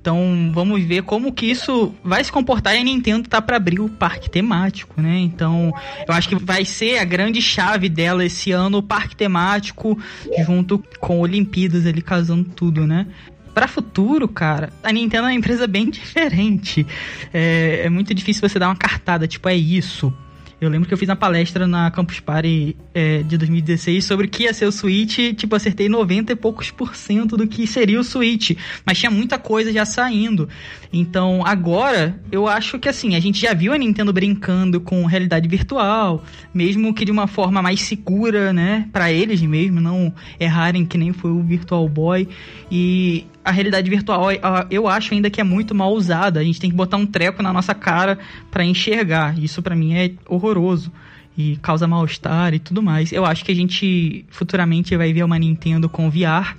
Então 0.00 0.50
vamos 0.52 0.84
ver 0.84 1.02
como 1.02 1.32
que 1.32 1.46
isso 1.46 1.94
vai 2.04 2.22
se 2.22 2.30
comportar 2.30 2.76
e 2.76 2.78
a 2.78 2.84
Nintendo 2.84 3.28
tá 3.28 3.40
para 3.40 3.56
abrir 3.56 3.80
o 3.80 3.88
parque 3.88 4.28
temático, 4.28 5.00
né? 5.00 5.18
Então 5.18 5.72
eu 6.06 6.12
acho 6.14 6.28
que 6.28 6.36
vai 6.36 6.64
ser 6.64 6.98
a 6.98 7.04
grande 7.04 7.40
chave 7.40 7.88
dela 7.88 8.24
esse 8.24 8.52
ano, 8.52 8.78
o 8.78 8.82
parque 8.82 9.16
temático 9.16 9.98
junto 10.44 10.82
com 11.00 11.20
Olimpíadas 11.20 11.86
ali 11.86 12.02
casando 12.02 12.44
tudo, 12.50 12.86
né? 12.86 13.06
Para 13.54 13.68
futuro, 13.68 14.28
cara, 14.28 14.72
a 14.82 14.92
Nintendo 14.92 15.28
é 15.28 15.30
uma 15.30 15.34
empresa 15.34 15.66
bem 15.66 15.88
diferente. 15.90 16.86
É, 17.32 17.82
é 17.84 17.88
muito 17.88 18.12
difícil 18.12 18.46
você 18.46 18.58
dar 18.58 18.68
uma 18.68 18.76
cartada, 18.76 19.28
tipo, 19.28 19.48
é 19.48 19.54
isso. 19.54 20.12
Eu 20.60 20.68
lembro 20.70 20.86
que 20.88 20.94
eu 20.94 20.98
fiz 20.98 21.08
uma 21.08 21.16
palestra 21.16 21.66
na 21.66 21.90
Campus 21.90 22.20
Party 22.20 22.76
é, 22.94 23.22
de 23.22 23.36
2016 23.36 24.04
sobre 24.04 24.26
o 24.26 24.28
que 24.30 24.44
ia 24.44 24.54
ser 24.54 24.66
o 24.66 24.72
Switch. 24.72 25.34
Tipo, 25.36 25.56
acertei 25.56 25.88
90 25.88 26.32
e 26.32 26.36
poucos 26.36 26.70
por 26.70 26.94
cento 26.94 27.36
do 27.36 27.46
que 27.46 27.66
seria 27.66 28.00
o 28.00 28.04
Switch. 28.04 28.52
Mas 28.84 28.98
tinha 28.98 29.10
muita 29.10 29.38
coisa 29.38 29.72
já 29.72 29.84
saindo. 29.84 30.48
Então, 30.92 31.42
agora, 31.44 32.20
eu 32.30 32.46
acho 32.46 32.78
que 32.78 32.88
assim, 32.88 33.14
a 33.16 33.20
gente 33.20 33.40
já 33.40 33.52
viu 33.52 33.72
a 33.72 33.78
Nintendo 33.78 34.12
brincando 34.12 34.80
com 34.80 35.04
realidade 35.04 35.48
virtual. 35.48 36.24
Mesmo 36.52 36.94
que 36.94 37.04
de 37.04 37.10
uma 37.12 37.26
forma 37.26 37.60
mais 37.60 37.80
segura, 37.80 38.52
né? 38.52 38.88
Pra 38.92 39.12
eles 39.12 39.42
mesmo, 39.42 39.80
não 39.80 40.14
errarem 40.38 40.86
que 40.86 40.96
nem 40.96 41.12
foi 41.12 41.30
o 41.30 41.42
Virtual 41.42 41.88
Boy. 41.88 42.28
E 42.70 43.26
a 43.44 43.50
realidade 43.50 43.90
virtual 43.90 44.28
eu 44.70 44.88
acho 44.88 45.12
ainda 45.12 45.28
que 45.28 45.40
é 45.40 45.44
muito 45.44 45.74
mal 45.74 45.92
usada. 45.92 46.40
A 46.40 46.44
gente 46.44 46.58
tem 46.60 46.70
que 46.70 46.76
botar 46.76 46.96
um 46.96 47.06
treco 47.06 47.42
na 47.42 47.52
nossa 47.52 47.74
cara 47.74 48.18
para 48.50 48.64
enxergar. 48.64 49.38
Isso 49.38 49.62
para 49.62 49.76
mim 49.76 49.94
é 49.94 50.12
horroroso 50.26 50.90
e 51.36 51.56
causa 51.56 51.86
mal-estar 51.86 52.54
e 52.54 52.58
tudo 52.58 52.82
mais. 52.82 53.12
Eu 53.12 53.26
acho 53.26 53.44
que 53.44 53.52
a 53.52 53.54
gente 53.54 54.24
futuramente 54.30 54.96
vai 54.96 55.12
ver 55.12 55.24
uma 55.24 55.38
Nintendo 55.38 55.88
com 55.88 56.08
VR. 56.08 56.56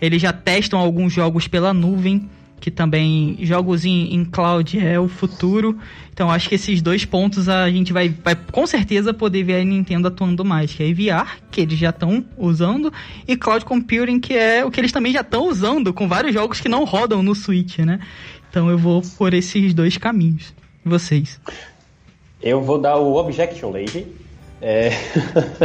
Eles 0.00 0.20
já 0.20 0.32
testam 0.32 0.78
alguns 0.78 1.12
jogos 1.12 1.46
pela 1.46 1.72
nuvem 1.72 2.28
que 2.64 2.70
também 2.70 3.36
jogos 3.42 3.84
em, 3.84 4.14
em 4.14 4.24
cloud 4.24 4.78
é 4.78 4.98
o 4.98 5.06
futuro. 5.06 5.76
Então 6.10 6.30
acho 6.30 6.48
que 6.48 6.54
esses 6.54 6.80
dois 6.80 7.04
pontos 7.04 7.46
a 7.46 7.68
gente 7.68 7.92
vai, 7.92 8.08
vai 8.08 8.34
com 8.34 8.66
certeza 8.66 9.12
poder 9.12 9.42
ver 9.42 9.60
a 9.60 9.64
Nintendo 9.64 10.08
atuando 10.08 10.42
mais, 10.46 10.72
que 10.72 10.82
é 10.82 10.90
VR, 10.90 11.28
que 11.50 11.60
eles 11.60 11.78
já 11.78 11.90
estão 11.90 12.24
usando, 12.38 12.90
e 13.28 13.36
cloud 13.36 13.66
computing, 13.66 14.18
que 14.18 14.32
é 14.32 14.64
o 14.64 14.70
que 14.70 14.80
eles 14.80 14.92
também 14.92 15.12
já 15.12 15.20
estão 15.20 15.46
usando 15.46 15.92
com 15.92 16.08
vários 16.08 16.32
jogos 16.32 16.58
que 16.58 16.66
não 16.66 16.84
rodam 16.84 17.22
no 17.22 17.34
Switch, 17.34 17.80
né? 17.80 18.00
Então 18.48 18.70
eu 18.70 18.78
vou 18.78 19.02
por 19.18 19.34
esses 19.34 19.74
dois 19.74 19.98
caminhos. 19.98 20.54
E 20.86 20.88
vocês? 20.88 21.38
Eu 22.42 22.62
vou 22.62 22.78
dar 22.78 22.96
o 22.96 23.14
Objection 23.16 23.70
Lady. 23.72 24.06
É... 24.62 24.88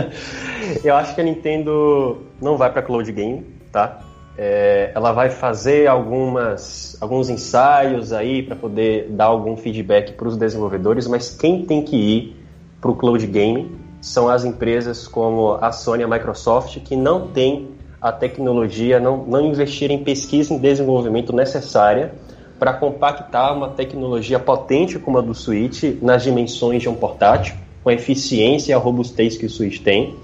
eu 0.84 0.98
acho 0.98 1.16
que 1.16 1.22
a 1.22 1.24
Nintendo 1.24 2.26
não 2.42 2.58
vai 2.58 2.70
para 2.70 2.82
cloud 2.82 3.10
game, 3.10 3.46
tá? 3.72 4.02
É, 4.42 4.94
ela 4.96 5.12
vai 5.12 5.30
fazer 5.30 5.88
algumas, 5.88 6.96
alguns 7.02 7.30
ensaios 7.30 8.14
aí 8.14 8.42
para 8.42 8.56
poder 8.56 9.10
dar 9.10 9.26
algum 9.26 9.58
feedback 9.58 10.14
para 10.14 10.30
os 10.30 10.38
desenvolvedores, 10.38 11.08
mas 11.08 11.30
quem 11.30 11.66
tem 11.66 11.84
que 11.84 11.98
ir 11.98 12.46
para 12.80 12.90
o 12.90 12.96
cloud 12.96 13.28
game 13.28 13.70
são 14.00 14.30
as 14.30 14.46
empresas 14.46 15.10
como 15.10 15.58
a 15.60 15.74
Sony 15.74 16.04
e 16.04 16.06
a 16.06 16.08
Microsoft, 16.08 16.80
que 16.86 16.96
não 16.96 17.28
têm 17.28 17.72
a 18.02 18.14
tecnologia, 18.14 18.98
não, 18.98 19.26
não 19.26 19.42
investiram 19.42 19.96
em 19.96 20.06
pesquisa 20.06 20.54
e 20.54 20.58
desenvolvimento 20.58 21.36
necessária 21.36 22.14
para 22.58 22.72
compactar 22.72 23.54
uma 23.54 23.68
tecnologia 23.68 24.40
potente 24.40 24.98
como 24.98 25.18
a 25.18 25.22
do 25.22 25.36
Switch 25.36 25.84
nas 26.02 26.24
dimensões 26.24 26.82
de 26.82 26.88
um 26.88 26.96
portátil, 26.96 27.56
com 27.84 27.90
a 27.90 27.94
eficiência 27.94 28.72
e 28.72 28.74
a 28.74 28.78
robustez 28.78 29.36
que 29.36 29.46
o 29.46 29.50
Switch 29.50 29.82
tem. 29.82 30.16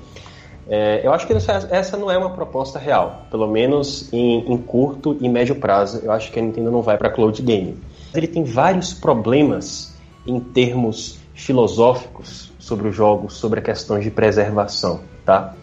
É, 0.67 1.01
eu 1.03 1.13
acho 1.13 1.27
que 1.27 1.33
essa 1.33 1.95
não 1.95 2.09
é 2.09 2.17
uma 2.17 2.31
proposta 2.31 2.79
real, 2.79 3.27
pelo 3.29 3.47
menos 3.47 4.11
em, 4.11 4.51
em, 4.51 4.57
curto 4.57 5.15
e 5.21 5.29
médio 5.29 5.55
prazo. 5.55 6.01
Eu 6.03 6.11
acho 6.11 6.31
que 6.31 6.39
a 6.39 6.41
Nintendo 6.41 6.71
não 6.71 6.81
vai 6.81 6.97
para 6.97 7.09
cloud 7.09 7.39
game. 7.41 7.77
Ele 8.13 8.27
tem 8.27 8.43
vários 8.43 8.93
problemas 8.93 9.93
em 10.25 10.39
termos 10.39 11.19
filosóficos 11.33 12.51
sobre 12.57 12.87
o 12.87 12.91
jogo, 12.91 13.29
sobre 13.29 13.59
a 13.59 13.63
questão 13.63 13.99
de 13.99 14.09
preservação, 14.09 15.01
tá? 15.23 15.53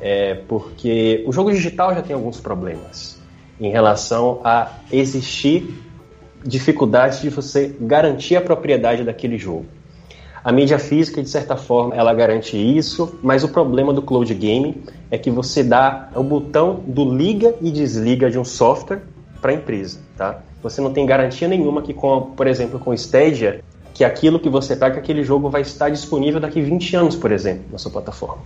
É, 0.00 0.34
porque 0.46 1.24
o 1.26 1.32
jogo 1.32 1.50
digital 1.50 1.94
já 1.94 2.02
tem 2.02 2.14
alguns 2.14 2.40
problemas 2.40 3.20
em 3.60 3.70
relação 3.70 4.40
a 4.44 4.70
existir 4.92 5.74
dificuldade 6.44 7.20
de 7.20 7.30
você 7.30 7.74
garantir 7.80 8.36
a 8.36 8.40
propriedade 8.40 9.04
daquele 9.04 9.38
jogo. 9.38 9.66
A 10.44 10.50
mídia 10.50 10.76
física, 10.76 11.22
de 11.22 11.28
certa 11.28 11.56
forma, 11.56 11.94
ela 11.94 12.12
garante 12.12 12.56
isso, 12.56 13.16
mas 13.22 13.44
o 13.44 13.48
problema 13.48 13.92
do 13.92 14.02
cloud 14.02 14.34
game 14.34 14.82
é 15.08 15.16
que 15.16 15.30
você 15.30 15.62
dá 15.62 16.08
o 16.16 16.22
botão 16.24 16.80
do 16.84 17.04
liga 17.04 17.54
e 17.60 17.70
desliga 17.70 18.28
de 18.28 18.40
um 18.40 18.44
software 18.44 19.02
para 19.40 19.52
a 19.52 19.54
empresa, 19.54 20.00
tá? 20.16 20.40
Você 20.60 20.80
não 20.80 20.92
tem 20.92 21.06
garantia 21.06 21.46
nenhuma 21.46 21.80
que, 21.80 21.94
com, 21.94 22.32
por 22.36 22.48
exemplo, 22.48 22.80
com 22.80 22.90
o 22.90 22.94
Stadia, 22.94 23.62
que 23.94 24.02
aquilo 24.02 24.40
que 24.40 24.48
você 24.48 24.74
pega, 24.74 24.98
aquele 24.98 25.22
jogo 25.22 25.48
vai 25.48 25.62
estar 25.62 25.90
disponível 25.90 26.40
daqui 26.40 26.60
20 26.60 26.96
anos, 26.96 27.14
por 27.14 27.30
exemplo, 27.30 27.64
na 27.70 27.78
sua 27.78 27.92
plataforma, 27.92 28.42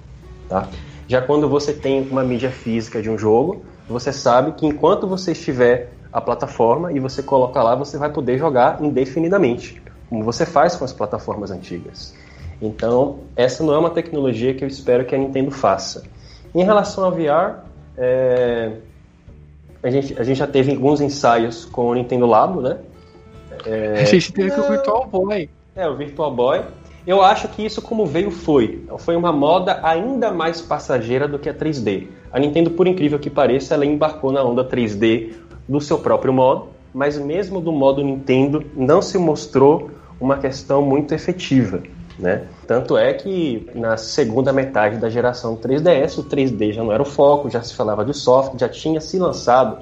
tá? 0.50 0.68
Já 1.08 1.22
quando 1.22 1.48
você 1.48 1.72
tem 1.72 2.06
uma 2.10 2.22
mídia 2.22 2.50
física 2.50 3.00
de 3.00 3.08
um 3.08 3.16
jogo, 3.16 3.62
você 3.88 4.12
sabe 4.12 4.52
que 4.52 4.66
enquanto 4.66 5.06
você 5.06 5.32
estiver 5.32 5.92
a 6.12 6.20
plataforma 6.20 6.92
e 6.92 7.00
você 7.00 7.22
coloca 7.22 7.62
lá, 7.62 7.74
você 7.74 7.96
vai 7.96 8.10
poder 8.10 8.36
jogar 8.36 8.82
indefinidamente 8.82 9.80
como 10.08 10.24
você 10.24 10.46
faz 10.46 10.76
com 10.76 10.84
as 10.84 10.92
plataformas 10.92 11.50
antigas. 11.50 12.14
Então, 12.60 13.20
essa 13.34 13.62
não 13.62 13.74
é 13.74 13.78
uma 13.78 13.90
tecnologia 13.90 14.54
que 14.54 14.64
eu 14.64 14.68
espero 14.68 15.04
que 15.04 15.14
a 15.14 15.18
Nintendo 15.18 15.50
faça. 15.50 16.04
Em 16.54 16.64
relação 16.64 17.04
ao 17.04 17.12
VR, 17.12 17.60
é, 17.96 18.72
a, 19.82 19.90
gente, 19.90 20.18
a 20.18 20.24
gente 20.24 20.38
já 20.38 20.46
teve 20.46 20.72
alguns 20.72 21.00
ensaios 21.00 21.64
com 21.64 21.86
o 21.86 21.94
Nintendo 21.94 22.26
Labo, 22.26 22.60
né? 22.60 22.78
É, 23.64 24.00
a 24.00 24.04
gente 24.04 24.32
teve 24.32 24.50
com 24.50 24.60
o 24.62 24.68
Virtual 24.68 25.06
Boy. 25.06 25.50
É, 25.74 25.88
o 25.88 25.96
Virtual 25.96 26.34
Boy. 26.34 26.62
Eu 27.06 27.22
acho 27.22 27.46
que 27.48 27.64
isso, 27.64 27.80
como 27.80 28.04
veio, 28.04 28.30
foi. 28.30 28.84
Foi 28.98 29.14
uma 29.14 29.32
moda 29.32 29.78
ainda 29.82 30.32
mais 30.32 30.60
passageira 30.60 31.28
do 31.28 31.38
que 31.38 31.48
a 31.48 31.54
3D. 31.54 32.08
A 32.32 32.38
Nintendo, 32.38 32.70
por 32.70 32.86
incrível 32.86 33.18
que 33.18 33.30
pareça, 33.30 33.74
ela 33.74 33.86
embarcou 33.86 34.32
na 34.32 34.42
onda 34.42 34.64
3D 34.64 35.34
do 35.68 35.80
seu 35.80 35.98
próprio 35.98 36.32
modo, 36.32 36.68
mas 36.92 37.18
mesmo 37.18 37.60
do 37.60 37.70
modo 37.70 38.02
Nintendo 38.02 38.64
não 38.74 39.00
se 39.00 39.18
mostrou 39.18 39.90
uma 40.20 40.38
questão 40.38 40.82
muito 40.82 41.14
efetiva. 41.14 41.82
Né? 42.18 42.46
Tanto 42.66 42.96
é 42.96 43.12
que 43.12 43.68
na 43.74 43.96
segunda 43.96 44.52
metade 44.52 44.96
da 44.96 45.10
geração 45.10 45.56
3DS, 45.56 46.18
o 46.18 46.24
3D 46.24 46.72
já 46.72 46.82
não 46.82 46.92
era 46.92 47.02
o 47.02 47.06
foco, 47.06 47.50
já 47.50 47.62
se 47.62 47.74
falava 47.74 48.04
de 48.04 48.14
software, 48.14 48.58
já 48.58 48.68
tinha 48.68 49.00
se 49.00 49.18
lançado 49.18 49.78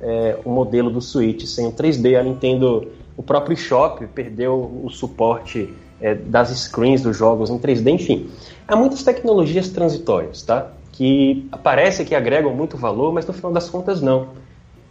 é, 0.00 0.38
o 0.44 0.50
modelo 0.50 0.90
do 0.90 1.00
Switch 1.00 1.44
sem 1.44 1.66
o 1.66 1.72
3D. 1.72 2.18
A 2.18 2.22
Nintendo, 2.22 2.90
o 3.16 3.22
próprio 3.22 3.56
Shop, 3.56 4.06
perdeu 4.08 4.80
o 4.82 4.88
suporte 4.88 5.74
é, 6.00 6.14
das 6.14 6.48
screens 6.50 7.02
dos 7.02 7.16
jogos 7.16 7.50
em 7.50 7.58
3D, 7.58 7.88
enfim. 7.88 8.30
Há 8.66 8.76
muitas 8.76 9.02
tecnologias 9.02 9.68
transitórias, 9.68 10.42
tá? 10.42 10.68
Que 10.92 11.48
parece 11.62 12.04
que 12.04 12.14
agregam 12.14 12.54
muito 12.54 12.76
valor, 12.76 13.12
mas 13.12 13.26
no 13.26 13.32
final 13.32 13.52
das 13.52 13.68
contas 13.68 14.00
não. 14.00 14.28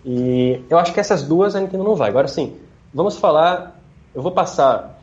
E 0.06 0.62
eu 0.70 0.78
acho 0.78 0.94
que 0.94 1.00
essas 1.00 1.24
duas 1.24 1.56
a 1.56 1.62
Nintendo 1.62 1.84
não 1.84 1.96
vai. 1.96 2.10
Agora 2.10 2.28
sim, 2.28 2.54
vamos 2.94 3.18
falar 3.18 3.80
eu 4.14 4.22
vou 4.22 4.32
passar 4.32 5.00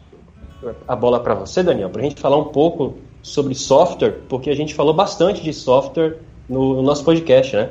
a 0.87 0.95
bola 0.95 1.21
para 1.21 1.35
você, 1.35 1.63
Daniel, 1.63 1.91
para 1.91 2.01
a 2.01 2.05
gente 2.05 2.21
falar 2.21 2.37
um 2.37 2.53
pouco 2.53 2.99
sobre 3.23 3.55
software, 3.55 4.23
porque 4.29 4.51
a 4.51 4.55
gente 4.55 4.75
falou 4.75 4.95
bastante 4.95 5.43
de 5.43 5.53
software 5.53 6.19
no, 6.49 6.77
no 6.77 6.83
nosso 6.83 7.05
podcast, 7.05 7.57
né? 7.57 7.71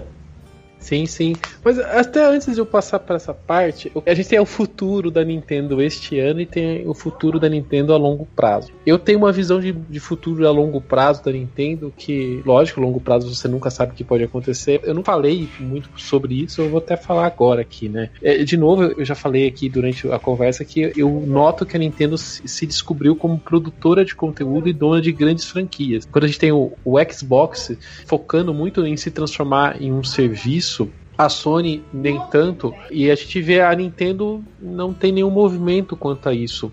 Sim, 0.80 1.06
sim. 1.06 1.36
Mas 1.64 1.78
até 1.78 2.26
antes 2.26 2.54
de 2.56 2.60
eu 2.60 2.66
passar 2.66 3.00
para 3.00 3.18
essa 3.18 3.34
parte, 3.34 3.92
a 4.06 4.14
gente 4.14 4.30
tem 4.30 4.40
o 4.40 4.46
futuro 4.46 5.12
da 5.12 5.24
Nintendo 5.24 5.82
este 5.82 6.20
ano 6.20 6.42
e 6.42 6.46
tem 6.46 6.88
o 6.88 6.94
futuro 6.94 7.40
da 7.40 7.50
Nintendo 7.50 7.94
a 7.94 7.98
longo 7.98 8.26
prazo. 8.26 8.72
Eu 8.86 8.98
tenho 8.98 9.20
uma 9.20 9.32
visão 9.32 9.60
de, 9.60 9.72
de 9.72 10.00
futuro 10.00 10.48
a 10.48 10.52
longo 10.52 10.82
prazo 10.82 11.24
da 11.24 11.32
Nintendo 11.32 11.94
que, 11.96 12.42
lógico, 12.46 12.80
a 12.80 12.84
longo 12.84 13.00
prazo 13.00 13.34
você 13.34 13.48
nunca 13.48 13.70
sabe 13.70 13.92
o 13.92 13.96
que 13.96 14.04
pode 14.04 14.24
acontecer. 14.24 14.80
Eu 14.84 14.94
não 14.94 15.04
falei 15.04 15.48
muito 15.60 15.90
sobre 15.98 16.44
isso, 16.44 16.62
eu 16.62 16.70
vou 16.70 16.80
até 16.80 16.96
falar 16.96 17.26
agora 17.26 17.62
aqui, 17.62 17.90
né? 17.90 18.10
É, 18.22 18.44
de 18.44 18.58
novo, 18.58 18.84
eu 18.84 19.06
já 19.06 19.16
falei 19.16 19.48
aqui 19.48 19.70
durante 19.70 20.10
a 20.10 20.18
conversa 20.18 20.64
que 20.64 20.92
eu 20.96 21.24
noto 21.28 21.66
que 21.66 21.76
a 21.76 21.80
Nintendo 21.80 22.18
se 22.18 22.66
descobriu 22.66 23.16
como 23.16 23.38
produtora 23.38 24.06
de 24.06 24.16
conteúdo 24.16 24.70
e 24.70 24.74
dona 24.74 25.02
de 25.02 25.12
grandes 25.12 25.46
franquias. 25.46 26.08
Quando 26.10 26.24
a 26.24 26.28
gente 26.28 26.40
tem 26.40 26.52
o, 26.52 26.74
o 26.86 26.98
Xbox 27.12 27.78
focando 28.06 28.54
muito 28.54 28.86
em 28.86 28.96
se 28.96 29.12
transformar 29.12 29.82
em 29.82 29.92
um 29.92 30.04
serviço 30.04 30.69
isso. 30.70 30.90
A 31.18 31.28
Sony 31.28 31.84
nem 31.92 32.20
tanto. 32.32 32.74
E 32.90 33.10
a 33.12 33.16
gente 33.16 33.42
vê 33.42 33.60
a 33.60 33.76
Nintendo 33.76 34.44
não 34.62 34.94
tem 34.94 35.12
nenhum 35.12 35.32
movimento 35.32 35.98
quanto 35.98 36.30
a 36.30 36.34
isso. 36.34 36.72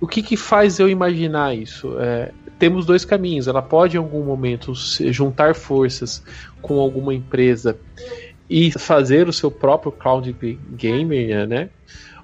O 0.00 0.06
que, 0.06 0.22
que 0.22 0.36
faz 0.36 0.78
eu 0.78 0.88
imaginar 0.88 1.56
isso? 1.56 1.98
É, 1.98 2.30
temos 2.58 2.86
dois 2.86 3.04
caminhos. 3.04 3.48
Ela 3.48 3.62
pode 3.62 3.96
em 3.96 3.98
algum 3.98 4.22
momento 4.22 4.72
juntar 5.10 5.54
forças 5.54 6.22
com 6.60 6.78
alguma 6.78 7.12
empresa 7.14 7.76
e 8.48 8.70
fazer 8.70 9.26
o 9.26 9.32
seu 9.32 9.50
próprio 9.50 9.90
cloud 9.90 10.36
gamer, 10.76 11.48
né? 11.48 11.70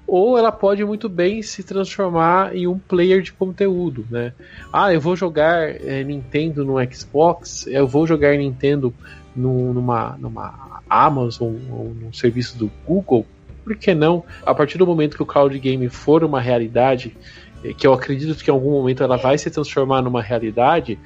Ou 0.07 0.37
ela 0.37 0.51
pode 0.51 0.83
muito 0.85 1.09
bem 1.09 1.41
se 1.41 1.63
transformar 1.63 2.55
em 2.55 2.67
um 2.67 2.77
player 2.77 3.21
de 3.21 3.33
conteúdo, 3.33 4.05
né? 4.09 4.33
Ah, 4.71 4.93
eu 4.93 5.01
vou 5.01 5.15
jogar 5.15 5.69
é, 5.69 6.03
Nintendo 6.03 6.63
no 6.63 6.75
Xbox, 6.93 7.67
eu 7.67 7.87
vou 7.87 8.05
jogar 8.05 8.37
Nintendo 8.37 8.93
no, 9.35 9.73
numa, 9.73 10.17
numa 10.19 10.62
Amazon 10.93 11.55
ou 11.71 11.93
num 11.93 12.13
serviço 12.13 12.57
do 12.57 12.71
Google, 12.85 13.25
por 13.63 13.75
que 13.75 13.93
não? 13.95 14.23
A 14.45 14.53
partir 14.53 14.77
do 14.77 14.85
momento 14.85 15.15
que 15.15 15.23
o 15.23 15.25
cloud 15.25 15.57
game 15.57 15.87
for 15.89 16.23
uma 16.23 16.39
realidade, 16.39 17.15
eh, 17.63 17.73
que 17.73 17.87
eu 17.87 17.93
acredito 17.93 18.35
que 18.35 18.49
em 18.49 18.53
algum 18.53 18.71
momento 18.71 19.03
ela 19.03 19.17
vai 19.17 19.37
se 19.37 19.49
transformar 19.49 20.01
numa 20.01 20.21
realidade, 20.21 20.99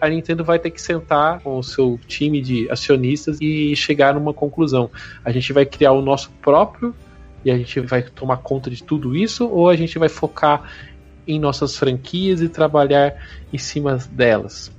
a 0.00 0.08
Nintendo 0.08 0.44
vai 0.44 0.58
ter 0.58 0.70
que 0.70 0.80
sentar 0.80 1.40
com 1.40 1.58
o 1.58 1.62
seu 1.62 2.00
time 2.06 2.40
de 2.40 2.70
acionistas 2.70 3.38
e 3.40 3.76
chegar 3.76 4.14
numa 4.14 4.32
conclusão. 4.32 4.90
A 5.24 5.30
gente 5.30 5.52
vai 5.52 5.66
criar 5.66 5.92
o 5.92 6.00
nosso 6.00 6.30
próprio 6.42 6.94
e 7.44 7.50
a 7.50 7.56
gente 7.56 7.80
vai 7.80 8.02
tomar 8.02 8.38
conta 8.38 8.70
de 8.70 8.82
tudo 8.82 9.14
isso 9.14 9.46
ou 9.46 9.68
a 9.68 9.76
gente 9.76 9.98
vai 9.98 10.08
focar 10.08 10.70
em 11.26 11.38
nossas 11.38 11.76
franquias 11.76 12.40
e 12.40 12.48
trabalhar 12.48 13.14
em 13.52 13.58
cima 13.58 13.98
delas? 14.10 14.72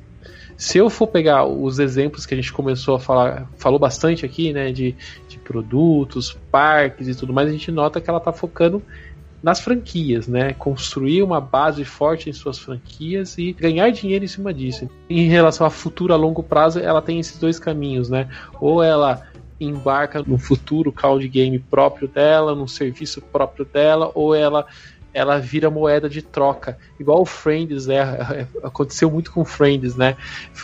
Se 0.57 0.77
eu 0.77 0.89
for 0.89 1.07
pegar 1.07 1.45
os 1.45 1.79
exemplos 1.79 2.25
que 2.25 2.33
a 2.33 2.37
gente 2.37 2.53
começou 2.53 2.95
a 2.95 2.99
falar, 2.99 3.49
falou 3.57 3.79
bastante 3.79 4.25
aqui, 4.25 4.53
né, 4.53 4.71
de, 4.71 4.95
de 5.27 5.37
produtos, 5.39 6.37
parques 6.51 7.07
e 7.07 7.15
tudo 7.15 7.33
mais, 7.33 7.49
a 7.49 7.51
gente 7.51 7.71
nota 7.71 7.99
que 7.99 8.09
ela 8.09 8.19
está 8.19 8.31
focando 8.31 8.81
nas 9.41 9.59
franquias, 9.59 10.27
né? 10.27 10.53
Construir 10.53 11.23
uma 11.23 11.41
base 11.41 11.83
forte 11.83 12.29
em 12.29 12.33
suas 12.33 12.59
franquias 12.59 13.37
e 13.37 13.53
ganhar 13.53 13.89
dinheiro 13.89 14.23
em 14.23 14.27
cima 14.27 14.53
disso. 14.53 14.87
Em 15.09 15.27
relação 15.27 15.65
a 15.65 15.69
futuro 15.69 16.13
a 16.13 16.17
longo 16.17 16.43
prazo, 16.43 16.79
ela 16.79 17.01
tem 17.01 17.19
esses 17.19 17.39
dois 17.39 17.57
caminhos, 17.57 18.09
né? 18.09 18.29
Ou 18.59 18.83
ela 18.83 19.23
embarca 19.59 20.23
no 20.25 20.37
futuro 20.37 20.91
cloud 20.91 21.27
game 21.27 21.57
próprio 21.57 22.07
dela, 22.07 22.55
num 22.55 22.67
serviço 22.67 23.21
próprio 23.21 23.65
dela, 23.65 24.11
ou 24.13 24.35
ela 24.35 24.65
ela 25.13 25.37
vira 25.39 25.69
moeda 25.69 26.09
de 26.09 26.21
troca. 26.21 26.77
Igual 26.99 27.21
o 27.21 27.25
Friends, 27.25 27.85
né? 27.85 28.47
Aconteceu 28.63 29.09
muito 29.11 29.31
com 29.31 29.43
Friends, 29.43 29.95
né? 29.95 30.15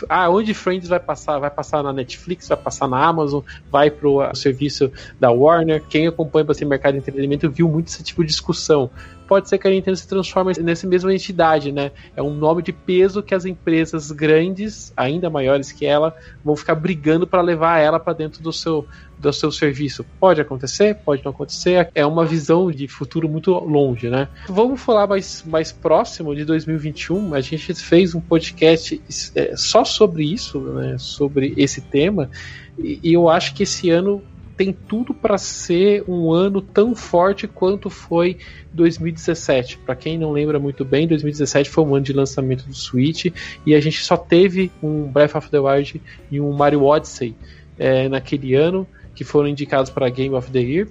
Ah, 0.08 0.28
onde 0.30 0.54
Friends 0.54 0.88
vai 0.88 1.00
passar? 1.00 1.38
Vai 1.38 1.50
passar 1.50 1.82
na 1.82 1.92
Netflix, 1.92 2.48
vai 2.48 2.56
passar 2.56 2.88
na 2.88 3.04
Amazon, 3.04 3.42
vai 3.70 3.90
pro 3.90 4.20
serviço 4.34 4.90
da 5.20 5.30
Warner. 5.30 5.82
Quem 5.88 6.06
acompanha 6.06 6.46
o 6.48 6.66
mercado 6.66 6.94
de 6.94 6.98
entretenimento 6.98 7.50
viu 7.50 7.68
muito 7.68 7.88
esse 7.88 8.02
tipo 8.02 8.22
de 8.22 8.28
discussão. 8.28 8.90
Pode 9.28 9.46
ser 9.46 9.58
que 9.58 9.68
a 9.68 9.70
Nintendo 9.70 9.96
se 9.98 10.08
transforme 10.08 10.54
nessa 10.60 10.86
mesma 10.86 11.12
entidade, 11.12 11.70
né? 11.70 11.92
É 12.16 12.22
um 12.22 12.32
nome 12.32 12.62
de 12.62 12.72
peso 12.72 13.22
que 13.22 13.34
as 13.34 13.44
empresas 13.44 14.10
grandes, 14.10 14.90
ainda 14.96 15.28
maiores 15.28 15.70
que 15.70 15.84
ela, 15.84 16.16
vão 16.42 16.56
ficar 16.56 16.74
brigando 16.74 17.26
para 17.26 17.42
levar 17.42 17.78
ela 17.78 18.00
para 18.00 18.14
dentro 18.14 18.42
do 18.42 18.52
seu 18.52 18.86
do 19.18 19.32
seu 19.32 19.50
serviço. 19.50 20.04
Pode 20.18 20.40
acontecer, 20.40 20.94
pode 20.94 21.24
não 21.24 21.30
acontecer. 21.30 21.90
É 21.94 22.06
uma 22.06 22.24
visão 22.24 22.70
de 22.70 22.86
futuro 22.86 23.28
muito 23.28 23.52
longe, 23.52 24.08
né? 24.08 24.28
Vamos 24.48 24.80
falar 24.80 25.06
mais, 25.06 25.42
mais 25.46 25.72
próximo 25.72 26.34
de 26.34 26.44
2021. 26.44 27.34
A 27.34 27.40
gente 27.40 27.74
fez 27.74 28.14
um 28.14 28.20
podcast 28.20 29.00
é, 29.34 29.56
só 29.56 29.84
sobre 29.84 30.24
isso, 30.24 30.60
né? 30.60 30.96
Sobre 30.98 31.52
esse 31.56 31.80
tema. 31.80 32.30
E, 32.78 33.00
e 33.02 33.12
eu 33.12 33.28
acho 33.28 33.54
que 33.54 33.64
esse 33.64 33.90
ano 33.90 34.22
tem 34.58 34.72
tudo 34.72 35.14
para 35.14 35.38
ser 35.38 36.02
um 36.08 36.32
ano 36.32 36.60
tão 36.60 36.96
forte 36.96 37.46
quanto 37.46 37.88
foi 37.88 38.38
2017. 38.72 39.78
Para 39.78 39.94
quem 39.94 40.18
não 40.18 40.32
lembra 40.32 40.58
muito 40.58 40.84
bem, 40.84 41.06
2017 41.06 41.70
foi 41.70 41.84
um 41.84 41.94
ano 41.94 42.04
de 42.04 42.12
lançamento 42.12 42.66
do 42.66 42.74
Switch 42.74 43.26
e 43.64 43.72
a 43.72 43.80
gente 43.80 44.02
só 44.02 44.16
teve 44.16 44.72
um 44.82 45.04
Breath 45.04 45.36
of 45.36 45.48
the 45.48 45.60
Wild 45.60 46.02
e 46.28 46.40
um 46.40 46.52
Mario 46.52 46.82
Odyssey 46.84 47.36
é, 47.78 48.08
naquele 48.08 48.56
ano 48.56 48.84
que 49.14 49.22
foram 49.22 49.48
indicados 49.48 49.92
para 49.92 50.08
Game 50.10 50.34
of 50.34 50.50
the 50.50 50.58
Year. 50.58 50.88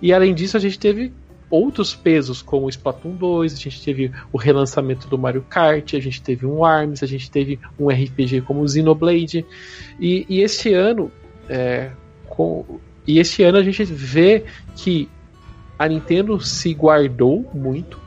E 0.00 0.14
além 0.14 0.34
disso, 0.34 0.56
a 0.56 0.60
gente 0.60 0.78
teve 0.78 1.12
outros 1.50 1.94
pesos, 1.94 2.40
como 2.40 2.66
o 2.66 2.70
Splatoon 2.70 3.16
2, 3.16 3.52
a 3.52 3.56
gente 3.56 3.84
teve 3.84 4.10
o 4.32 4.38
relançamento 4.38 5.08
do 5.08 5.18
Mario 5.18 5.44
Kart, 5.46 5.92
a 5.92 6.00
gente 6.00 6.22
teve 6.22 6.46
um 6.46 6.64
ARMS, 6.64 7.04
a 7.04 7.08
gente 7.08 7.30
teve 7.30 7.60
um 7.78 7.88
RPG 7.88 8.40
como 8.42 8.62
o 8.62 8.68
Xenoblade. 8.68 9.44
E, 9.98 10.24
e 10.26 10.40
este 10.40 10.72
ano, 10.72 11.10
é, 11.50 11.90
com, 12.26 12.80
e 13.06 13.18
este 13.18 13.42
ano 13.42 13.58
a 13.58 13.62
gente 13.62 13.84
vê 13.84 14.44
que 14.76 15.08
a 15.78 15.88
Nintendo 15.88 16.40
se 16.40 16.74
guardou 16.74 17.50
muito. 17.54 17.98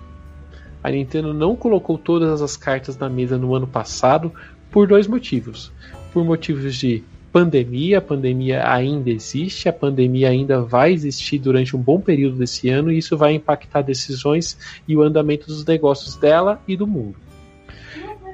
A 0.84 0.92
Nintendo 0.92 1.34
não 1.34 1.56
colocou 1.56 1.98
todas 1.98 2.42
as 2.42 2.56
cartas 2.56 2.98
na 2.98 3.10
mesa 3.10 3.38
no 3.38 3.56
ano 3.56 3.66
passado 3.66 4.32
por 4.70 4.88
dois 4.88 5.08
motivos. 5.08 5.72
Por 6.12 6.24
motivos 6.24 6.76
de 6.76 7.04
pandemia, 7.32 7.98
a 7.98 8.02
pandemia 8.02 8.70
ainda 8.70 9.10
existe, 9.10 9.68
a 9.68 9.74
pandemia 9.74 10.30
ainda 10.30 10.62
vai 10.62 10.94
existir 10.94 11.40
durante 11.40 11.76
um 11.76 11.80
bom 11.80 12.00
período 12.00 12.38
desse 12.38 12.70
ano 12.70 12.92
e 12.92 13.00
isso 13.00 13.18
vai 13.18 13.34
impactar 13.34 13.82
decisões 13.82 14.56
e 14.88 14.96
o 14.96 15.02
andamento 15.02 15.48
dos 15.48 15.66
negócios 15.66 16.16
dela 16.16 16.62
e 16.68 16.78
do 16.78 16.86
mundo. 16.86 17.16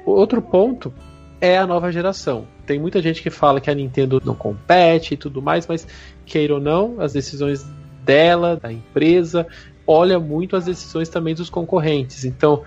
Outro 0.04 0.42
ponto 0.42 0.92
é 1.40 1.56
a 1.56 1.66
nova 1.66 1.90
geração. 1.90 2.46
Tem 2.70 2.78
muita 2.78 3.02
gente 3.02 3.20
que 3.20 3.30
fala 3.30 3.60
que 3.60 3.68
a 3.68 3.74
Nintendo 3.74 4.22
não 4.24 4.32
compete 4.32 5.14
e 5.14 5.16
tudo 5.16 5.42
mais, 5.42 5.66
mas 5.66 5.84
queira 6.24 6.54
ou 6.54 6.60
não, 6.60 7.00
as 7.00 7.12
decisões 7.12 7.66
dela, 8.04 8.54
da 8.54 8.72
empresa, 8.72 9.44
olha 9.84 10.20
muito 10.20 10.54
as 10.54 10.66
decisões 10.66 11.08
também 11.08 11.34
dos 11.34 11.50
concorrentes. 11.50 12.24
Então, 12.24 12.62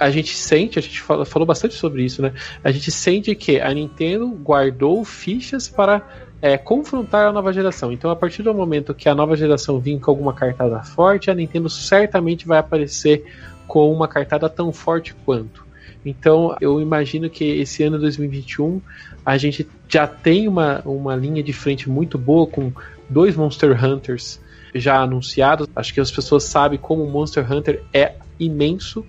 a 0.00 0.10
gente 0.10 0.36
sente, 0.36 0.76
a 0.76 0.82
gente 0.82 1.00
fala, 1.00 1.24
falou 1.24 1.46
bastante 1.46 1.74
sobre 1.74 2.02
isso, 2.02 2.20
né? 2.20 2.32
A 2.64 2.72
gente 2.72 2.90
sente 2.90 3.32
que 3.36 3.60
a 3.60 3.72
Nintendo 3.72 4.26
guardou 4.26 5.04
fichas 5.04 5.68
para 5.68 6.04
é, 6.42 6.58
confrontar 6.58 7.28
a 7.28 7.32
nova 7.32 7.52
geração. 7.52 7.92
Então, 7.92 8.10
a 8.10 8.16
partir 8.16 8.42
do 8.42 8.52
momento 8.52 8.92
que 8.92 9.08
a 9.08 9.14
nova 9.14 9.36
geração 9.36 9.78
vir 9.78 10.00
com 10.00 10.10
alguma 10.10 10.32
cartada 10.32 10.82
forte, 10.82 11.30
a 11.30 11.34
Nintendo 11.34 11.70
certamente 11.70 12.44
vai 12.44 12.58
aparecer 12.58 13.24
com 13.68 13.92
uma 13.92 14.08
cartada 14.08 14.48
tão 14.48 14.72
forte 14.72 15.14
quanto. 15.24 15.64
Então, 16.04 16.56
eu 16.60 16.80
imagino 16.80 17.30
que 17.30 17.44
esse 17.44 17.82
ano 17.82 17.98
2021 17.98 18.80
a 19.24 19.38
gente 19.38 19.68
já 19.88 20.06
tem 20.06 20.48
uma, 20.48 20.80
uma 20.84 21.14
linha 21.14 21.42
de 21.42 21.52
frente 21.52 21.88
muito 21.88 22.18
boa 22.18 22.46
com 22.46 22.72
dois 23.08 23.36
Monster 23.36 23.84
Hunters 23.84 24.40
já 24.74 25.00
anunciados. 25.00 25.68
Acho 25.76 25.94
que 25.94 26.00
as 26.00 26.10
pessoas 26.10 26.44
sabem 26.44 26.78
como 26.78 27.04
o 27.04 27.10
Monster 27.10 27.50
Hunter 27.50 27.82
é 27.92 28.14
imenso 28.38 29.04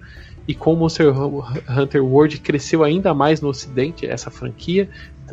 e 0.47 0.53
com 0.53 0.75
Monster 0.75 1.13
Hunter 1.69 2.03
World 2.03 2.39
cresceu 2.39 2.83
ainda 2.83 3.13
mais 3.13 3.41
no 3.41 3.49
ocidente 3.49 4.05
essa 4.05 4.29
franquia. 4.29 4.89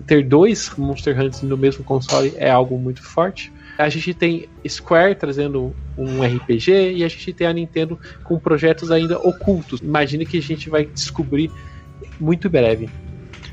Ter 0.07 0.25
dois 0.25 0.73
Monster 0.79 1.15
Hunters 1.15 1.43
no 1.43 1.57
mesmo 1.57 1.85
console 1.85 2.33
é 2.37 2.51
algo 2.51 2.79
muito 2.79 3.03
forte. 3.03 3.53
A 3.81 3.89
gente 3.89 4.15
tem 4.15 4.49
Square 4.69 5.15
trazendo 5.15 5.75
um 5.97 6.23
RPG 6.23 6.95
e 6.97 7.05
a 7.05 7.09
gente 7.09 7.33
tem 7.33 7.47
a 7.47 7.53
Nintendo 7.53 7.99
com 8.25 8.39
projetos 8.39 8.91
ainda 8.91 9.19
ocultos. 9.19 9.81
Imagina 9.81 10.25
que 10.25 10.39
a 10.39 10.43
gente 10.43 10.69
vai 10.69 10.85
descobrir 10.85 11.51
muito 12.21 12.49
breve. 12.49 12.89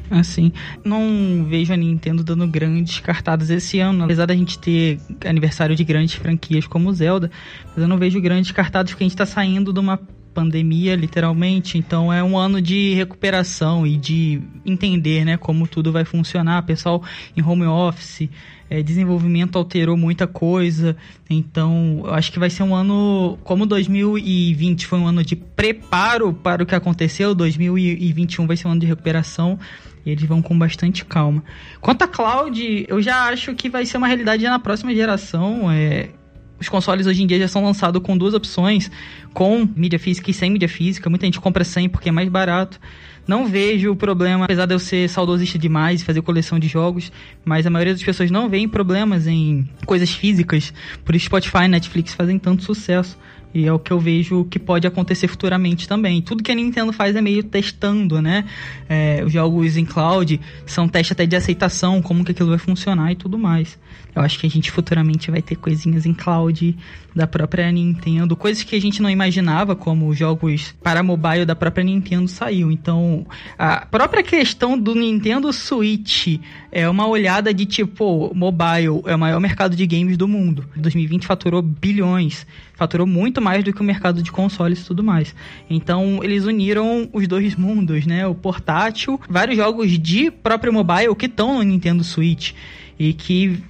Assim, 0.09 0.53
não 0.85 1.45
vejo 1.49 1.73
a 1.73 1.77
Nintendo 1.77 2.23
dando 2.23 2.47
grandes 2.47 2.99
cartadas 2.99 3.49
esse 3.49 3.79
ano, 3.79 4.05
apesar 4.05 4.25
da 4.25 4.33
gente 4.33 4.57
ter 4.57 4.99
aniversário 5.25 5.75
de 5.75 5.83
grandes 5.83 6.15
franquias 6.15 6.65
como 6.65 6.93
Zelda, 6.93 7.29
mas 7.67 7.77
eu 7.77 7.87
não 7.87 7.97
vejo 7.97 8.21
grandes 8.21 8.51
cartadas 8.51 8.91
porque 8.91 9.03
a 9.03 9.05
gente 9.05 9.13
está 9.13 9.25
saindo 9.25 9.73
de 9.73 9.79
uma 9.79 9.99
pandemia, 10.37 10.95
literalmente. 10.95 11.79
Então 11.79 12.13
é 12.13 12.23
um 12.23 12.37
ano 12.37 12.61
de 12.61 12.93
recuperação 12.93 13.87
e 13.87 13.97
de 13.97 14.39
entender, 14.63 15.25
né, 15.25 15.35
como 15.35 15.67
tudo 15.67 15.91
vai 15.91 16.05
funcionar. 16.05 16.61
Pessoal 16.61 17.01
em 17.35 17.41
home 17.41 17.65
office, 17.65 18.29
é, 18.69 18.83
desenvolvimento 18.83 19.57
alterou 19.57 19.97
muita 19.97 20.27
coisa. 20.27 20.95
Então 21.27 22.03
eu 22.05 22.13
acho 22.13 22.31
que 22.31 22.37
vai 22.37 22.51
ser 22.51 22.61
um 22.61 22.75
ano, 22.75 23.39
como 23.43 23.65
2020 23.65 24.85
foi 24.85 24.99
um 24.99 25.07
ano 25.07 25.23
de 25.23 25.35
preparo 25.35 26.31
para 26.31 26.61
o 26.61 26.67
que 26.67 26.75
aconteceu, 26.75 27.33
2021 27.33 28.45
vai 28.45 28.55
ser 28.55 28.67
um 28.67 28.71
ano 28.71 28.81
de 28.81 28.85
recuperação. 28.85 29.57
E 30.05 30.11
eles 30.11 30.23
vão 30.23 30.41
com 30.41 30.57
bastante 30.57 31.03
calma. 31.03 31.43
Quanto 31.81 32.03
a 32.03 32.07
cloud, 32.07 32.85
eu 32.87 33.01
já 33.01 33.23
acho 33.23 33.53
que 33.55 33.69
vai 33.69 33.85
ser 33.85 33.97
uma 33.97 34.07
realidade 34.07 34.43
na 34.43 34.59
próxima 34.59 34.93
geração. 34.93 35.69
É, 35.69 36.11
os 36.59 36.69
consoles 36.69 37.05
hoje 37.07 37.23
em 37.23 37.27
dia 37.27 37.39
já 37.39 37.47
são 37.47 37.63
lançados 37.63 38.01
com 38.01 38.17
duas 38.17 38.33
opções, 38.33 38.89
com 39.33 39.67
mídia 39.75 39.99
física 39.99 40.31
e 40.31 40.33
sem 40.33 40.49
mídia 40.49 40.69
física. 40.69 41.09
Muita 41.09 41.25
gente 41.25 41.39
compra 41.39 41.63
sem 41.63 41.87
porque 41.87 42.09
é 42.09 42.11
mais 42.11 42.29
barato. 42.29 42.79
Não 43.27 43.45
vejo 43.45 43.91
o 43.91 43.95
problema, 43.95 44.45
apesar 44.45 44.65
de 44.65 44.73
eu 44.73 44.79
ser 44.79 45.09
saudosista 45.09 45.59
demais 45.59 46.01
e 46.01 46.05
fazer 46.05 46.21
coleção 46.21 46.57
de 46.57 46.67
jogos, 46.69 47.11
mas 47.43 47.67
a 47.67 47.69
maioria 47.69 47.93
das 47.93 48.01
pessoas 48.01 48.31
não 48.31 48.47
vê 48.47 48.65
problemas 48.67 49.27
em 49.27 49.67
coisas 49.85 50.09
físicas. 50.09 50.73
Por 51.03 51.13
isso 51.13 51.25
Spotify 51.25 51.65
e 51.65 51.67
Netflix 51.67 52.13
fazem 52.13 52.39
tanto 52.39 52.63
sucesso. 52.63 53.17
E 53.53 53.65
é 53.65 53.73
o 53.73 53.79
que 53.79 53.91
eu 53.91 53.99
vejo 53.99 54.45
que 54.45 54.59
pode 54.59 54.85
acontecer 54.85 55.27
futuramente 55.27 55.87
também. 55.87 56.21
Tudo 56.21 56.43
que 56.43 56.51
a 56.51 56.55
Nintendo 56.55 56.93
faz 56.93 57.15
é 57.15 57.21
meio 57.21 57.43
testando, 57.43 58.21
né? 58.21 58.45
É, 58.87 59.23
os 59.25 59.31
jogos 59.31 59.77
em 59.77 59.85
cloud 59.85 60.39
são 60.65 60.87
testes 60.87 61.13
até 61.13 61.25
de 61.25 61.35
aceitação, 61.35 62.01
como 62.01 62.23
que 62.23 62.31
aquilo 62.31 62.49
vai 62.49 62.59
funcionar 62.59 63.11
e 63.11 63.15
tudo 63.15 63.37
mais. 63.37 63.77
Eu 64.17 64.23
acho 64.23 64.39
que 64.39 64.47
a 64.47 64.49
gente 64.49 64.71
futuramente 64.71 65.29
vai 65.29 65.43
ter 65.43 65.55
coisinhas 65.55 66.05
em 66.05 66.13
cloud 66.13 66.75
da 67.15 67.27
própria 67.27 67.71
Nintendo, 67.71 68.35
coisas 68.35 68.63
que 68.63 68.75
a 68.75 68.81
gente 68.81 69.01
não 69.01 69.09
imaginava, 69.09 69.75
como 69.75 70.13
jogos 70.13 70.75
para 70.83 71.03
mobile 71.03 71.45
da 71.45 71.55
própria 71.55 71.83
Nintendo 71.83 72.27
saiu. 72.27 72.71
Então, 72.71 73.25
a 73.57 73.85
própria 73.85 74.23
questão 74.23 74.77
do 74.77 74.95
Nintendo 74.95 75.51
Switch 75.53 76.39
é 76.71 76.87
uma 76.89 77.07
olhada 77.07 77.53
de 77.53 77.65
tipo, 77.65 78.31
mobile 78.35 79.01
é 79.05 79.15
o 79.15 79.19
maior 79.19 79.39
mercado 79.39 79.75
de 79.75 79.85
games 79.85 80.17
do 80.17 80.27
mundo. 80.27 80.65
2020 80.75 81.25
faturou 81.25 81.61
bilhões, 81.61 82.45
faturou 82.73 83.05
muito 83.05 83.41
do 83.63 83.73
que 83.73 83.81
o 83.81 83.83
mercado 83.83 84.21
de 84.21 84.31
consoles 84.31 84.81
e 84.81 84.85
tudo 84.85 85.03
mais. 85.03 85.33
Então, 85.69 86.19
eles 86.23 86.45
uniram 86.45 87.09
os 87.13 87.27
dois 87.27 87.55
mundos, 87.55 88.05
né? 88.05 88.27
O 88.27 88.35
portátil, 88.35 89.19
vários 89.29 89.57
jogos 89.57 89.97
de 89.97 90.29
próprio 90.29 90.73
mobile 90.73 91.15
que 91.15 91.25
estão 91.25 91.55
no 91.55 91.63
Nintendo 91.63 92.03
Switch 92.03 92.53
e 92.99 93.13
que 93.13 93.61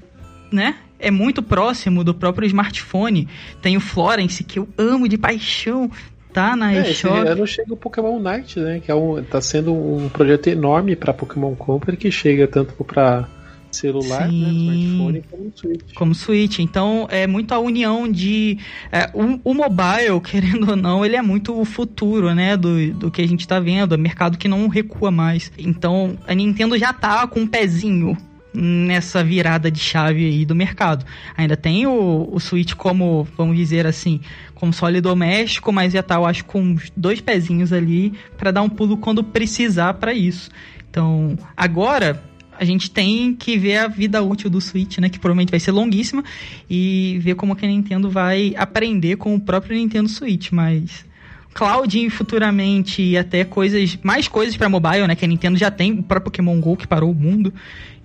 né? 0.52 0.76
É 1.00 1.12
muito 1.12 1.44
próximo 1.44 2.04
do 2.04 2.14
próprio 2.14 2.48
smartphone. 2.48 3.28
Tem 3.62 3.78
o 3.78 3.80
Florence, 3.80 4.44
que 4.44 4.58
eu 4.58 4.68
amo 4.78 5.08
de 5.08 5.18
paixão. 5.18 5.92
Tá 6.34 6.56
na 6.56 6.74
é, 6.74 6.92
eShop. 6.92 7.18
Esse 7.18 7.28
ano 7.30 7.48
chega 7.48 7.74
o 7.74 7.78
Pokémon 7.78 8.20
Night, 8.20 8.60
né? 8.60 8.80
Que 8.80 8.92
é 8.92 8.96
um, 8.96 9.24
tá 9.24 9.42
sendo 9.42 9.74
um 9.74 10.10
projeto 10.10 10.48
enorme 10.48 10.96
para 10.96 11.14
Pokémon 11.14 11.56
Company 11.56 11.98
que 11.98 12.12
chega 12.12 12.48
tanto 12.48 12.74
para 12.84 13.28
celular, 13.72 14.32
né, 14.32 14.50
smartphone 14.50 15.24
como 15.30 15.52
Switch. 15.56 15.94
Como 15.94 16.16
Switch. 16.16 16.60
Então 16.60 17.08
é 17.10 17.28
muito 17.28 17.54
a 17.54 17.60
união 17.60 18.10
de. 18.10 18.58
É, 18.92 19.10
o, 19.14 19.40
o, 19.44 19.54
mobile, 19.54 20.20
querendo 20.26 20.72
ou 20.72 20.76
não, 20.76 21.06
ele 21.06 21.16
é 21.16 21.22
muito 21.22 21.60
o 21.60 21.66
futuro, 21.66 22.34
né? 22.34 22.56
Do, 22.58 22.94
do 22.94 23.12
que 23.12 23.22
a 23.22 23.28
gente 23.28 23.48
tá 23.48 23.60
vendo. 23.60 23.94
É 23.94 23.98
mercado 23.98 24.38
que 24.38 24.48
não 24.48 24.68
recua 24.68 25.12
mais. 25.12 25.52
Então 25.58 26.18
a 26.28 26.34
Nintendo 26.34 26.78
já 26.78 26.94
tá 26.94 27.28
com 27.28 27.42
um 27.42 27.48
pezinho 27.48 28.18
nessa 28.54 29.24
virada 29.24 29.70
de 29.70 29.80
chave 29.80 30.26
aí 30.26 30.46
do 30.46 30.56
mercado. 30.56 31.06
Ainda 31.36 31.56
tem 31.56 31.86
o, 31.86 32.28
o 32.32 32.40
Switch 32.40 32.74
como, 32.74 33.28
vamos 33.38 33.56
dizer 33.56 33.86
assim, 33.86 34.20
console 34.56 35.00
doméstico, 35.00 35.72
mas 35.72 35.94
já 35.94 36.02
tá, 36.02 36.16
eu 36.16 36.26
acho, 36.26 36.44
com 36.46 36.76
dois 36.96 37.22
pezinhos 37.22 37.72
ali 37.72 38.14
para 38.36 38.52
dar 38.52 38.64
um 38.64 38.70
pulo 38.70 38.98
quando 38.98 39.24
precisar 39.24 39.94
para 39.96 40.14
isso. 40.14 40.50
Então, 40.90 41.38
agora 41.56 42.24
a 42.60 42.66
gente 42.66 42.90
tem 42.90 43.34
que 43.34 43.58
ver 43.58 43.78
a 43.78 43.88
vida 43.88 44.22
útil 44.22 44.50
do 44.50 44.60
Switch, 44.60 44.98
né? 44.98 45.10
Que 45.10 45.20
provavelmente 45.20 45.52
vai 45.52 45.60
ser 45.60 45.72
longuíssima. 45.72 46.24
E 46.70 47.20
ver 47.22 47.36
como 47.36 47.56
que 47.56 47.66
a 47.66 47.70
Nintendo 47.70 48.10
vai 48.10 48.54
aprender 48.58 49.18
com 49.18 49.36
o 49.36 49.40
próprio 49.40 49.78
Nintendo 49.78 50.10
Switch. 50.10 50.52
Mas 50.52 51.06
cloud 51.54 52.10
futuramente 52.12 53.02
e 53.02 53.18
até 53.18 53.44
coisas, 53.44 53.98
mais 54.04 54.28
coisas 54.28 54.56
para 54.56 54.70
mobile, 54.70 55.08
né? 55.08 55.16
Que 55.16 55.26
a 55.26 55.28
Nintendo 55.28 55.58
já 55.58 55.72
tem, 55.72 55.92
o 55.92 56.04
próprio 56.04 56.32
Pokémon 56.32 56.60
GO 56.60 56.76
que 56.78 56.88
parou 56.88 57.12
o 57.12 57.16
mundo. 57.16 57.54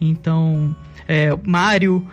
Então, 0.00 0.74
é, 1.06 1.36
Mario, 1.44 2.06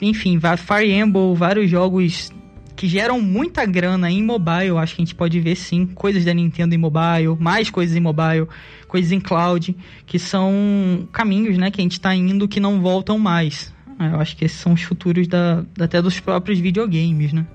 enfim, 0.00 0.38
Fire 0.40 0.92
Emblem, 0.92 1.34
vários 1.34 1.70
jogos 1.70 2.30
que 2.76 2.86
geram 2.86 3.20
muita 3.20 3.64
grana 3.64 4.10
em 4.10 4.22
mobile, 4.22 4.76
acho 4.78 4.94
que 4.94 5.02
a 5.02 5.04
gente 5.04 5.14
pode 5.14 5.40
ver 5.40 5.56
sim, 5.56 5.86
coisas 5.86 6.24
da 6.24 6.34
Nintendo 6.34 6.74
em 6.74 6.78
mobile, 6.78 7.36
mais 7.40 7.70
coisas 7.70 7.96
em 7.96 8.00
mobile, 8.00 8.46
coisas 8.86 9.10
em 9.10 9.18
cloud, 9.18 9.74
que 10.04 10.18
são 10.18 11.08
caminhos, 11.10 11.56
né, 11.56 11.70
que 11.70 11.80
a 11.80 11.82
gente 11.82 11.92
está 11.92 12.14
indo 12.14 12.46
que 12.46 12.60
não 12.60 12.80
voltam 12.80 13.18
mais. 13.18 13.74
Eu 13.98 14.20
acho 14.20 14.36
que 14.36 14.44
esses 14.44 14.60
são 14.60 14.74
os 14.74 14.82
futuros 14.82 15.26
da, 15.26 15.64
até 15.80 16.02
dos 16.02 16.20
próprios 16.20 16.58
videogames, 16.58 17.32
né? 17.32 17.46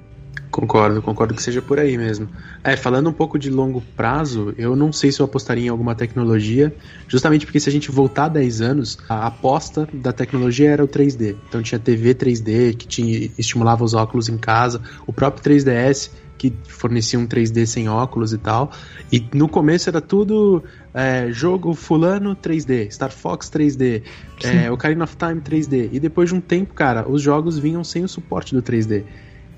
Concordo, 0.52 1.02
concordo 1.02 1.34
que 1.34 1.42
seja 1.42 1.62
por 1.62 1.80
aí 1.80 1.98
mesmo. 1.98 2.28
É, 2.62 2.76
falando 2.76 3.10
um 3.10 3.14
pouco 3.14 3.40
de 3.40 3.50
longo 3.50 3.82
prazo, 3.96 4.54
eu 4.58 4.76
não 4.76 4.92
sei 4.92 5.10
se 5.10 5.22
eu 5.22 5.26
apostaria 5.26 5.68
em 5.68 5.70
alguma 5.70 5.96
tecnologia, 5.96 6.76
justamente 7.08 7.46
porque 7.46 7.60
se 7.60 7.70
a 7.70 7.72
gente 7.72 7.90
voltar 7.90 8.28
10 8.28 8.60
anos, 8.60 8.98
a 9.08 9.28
aposta 9.28 9.88
da 9.94 10.12
tecnologia 10.12 10.70
era 10.70 10.84
o 10.84 10.88
3D. 10.90 11.38
Então 11.48 11.62
tinha 11.64 11.80
TV 11.80 12.14
3D 12.14 12.76
que 12.76 12.86
tinha, 12.86 13.32
estimulava 13.38 13.86
os 13.86 13.94
óculos 13.94 14.28
em 14.28 14.38
casa, 14.38 14.82
o 15.08 15.14
próprio 15.14 15.42
3DS 15.42 16.12
que 16.38 16.52
fornecia 16.68 17.20
um 17.20 17.28
3D 17.28 17.68
sem 17.68 17.88
óculos 17.88 18.34
e 18.34 18.38
tal. 18.38 18.72
E 19.12 19.24
no 19.32 19.48
começo 19.48 19.88
era 19.88 20.02
tudo 20.02 20.64
é, 20.92 21.32
jogo 21.32 21.76
fulano 21.76 22.36
3D, 22.36 22.92
Star 22.92 23.12
Fox 23.12 23.48
3D, 23.48 24.02
é, 24.44 24.72
Ocarina 24.72 25.04
of 25.04 25.16
Time 25.16 25.40
3D. 25.40 25.90
E 25.92 26.00
depois 26.00 26.30
de 26.30 26.36
um 26.36 26.42
tempo, 26.42 26.74
cara, 26.74 27.08
os 27.08 27.22
jogos 27.22 27.60
vinham 27.60 27.84
sem 27.84 28.04
o 28.04 28.08
suporte 28.08 28.56
do 28.56 28.62
3D. 28.64 29.04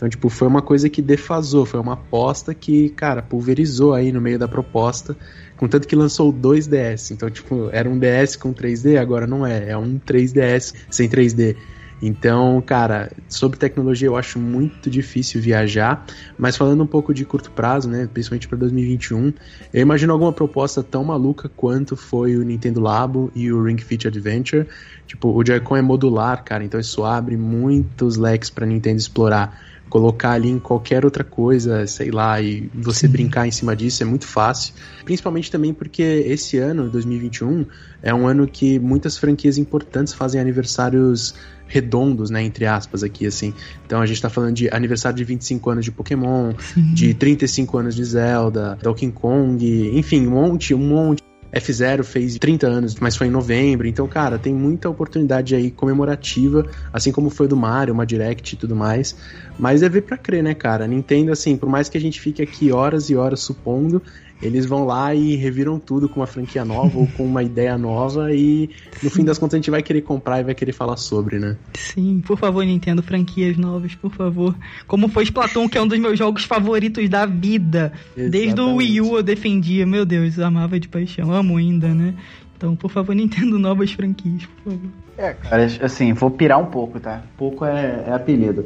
Então, 0.03 0.09
tipo, 0.09 0.27
foi 0.27 0.49
uma 0.49 0.61
coisa 0.61 0.89
que 0.89 1.01
defasou, 1.01 1.65
foi 1.65 1.79
uma 1.79 1.93
aposta 1.93 2.53
que, 2.53 2.89
cara, 2.89 3.21
pulverizou 3.21 3.93
aí 3.93 4.11
no 4.11 4.19
meio 4.19 4.37
da 4.37 4.49
proposta, 4.49 5.15
contanto 5.55 5.87
que 5.87 5.95
lançou 5.95 6.29
dois 6.29 6.67
DS. 6.67 7.11
Então, 7.11 7.29
tipo, 7.29 7.69
era 7.71 7.89
um 7.89 7.97
DS 7.97 8.35
com 8.35 8.53
3D, 8.53 8.99
agora 8.99 9.25
não 9.25 9.47
é, 9.47 9.69
é 9.69 9.77
um 9.77 9.97
3DS 9.97 10.73
sem 10.89 11.07
3D. 11.07 11.55
Então, 12.01 12.61
cara, 12.61 13.13
sobre 13.29 13.57
tecnologia 13.57 14.09
eu 14.09 14.17
acho 14.17 14.37
muito 14.37 14.89
difícil 14.89 15.39
viajar, 15.39 16.05
mas 16.37 16.57
falando 16.57 16.83
um 16.83 16.87
pouco 16.87 17.13
de 17.13 17.23
curto 17.23 17.49
prazo, 17.49 17.89
né, 17.89 18.09
principalmente 18.13 18.45
para 18.45 18.57
2021, 18.57 19.31
eu 19.73 19.81
imagino 19.81 20.11
alguma 20.11 20.33
proposta 20.33 20.83
tão 20.83 21.05
maluca 21.05 21.47
quanto 21.47 21.95
foi 21.95 22.35
o 22.35 22.43
Nintendo 22.43 22.81
Labo 22.81 23.31
e 23.33 23.49
o 23.53 23.63
Ring 23.63 23.77
Fit 23.77 24.05
Adventure. 24.05 24.67
Tipo, 25.07 25.29
o 25.29 25.45
Joy-Con 25.45 25.77
é 25.77 25.81
modular, 25.81 26.43
cara, 26.43 26.65
então 26.65 26.77
isso 26.77 27.05
abre 27.05 27.37
muitos 27.37 28.17
leques 28.17 28.49
para 28.49 28.65
Nintendo 28.65 28.97
explorar 28.97 29.71
colocar 29.93 30.31
ali 30.31 30.49
em 30.49 30.57
qualquer 30.57 31.05
outra 31.05 31.23
coisa, 31.23 31.85
sei 31.85 32.09
lá, 32.09 32.41
e 32.41 32.67
você 32.73 33.05
Sim. 33.05 33.11
brincar 33.11 33.47
em 33.47 33.51
cima 33.51 33.75
disso 33.75 34.01
é 34.01 34.05
muito 34.07 34.25
fácil. 34.25 34.73
Principalmente 35.05 35.51
também 35.51 35.71
porque 35.71 36.01
esse 36.01 36.57
ano, 36.57 36.89
2021, 36.89 37.63
é 38.01 38.11
um 38.11 38.25
ano 38.25 38.47
que 38.47 38.79
muitas 38.79 39.19
franquias 39.19 39.55
importantes 39.55 40.11
fazem 40.11 40.41
aniversários 40.41 41.35
redondos, 41.67 42.31
né, 42.31 42.41
entre 42.41 42.65
aspas 42.65 43.03
aqui, 43.03 43.27
assim. 43.27 43.53
Então 43.85 44.01
a 44.01 44.05
gente 44.07 44.19
tá 44.19 44.31
falando 44.31 44.55
de 44.55 44.67
aniversário 44.73 45.15
de 45.15 45.23
25 45.23 45.69
anos 45.69 45.85
de 45.85 45.91
Pokémon, 45.91 46.53
Sim. 46.57 46.91
de 46.95 47.13
35 47.13 47.77
anos 47.77 47.95
de 47.95 48.03
Zelda, 48.03 48.75
Donkey 48.81 49.11
Kong, 49.11 49.91
enfim, 49.95 50.25
um 50.25 50.31
monte, 50.31 50.73
um 50.73 50.79
monte. 50.79 51.21
F0 51.53 52.03
fez 52.03 52.37
30 52.37 52.67
anos, 52.67 52.95
mas 52.95 53.15
foi 53.15 53.27
em 53.27 53.31
novembro. 53.31 53.87
Então, 53.87 54.07
cara, 54.07 54.39
tem 54.39 54.53
muita 54.53 54.89
oportunidade 54.89 55.55
aí 55.55 55.69
comemorativa, 55.69 56.65
assim 56.91 57.11
como 57.11 57.29
foi 57.29 57.47
do 57.47 57.55
Mario, 57.55 57.93
uma 57.93 58.05
Direct 58.05 58.55
e 58.55 58.57
tudo 58.57 58.75
mais. 58.75 59.15
Mas 59.57 59.83
é 59.83 59.89
ver 59.89 60.01
pra 60.01 60.17
crer, 60.17 60.43
né, 60.43 60.53
cara? 60.53 60.87
Nintendo, 60.87 61.31
assim, 61.31 61.55
por 61.55 61.69
mais 61.69 61.89
que 61.89 61.97
a 61.97 62.01
gente 62.01 62.19
fique 62.19 62.41
aqui 62.41 62.71
horas 62.71 63.09
e 63.09 63.15
horas 63.15 63.41
supondo, 63.41 64.01
eles 64.43 64.65
vão 64.65 64.85
lá 64.85 65.15
e 65.15 65.35
reviram 65.35 65.79
tudo 65.79 66.09
com 66.09 66.19
uma 66.19 66.27
franquia 66.27 66.65
nova 66.65 66.97
ou 66.97 67.07
com 67.07 67.25
uma 67.25 67.41
ideia 67.41 67.77
nova 67.77 68.33
e 68.33 68.69
no 69.01 69.09
Sim. 69.09 69.17
fim 69.17 69.23
das 69.23 69.37
contas 69.37 69.55
a 69.55 69.57
gente 69.57 69.71
vai 69.71 69.81
querer 69.81 70.01
comprar 70.01 70.41
e 70.41 70.43
vai 70.43 70.53
querer 70.53 70.73
falar 70.73 70.97
sobre, 70.97 71.39
né? 71.39 71.55
Sim, 71.73 72.21
por 72.25 72.37
favor, 72.37 72.65
Nintendo, 72.65 73.01
franquias 73.01 73.57
novas, 73.57 73.95
por 73.95 74.11
favor. 74.11 74.55
Como 74.85 75.07
foi 75.07 75.23
Splatoon, 75.23 75.69
que 75.69 75.77
é 75.77 75.81
um 75.81 75.87
dos 75.87 75.97
meus 75.97 76.19
jogos 76.19 76.43
favoritos 76.43 77.07
da 77.09 77.25
vida. 77.25 77.93
Exatamente. 78.17 78.31
Desde 78.31 78.61
o 78.61 78.75
Wii 78.75 79.01
U 79.01 79.17
eu 79.17 79.23
defendia, 79.23 79.85
meu 79.85 80.05
Deus, 80.05 80.37
amava 80.39 80.79
de 80.79 80.87
paixão, 80.89 81.31
amo 81.31 81.57
ainda, 81.57 81.87
né? 81.93 82.13
Então, 82.57 82.75
por 82.75 82.89
favor, 82.91 83.15
Nintendo, 83.15 83.57
novas 83.57 83.91
franquias, 83.91 84.45
por 84.45 84.71
favor. 84.71 84.89
É, 85.17 85.33
cara, 85.33 85.65
assim, 85.81 86.13
vou 86.13 86.31
pirar 86.31 86.59
um 86.59 86.65
pouco, 86.65 86.99
tá? 86.99 87.23
Pouco 87.37 87.65
é, 87.65 88.05
é 88.07 88.13
apelido. 88.13 88.65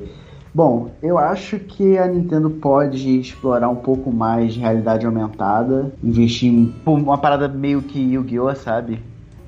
Bom, 0.58 0.90
eu 1.04 1.20
acho 1.20 1.60
que 1.60 2.00
a 2.00 2.08
Nintendo 2.08 2.50
pode 2.50 3.20
explorar 3.20 3.70
um 3.70 3.76
pouco 3.76 4.12
mais 4.12 4.56
de 4.56 4.60
realidade 4.60 5.06
aumentada, 5.06 5.94
investir 6.04 6.52
em 6.52 6.74
uma 6.84 7.16
parada 7.16 7.48
meio 7.48 7.80
que 7.84 8.00
Yu-Gi-Oh!, 8.00 8.56
sabe? 8.56 9.00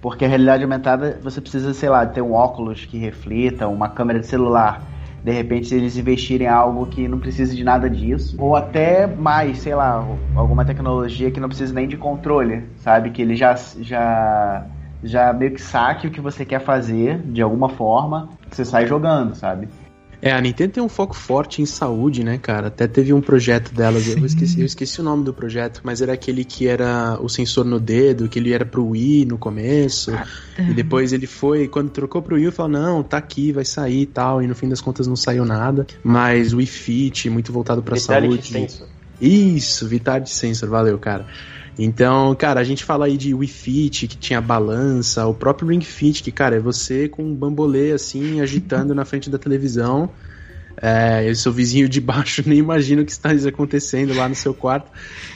Porque 0.03 0.23
a 0.23 0.27
realidade 0.27 0.61
aumentada 0.61 1.19
você 1.23 1.41
precisa, 1.41 1.73
sei 1.73 1.89
lá, 1.89 2.05
ter 2.05 2.21
um 2.21 2.33
óculos 2.33 2.85
que 2.85 2.99
reflita, 2.99 3.67
uma 3.67 3.89
câmera 3.89 4.19
de 4.19 4.27
celular. 4.27 4.83
De 5.23 5.31
repente, 5.31 5.73
eles 5.73 5.97
investirem 5.97 6.45
em 6.45 6.49
algo 6.51 6.85
que 6.85 7.07
não 7.07 7.17
precisa 7.17 7.55
de 7.55 7.63
nada 7.63 7.89
disso. 7.89 8.35
Ou 8.37 8.55
até 8.55 9.07
mais, 9.07 9.57
sei 9.57 9.73
lá, 9.73 10.07
alguma 10.35 10.63
tecnologia 10.63 11.31
que 11.31 11.39
não 11.39 11.47
precisa 11.47 11.73
nem 11.73 11.87
de 11.87 11.97
controle, 11.97 12.65
sabe? 12.77 13.09
Que 13.09 13.23
ele 13.23 13.35
já, 13.35 13.55
já, 13.79 14.63
já 15.03 15.33
meio 15.33 15.55
que 15.55 15.61
saque 15.61 16.05
o 16.05 16.11
que 16.11 16.21
você 16.21 16.45
quer 16.45 16.61
fazer 16.61 17.17
de 17.23 17.41
alguma 17.41 17.67
forma, 17.67 18.29
que 18.47 18.55
você 18.55 18.63
sai 18.63 18.85
jogando, 18.85 19.33
sabe? 19.33 19.67
É, 20.21 20.31
a 20.31 20.41
Nintendo 20.41 20.73
tem 20.73 20.83
um 20.83 20.89
foco 20.89 21.15
forte 21.15 21.61
em 21.61 21.65
saúde, 21.65 22.23
né, 22.23 22.37
cara? 22.37 22.67
Até 22.67 22.87
teve 22.87 23.13
um 23.13 23.21
projeto 23.21 23.73
delas, 23.73 24.05
eu 24.07 24.25
esqueci, 24.25 24.59
eu 24.59 24.65
esqueci 24.65 24.99
o 24.99 25.03
nome 25.03 25.23
do 25.23 25.33
projeto, 25.33 25.79
mas 25.83 26.01
era 26.01 26.13
aquele 26.13 26.43
que 26.43 26.67
era 26.67 27.17
o 27.21 27.29
sensor 27.29 27.63
no 27.63 27.79
dedo, 27.79 28.27
que 28.27 28.37
ele 28.37 28.51
era 28.51 28.65
pro 28.65 28.85
Wii 28.85 29.25
no 29.25 29.37
começo, 29.37 30.11
ah, 30.11 30.25
e 30.57 30.73
depois 30.73 31.13
ele 31.13 31.25
foi, 31.25 31.67
quando 31.67 31.89
trocou 31.89 32.21
pro 32.21 32.35
Wii, 32.35 32.51
falou, 32.51 32.71
não, 32.71 33.01
tá 33.01 33.17
aqui, 33.17 33.53
vai 33.53 33.63
sair 33.63 34.01
e 34.01 34.05
tal, 34.05 34.43
e 34.43 34.47
no 34.47 34.55
fim 34.55 34.67
das 34.67 34.81
contas 34.81 35.07
não 35.07 35.15
saiu 35.15 35.45
nada, 35.45 35.87
mas 36.03 36.51
o 36.51 36.57
Wii 36.57 36.67
Fit, 36.67 37.29
muito 37.29 37.53
voltado 37.53 37.81
pra 37.81 37.95
Vitality 37.95 38.47
saúde. 38.47 38.69
Sensor. 38.69 38.87
Isso, 39.21 39.87
Vitality 39.87 40.31
Sensor, 40.31 40.69
valeu, 40.69 40.97
cara. 40.97 41.25
Então, 41.81 42.35
cara, 42.35 42.59
a 42.59 42.63
gente 42.65 42.83
fala 42.83 43.05
aí 43.05 43.15
de 43.15 43.33
Wii 43.33 43.47
Fit, 43.47 44.05
que 44.05 44.17
tinha 44.17 44.41
balança, 44.41 45.25
o 45.25 45.33
próprio 45.33 45.69
Ring 45.69 45.79
Fit, 45.79 46.21
que, 46.21 46.29
cara, 46.29 46.57
é 46.57 46.59
você 46.59 47.07
com 47.07 47.23
um 47.23 47.33
bambolê 47.33 47.93
assim, 47.93 48.41
agitando 48.43 48.93
na 48.93 49.05
frente 49.05 49.29
da 49.29 49.37
televisão. 49.37 50.09
É, 50.81 51.29
eu 51.29 51.33
sou 51.35 51.53
vizinho 51.53 51.87
de 51.87 52.01
baixo, 52.01 52.43
nem 52.47 52.59
imagino 52.59 53.01
o 53.01 53.05
que 53.05 53.11
está 53.13 53.31
acontecendo 53.31 54.13
lá 54.13 54.27
no 54.27 54.35
seu 54.35 54.53
quarto. 54.53 54.91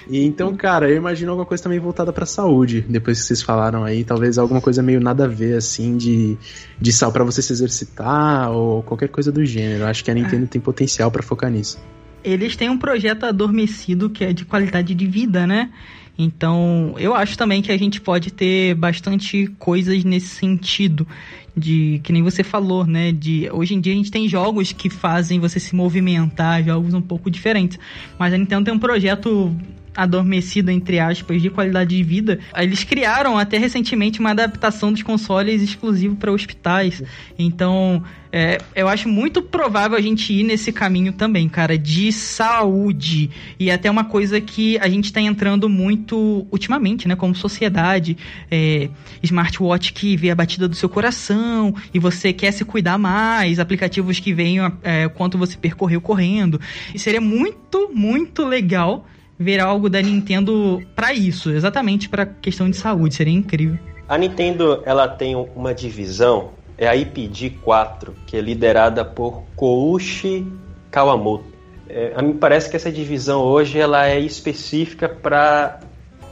E 0.10 0.22
então, 0.26 0.54
cara, 0.58 0.90
eu 0.90 0.98
imagino 0.98 1.32
alguma 1.32 1.46
coisa 1.46 1.64
também 1.64 1.80
voltada 1.80 2.12
para 2.12 2.26
saúde, 2.26 2.82
depois 2.90 3.22
que 3.22 3.26
vocês 3.26 3.42
falaram 3.42 3.86
aí, 3.86 4.04
talvez 4.04 4.38
alguma 4.38 4.60
coisa 4.60 4.84
meio 4.84 5.00
nada 5.00 5.24
a 5.24 5.28
ver 5.30 5.56
assim 5.56 5.96
de 5.96 6.38
de 6.80 6.92
sal 6.92 7.12
para 7.14 7.24
você 7.24 7.42
se 7.42 7.54
exercitar 7.54 8.52
ou 8.52 8.84
qualquer 8.84 9.08
coisa 9.08 9.32
do 9.32 9.46
gênero. 9.46 9.86
Acho 9.86 10.04
que 10.04 10.12
a 10.12 10.14
Nintendo 10.14 10.46
tem 10.46 10.60
potencial 10.60 11.10
para 11.10 11.24
focar 11.24 11.50
nisso. 11.50 11.78
Eles 12.22 12.56
têm 12.56 12.70
um 12.70 12.78
projeto 12.78 13.26
adormecido 13.26 14.10
que 14.10 14.24
é 14.24 14.32
de 14.32 14.46
qualidade 14.46 14.94
de 14.94 15.08
vida, 15.08 15.46
né? 15.46 15.70
Então, 16.18 16.94
eu 16.98 17.16
acho 17.16 17.38
também 17.38 17.62
que 17.62 17.72
a 17.72 17.78
gente 17.78 18.00
pode 18.00 18.32
ter 18.32 18.76
bastante 18.76 19.48
coisas 19.58 20.04
nesse 20.04 20.28
sentido 20.28 21.08
de 21.56 22.00
que 22.04 22.12
nem 22.12 22.22
você 22.22 22.44
falou, 22.44 22.86
né? 22.86 23.12
De 23.12 23.50
hoje 23.52 23.74
em 23.76 23.82
dia 23.82 23.94
a 23.94 23.96
gente 23.96 24.12
tem 24.12 24.28
jogos 24.28 24.72
que 24.72 24.90
fazem 24.90 25.40
você 25.40 25.60
se 25.60 25.76
movimentar, 25.76 26.64
jogos 26.64 26.94
um 26.94 27.02
pouco 27.02 27.30
diferentes. 27.30 27.80
Mas 28.18 28.34
a 28.34 28.38
Nintendo 28.38 28.66
tem 28.66 28.74
um 28.74 28.80
projeto 28.80 29.56
adormecido, 29.96 30.72
entre 30.72 31.00
aspas, 31.00 31.42
de 31.42 31.50
qualidade 31.50 31.96
de 31.96 32.04
vida, 32.04 32.40
eles 32.56 32.84
criaram 32.84 33.38
até 33.38 33.58
recentemente 33.58 34.20
uma 34.20 34.32
adaptação 34.32 34.92
dos 34.92 35.04
consoles 35.04 35.62
exclusivo 35.62 36.16
para 36.16 36.32
hospitais. 36.32 37.04
Então, 37.38 38.04
é, 38.36 38.58
eu 38.76 38.88
acho 38.88 39.08
muito 39.08 39.44
provável 39.44 39.96
a 39.96 40.02
gente 40.02 40.34
ir 40.34 40.42
nesse 40.42 40.72
caminho 40.72 41.14
também, 41.14 41.48
cara, 41.48 41.78
de 41.78 42.12
saúde. 42.12 43.30
E 43.60 43.70
até 43.70 43.92
uma 43.92 44.06
coisa 44.06 44.42
que 44.42 44.76
a 44.80 44.90
gente 44.90 45.06
está 45.06 45.22
entrando 45.22 45.70
muito 45.70 46.48
ultimamente, 46.52 47.08
né, 47.08 47.16
como 47.16 47.36
sociedade. 47.36 48.18
É, 48.50 48.90
smartwatch 49.22 49.94
que 49.94 50.18
vê 50.18 50.32
a 50.32 50.36
batida 50.36 50.68
do 50.68 50.76
seu 50.76 50.90
coração 50.90 51.76
e 51.94 52.00
você 52.00 52.34
quer 52.34 52.52
se 52.52 52.66
cuidar 52.66 52.98
mais, 52.98 53.60
aplicativos 53.60 54.20
que 54.20 54.34
veem 54.34 54.58
é, 54.82 55.08
quanto 55.10 55.38
você 55.38 55.56
percorreu 55.56 56.02
correndo. 56.02 56.60
E 56.92 56.98
seria 56.98 57.22
muito, 57.22 57.92
muito 57.94 58.44
legal 58.44 59.06
ver 59.38 59.60
algo 59.60 59.90
da 59.90 60.02
Nintendo 60.02 60.82
para 60.96 61.14
isso, 61.14 61.52
exatamente 61.52 62.10
para 62.10 62.26
questão 62.26 62.70
de 62.70 62.78
saúde, 62.78 63.16
seria 63.16 63.34
incrível. 63.34 63.78
A 64.08 64.18
Nintendo, 64.18 64.82
ela 64.86 65.08
tem 65.08 65.36
uma 65.36 65.74
divisão, 65.74 66.52
é 66.78 66.88
a 66.88 66.96
IPD 66.96 67.52
4, 67.62 68.14
que 68.28 68.38
é 68.38 68.42
liderada 68.42 69.04
por 69.04 69.44
Koushi 69.56 70.46
Kawamoto. 70.92 71.46
É, 71.90 72.14
a 72.16 72.22
mim 72.22 72.34
parece 72.34 72.70
que 72.70 72.76
essa 72.76 72.92
divisão 72.92 73.42
hoje 73.42 73.80
ela 73.80 74.08
é 74.08 74.20
específica 74.20 75.08
para 75.08 75.80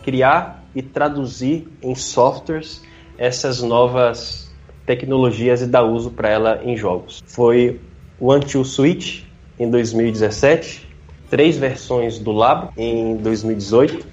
criar 0.03 0.63
e 0.73 0.81
traduzir 0.81 1.67
em 1.81 1.95
softwares 1.95 2.81
essas 3.17 3.61
novas 3.61 4.51
tecnologias 4.85 5.61
e 5.61 5.67
dar 5.67 5.83
uso 5.83 6.11
para 6.11 6.29
ela 6.29 6.61
em 6.63 6.75
jogos. 6.75 7.21
Foi 7.25 7.79
o 8.19 8.33
Until 8.33 8.63
Switch 8.63 9.23
em 9.59 9.69
2017, 9.69 10.87
três 11.31 11.57
versões 11.57 12.19
do 12.19 12.33
Labo 12.33 12.73
em 12.77 13.15
2018 13.15 14.05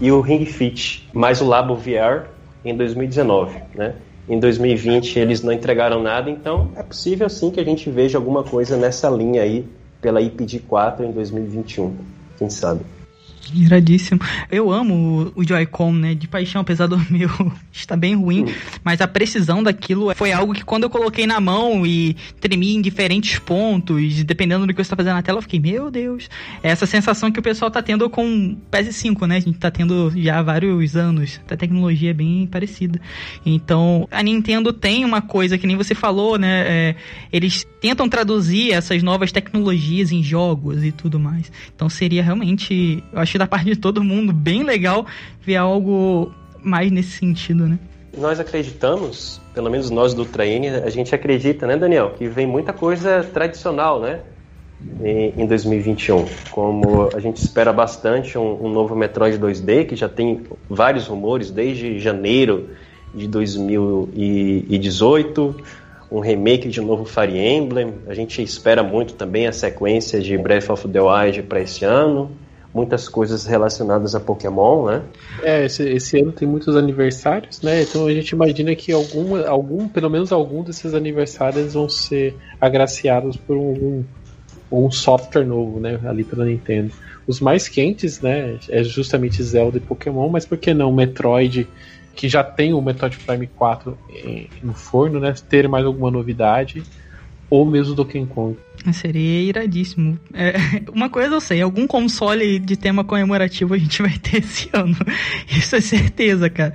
e 0.00 0.10
o 0.10 0.20
Ring 0.20 0.44
Fit 0.44 1.08
mais 1.14 1.40
o 1.40 1.46
Labo 1.46 1.76
VR 1.76 2.26
em 2.64 2.76
2019, 2.76 3.56
né? 3.76 3.94
Em 4.28 4.40
2020 4.40 5.18
eles 5.18 5.40
não 5.40 5.52
entregaram 5.52 6.02
nada, 6.02 6.28
então 6.28 6.70
é 6.76 6.82
possível 6.82 7.30
sim 7.30 7.50
que 7.50 7.60
a 7.60 7.64
gente 7.64 7.88
veja 7.88 8.18
alguma 8.18 8.42
coisa 8.42 8.76
nessa 8.76 9.08
linha 9.08 9.42
aí 9.42 9.64
pela 10.00 10.20
IPD4 10.20 11.04
em 11.04 11.12
2021, 11.12 11.96
quem 12.36 12.50
sabe. 12.50 12.80
Iradíssimo. 13.52 14.20
Eu 14.50 14.70
amo 14.70 15.32
o 15.34 15.44
Joy-Con, 15.44 15.92
né? 15.92 16.14
De 16.14 16.28
paixão, 16.28 16.62
apesar 16.62 16.86
do 16.86 16.98
meu 17.10 17.28
está 17.72 17.96
bem 17.96 18.14
ruim. 18.14 18.46
Mas 18.82 19.00
a 19.00 19.08
precisão 19.08 19.62
daquilo 19.62 20.14
foi 20.14 20.32
algo 20.32 20.54
que 20.54 20.64
quando 20.64 20.84
eu 20.84 20.90
coloquei 20.90 21.26
na 21.26 21.40
mão 21.40 21.86
e 21.86 22.16
tremi 22.40 22.74
em 22.74 22.80
diferentes 22.80 23.38
pontos, 23.38 24.22
dependendo 24.24 24.66
do 24.66 24.72
que 24.72 24.76
você 24.76 24.82
está 24.82 24.96
fazendo 24.96 25.14
na 25.14 25.22
tela, 25.22 25.38
eu 25.38 25.42
fiquei, 25.42 25.60
meu 25.60 25.90
Deus. 25.90 26.28
É 26.62 26.70
essa 26.70 26.86
sensação 26.86 27.30
que 27.30 27.38
o 27.38 27.42
pessoal 27.42 27.70
tá 27.70 27.82
tendo 27.82 28.08
com 28.08 28.24
o 28.24 28.56
PS5, 28.70 29.26
né? 29.26 29.36
A 29.36 29.40
gente 29.40 29.58
tá 29.58 29.70
tendo 29.70 30.12
já 30.16 30.38
há 30.38 30.42
vários 30.42 30.96
anos. 30.96 31.40
A 31.50 31.56
tecnologia 31.56 32.10
é 32.10 32.14
bem 32.14 32.46
parecida. 32.46 33.00
Então, 33.44 34.08
a 34.10 34.22
Nintendo 34.22 34.72
tem 34.72 35.04
uma 35.04 35.20
coisa 35.20 35.58
que 35.58 35.66
nem 35.66 35.76
você 35.76 35.94
falou, 35.94 36.38
né? 36.38 36.64
É, 36.66 36.96
eles 37.32 37.66
tentam 37.80 38.08
traduzir 38.08 38.72
essas 38.72 39.02
novas 39.02 39.30
tecnologias 39.30 40.12
em 40.12 40.22
jogos 40.22 40.82
e 40.82 40.90
tudo 40.90 41.20
mais. 41.20 41.52
Então 41.74 41.88
seria 41.88 42.22
realmente, 42.22 43.02
eu 43.12 43.18
acho 43.18 43.33
da 43.38 43.46
parte 43.46 43.66
de 43.66 43.76
todo 43.76 44.02
mundo, 44.02 44.32
bem 44.32 44.62
legal 44.62 45.04
ver 45.40 45.56
algo 45.56 46.32
mais 46.62 46.90
nesse 46.90 47.18
sentido, 47.18 47.68
né? 47.68 47.78
Nós 48.16 48.38
acreditamos, 48.38 49.40
pelo 49.52 49.68
menos 49.70 49.90
nós 49.90 50.14
do 50.14 50.24
Traine, 50.24 50.68
a 50.68 50.88
gente 50.88 51.12
acredita, 51.14 51.66
né, 51.66 51.76
Daniel, 51.76 52.14
que 52.16 52.28
vem 52.28 52.46
muita 52.46 52.72
coisa 52.72 53.24
tradicional, 53.24 54.00
né? 54.00 54.20
Em, 55.02 55.42
em 55.42 55.46
2021. 55.46 56.26
Como 56.50 57.08
a 57.14 57.20
gente 57.20 57.38
espera 57.38 57.72
bastante 57.72 58.36
um, 58.36 58.66
um 58.66 58.68
novo 58.68 58.94
Metroid 58.94 59.38
2D, 59.38 59.86
que 59.86 59.96
já 59.96 60.06
tem 60.08 60.42
vários 60.68 61.06
rumores 61.06 61.50
desde 61.50 61.98
janeiro 61.98 62.68
de 63.14 63.26
2018 63.28 65.56
um 66.14 66.20
remake 66.20 66.68
de 66.68 66.80
novo 66.80 67.04
Fire 67.04 67.36
Emblem. 67.36 67.94
A 68.06 68.14
gente 68.14 68.40
espera 68.40 68.84
muito 68.84 69.14
também 69.14 69.48
a 69.48 69.52
sequência 69.52 70.20
de 70.20 70.38
Breath 70.38 70.70
of 70.70 70.88
the 70.88 71.00
Wild 71.00 71.42
para 71.42 71.60
esse 71.60 71.84
ano. 71.84 72.30
Muitas 72.74 73.08
coisas 73.08 73.46
relacionadas 73.46 74.16
a 74.16 74.20
Pokémon, 74.20 74.86
né? 74.86 75.02
É, 75.42 75.64
esse, 75.64 75.88
esse, 75.88 76.20
ano 76.20 76.32
tem 76.32 76.46
muitos 76.46 76.76
aniversários, 76.76 77.62
né? 77.62 77.82
Então 77.82 78.06
a 78.06 78.12
gente 78.12 78.30
imagina 78.30 78.74
que 78.74 78.90
algum, 78.90 79.88
pelo 79.88 80.10
menos 80.10 80.32
algum 80.32 80.62
desses 80.62 80.92
aniversários 80.92 81.74
vão 81.74 81.88
ser 81.88 82.36
agraciados 82.60 83.36
por 83.36 83.56
um, 83.56 84.02
um, 84.72 84.90
software 84.90 85.44
novo, 85.44 85.78
né? 85.78 86.00
Ali 86.04 86.24
pela 86.24 86.44
Nintendo. 86.44 86.92
Os 87.28 87.38
mais 87.38 87.68
quentes, 87.68 88.20
né? 88.20 88.58
É 88.68 88.82
justamente 88.82 89.40
Zelda 89.42 89.78
e 89.78 89.80
Pokémon, 89.80 90.28
mas 90.28 90.44
por 90.44 90.58
que 90.58 90.74
não 90.74 90.92
Metroid? 90.92 91.68
que 92.14 92.28
já 92.28 92.42
tem 92.44 92.72
o 92.72 92.80
Metroid 92.80 93.18
Prime 93.18 93.46
4 93.46 93.98
em, 94.10 94.48
no 94.62 94.72
forno, 94.72 95.18
né? 95.18 95.34
Ter 95.48 95.68
mais 95.68 95.84
alguma 95.84 96.10
novidade. 96.10 96.82
Ou 97.50 97.64
mesmo 97.64 97.94
Donkey 97.94 98.24
Kong. 98.26 98.56
Seria 98.92 99.40
iradíssimo. 99.42 100.18
É, 100.32 100.54
uma 100.92 101.08
coisa 101.08 101.34
eu 101.34 101.40
sei, 101.40 101.62
algum 101.62 101.86
console 101.86 102.58
de 102.58 102.76
tema 102.76 103.04
comemorativo 103.04 103.74
a 103.74 103.78
gente 103.78 104.02
vai 104.02 104.16
ter 104.18 104.38
esse 104.38 104.68
ano. 104.72 104.96
Isso 105.48 105.76
é 105.76 105.80
certeza, 105.80 106.50
cara. 106.50 106.72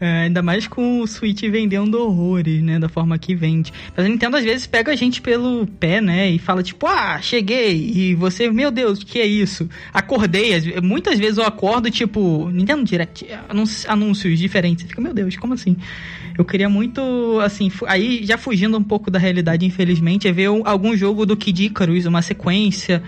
É, 0.00 0.22
ainda 0.22 0.40
mais 0.40 0.66
com 0.66 1.02
o 1.02 1.06
Switch 1.06 1.42
vendendo 1.42 2.00
horrores, 2.00 2.62
né? 2.62 2.78
Da 2.78 2.88
forma 2.88 3.18
que 3.18 3.34
vende. 3.34 3.70
Mas 3.94 4.06
a 4.06 4.08
Nintendo 4.08 4.38
às 4.38 4.44
vezes 4.44 4.66
pega 4.66 4.92
a 4.92 4.96
gente 4.96 5.20
pelo 5.20 5.66
pé, 5.66 6.00
né? 6.00 6.30
E 6.30 6.38
fala 6.38 6.62
tipo, 6.62 6.86
ah, 6.86 7.20
cheguei. 7.20 7.76
E 7.94 8.14
você, 8.14 8.50
meu 8.50 8.70
Deus, 8.70 9.02
o 9.02 9.06
que 9.06 9.20
é 9.20 9.26
isso? 9.26 9.68
Acordei. 9.92 10.52
Muitas 10.82 11.18
vezes 11.18 11.36
eu 11.36 11.44
acordo, 11.44 11.90
tipo, 11.90 12.48
Nintendo 12.50 12.82
Direct, 12.82 13.26
anúncios 13.86 14.38
diferentes. 14.38 14.84
Você 14.84 14.88
fica, 14.88 15.02
meu 15.02 15.12
Deus, 15.12 15.36
como 15.36 15.52
assim? 15.52 15.76
Eu 16.38 16.46
queria 16.46 16.70
muito, 16.70 17.38
assim, 17.40 17.70
aí 17.86 18.24
já 18.24 18.38
fugindo 18.38 18.78
um 18.78 18.82
pouco 18.82 19.10
da 19.10 19.18
realidade, 19.18 19.66
infelizmente, 19.66 20.26
é 20.26 20.32
ver 20.32 20.46
algum 20.64 20.96
jogo 20.96 21.26
do 21.26 21.36
Kid 21.36 21.66
Icarus, 21.66 22.06
uma 22.06 22.22
sequência 22.22 23.02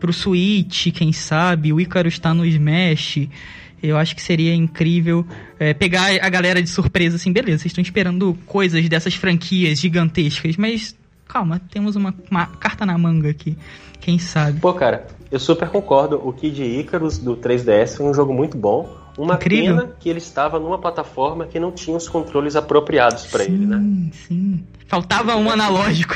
pro 0.00 0.12
Switch, 0.12 0.88
quem 0.92 1.12
sabe. 1.12 1.72
O 1.72 1.80
Icarus 1.80 2.14
está 2.14 2.34
no 2.34 2.44
Smash. 2.44 3.28
Eu 3.80 3.96
acho 3.96 4.16
que 4.16 4.22
seria 4.22 4.54
incrível 4.54 5.24
é, 5.58 5.74
pegar 5.74 6.10
a 6.20 6.28
galera 6.28 6.62
de 6.62 6.68
surpresa, 6.68 7.16
assim, 7.16 7.32
beleza, 7.32 7.58
vocês 7.58 7.72
estão 7.72 7.82
esperando 7.82 8.36
coisas 8.46 8.88
dessas 8.88 9.14
franquias 9.14 9.78
gigantescas, 9.80 10.56
mas 10.56 10.94
calma, 11.26 11.60
temos 11.70 11.96
uma, 11.96 12.14
uma, 12.30 12.46
carta 12.46 12.86
na 12.86 12.96
manga 12.96 13.30
aqui. 13.30 13.56
Quem 14.00 14.18
sabe? 14.18 14.60
Pô, 14.60 14.72
cara, 14.72 15.06
eu 15.30 15.40
super 15.40 15.68
concordo. 15.68 16.20
O 16.22 16.32
Kid 16.32 16.62
Icarus 16.62 17.18
do 17.18 17.36
3DS 17.36 17.96
foi 17.96 18.06
um 18.06 18.14
jogo 18.14 18.32
muito 18.32 18.56
bom. 18.56 18.96
Uma 19.18 19.34
Incrível. 19.34 19.76
pena 19.76 19.92
que 19.98 20.08
ele 20.08 20.18
estava 20.18 20.58
numa 20.60 20.78
plataforma 20.78 21.46
que 21.46 21.58
não 21.58 21.72
tinha 21.72 21.96
os 21.96 22.08
controles 22.08 22.54
apropriados 22.54 23.26
para 23.26 23.44
ele, 23.44 23.66
né? 23.66 24.10
Sim, 24.12 24.62
faltava 24.86 25.34
um 25.36 25.50
analógico. 25.50 26.14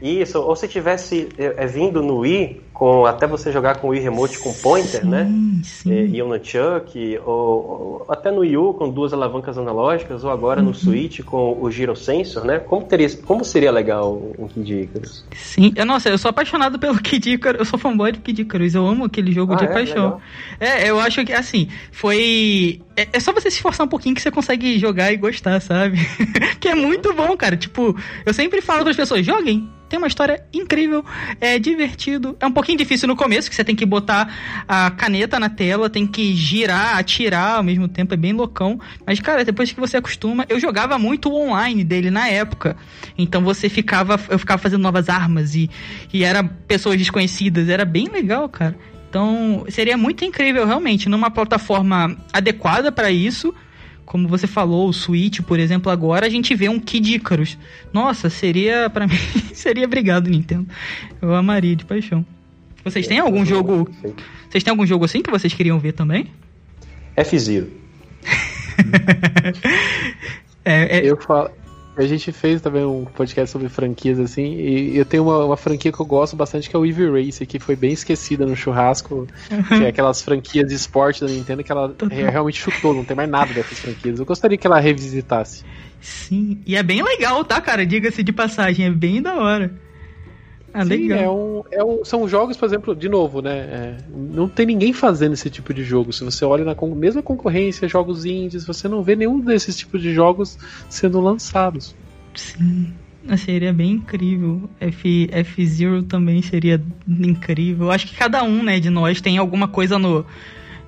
Isso, 0.00 0.38
ou 0.40 0.54
se 0.56 0.68
tivesse 0.68 1.28
é, 1.38 1.64
é, 1.64 1.66
vindo 1.66 2.02
no 2.02 2.18
Wii, 2.18 2.62
com 2.76 3.06
até 3.06 3.26
você 3.26 3.50
jogar 3.50 3.78
com 3.78 3.86
o 3.86 3.90
Wii 3.92 4.02
Remote 4.02 4.38
com 4.38 4.52
pointer, 4.52 5.00
sim, 5.00 5.08
né? 5.08 5.26
Sim. 5.64 5.92
E, 5.94 6.16
e 6.16 6.22
o 6.22 6.28
Nunchuck, 6.28 7.18
ou, 7.24 7.32
ou, 7.34 8.06
até 8.06 8.30
no 8.30 8.40
Wii 8.40 8.56
U 8.58 8.74
com 8.74 8.90
duas 8.90 9.14
alavancas 9.14 9.56
analógicas, 9.56 10.22
ou 10.22 10.30
agora 10.30 10.60
uhum. 10.60 10.66
no 10.66 10.74
Switch 10.74 11.22
com 11.22 11.56
o 11.58 11.70
Giro 11.70 11.96
Sensor, 11.96 12.44
né? 12.44 12.58
Como, 12.58 12.84
teria, 12.84 13.08
como 13.24 13.42
seria 13.46 13.70
legal 13.70 14.20
um 14.38 14.46
Kid 14.46 14.82
Icarus? 14.82 15.24
Sim, 15.34 15.72
eu, 15.74 15.86
nossa, 15.86 16.10
eu 16.10 16.18
sou 16.18 16.28
apaixonado 16.28 16.78
pelo 16.78 17.00
Kid 17.00 17.32
Icarus, 17.32 17.60
eu 17.60 17.64
sou 17.64 17.78
fanboy 17.78 18.12
do 18.12 18.20
Kid 18.20 18.42
Icarus, 18.42 18.74
eu 18.74 18.86
amo 18.86 19.06
aquele 19.06 19.32
jogo 19.32 19.54
ah, 19.54 19.56
de 19.56 19.64
é? 19.64 19.68
paixão. 19.68 20.04
Legal. 20.04 20.20
É, 20.60 20.90
eu 20.90 21.00
acho 21.00 21.24
que, 21.24 21.32
assim, 21.32 21.68
foi... 21.90 22.82
É, 22.94 23.08
é, 23.10 23.20
só 23.20 23.32
você 23.32 23.50
se 23.50 23.56
esforçar 23.56 23.86
um 23.86 23.90
pouquinho 23.90 24.14
que 24.14 24.20
você 24.20 24.30
consegue 24.30 24.78
jogar 24.78 25.10
e 25.10 25.16
gostar, 25.16 25.60
sabe? 25.60 25.98
que 26.60 26.68
é 26.68 26.74
muito 26.74 27.14
bom, 27.14 27.34
cara. 27.38 27.56
Tipo, 27.56 27.96
eu 28.26 28.34
sempre 28.34 28.60
falo 28.60 28.82
para 28.82 28.90
as 28.90 28.96
pessoas, 28.96 29.24
joguem, 29.24 29.66
tem 29.88 29.98
uma 29.98 30.08
história 30.08 30.44
incrível, 30.52 31.04
é 31.40 31.58
divertido. 31.58 32.36
É 32.40 32.46
um 32.46 32.52
pouquinho 32.52 32.65
difícil 32.74 33.06
no 33.06 33.14
começo, 33.14 33.50
que 33.50 33.54
você 33.54 33.62
tem 33.62 33.76
que 33.76 33.84
botar 33.84 34.64
a 34.66 34.90
caneta 34.90 35.38
na 35.38 35.50
tela, 35.50 35.90
tem 35.90 36.06
que 36.06 36.34
girar, 36.34 36.96
atirar 36.96 37.58
ao 37.58 37.62
mesmo 37.62 37.86
tempo, 37.86 38.14
é 38.14 38.16
bem 38.16 38.32
loucão. 38.32 38.80
Mas, 39.06 39.20
cara, 39.20 39.44
depois 39.44 39.70
que 39.70 39.78
você 39.78 39.98
acostuma, 39.98 40.46
eu 40.48 40.58
jogava 40.58 40.98
muito 40.98 41.28
o 41.28 41.34
online 41.34 41.84
dele 41.84 42.10
na 42.10 42.28
época. 42.28 42.76
Então 43.18 43.42
você 43.42 43.68
ficava, 43.68 44.18
eu 44.30 44.38
ficava 44.38 44.60
fazendo 44.60 44.82
novas 44.82 45.10
armas 45.10 45.54
e, 45.54 45.70
e 46.12 46.24
era 46.24 46.42
pessoas 46.42 46.96
desconhecidas, 46.96 47.68
era 47.68 47.84
bem 47.84 48.08
legal, 48.08 48.48
cara. 48.48 48.76
Então, 49.08 49.64
seria 49.68 49.96
muito 49.96 50.24
incrível 50.24 50.66
realmente 50.66 51.08
numa 51.08 51.30
plataforma 51.30 52.16
adequada 52.32 52.90
para 52.90 53.10
isso 53.10 53.54
como 54.06 54.28
você 54.28 54.46
falou, 54.46 54.88
o 54.88 54.92
Switch, 54.92 55.40
por 55.40 55.58
exemplo, 55.58 55.90
agora 55.90 56.26
a 56.26 56.28
gente 56.30 56.54
vê 56.54 56.68
um 56.68 56.78
Kid 56.78 57.16
Icarus. 57.16 57.58
Nossa, 57.92 58.30
seria 58.30 58.88
para 58.88 59.04
mim, 59.06 59.16
seria 59.52 59.84
obrigado 59.84 60.30
Nintendo. 60.30 60.66
Eu 61.20 61.34
amaria 61.34 61.74
de 61.74 61.84
paixão. 61.84 62.24
Vocês 62.86 63.08
têm 63.08 63.18
algum 63.18 63.44
jogo? 63.44 63.90
Vocês 64.48 64.62
têm 64.62 64.70
algum 64.70 64.86
jogo 64.86 65.04
assim 65.04 65.20
que 65.20 65.28
vocês 65.28 65.52
queriam 65.52 65.76
ver 65.76 65.90
também? 65.90 66.28
F-Zero. 67.16 67.68
é, 70.64 70.98
é... 70.98 71.04
Eu 71.04 71.16
falo, 71.16 71.50
a 71.96 72.06
gente 72.06 72.30
fez 72.30 72.60
também 72.60 72.84
um 72.84 73.04
podcast 73.04 73.50
sobre 73.50 73.68
franquias, 73.68 74.20
assim, 74.20 74.54
e 74.54 74.96
eu 74.96 75.04
tenho 75.04 75.24
uma, 75.24 75.46
uma 75.46 75.56
franquia 75.56 75.90
que 75.90 75.98
eu 75.98 76.06
gosto 76.06 76.36
bastante, 76.36 76.70
que 76.70 76.76
é 76.76 76.78
o 76.78 76.86
Eevee 76.86 77.10
Race, 77.10 77.44
que 77.44 77.58
foi 77.58 77.74
bem 77.74 77.90
esquecida 77.90 78.46
no 78.46 78.54
churrasco, 78.54 79.26
que 79.66 79.82
é 79.82 79.88
aquelas 79.88 80.22
franquias 80.22 80.68
de 80.68 80.74
esporte 80.74 81.22
da 81.22 81.26
Nintendo 81.26 81.64
que 81.64 81.72
ela 81.72 81.92
realmente 82.08 82.60
chutou, 82.60 82.94
não 82.94 83.04
tem 83.04 83.16
mais 83.16 83.28
nada 83.28 83.52
dessas 83.52 83.80
franquias. 83.80 84.20
Eu 84.20 84.24
gostaria 84.24 84.56
que 84.56 84.66
ela 84.66 84.78
revisitasse. 84.78 85.64
Sim, 86.00 86.60
e 86.64 86.76
é 86.76 86.84
bem 86.84 87.02
legal, 87.02 87.44
tá, 87.44 87.60
cara? 87.60 87.84
Diga-se 87.84 88.22
de 88.22 88.32
passagem, 88.32 88.86
é 88.86 88.90
bem 88.90 89.20
da 89.20 89.34
hora. 89.34 89.85
Ah, 90.78 90.84
Sim. 90.84 91.10
É 91.10 91.26
um, 91.26 91.62
é 91.70 91.82
um, 91.82 92.04
são 92.04 92.28
jogos, 92.28 92.54
por 92.54 92.66
exemplo, 92.66 92.94
de 92.94 93.08
novo, 93.08 93.40
né? 93.40 93.56
É, 93.56 93.96
não 94.14 94.46
tem 94.46 94.66
ninguém 94.66 94.92
fazendo 94.92 95.32
esse 95.32 95.48
tipo 95.48 95.72
de 95.72 95.82
jogo. 95.82 96.12
Se 96.12 96.22
você 96.22 96.44
olha 96.44 96.66
na 96.66 96.76
mesma 96.94 97.22
concorrência, 97.22 97.88
jogos 97.88 98.26
indies, 98.26 98.66
você 98.66 98.86
não 98.86 99.02
vê 99.02 99.16
nenhum 99.16 99.40
desses 99.40 99.74
tipos 99.74 100.02
de 100.02 100.12
jogos 100.12 100.58
sendo 100.90 101.18
lançados. 101.18 101.96
Sim. 102.34 102.92
Seria 103.38 103.72
bem 103.72 103.92
incrível. 103.92 104.68
F, 104.78 105.30
F-Zero 105.32 106.02
também 106.02 106.42
seria 106.42 106.78
incrível. 107.08 107.90
Acho 107.90 108.06
que 108.06 108.14
cada 108.14 108.44
um, 108.44 108.62
né, 108.62 108.78
de 108.78 108.90
nós 108.90 109.18
tem 109.22 109.38
alguma 109.38 109.66
coisa 109.66 109.98
no. 109.98 110.26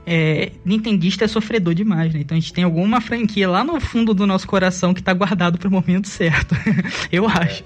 É, 0.07 0.53
Nintendista 0.67 1.25
é 1.25 1.29
sofredor 1.29 1.75
demais, 1.75 2.13
né? 2.13 2.21
Então 2.21 2.37
a 2.37 2.41
gente 2.41 2.53
tem 2.53 2.63
alguma 2.63 3.01
franquia 3.01 3.49
lá 3.49 3.65
no 3.65 3.81
fundo 3.81 4.13
do 4.13 4.27
nosso 4.27 4.47
coração 4.47 4.93
que 4.93 5.03
tá 5.03 5.15
guardado 5.15 5.57
pro 5.57 5.71
momento 5.71 6.09
certo. 6.09 6.55
Eu 7.11 7.27
acho. 7.27 7.65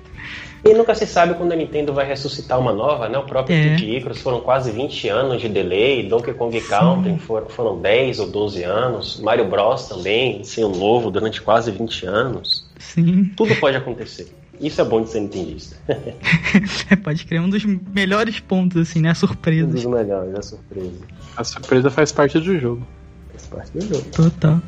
E 0.64 0.72
nunca 0.74 0.94
se 0.94 1.06
sabe 1.08 1.34
quando 1.34 1.50
a 1.52 1.56
Nintendo 1.56 1.92
vai 1.92 2.06
ressuscitar 2.06 2.58
uma 2.58 2.72
nova, 2.72 3.08
né? 3.08 3.18
O 3.18 3.24
próprio 3.24 3.56
É. 3.56 3.74
Kid 3.74 3.96
Icarus 3.96 4.20
foram 4.20 4.40
quase 4.40 4.70
20 4.70 5.08
anos 5.08 5.40
de 5.42 5.48
delay, 5.48 6.08
Donkey 6.08 6.32
Kong 6.34 6.60
Country 6.60 7.18
for- 7.18 7.46
foram 7.50 7.80
10 7.80 8.20
ou 8.20 8.28
12 8.30 8.62
anos, 8.62 9.20
Mario 9.20 9.44
Bros 9.48 9.88
também, 9.88 10.44
sem 10.44 10.64
um 10.64 10.70
novo 10.70 11.10
durante 11.10 11.42
quase 11.42 11.70
20 11.72 12.06
anos. 12.06 12.64
Sim. 12.78 13.32
Tudo 13.36 13.56
pode 13.56 13.76
acontecer. 13.76 14.32
Isso 14.60 14.80
é 14.80 14.84
bom 14.84 15.02
de 15.02 15.10
ser 15.10 15.18
nintendista. 15.20 15.74
Pode 17.02 17.26
crer 17.26 17.40
um 17.40 17.50
dos 17.50 17.64
melhores 17.64 18.38
pontos, 18.38 18.80
assim, 18.80 19.00
né? 19.00 19.08
Um 19.08 19.12
dos 19.12 19.18
Surpresas. 19.18 19.84
melhores, 19.84 20.34
a 20.36 20.42
surpresa. 20.42 21.00
A 21.36 21.42
surpresa 21.42 21.90
faz 21.90 22.12
parte 22.12 22.38
do 22.38 22.58
jogo. 22.60 22.86
Faz 23.32 23.46
parte 23.48 23.72
do 23.78 23.80
jogo. 23.94 24.08
Total. 24.10 24.60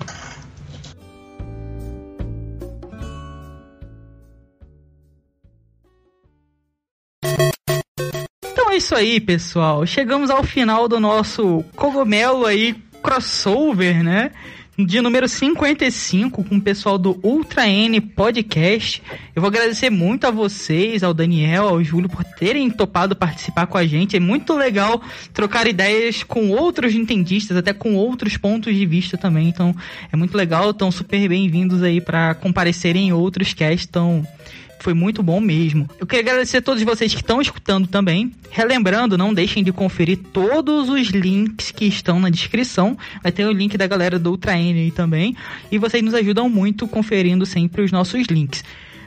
É 8.75 8.79
isso 8.79 8.95
aí, 8.97 9.21
pessoal. 9.21 9.87
Chegamos 9.87 10.31
ao 10.31 10.43
final 10.43 10.89
do 10.89 10.99
nosso 10.99 11.65
cogumelo 11.77 12.45
aí 12.45 12.75
crossover, 13.01 14.03
né? 14.03 14.33
De 14.77 15.01
número 15.01 15.29
55 15.29 16.43
com 16.43 16.57
o 16.57 16.61
pessoal 16.61 16.99
do 16.99 17.17
Ultra 17.23 17.69
N 17.69 18.01
Podcast. 18.01 19.01
Eu 19.33 19.43
vou 19.43 19.49
agradecer 19.49 19.91
muito 19.91 20.27
a 20.27 20.33
vocês, 20.33 21.05
ao 21.05 21.15
Daniel, 21.15 21.69
ao 21.69 21.85
Júlio 21.85 22.09
por 22.09 22.25
terem 22.25 22.69
topado 22.69 23.15
participar 23.15 23.69
com 23.69 23.79
a 23.79 23.87
gente. 23.87 24.17
É 24.17 24.21
muito 24.21 24.53
legal 24.55 25.01
trocar 25.33 25.69
ideias 25.69 26.25
com 26.25 26.51
outros 26.51 26.93
nintendistas, 26.93 27.57
até 27.57 27.73
com 27.73 27.95
outros 27.95 28.37
pontos 28.37 28.75
de 28.75 28.85
vista 28.85 29.17
também. 29.17 29.49
Então, 29.49 29.73
é 30.13 30.17
muito 30.17 30.37
legal. 30.37 30.71
Estão 30.71 30.91
super 30.91 31.29
bem-vindos 31.29 31.81
aí 31.81 32.01
para 32.01 32.35
comparecerem 32.35 33.07
em 33.07 33.13
outros 33.13 33.55
casts. 33.55 33.87
Então, 33.89 34.27
foi 34.85 34.93
muito 34.93 35.23
bom 35.23 35.41
mesmo. 35.41 35.89
Eu 35.99 36.07
queria 36.07 36.21
agradecer 36.31 36.59
a 36.59 36.63
todos 36.63 36.83
vocês 36.83 37.15
que 37.15 37.23
estão 37.23 37.41
escutando 37.41 37.89
também. 37.89 38.31
Relembrando, 38.51 39.17
não 39.17 39.33
deixem 39.33 39.65
de 39.65 39.73
conferir 39.73 40.19
todos 40.31 40.91
os 40.91 41.09
links 41.09 41.71
que 41.71 41.87
estão 41.87 42.21
na 42.21 42.29
descrição. 42.29 42.95
Vai 43.23 43.33
ter 43.33 43.47
o 43.47 43.51
link 43.51 43.79
da 43.79 43.87
galera 43.87 44.19
do 44.19 44.31
Ultra 44.31 44.59
N 44.59 44.79
aí 44.79 44.91
também. 44.91 45.35
E 45.73 45.79
vocês 45.79 46.05
nos 46.05 46.13
ajudam 46.13 46.51
muito 46.51 46.87
conferindo 46.87 47.47
sempre 47.47 47.81
os 47.81 47.91
nossos 47.91 48.27
links. 48.27 48.63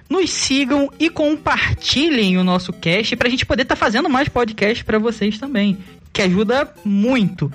Nos 0.09 0.31
sigam 0.31 0.91
e 0.99 1.11
compartilhem 1.11 2.39
o 2.39 2.43
nosso 2.43 2.73
cast 2.73 3.15
pra 3.15 3.29
gente 3.29 3.45
poder 3.45 3.61
estar 3.61 3.75
fazendo 3.75 4.09
mais 4.09 4.27
podcast 4.27 4.83
pra 4.83 4.97
vocês 4.97 5.37
também, 5.37 5.77
que 6.11 6.23
ajuda 6.23 6.73
muito. 6.83 7.53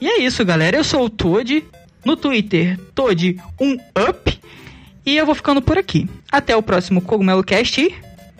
E 0.00 0.06
é 0.06 0.20
isso, 0.20 0.44
galera. 0.44 0.76
Eu 0.76 0.84
sou 0.84 1.06
o 1.06 1.10
Toad. 1.10 1.64
No 2.04 2.16
Twitter, 2.16 2.78
Toad1up. 2.94 4.37
E 5.08 5.16
eu 5.16 5.24
vou 5.24 5.34
ficando 5.34 5.62
por 5.62 5.78
aqui. 5.78 6.06
Até 6.30 6.54
o 6.54 6.62
próximo 6.62 7.00
Cogumelo 7.00 7.42
Cast 7.42 7.80
e 7.80 7.94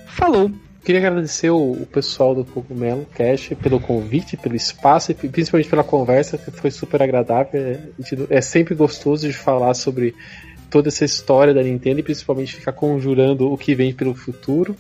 falou! 0.06 0.50
Queria 0.84 1.00
agradecer 1.00 1.48
o, 1.48 1.88
pessoal 1.90 2.34
do 2.34 2.44
Cogumelo 2.44 3.06
Cash 3.14 3.52
pelo 3.62 3.80
convite, 3.80 4.36
pelo 4.36 4.54
espaço 4.54 5.10
e 5.10 5.14
principalmente 5.14 5.70
pela 5.70 5.82
conversa, 5.82 6.36
que 6.36 6.50
foi 6.50 6.70
super 6.70 7.02
agradável. 7.02 7.58
É, 7.58 7.80
é 8.28 8.40
sempre 8.42 8.74
gostoso 8.74 9.26
de 9.26 9.32
falar 9.32 9.72
sobre 9.72 10.14
toda 10.68 10.88
essa 10.88 11.06
história 11.06 11.54
da 11.54 11.62
Nintendo 11.62 12.00
e 12.00 12.02
principalmente 12.02 12.56
ficar 12.56 12.72
conjurando 12.72 13.50
o 13.50 13.56
que 13.56 13.74
vem 13.74 13.94
pelo 13.94 14.14
futuro. 14.14 14.76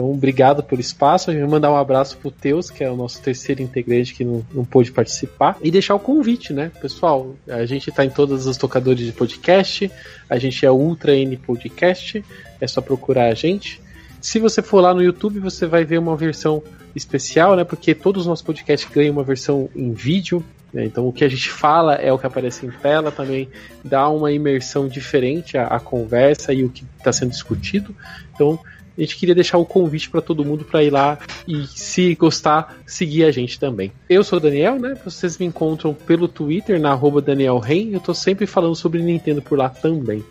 Então, 0.00 0.12
obrigado 0.12 0.62
pelo 0.62 0.80
espaço. 0.80 1.30
Eu 1.30 1.40
vou 1.40 1.50
mandar 1.50 1.70
um 1.70 1.76
abraço 1.76 2.16
pro 2.16 2.30
Teus, 2.30 2.70
que 2.70 2.82
é 2.82 2.90
o 2.90 2.96
nosso 2.96 3.20
terceiro 3.20 3.60
integrante 3.60 4.14
que 4.14 4.24
não, 4.24 4.42
não 4.50 4.64
pôde 4.64 4.90
participar. 4.90 5.58
E 5.62 5.70
deixar 5.70 5.94
o 5.94 6.00
convite, 6.00 6.54
né? 6.54 6.72
Pessoal, 6.80 7.36
a 7.46 7.66
gente 7.66 7.92
tá 7.92 8.02
em 8.02 8.08
todos 8.08 8.46
os 8.46 8.56
tocadores 8.56 9.04
de 9.04 9.12
podcast. 9.12 9.90
A 10.28 10.38
gente 10.38 10.64
é 10.64 10.70
Ultra 10.70 11.14
N 11.14 11.36
Podcast. 11.36 12.24
É 12.58 12.66
só 12.66 12.80
procurar 12.80 13.26
a 13.26 13.34
gente. 13.34 13.78
Se 14.22 14.38
você 14.38 14.62
for 14.62 14.80
lá 14.80 14.94
no 14.94 15.02
YouTube, 15.02 15.38
você 15.38 15.66
vai 15.66 15.84
ver 15.84 15.98
uma 15.98 16.16
versão 16.16 16.62
especial, 16.96 17.54
né? 17.54 17.62
Porque 17.62 17.94
todos 17.94 18.22
os 18.22 18.26
nossos 18.26 18.44
podcasts 18.44 18.90
ganham 18.90 19.12
uma 19.12 19.22
versão 19.22 19.68
em 19.76 19.92
vídeo. 19.92 20.42
né? 20.72 20.86
Então 20.86 21.06
o 21.06 21.12
que 21.12 21.24
a 21.24 21.28
gente 21.28 21.50
fala 21.50 21.96
é 21.96 22.10
o 22.10 22.18
que 22.18 22.26
aparece 22.26 22.64
em 22.64 22.70
tela, 22.70 23.12
também 23.12 23.50
dá 23.84 24.08
uma 24.08 24.32
imersão 24.32 24.88
diferente 24.88 25.58
à, 25.58 25.66
à 25.66 25.78
conversa 25.78 26.54
e 26.54 26.64
o 26.64 26.70
que 26.70 26.86
está 26.96 27.12
sendo 27.12 27.32
discutido. 27.32 27.94
Então 28.34 28.58
a 28.96 29.00
gente 29.00 29.16
queria 29.16 29.34
deixar 29.34 29.58
o 29.58 29.64
convite 29.64 30.10
para 30.10 30.20
todo 30.20 30.44
mundo 30.44 30.64
para 30.64 30.82
ir 30.82 30.90
lá 30.90 31.18
e, 31.46 31.66
se 31.66 32.14
gostar, 32.14 32.76
seguir 32.86 33.24
a 33.24 33.30
gente 33.30 33.58
também. 33.58 33.92
Eu 34.08 34.22
sou 34.22 34.38
o 34.38 34.40
Daniel, 34.40 34.78
né? 34.78 34.94
Vocês 35.04 35.38
me 35.38 35.46
encontram 35.46 35.94
pelo 35.94 36.28
Twitter, 36.28 36.80
na 36.80 36.90
arroba 36.90 37.20
Daniel 37.22 37.58
Rein. 37.58 37.92
Eu 37.92 38.00
tô 38.00 38.12
sempre 38.14 38.46
falando 38.46 38.74
sobre 38.74 39.02
Nintendo 39.02 39.40
por 39.40 39.56
lá 39.58 39.68
também. 39.68 40.22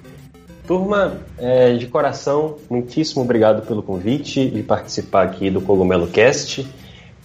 Turma, 0.68 1.18
é, 1.40 1.74
de 1.74 1.88
coração, 1.88 2.58
muitíssimo 2.70 3.24
obrigado 3.24 3.66
pelo 3.66 3.82
convite 3.82 4.48
de 4.48 4.62
participar 4.62 5.24
aqui 5.24 5.50
do 5.50 5.60
Cogumelo 5.62 6.06
Cast. 6.08 6.66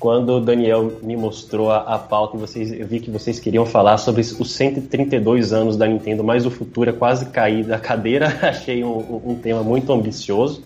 Quando 0.00 0.34
o 0.34 0.40
Daniel 0.40 0.92
me 1.02 1.16
mostrou 1.16 1.70
a, 1.70 1.78
a 1.78 1.98
pauta, 1.98 2.36
vocês, 2.36 2.72
eu 2.72 2.86
vi 2.86 3.00
que 3.00 3.10
vocês 3.10 3.38
queriam 3.38 3.64
falar 3.64 3.96
sobre 3.98 4.20
os 4.22 4.50
132 4.52 5.52
anos 5.52 5.76
da 5.76 5.86
Nintendo, 5.86 6.22
mas 6.24 6.44
o 6.46 6.50
futuro 6.50 6.90
é 6.90 6.92
quase 6.92 7.26
cair 7.26 7.64
da 7.64 7.78
cadeira. 7.78 8.28
Achei 8.42 8.82
um, 8.84 8.96
um- 8.98 9.22
um 9.32 9.34
tema 9.34 9.62
muito 9.62 9.92
ambicioso, 9.92 10.62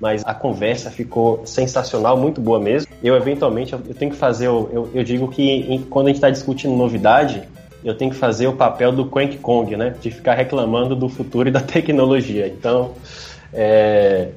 mas 0.00 0.22
a 0.26 0.34
conversa 0.34 0.90
ficou 0.90 1.46
sensacional, 1.46 2.16
muito 2.16 2.40
boa 2.40 2.60
mesmo. 2.60 2.90
Eu, 3.02 3.14
eventualmente, 3.16 3.72
eu, 3.72 3.80
eu 3.88 3.94
tenho 3.94 4.10
que 4.10 4.16
fazer, 4.16 4.48
o- 4.48 4.68
eu, 4.72 4.90
eu 4.94 5.04
digo 5.04 5.28
que 5.28 5.42
em- 5.42 5.82
quando 5.82 6.06
a 6.06 6.08
gente 6.10 6.16
está 6.16 6.30
discutindo 6.30 6.74
novidade, 6.74 7.42
eu 7.84 7.96
tenho 7.96 8.10
que 8.10 8.16
fazer 8.16 8.46
o 8.46 8.52
papel 8.52 8.90
do 8.92 9.06
Crank 9.06 9.38
Kong, 9.38 9.76
né? 9.76 9.94
De 10.00 10.10
ficar 10.10 10.34
reclamando 10.34 10.94
do 10.96 11.08
futuro 11.08 11.48
e 11.48 11.52
da 11.52 11.60
tecnologia. 11.62 12.46
Então, 12.48 12.92
é, 13.52 14.28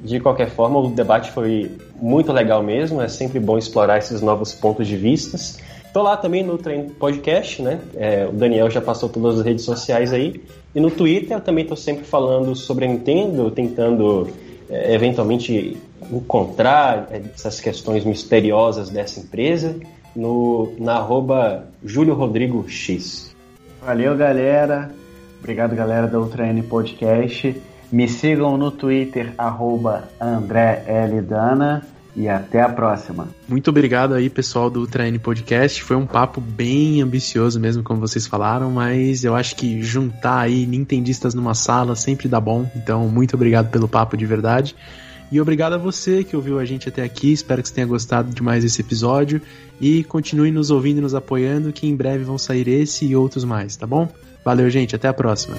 de 0.00 0.20
qualquer 0.20 0.50
forma, 0.50 0.78
o 0.78 0.88
debate 0.90 1.30
foi 1.30 1.70
muito 2.00 2.32
legal 2.32 2.62
mesmo. 2.62 3.00
É 3.00 3.08
sempre 3.08 3.38
bom 3.40 3.56
explorar 3.56 3.98
esses 3.98 4.20
novos 4.20 4.52
pontos 4.52 4.86
de 4.86 4.96
vistas. 4.96 5.58
Tô 5.92 6.02
lá 6.02 6.16
também 6.16 6.42
no 6.42 6.58
Trem 6.58 6.88
Podcast, 6.88 7.62
né? 7.62 7.78
É, 7.94 8.26
o 8.26 8.32
Daniel 8.32 8.68
já 8.68 8.80
passou 8.80 9.08
todas 9.08 9.38
as 9.38 9.44
redes 9.46 9.64
sociais 9.64 10.12
aí. 10.12 10.42
E 10.74 10.80
no 10.80 10.90
Twitter 10.90 11.36
eu 11.36 11.40
também 11.40 11.64
tô 11.64 11.76
sempre 11.76 12.04
falando 12.04 12.54
sobre 12.56 12.84
a 12.84 12.88
Nintendo, 12.88 13.50
tentando 13.50 14.28
é, 14.68 14.94
eventualmente 14.94 15.76
encontrar 16.10 17.08
é, 17.10 17.22
essas 17.34 17.60
questões 17.60 18.04
misteriosas 18.04 18.90
dessa 18.90 19.20
empresa 19.20 19.76
no, 20.14 20.72
na 20.78 20.96
arroba 20.96 21.66
Júlio 21.84 22.14
Rodrigo 22.14 22.68
X. 22.68 23.34
Valeu, 23.80 24.16
galera. 24.16 24.90
Obrigado, 25.38 25.76
galera 25.76 26.06
da 26.06 26.18
Ultra 26.18 26.48
N 26.48 26.62
Podcast. 26.62 27.54
Me 27.92 28.08
sigam 28.08 28.56
no 28.56 28.70
Twitter, 28.70 29.34
arroba 29.36 30.08
André 30.18 30.82
L. 30.86 31.20
Dana. 31.20 31.86
E 32.16 32.28
até 32.28 32.62
a 32.62 32.68
próxima. 32.68 33.28
Muito 33.48 33.68
obrigado 33.70 34.14
aí, 34.14 34.30
pessoal 34.30 34.70
do 34.70 34.80
Ultra 34.80 35.08
N 35.08 35.18
Podcast. 35.18 35.82
Foi 35.82 35.96
um 35.96 36.06
papo 36.06 36.40
bem 36.40 37.02
ambicioso 37.02 37.58
mesmo, 37.58 37.82
como 37.82 38.00
vocês 38.00 38.26
falaram, 38.26 38.70
mas 38.70 39.24
eu 39.24 39.34
acho 39.34 39.56
que 39.56 39.82
juntar 39.82 40.40
aí 40.40 40.64
nintendistas 40.64 41.34
numa 41.34 41.54
sala 41.54 41.96
sempre 41.96 42.28
dá 42.28 42.40
bom. 42.40 42.70
Então, 42.76 43.08
muito 43.08 43.34
obrigado 43.34 43.70
pelo 43.70 43.88
papo 43.88 44.16
de 44.16 44.24
verdade. 44.24 44.76
E 45.32 45.40
obrigado 45.40 45.72
a 45.72 45.78
você 45.78 46.22
que 46.22 46.36
ouviu 46.36 46.60
a 46.60 46.64
gente 46.64 46.88
até 46.88 47.02
aqui. 47.02 47.32
Espero 47.32 47.60
que 47.60 47.68
você 47.68 47.74
tenha 47.74 47.86
gostado 47.86 48.32
de 48.32 48.42
mais 48.42 48.64
esse 48.64 48.80
episódio. 48.80 49.42
E 49.80 50.04
continue 50.04 50.52
nos 50.52 50.70
ouvindo 50.70 50.98
e 50.98 51.00
nos 51.00 51.14
apoiando, 51.14 51.72
que 51.72 51.88
em 51.88 51.96
breve 51.96 52.22
vão 52.22 52.38
sair 52.38 52.68
esse 52.68 53.04
e 53.04 53.16
outros 53.16 53.44
mais, 53.44 53.74
tá 53.74 53.86
bom? 53.86 54.08
Valeu, 54.44 54.70
gente. 54.70 54.94
Até 54.94 55.08
a 55.08 55.12
próxima. 55.12 55.56